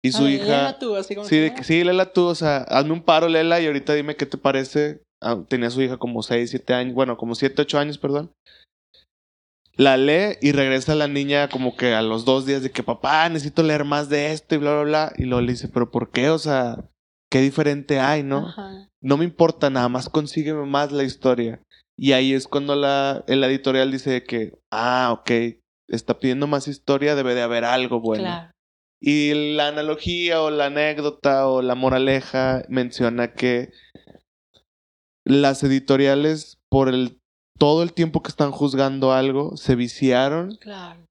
Y 0.04 0.12
su 0.12 0.26
Ah, 0.26 0.30
hija 0.30 0.44
léela 0.44 0.80
tú, 0.80 0.96
así 0.98 1.16
como 1.16 1.28
Sí, 1.28 1.36
que, 1.36 1.42
de 1.42 1.54
que, 1.54 1.64
sí, 1.64 1.84
léela 1.84 2.12
tú, 2.12 2.26
o 2.26 2.36
sea, 2.36 2.58
hazme 2.64 2.92
un 2.92 3.02
paro, 3.02 3.30
léela 3.30 3.62
y 3.62 3.68
ahorita 3.68 3.94
dime 3.94 4.18
qué 4.18 4.26
te 4.26 4.38
parece. 4.38 5.02
Ah, 5.22 5.44
tenía 5.48 5.70
su 5.70 5.82
hija 5.82 5.98
como 5.98 6.22
6, 6.22 6.50
7 6.50 6.74
años, 6.74 6.94
bueno, 6.94 7.18
como 7.18 7.36
7, 7.36 7.62
8 7.62 7.80
años, 7.80 7.98
perdón. 7.98 8.32
La 9.76 9.96
lee 9.96 10.38
y 10.42 10.52
regresa 10.54 10.96
la 10.96 11.08
niña 11.08 11.50
como 11.50 11.76
que 11.76 11.94
a 11.94 12.02
los 12.02 12.26
dos 12.26 12.46
días 12.46 12.64
de 12.64 12.72
que 12.72 12.82
papá, 12.82 13.30
necesito 13.30 13.62
leer 13.62 13.86
más 13.86 14.10
de 14.10 14.32
esto 14.32 14.56
y 14.56 14.58
bla, 14.58 14.74
bla, 14.74 14.84
bla. 14.84 15.14
Y 15.18 15.26
luego 15.26 15.42
le 15.42 15.52
dice, 15.52 15.68
pero 15.68 15.92
¿por 15.92 16.10
qué? 16.10 16.30
O 16.30 16.40
sea, 16.40 16.90
¿qué 17.32 17.42
diferente 17.42 18.00
hay, 18.00 18.24
no? 18.24 18.48
Ajá. 18.48 18.90
No 19.02 19.18
me 19.18 19.26
importa, 19.26 19.70
nada 19.70 19.88
más 19.88 20.10
consígueme 20.10 20.66
más 20.66 20.92
la 20.92 21.04
historia. 21.04 21.62
Y 21.96 22.14
ahí 22.14 22.34
es 22.34 22.48
cuando 22.48 22.76
la, 22.76 23.24
el 23.28 23.44
editorial 23.44 23.92
dice 23.92 24.24
que, 24.24 24.60
ah, 24.72 25.16
ok, 25.20 25.60
está 25.88 26.20
pidiendo 26.20 26.48
más 26.48 26.68
historia, 26.68 27.16
debe 27.16 27.36
de 27.36 27.42
haber 27.42 27.64
algo 27.64 28.02
bueno. 28.02 28.24
Claro. 28.24 28.52
Y 29.00 29.54
la 29.56 29.68
analogía 29.68 30.42
o 30.42 30.50
la 30.50 30.66
anécdota 30.66 31.48
o 31.48 31.62
la 31.62 31.76
moraleja 31.76 32.64
menciona 32.68 33.34
que 33.34 33.72
las 35.28 35.64
editoriales, 35.64 36.58
por 36.70 36.90
el 36.90 37.20
todo 37.60 37.82
el 37.84 37.94
tiempo 37.94 38.22
que 38.22 38.30
están 38.30 38.52
juzgando 38.52 39.12
algo, 39.14 39.58
se 39.58 39.76
viciaron 39.76 40.56
Claro. 40.58 41.04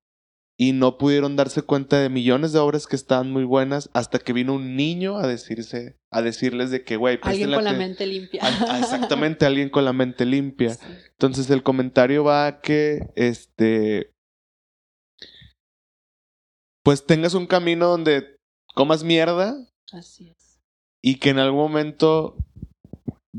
y 0.58 0.72
no 0.72 0.96
pudieron 0.96 1.34
darse 1.34 1.62
cuenta 1.62 1.98
de 1.98 2.08
millones 2.08 2.52
de 2.52 2.60
obras 2.60 2.86
que 2.86 2.94
estaban 2.96 3.30
muy 3.32 3.42
buenas 3.44 3.90
hasta 3.94 4.18
que 4.20 4.32
vino 4.32 4.54
un 4.54 4.76
niño 4.76 5.18
a 5.18 5.26
decirse, 5.26 5.96
a 6.12 6.22
decirles 6.22 6.70
de 6.70 6.84
que, 6.84 6.96
güey, 6.96 7.18
Alguien 7.22 7.52
con 7.52 7.64
la 7.64 7.72
mente 7.72 8.06
limpia. 8.06 8.42
a- 8.44 8.74
a- 8.76 8.78
exactamente, 8.78 9.44
alguien 9.46 9.70
con 9.70 9.84
la 9.84 9.92
mente 9.92 10.24
limpia. 10.24 10.74
Sí. 10.74 10.86
Entonces 11.10 11.50
el 11.50 11.62
comentario 11.64 12.22
va 12.24 12.46
a 12.46 12.60
que 12.60 13.10
este 13.16 14.12
pues 16.84 17.04
tengas 17.04 17.34
un 17.34 17.46
camino 17.46 17.88
donde 17.88 18.36
comas 18.74 19.02
mierda 19.02 19.56
Así 19.92 20.28
es. 20.30 20.60
y 21.02 21.16
que 21.18 21.30
en 21.30 21.38
algún 21.40 21.60
momento 21.60 22.36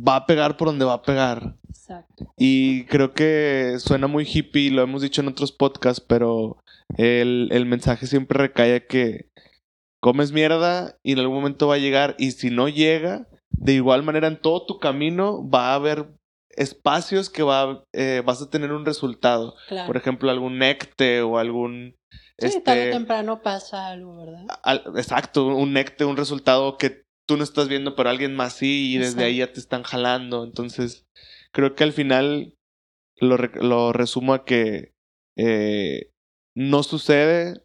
va 0.06 0.18
a 0.18 0.26
pegar 0.26 0.58
por 0.58 0.68
donde 0.68 0.86
va 0.86 0.94
a 0.94 1.02
pegar. 1.02 1.56
Exacto. 1.70 2.34
Y 2.38 2.86
creo 2.86 3.14
que 3.14 3.76
suena 3.80 4.08
muy 4.08 4.26
hippie, 4.26 4.72
lo 4.72 4.82
hemos 4.82 5.02
dicho 5.02 5.22
en 5.22 5.28
otros 5.30 5.52
podcasts, 5.52 6.04
pero 6.06 6.58
el, 6.98 7.50
el 7.52 7.66
mensaje 7.66 8.08
siempre 8.08 8.38
recae 8.38 8.76
a 8.76 8.86
que 8.86 9.30
comes 10.02 10.32
mierda 10.32 10.98
y 11.04 11.14
en 11.14 11.20
algún 11.20 11.38
momento 11.38 11.68
va 11.68 11.76
a 11.76 11.80
llegar 11.80 12.16
y 12.18 12.32
si 12.32 12.50
no 12.50 12.68
llega, 12.70 13.28
de 13.52 13.74
igual 13.74 14.04
manera 14.04 14.28
en 14.28 14.40
todo 14.42 14.66
tu 14.66 14.80
camino 14.80 15.48
va 15.50 15.72
a 15.72 15.76
haber 15.76 16.08
espacios 16.50 17.30
que 17.30 17.44
va, 17.44 17.84
eh, 17.94 18.22
vas 18.26 18.42
a 18.42 18.50
tener 18.50 18.72
un 18.72 18.86
resultado. 18.86 19.56
Claro. 19.68 19.88
Por 19.88 19.98
ejemplo, 19.98 20.30
algún 20.32 20.58
necte 20.60 21.22
o 21.22 21.38
algún... 21.38 21.96
sí, 22.38 22.62
tarde 22.64 22.82
o 22.82 22.84
este, 22.86 22.92
temprano 22.92 23.42
pasa 23.42 23.88
algo, 23.88 24.18
¿verdad? 24.18 24.46
al- 24.64 24.84
exacto, 24.98 25.46
un 25.48 25.74
necte, 25.74 26.04
un 26.06 26.18
resultado 26.18 26.78
que 26.78 27.04
tú 27.28 27.38
no 27.38 27.44
estás 27.44 27.68
viendo, 27.68 27.96
pero 27.96 28.10
alguien 28.10 28.36
más 28.36 28.54
sí, 28.54 28.94
y 28.94 28.98
desde 28.98 29.08
Exacto. 29.10 29.26
ahí 29.26 29.38
ya 29.38 29.52
te 29.54 29.60
están 29.60 29.84
jalando. 29.84 30.44
Entonces, 30.44 31.06
creo 31.52 31.76
que 31.76 31.84
al 31.84 31.94
final 31.94 32.56
lo, 33.20 33.38
re- 33.38 33.64
lo 33.64 33.94
resumo 33.94 34.34
a 34.34 34.46
que 34.46 34.94
eh, 35.38 36.10
no 36.56 36.84
sucede 36.84 37.62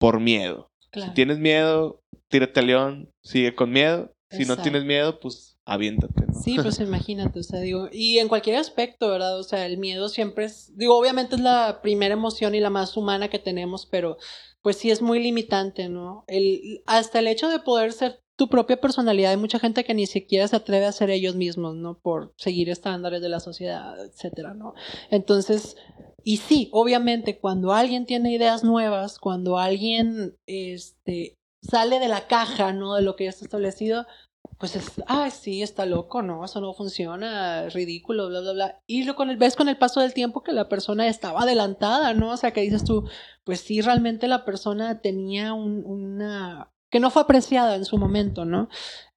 por 0.00 0.20
miedo. 0.20 0.68
Claro. 0.90 1.10
Si 1.10 1.14
tienes 1.14 1.38
miedo, 1.38 2.00
tírate 2.28 2.60
al 2.60 2.66
león, 2.66 3.10
sigue 3.24 3.54
con 3.54 3.70
miedo. 3.70 4.12
Si 4.30 4.46
no 4.46 4.56
tienes 4.56 4.84
miedo, 4.84 5.20
pues 5.20 5.58
aviéntate, 5.66 6.24
¿no? 6.26 6.40
Sí, 6.40 6.56
pues 6.56 6.80
imagínate, 6.80 7.38
o 7.38 7.42
sea, 7.42 7.60
digo, 7.60 7.90
y 7.92 8.18
en 8.18 8.28
cualquier 8.28 8.56
aspecto, 8.56 9.10
¿verdad? 9.10 9.38
O 9.38 9.42
sea, 9.42 9.66
el 9.66 9.76
miedo 9.76 10.08
siempre 10.08 10.46
es, 10.46 10.74
digo, 10.74 10.96
obviamente 10.98 11.34
es 11.34 11.42
la 11.42 11.80
primera 11.82 12.14
emoción 12.14 12.54
y 12.54 12.60
la 12.60 12.70
más 12.70 12.96
humana 12.96 13.28
que 13.28 13.38
tenemos, 13.38 13.84
pero 13.84 14.16
pues 14.62 14.78
sí 14.78 14.90
es 14.90 15.02
muy 15.02 15.22
limitante, 15.22 15.90
¿no? 15.90 16.24
El, 16.28 16.82
hasta 16.86 17.18
el 17.18 17.26
hecho 17.26 17.50
de 17.50 17.58
poder 17.58 17.92
ser 17.92 18.21
tu 18.36 18.48
propia 18.48 18.80
personalidad, 18.80 19.30
hay 19.32 19.36
mucha 19.36 19.58
gente 19.58 19.84
que 19.84 19.94
ni 19.94 20.06
siquiera 20.06 20.48
se 20.48 20.56
atreve 20.56 20.86
a 20.86 20.92
ser 20.92 21.10
ellos 21.10 21.34
mismos, 21.36 21.76
¿no? 21.76 21.98
Por 21.98 22.32
seguir 22.36 22.70
estándares 22.70 23.20
de 23.22 23.28
la 23.28 23.40
sociedad, 23.40 24.02
etcétera, 24.04 24.54
¿no? 24.54 24.74
Entonces, 25.10 25.76
y 26.24 26.38
sí, 26.38 26.68
obviamente, 26.72 27.38
cuando 27.38 27.72
alguien 27.72 28.06
tiene 28.06 28.32
ideas 28.32 28.64
nuevas, 28.64 29.18
cuando 29.18 29.58
alguien, 29.58 30.36
este, 30.46 31.36
sale 31.62 31.98
de 32.00 32.08
la 32.08 32.26
caja, 32.26 32.72
¿no? 32.72 32.94
De 32.94 33.02
lo 33.02 33.16
que 33.16 33.24
ya 33.24 33.30
está 33.30 33.44
establecido, 33.44 34.06
pues 34.58 34.76
es, 34.76 34.90
ah, 35.06 35.30
sí, 35.30 35.62
está 35.62 35.86
loco, 35.86 36.22
no, 36.22 36.44
eso 36.44 36.60
no 36.60 36.72
funciona, 36.74 37.66
es 37.66 37.74
ridículo, 37.74 38.28
bla, 38.28 38.40
bla, 38.40 38.52
bla. 38.52 38.80
Y 38.86 39.04
lo 39.04 39.14
con 39.16 39.28
el, 39.30 39.36
ves 39.36 39.56
con 39.56 39.68
el 39.68 39.76
paso 39.78 40.00
del 40.00 40.14
tiempo 40.14 40.42
que 40.42 40.52
la 40.52 40.68
persona 40.68 41.06
estaba 41.08 41.42
adelantada, 41.42 42.14
¿no? 42.14 42.30
O 42.32 42.36
sea, 42.36 42.52
que 42.52 42.60
dices 42.62 42.84
tú, 42.84 43.08
pues 43.44 43.60
sí, 43.60 43.80
realmente 43.80 44.26
la 44.28 44.44
persona 44.44 45.00
tenía 45.00 45.52
un- 45.52 45.84
una 45.84 46.72
que 46.92 47.00
no 47.00 47.10
fue 47.10 47.22
apreciada 47.22 47.74
en 47.74 47.86
su 47.86 47.96
momento, 47.96 48.44
¿no? 48.44 48.68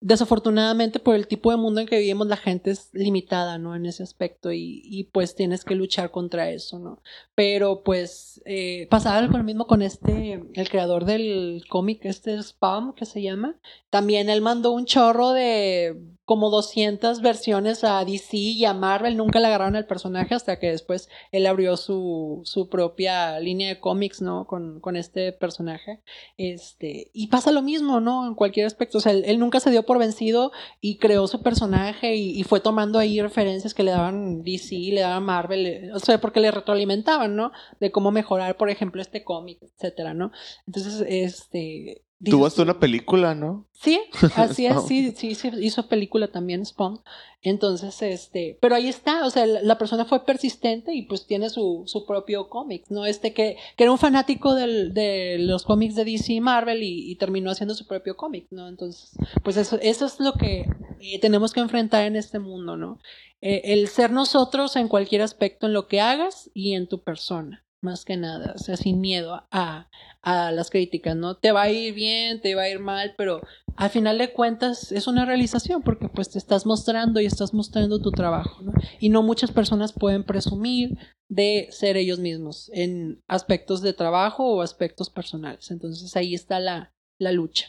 Desafortunadamente, 0.05 0.99
por 0.99 1.15
el 1.15 1.25
tipo 1.25 1.49
de 1.49 1.57
mundo 1.57 1.81
en 1.81 1.87
que 1.87 1.97
vivimos, 1.97 2.27
la 2.27 2.37
gente 2.37 2.69
es 2.69 2.91
limitada, 2.93 3.57
¿no? 3.57 3.75
En 3.75 3.87
ese 3.87 4.03
aspecto 4.03 4.51
y, 4.51 4.83
y, 4.85 5.05
pues 5.05 5.33
tienes 5.33 5.65
que 5.65 5.73
luchar 5.73 6.11
contra 6.11 6.51
eso, 6.51 6.77
¿no? 6.77 7.01
Pero 7.33 7.81
pues 7.83 8.39
eh, 8.45 8.85
pasaba 8.91 9.17
algo 9.17 9.39
mismo 9.39 9.65
con 9.65 9.81
este, 9.81 10.43
el 10.53 10.69
creador 10.69 11.05
del 11.05 11.63
cómic, 11.69 12.05
este 12.05 12.39
Spawn, 12.39 12.93
que 12.93 13.05
se 13.05 13.23
llama. 13.23 13.55
También 13.89 14.29
él 14.29 14.41
mandó 14.41 14.73
un 14.73 14.85
chorro 14.85 15.31
de 15.31 15.99
como 16.25 16.49
200 16.49 17.21
versiones 17.21 17.83
a 17.83 18.03
DC 18.03 18.35
y 18.35 18.65
a 18.65 18.73
Marvel, 18.73 19.15
nunca 19.15 19.39
le 19.39 19.45
agarraron 19.45 19.75
al 19.75 19.85
personaje 19.85 20.33
hasta 20.33 20.57
que 20.59 20.71
después 20.71 21.07
él 21.31 21.45
abrió 21.45 21.77
su, 21.77 22.41
su 22.45 22.67
propia 22.67 23.39
línea 23.39 23.69
de 23.69 23.79
cómics, 23.79 24.23
¿no? 24.23 24.47
Con, 24.47 24.79
con 24.79 24.95
este 24.95 25.31
personaje. 25.33 26.01
Este, 26.37 27.11
y 27.13 27.27
pasa 27.27 27.51
lo 27.51 27.61
mismo, 27.61 27.99
¿no? 27.99 28.25
En 28.27 28.33
cualquier 28.33 28.65
aspecto. 28.65 28.97
O 28.97 29.01
sea, 29.01 29.11
él, 29.11 29.23
él 29.27 29.39
nunca 29.39 29.59
se 29.59 29.69
dio 29.69 29.85
por 29.85 29.94
vencido 29.99 30.51
y 30.81 30.97
creó 30.97 31.27
su 31.27 31.41
personaje 31.41 32.15
y, 32.15 32.39
y, 32.39 32.43
fue 32.43 32.59
tomando 32.59 32.99
ahí 32.99 33.21
referencias 33.21 33.73
que 33.73 33.83
le 33.83 33.91
daban 33.91 34.43
DC, 34.43 34.75
le 34.75 35.01
daban 35.01 35.23
Marvel, 35.23 35.65
eh, 35.65 35.91
o 35.93 35.99
sea, 35.99 36.19
porque 36.19 36.39
le 36.39 36.51
retroalimentaban, 36.51 37.35
¿no? 37.35 37.51
De 37.79 37.91
cómo 37.91 38.11
mejorar, 38.11 38.57
por 38.57 38.69
ejemplo, 38.69 39.01
este 39.01 39.23
cómic, 39.23 39.59
etcétera, 39.61 40.13
¿no? 40.13 40.31
Entonces, 40.67 41.05
este. 41.07 42.04
Tuvo 42.23 42.45
hasta 42.45 42.63
una 42.63 42.79
película, 42.79 43.35
¿no? 43.35 43.67
Sí, 43.73 43.99
así 44.35 44.65
es, 44.65 44.83
sí, 44.87 45.13
sí, 45.15 45.35
sí, 45.35 45.49
hizo 45.59 45.87
película 45.87 46.29
también 46.29 46.65
Spawn. 46.65 47.01
Entonces, 47.41 48.01
este, 48.01 48.57
pero 48.61 48.75
ahí 48.75 48.87
está, 48.87 49.25
o 49.25 49.29
sea, 49.29 49.45
la, 49.45 49.61
la 49.61 49.77
persona 49.77 50.05
fue 50.05 50.25
persistente 50.25 50.93
y 50.93 51.03
pues 51.03 51.27
tiene 51.27 51.49
su, 51.49 51.83
su 51.85 52.05
propio 52.05 52.49
cómic, 52.49 52.85
¿no? 52.89 53.05
Este 53.05 53.33
que, 53.33 53.57
que 53.75 53.83
era 53.83 53.91
un 53.91 53.97
fanático 53.97 54.55
del, 54.55 54.93
de 54.93 55.37
los 55.39 55.63
cómics 55.63 55.95
de 55.95 56.05
DC 56.05 56.33
y 56.33 56.41
Marvel 56.41 56.83
y, 56.83 57.11
y 57.11 57.15
terminó 57.17 57.51
haciendo 57.51 57.75
su 57.75 57.85
propio 57.85 58.15
cómic, 58.15 58.47
¿no? 58.49 58.69
Entonces, 58.69 59.11
pues 59.43 59.57
eso, 59.57 59.77
eso 59.81 60.05
es 60.05 60.19
lo 60.19 60.33
que 60.33 60.65
eh, 61.01 61.19
tenemos 61.19 61.51
que 61.51 61.59
enfrentar 61.59 62.05
en 62.05 62.15
este 62.15 62.39
mundo, 62.39 62.77
¿no? 62.77 62.99
Eh, 63.41 63.61
el 63.65 63.89
ser 63.89 64.11
nosotros 64.11 64.77
en 64.77 64.87
cualquier 64.87 65.21
aspecto 65.21 65.67
en 65.67 65.73
lo 65.73 65.87
que 65.87 65.99
hagas 65.99 66.49
y 66.53 66.73
en 66.73 66.87
tu 66.87 67.03
persona 67.03 67.64
más 67.85 68.03
que 68.03 68.17
nada, 68.17 68.53
o 68.55 68.57
sea, 68.57 68.75
sin 68.75 68.99
miedo 68.99 69.47
a, 69.51 69.87
a, 70.21 70.51
las 70.51 70.69
críticas, 70.69 71.15
¿no? 71.15 71.37
Te 71.37 71.53
va 71.53 71.61
a 71.63 71.71
ir 71.71 71.93
bien, 71.93 72.41
te 72.41 72.55
va 72.55 72.63
a 72.63 72.69
ir 72.69 72.79
mal, 72.79 73.13
pero 73.17 73.41
al 73.77 73.89
final 73.89 74.17
de 74.17 74.33
cuentas 74.33 74.91
es 74.91 75.07
una 75.07 75.23
realización 75.23 75.81
porque 75.83 76.09
pues 76.09 76.29
te 76.29 76.37
estás 76.37 76.65
mostrando 76.65 77.21
y 77.21 77.25
estás 77.25 77.53
mostrando 77.53 78.01
tu 78.01 78.11
trabajo, 78.11 78.61
¿no? 78.63 78.73
Y 78.99 79.09
no 79.09 79.23
muchas 79.23 79.51
personas 79.51 79.93
pueden 79.93 80.23
presumir 80.23 80.97
de 81.29 81.67
ser 81.71 81.95
ellos 81.95 82.19
mismos 82.19 82.69
en 82.73 83.23
aspectos 83.27 83.81
de 83.81 83.93
trabajo 83.93 84.45
o 84.45 84.61
aspectos 84.61 85.09
personales. 85.09 85.71
Entonces 85.71 86.15
ahí 86.15 86.33
está 86.33 86.59
la, 86.59 86.93
la 87.19 87.31
lucha. 87.31 87.67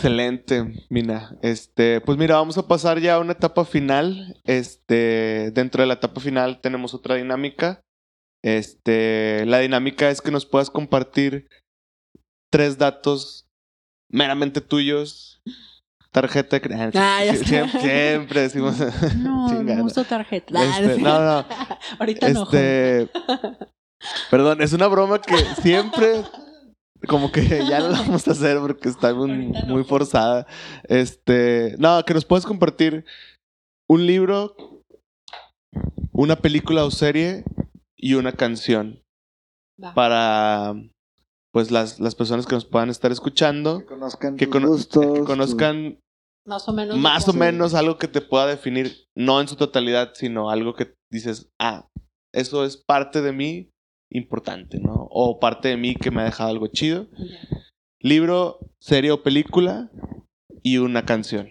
Excelente, 0.00 0.86
Mina. 0.88 1.36
Este, 1.42 2.00
pues 2.00 2.16
mira, 2.16 2.36
vamos 2.36 2.56
a 2.56 2.66
pasar 2.66 3.00
ya 3.00 3.16
a 3.16 3.20
una 3.20 3.32
etapa 3.32 3.66
final. 3.66 4.40
Este, 4.44 5.50
dentro 5.52 5.82
de 5.82 5.88
la 5.88 5.94
etapa 5.94 6.22
final 6.22 6.62
tenemos 6.62 6.94
otra 6.94 7.16
dinámica. 7.16 7.82
Este, 8.42 9.44
la 9.46 9.58
dinámica 9.58 10.10
es 10.10 10.20
que 10.20 10.30
nos 10.30 10.46
puedas 10.46 10.70
compartir 10.70 11.48
tres 12.50 12.78
datos 12.78 13.46
meramente 14.10 14.60
tuyos. 14.60 15.42
Tarjeta 16.10 16.56
de 16.56 16.60
crédito. 16.60 16.98
Ah, 17.00 17.24
ya 17.24 17.36
siempre, 17.36 17.80
siempre, 17.80 18.40
decimos. 18.40 18.78
No, 19.16 19.48
no 19.62 19.84
uso 19.84 20.02
tarjeta. 20.04 20.80
Este, 20.80 21.00
no, 21.00 21.20
no. 21.20 21.46
Ahorita 22.00 22.26
este, 22.26 23.08
no. 23.14 23.58
Perdón, 24.30 24.60
es 24.60 24.72
una 24.72 24.88
broma 24.88 25.20
que 25.20 25.36
siempre 25.62 26.24
como 27.06 27.32
que 27.32 27.64
ya 27.66 27.80
no 27.80 27.88
la 27.88 27.98
vamos 28.00 28.26
a 28.26 28.32
hacer 28.32 28.58
porque 28.58 28.88
está 28.88 29.14
muy, 29.14 29.84
forzada. 29.84 30.46
Este, 30.84 31.76
no, 31.78 32.02
que 32.04 32.14
nos 32.14 32.24
puedes 32.24 32.44
compartir 32.44 33.04
un 33.88 34.06
libro, 34.06 34.54
una 36.12 36.36
película 36.36 36.84
o 36.84 36.90
serie 36.90 37.44
y 38.00 38.14
una 38.14 38.32
canción 38.32 39.02
Va. 39.82 39.94
para 39.94 40.74
pues 41.52 41.70
las, 41.70 41.98
las 42.00 42.14
personas 42.14 42.46
que 42.46 42.54
nos 42.54 42.64
puedan 42.64 42.90
estar 42.90 43.10
escuchando 43.10 43.80
Que 43.80 43.86
conozcan 43.86 44.36
que, 44.36 44.46
tus 44.46 44.52
cono- 44.54 44.68
gustos. 44.68 45.14
que 45.18 45.24
conozcan 45.24 45.98
más 46.46 46.68
o 46.68 46.72
menos. 46.72 46.96
más 46.96 47.28
o 47.28 47.32
Sí. 47.32 47.38
menos 47.38 47.74
algo 47.74 47.98
que 47.98 48.08
te 48.08 48.20
pueda 48.20 48.46
definir, 48.46 49.04
no 49.16 49.40
en 49.40 49.48
su 49.48 49.56
totalidad, 49.56 50.12
sino 50.14 50.50
algo 50.50 50.74
que 50.74 50.94
dices, 51.12 51.50
ah, 51.60 51.88
eso 52.32 52.64
es 52.64 52.76
parte 52.76 53.20
de 53.20 53.32
mí 53.32 53.70
importante, 54.12 54.78
¿no? 54.78 55.08
O 55.10 55.38
parte 55.40 55.68
de 55.68 55.76
mí 55.76 55.94
que 55.96 56.10
me 56.10 56.22
ha 56.22 56.24
dejado 56.24 56.50
algo 56.50 56.68
chido. 56.68 57.08
Libro, 58.00 58.58
serie 58.80 59.10
o 59.10 59.22
película 59.22 59.90
y 60.62 60.78
una 60.78 61.04
canción. 61.04 61.50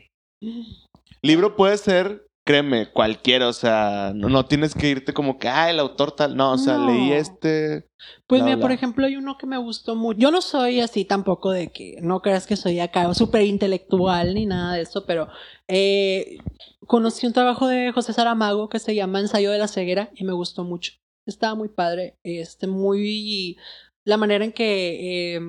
Libro 1.22 1.56
puede 1.56 1.78
ser, 1.78 2.26
créeme, 2.50 2.88
cualquiera, 2.92 3.48
o 3.48 3.54
sea, 3.54 4.12
no, 4.16 4.28
no 4.28 4.44
tienes 4.44 4.74
que 4.74 4.90
irte 4.90 5.14
como 5.14 5.38
que, 5.38 5.48
ah, 5.48 5.70
el 5.70 5.80
autor 5.80 6.14
tal, 6.14 6.36
no, 6.36 6.54
o 6.54 6.58
sea, 6.58 6.80
No. 6.80 6.88
leí 6.88 7.12
este... 7.12 7.88
Pues 8.26 8.42
bla, 8.42 8.46
mira, 8.46 8.56
bla. 8.56 8.62
por 8.64 8.72
ejemplo, 8.72 9.06
hay 9.06 9.18
uno 9.18 9.38
que 9.38 9.46
me 9.46 9.60
gustó 9.60 9.96
mucho. 9.96 10.20
Yo 10.20 10.32
no 10.32 10.42
soy 10.42 10.80
así 10.80 11.06
tampoco 11.06 11.52
de 11.52 11.72
que 11.72 11.98
no 12.02 12.24
creas 12.24 12.48
que 12.48 12.56
soy 12.56 12.80
acá 12.80 13.14
súper 13.14 13.44
intelectual 13.44 14.34
ni 14.34 14.48
nada 14.48 14.74
de 14.74 14.82
eso, 14.82 15.06
pero 15.06 15.28
eh, 15.68 16.40
conocí 16.88 17.28
un 17.28 17.34
trabajo 17.34 17.68
de 17.68 17.92
José 17.92 18.14
Saramago 18.14 18.68
que 18.68 18.80
se 18.80 18.96
llama 18.96 19.20
Ensayo 19.20 19.52
de 19.52 19.60
la 19.60 19.68
ceguera 19.68 20.10
y 20.16 20.24
me 20.24 20.34
gustó 20.34 20.64
mucho. 20.64 20.94
Estaba 21.28 21.54
muy 21.54 21.70
padre, 21.70 22.18
este, 22.24 22.66
muy 22.66 23.58
la 24.06 24.18
manera 24.18 24.44
en 24.44 24.54
que 24.54 25.36
eh, 25.36 25.40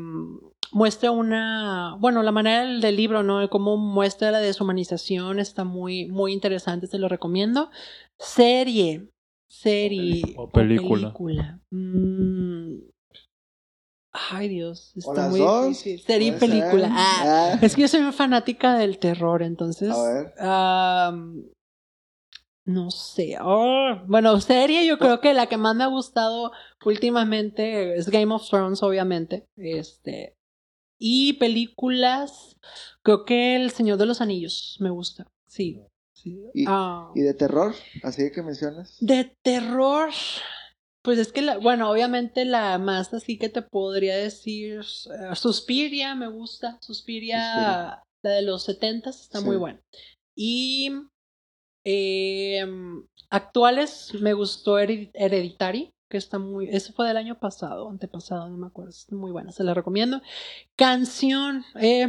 muestra 0.73 1.11
una, 1.11 1.97
bueno, 1.99 2.23
la 2.23 2.33
manera 2.33 2.63
del, 2.65 2.81
del 2.81 2.97
libro, 2.97 3.23
¿no? 3.23 3.49
Cómo 3.51 3.77
muestra 3.77 4.31
la 4.31 4.39
deshumanización 4.41 5.39
está 5.41 5.65
muy, 5.65 6.07
muy 6.07 6.33
interesante, 6.33 6.87
te 6.89 6.99
lo 6.99 7.09
recomiendo. 7.09 7.71
Serie, 8.19 9.09
serie 9.49 10.23
O 10.37 10.49
película. 10.51 11.09
película. 11.13 11.61
Mm. 11.71 12.81
Ay, 14.13 14.49
Dios, 14.49 14.93
O 14.97 14.99
está 15.11 15.23
las 15.23 15.31
muy 15.31 15.41
dos. 15.41 15.69
difícil. 15.69 16.01
Serie 16.01 16.33
película. 16.33 16.89
Ah, 16.91 17.53
Ah, 17.55 17.59
es 17.63 17.75
que 17.77 17.83
yo 17.83 17.89
soy 17.89 18.01
muy 18.03 18.13
fanática 18.13 18.77
del 18.77 18.99
terror, 18.99 19.43
entonces. 19.43 19.91
A 19.91 20.03
ver. 21.13 21.53
no 22.67 22.91
sé. 22.91 23.37
Oh, 23.41 23.97
bueno, 24.07 24.41
serie, 24.41 24.87
yo 24.87 24.99
creo 24.99 25.21
que 25.21 25.33
la 25.35 25.47
que 25.47 25.57
más 25.57 25.75
me 25.77 25.85
ha 25.85 25.89
gustado 25.89 26.53
últimamente 26.85 27.97
es 27.97 28.09
Game 28.11 28.33
of 28.35 28.49
Thrones, 28.49 28.83
obviamente. 28.83 29.47
Este. 29.57 30.35
Y 31.03 31.33
películas, 31.35 32.57
creo 33.03 33.25
que 33.25 33.57
El 33.57 33.71
Señor 33.71 33.97
de 33.99 34.05
los 34.07 34.21
Anillos 34.21 34.77
me 34.81 34.91
gusta. 34.91 35.27
Sí. 35.49 35.81
sí. 36.13 36.39
Y- 36.55 36.65
Ah. 36.69 37.11
¿Y 37.15 37.23
de 37.23 37.33
terror? 37.35 37.75
Así 38.03 38.31
que 38.31 38.43
mencionas. 38.43 38.97
De 39.01 39.35
terror. 39.43 40.11
Pues 41.03 41.19
es 41.19 41.33
que, 41.33 41.41
la, 41.41 41.57
bueno, 41.57 41.91
obviamente 41.91 42.45
la 42.45 42.77
más 42.77 43.15
así 43.15 43.39
que 43.39 43.49
te 43.49 43.63
podría 43.63 44.15
decir, 44.17 44.81
eh, 44.83 45.35
Suspiria 45.35 46.15
me 46.15 46.29
gusta, 46.29 46.77
Suspiria, 46.83 47.39
Suspiria. 47.55 48.03
la 48.23 48.31
de 48.33 48.43
los 48.43 48.65
70 48.65 49.09
está 49.09 49.39
Sí. 49.41 49.45
muy 49.47 49.57
buena. 49.57 49.81
Y 50.37 50.93
eh, 51.87 52.63
actuales 53.31 54.13
me 54.21 54.35
gustó 54.35 54.79
Hered- 54.79 55.11
Hereditary, 55.15 55.91
que 56.11 56.19
está 56.19 56.39
muy, 56.39 56.69
ese 56.69 56.93
fue 56.93 57.07
del 57.07 57.17
año 57.17 57.39
pasado, 57.39 57.89
antepasado, 57.89 58.49
no 58.49 58.57
me 58.59 58.67
acuerdo, 58.67 58.91
está 58.91 59.15
muy 59.15 59.31
buena, 59.31 59.53
se 59.53 59.63
la 59.65 59.73
recomiendo. 59.75 60.21
Canción, 60.77 61.65
eh, 61.81 62.09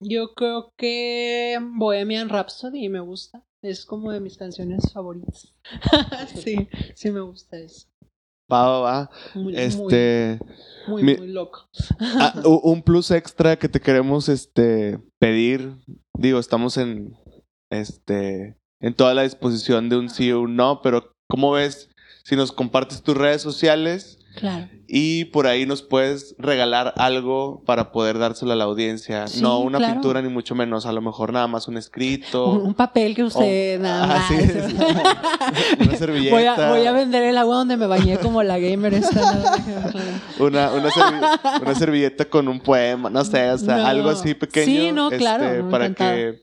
yo 0.00 0.32
creo 0.34 0.72
que 0.76 1.58
Bohemian 1.76 2.28
Rhapsody 2.30 2.88
me 2.88 3.00
gusta, 3.00 3.44
es 3.60 3.84
como 3.84 4.10
de 4.10 4.20
mis 4.20 4.36
canciones 4.38 4.90
favoritas. 4.92 5.54
sí, 6.34 6.68
sí 6.94 7.10
me 7.10 7.20
gusta 7.20 7.58
eso. 7.58 7.88
Va, 8.50 8.68
va, 8.68 8.80
va. 8.80 9.10
Muy, 9.34 9.56
Este, 9.56 10.38
muy, 10.88 11.02
mi- 11.02 11.16
muy 11.16 11.28
loco. 11.28 11.68
ah, 12.00 12.34
un 12.64 12.82
plus 12.82 13.10
extra 13.10 13.56
que 13.56 13.68
te 13.68 13.80
queremos 13.80 14.28
este 14.28 14.98
pedir, 15.20 15.76
digo, 16.18 16.38
estamos 16.38 16.76
en 16.78 17.14
este 17.70 18.56
en 18.80 18.94
toda 18.94 19.14
la 19.14 19.22
disposición 19.22 19.88
de 19.88 19.96
un 19.96 20.08
sí 20.10 20.32
o 20.32 20.40
un 20.40 20.56
no, 20.56 20.80
pero 20.82 21.12
¿cómo 21.30 21.52
ves 21.52 21.88
si 22.24 22.36
nos 22.36 22.52
compartes 22.52 23.02
tus 23.02 23.16
redes 23.16 23.42
sociales 23.42 24.18
Claro. 24.34 24.66
y 24.88 25.26
por 25.26 25.46
ahí 25.46 25.66
nos 25.66 25.82
puedes 25.82 26.34
regalar 26.38 26.94
algo 26.96 27.62
para 27.66 27.92
poder 27.92 28.18
dárselo 28.18 28.52
a 28.52 28.56
la 28.56 28.64
audiencia? 28.64 29.26
Sí, 29.28 29.42
no 29.42 29.58
una 29.58 29.76
claro. 29.76 29.92
pintura 29.92 30.22
ni 30.22 30.28
mucho 30.30 30.54
menos, 30.54 30.86
a 30.86 30.92
lo 30.92 31.02
mejor 31.02 31.34
nada 31.34 31.46
más 31.48 31.68
un 31.68 31.76
escrito, 31.76 32.46
Un, 32.52 32.68
un 32.68 32.74
papel 32.74 33.14
que 33.14 33.24
usted 33.24 33.78
nada 33.78 34.04
ah, 34.04 34.06
más. 34.06 34.28
sí. 34.28 34.74
una 35.80 35.96
servilleta. 35.96 36.34
Voy 36.34 36.44
a, 36.46 36.68
voy 36.70 36.86
a 36.86 36.92
vender 36.92 37.24
el 37.24 37.36
agua 37.36 37.56
donde 37.56 37.76
me 37.76 37.86
bañé 37.86 38.16
como 38.18 38.42
la 38.42 38.58
gamer 38.58 38.94
esta. 38.94 39.34
¿no? 39.34 40.46
Una, 40.46 40.70
una, 40.72 40.88
servi- 40.88 41.60
una 41.62 41.74
servilleta 41.74 42.24
con 42.24 42.48
un 42.48 42.58
poema, 42.60 43.10
no 43.10 43.24
sé, 43.24 43.50
o 43.50 43.58
sea, 43.58 43.76
No. 43.76 43.86
algo 43.86 44.08
así 44.08 44.32
pequeño. 44.34 44.64
Sí, 44.66 44.92
no, 44.92 45.06
este, 45.08 45.18
claro, 45.18 45.68
Para 45.68 45.92
que 45.92 46.40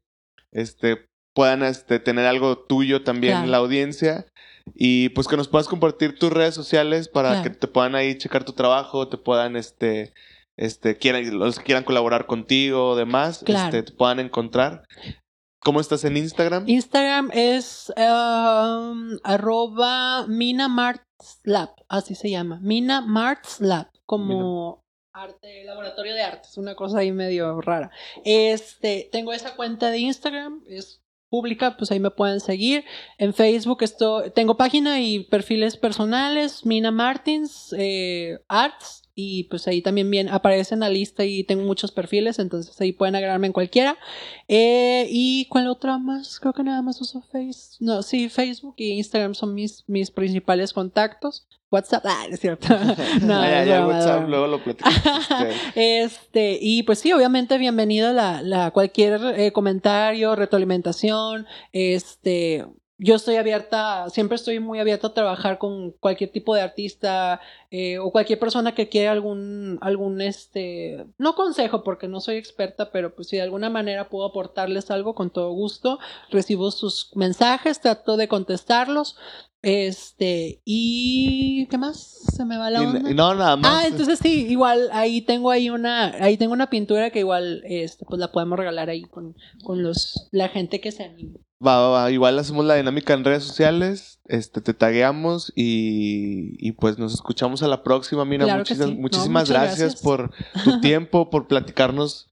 este, 0.52 1.06
puedan 1.34 1.64
este, 1.64 2.00
tener 2.00 2.26
algo 2.28 2.58
tuyo 2.60 3.04
también 3.04 3.34
Claro. 3.34 3.46
en 3.46 3.52
la 3.52 3.58
audiencia. 3.58 4.26
Y 4.76 5.10
pues 5.10 5.28
que 5.28 5.38
nos 5.38 5.48
puedas 5.48 5.68
compartir 5.68 6.18
tus 6.18 6.32
redes 6.32 6.56
sociales 6.56 7.08
para 7.08 7.30
Claro. 7.30 7.44
que 7.44 7.50
te 7.52 7.68
puedan 7.68 7.96
ahí 7.96 8.18
checar 8.18 8.44
tu 8.44 8.54
trabajo, 8.54 9.08
te 9.08 9.18
puedan, 9.18 9.56
este, 9.56 10.14
este, 10.58 10.98
quieran, 10.98 11.38
los 11.38 11.58
que 11.60 11.66
quieran 11.66 11.84
colaborar 11.84 12.26
contigo 12.26 12.90
o 12.90 12.96
demás, 12.96 13.42
Claro. 13.46 13.66
este, 13.66 13.84
te 13.84 13.92
puedan 13.98 14.20
encontrar. 14.20 14.84
¿Cómo 15.62 15.82
estás 15.82 16.06
en 16.06 16.16
Instagram? 16.16 16.64
Instagram 16.68 17.32
es 17.34 17.92
um, 17.98 19.18
arroba 19.24 20.26
minamartslab, 20.28 21.70
así 21.90 22.16
se 22.16 22.30
llama. 22.30 22.60
Minamartslab, 22.62 23.88
como 24.06 24.86
arte, 25.12 25.66
laboratorio 25.66 26.14
de 26.14 26.22
artes, 26.22 26.58
una 26.58 26.76
cosa 26.76 27.00
ahí 27.00 27.12
medio 27.12 27.60
rara. 27.60 27.92
Este, 28.24 29.10
tengo 29.12 29.34
esa 29.34 29.56
cuenta 29.58 29.90
de 29.90 29.98
Instagram, 30.00 30.64
es 30.68 31.02
pública, 31.30 31.78
pues 31.78 31.92
ahí 31.92 32.00
me 32.00 32.12
pueden 32.12 32.40
seguir. 32.40 32.86
En 33.18 33.34
Facebook 33.34 33.84
esto, 33.84 34.32
tengo 34.32 34.58
página 34.58 35.00
y 35.00 35.26
perfiles 35.26 35.78
personales, 35.78 36.66
Mina 36.66 36.92
Martins, 36.92 37.74
eh, 37.78 38.40
Arts, 38.48 39.09
y 39.22 39.44
pues 39.46 39.68
ahí 39.68 39.82
también 39.82 40.10
bien 40.10 40.30
aparece 40.30 40.74
en 40.74 40.80
la 40.80 40.90
lista 40.90 41.26
y 41.26 41.44
tengo 41.44 41.64
muchos 41.64 41.92
perfiles, 41.92 42.40
entonces 42.40 42.80
ahí 42.80 42.94
pueden 42.94 43.16
agregarme 43.16 43.48
en 43.48 43.54
cualquiera. 43.54 43.98
Eh, 44.48 45.08
¿Y 45.10 45.46
cuál 45.50 45.68
otra 45.68 45.98
más? 45.98 46.40
Creo 46.40 46.54
que 46.54 46.64
nada 46.64 46.82
más 46.82 47.02
uso 47.02 47.22
Facebook. 47.22 47.78
No, 47.80 48.02
sí, 48.02 48.30
Facebook 48.30 48.76
y 48.78 48.92
Instagram 48.92 49.36
son 49.36 49.54
mis, 49.54 49.84
mis 49.88 50.10
principales 50.12 50.72
contactos. 50.72 51.46
WhatsApp, 51.72 52.04
ah, 52.08 52.26
es 52.32 52.40
cierto. 52.40 52.68
no, 53.22 53.42
Ah, 53.42 53.50
ya, 53.50 53.66
ya, 53.66 53.86
WhatsApp, 53.86 54.28
luego 54.28 54.48
lo 54.48 54.64
platicamos. 54.64 54.98
este. 55.06 55.60
Este, 55.76 56.58
y 56.62 56.84
pues 56.84 57.00
sí, 57.00 57.12
obviamente 57.12 57.58
bienvenido 57.58 58.12
la, 58.14 58.42
la 58.42 58.72
cualquier 58.72 59.22
eh, 59.38 59.52
comentario, 59.52 60.36
retroalimentación, 60.36 61.46
este, 61.74 62.66
yo 63.02 63.16
estoy 63.16 63.38
abierta, 63.38 64.10
siempre 64.10 64.36
estoy 64.36 64.60
muy 64.60 64.80
abierta 64.80 65.08
a 65.08 65.14
trabajar 65.14 65.58
con 65.58 65.92
cualquier 65.92 66.32
tipo 66.32 66.54
de 66.54 66.62
artista 66.62 67.40
eh, 67.72 67.98
o 67.98 68.12
cualquier 68.12 68.40
persona 68.40 68.76
que 68.76 68.90
quiera 68.90 69.14
algún, 69.14 69.78
algún, 69.80 70.20
este, 70.20 71.06
no 71.18 71.34
consejo 71.34 71.82
porque 71.86 72.10
no 72.10 72.20
soy 72.20 72.36
experta, 72.36 72.92
pero 72.92 73.16
pues 73.16 73.30
si 73.30 73.38
de 73.38 73.44
alguna 73.44 73.70
manera 73.70 74.10
puedo 74.10 74.26
aportarles 74.26 74.92
algo 74.92 75.16
con 75.16 75.30
todo 75.30 75.52
gusto, 75.52 75.98
recibo 76.30 76.72
sus 76.72 77.12
mensajes, 77.16 77.80
trato 77.80 78.18
de 78.18 78.28
contestarlos, 78.28 79.16
este, 79.62 80.62
y 80.66 81.68
¿qué 81.68 81.78
más? 81.78 82.00
Se 82.36 82.44
me 82.44 82.58
va 82.58 82.70
la 82.70 82.82
onda. 82.82 83.10
Y, 83.10 83.14
no, 83.14 83.34
nada 83.34 83.56
más. 83.56 83.86
Ah, 83.86 83.88
entonces 83.88 84.20
sí, 84.20 84.46
igual 84.50 84.90
ahí 84.92 85.22
tengo 85.22 85.52
ahí 85.52 85.70
una, 85.70 86.08
ahí 86.22 86.36
tengo 86.36 86.52
una 86.52 86.70
pintura 86.70 87.12
que 87.12 87.20
igual 87.20 87.62
este, 87.66 88.06
pues 88.06 88.20
la 88.20 88.32
podemos 88.32 88.60
regalar 88.60 88.90
ahí 88.90 89.04
con, 89.04 89.38
con 89.64 89.84
los, 89.84 90.28
la 90.32 90.50
gente 90.50 90.82
que 90.82 90.92
se 90.92 91.04
anime. 91.04 91.40
Va, 91.66 91.78
va, 91.78 91.90
va. 91.90 92.12
Igual 92.12 92.40
hacemos 92.40 92.64
la 92.66 92.76
dinámica 92.76 93.14
en 93.14 93.26
redes 93.26 93.44
sociales, 93.44 94.20
este, 94.26 94.62
te 94.62 94.74
tagueamos 94.74 95.52
y, 95.56 96.56
y 96.66 96.72
pues 96.72 96.98
nos 96.98 97.14
escuchamos 97.14 97.64
a 97.64 97.68
la 97.68 97.84
próxima, 97.84 98.24
Mina. 98.24 98.46
Claro 98.46 98.64
que 98.64 98.76
Muchis- 98.76 98.86
sí. 98.86 98.94
No, 98.96 99.02
Muchísimas 99.02 99.50
gracias, 99.50 99.80
gracias. 99.80 100.02
por 100.02 100.32
tu 100.64 100.80
tiempo, 100.82 101.30
por 101.30 101.48
platicarnos 101.48 102.30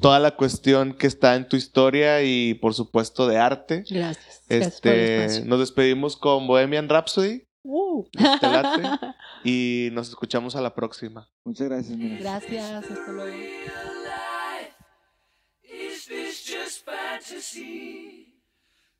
toda 0.00 0.18
la 0.18 0.34
cuestión 0.34 0.94
que 0.94 1.06
está 1.06 1.36
en 1.36 1.46
tu 1.46 1.56
historia 1.56 2.22
y 2.22 2.54
por 2.54 2.72
supuesto 2.72 3.26
de 3.26 3.36
arte. 3.38 3.84
Gracias. 3.90 4.42
Este, 4.48 5.42
nos 5.44 5.60
despedimos 5.60 6.16
con 6.16 6.46
Bohemian 6.46 6.88
Rhapsody 6.88 7.44
Uh. 7.62 8.06
y 9.44 9.90
nos 9.92 10.08
escuchamos 10.08 10.56
a 10.56 10.62
la 10.62 10.74
próxima. 10.74 11.28
Muchas 11.44 11.68
gracias, 11.68 11.94
mira. 11.98 12.16
Gracias, 12.18 12.84
hasta 12.90 13.12
luego. 13.12 13.36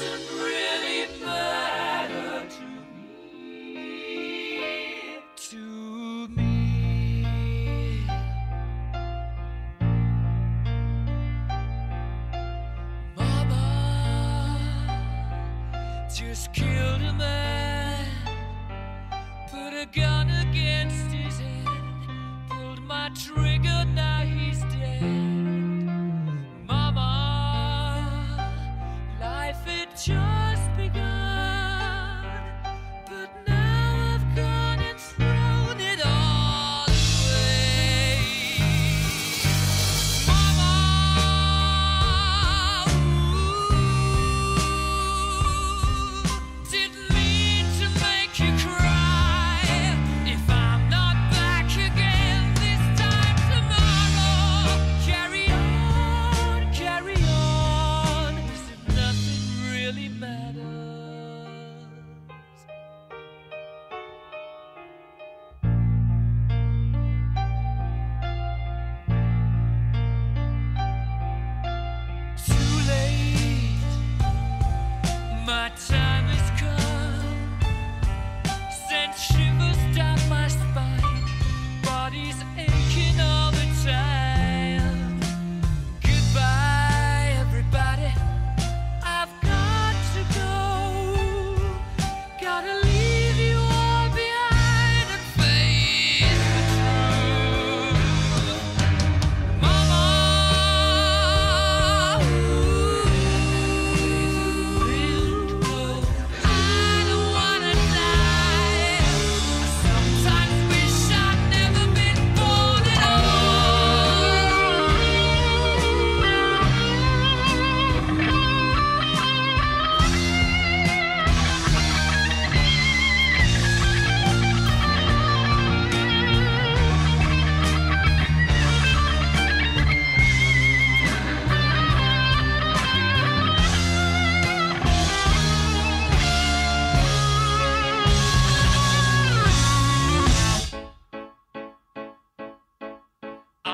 doesn't 0.00 0.31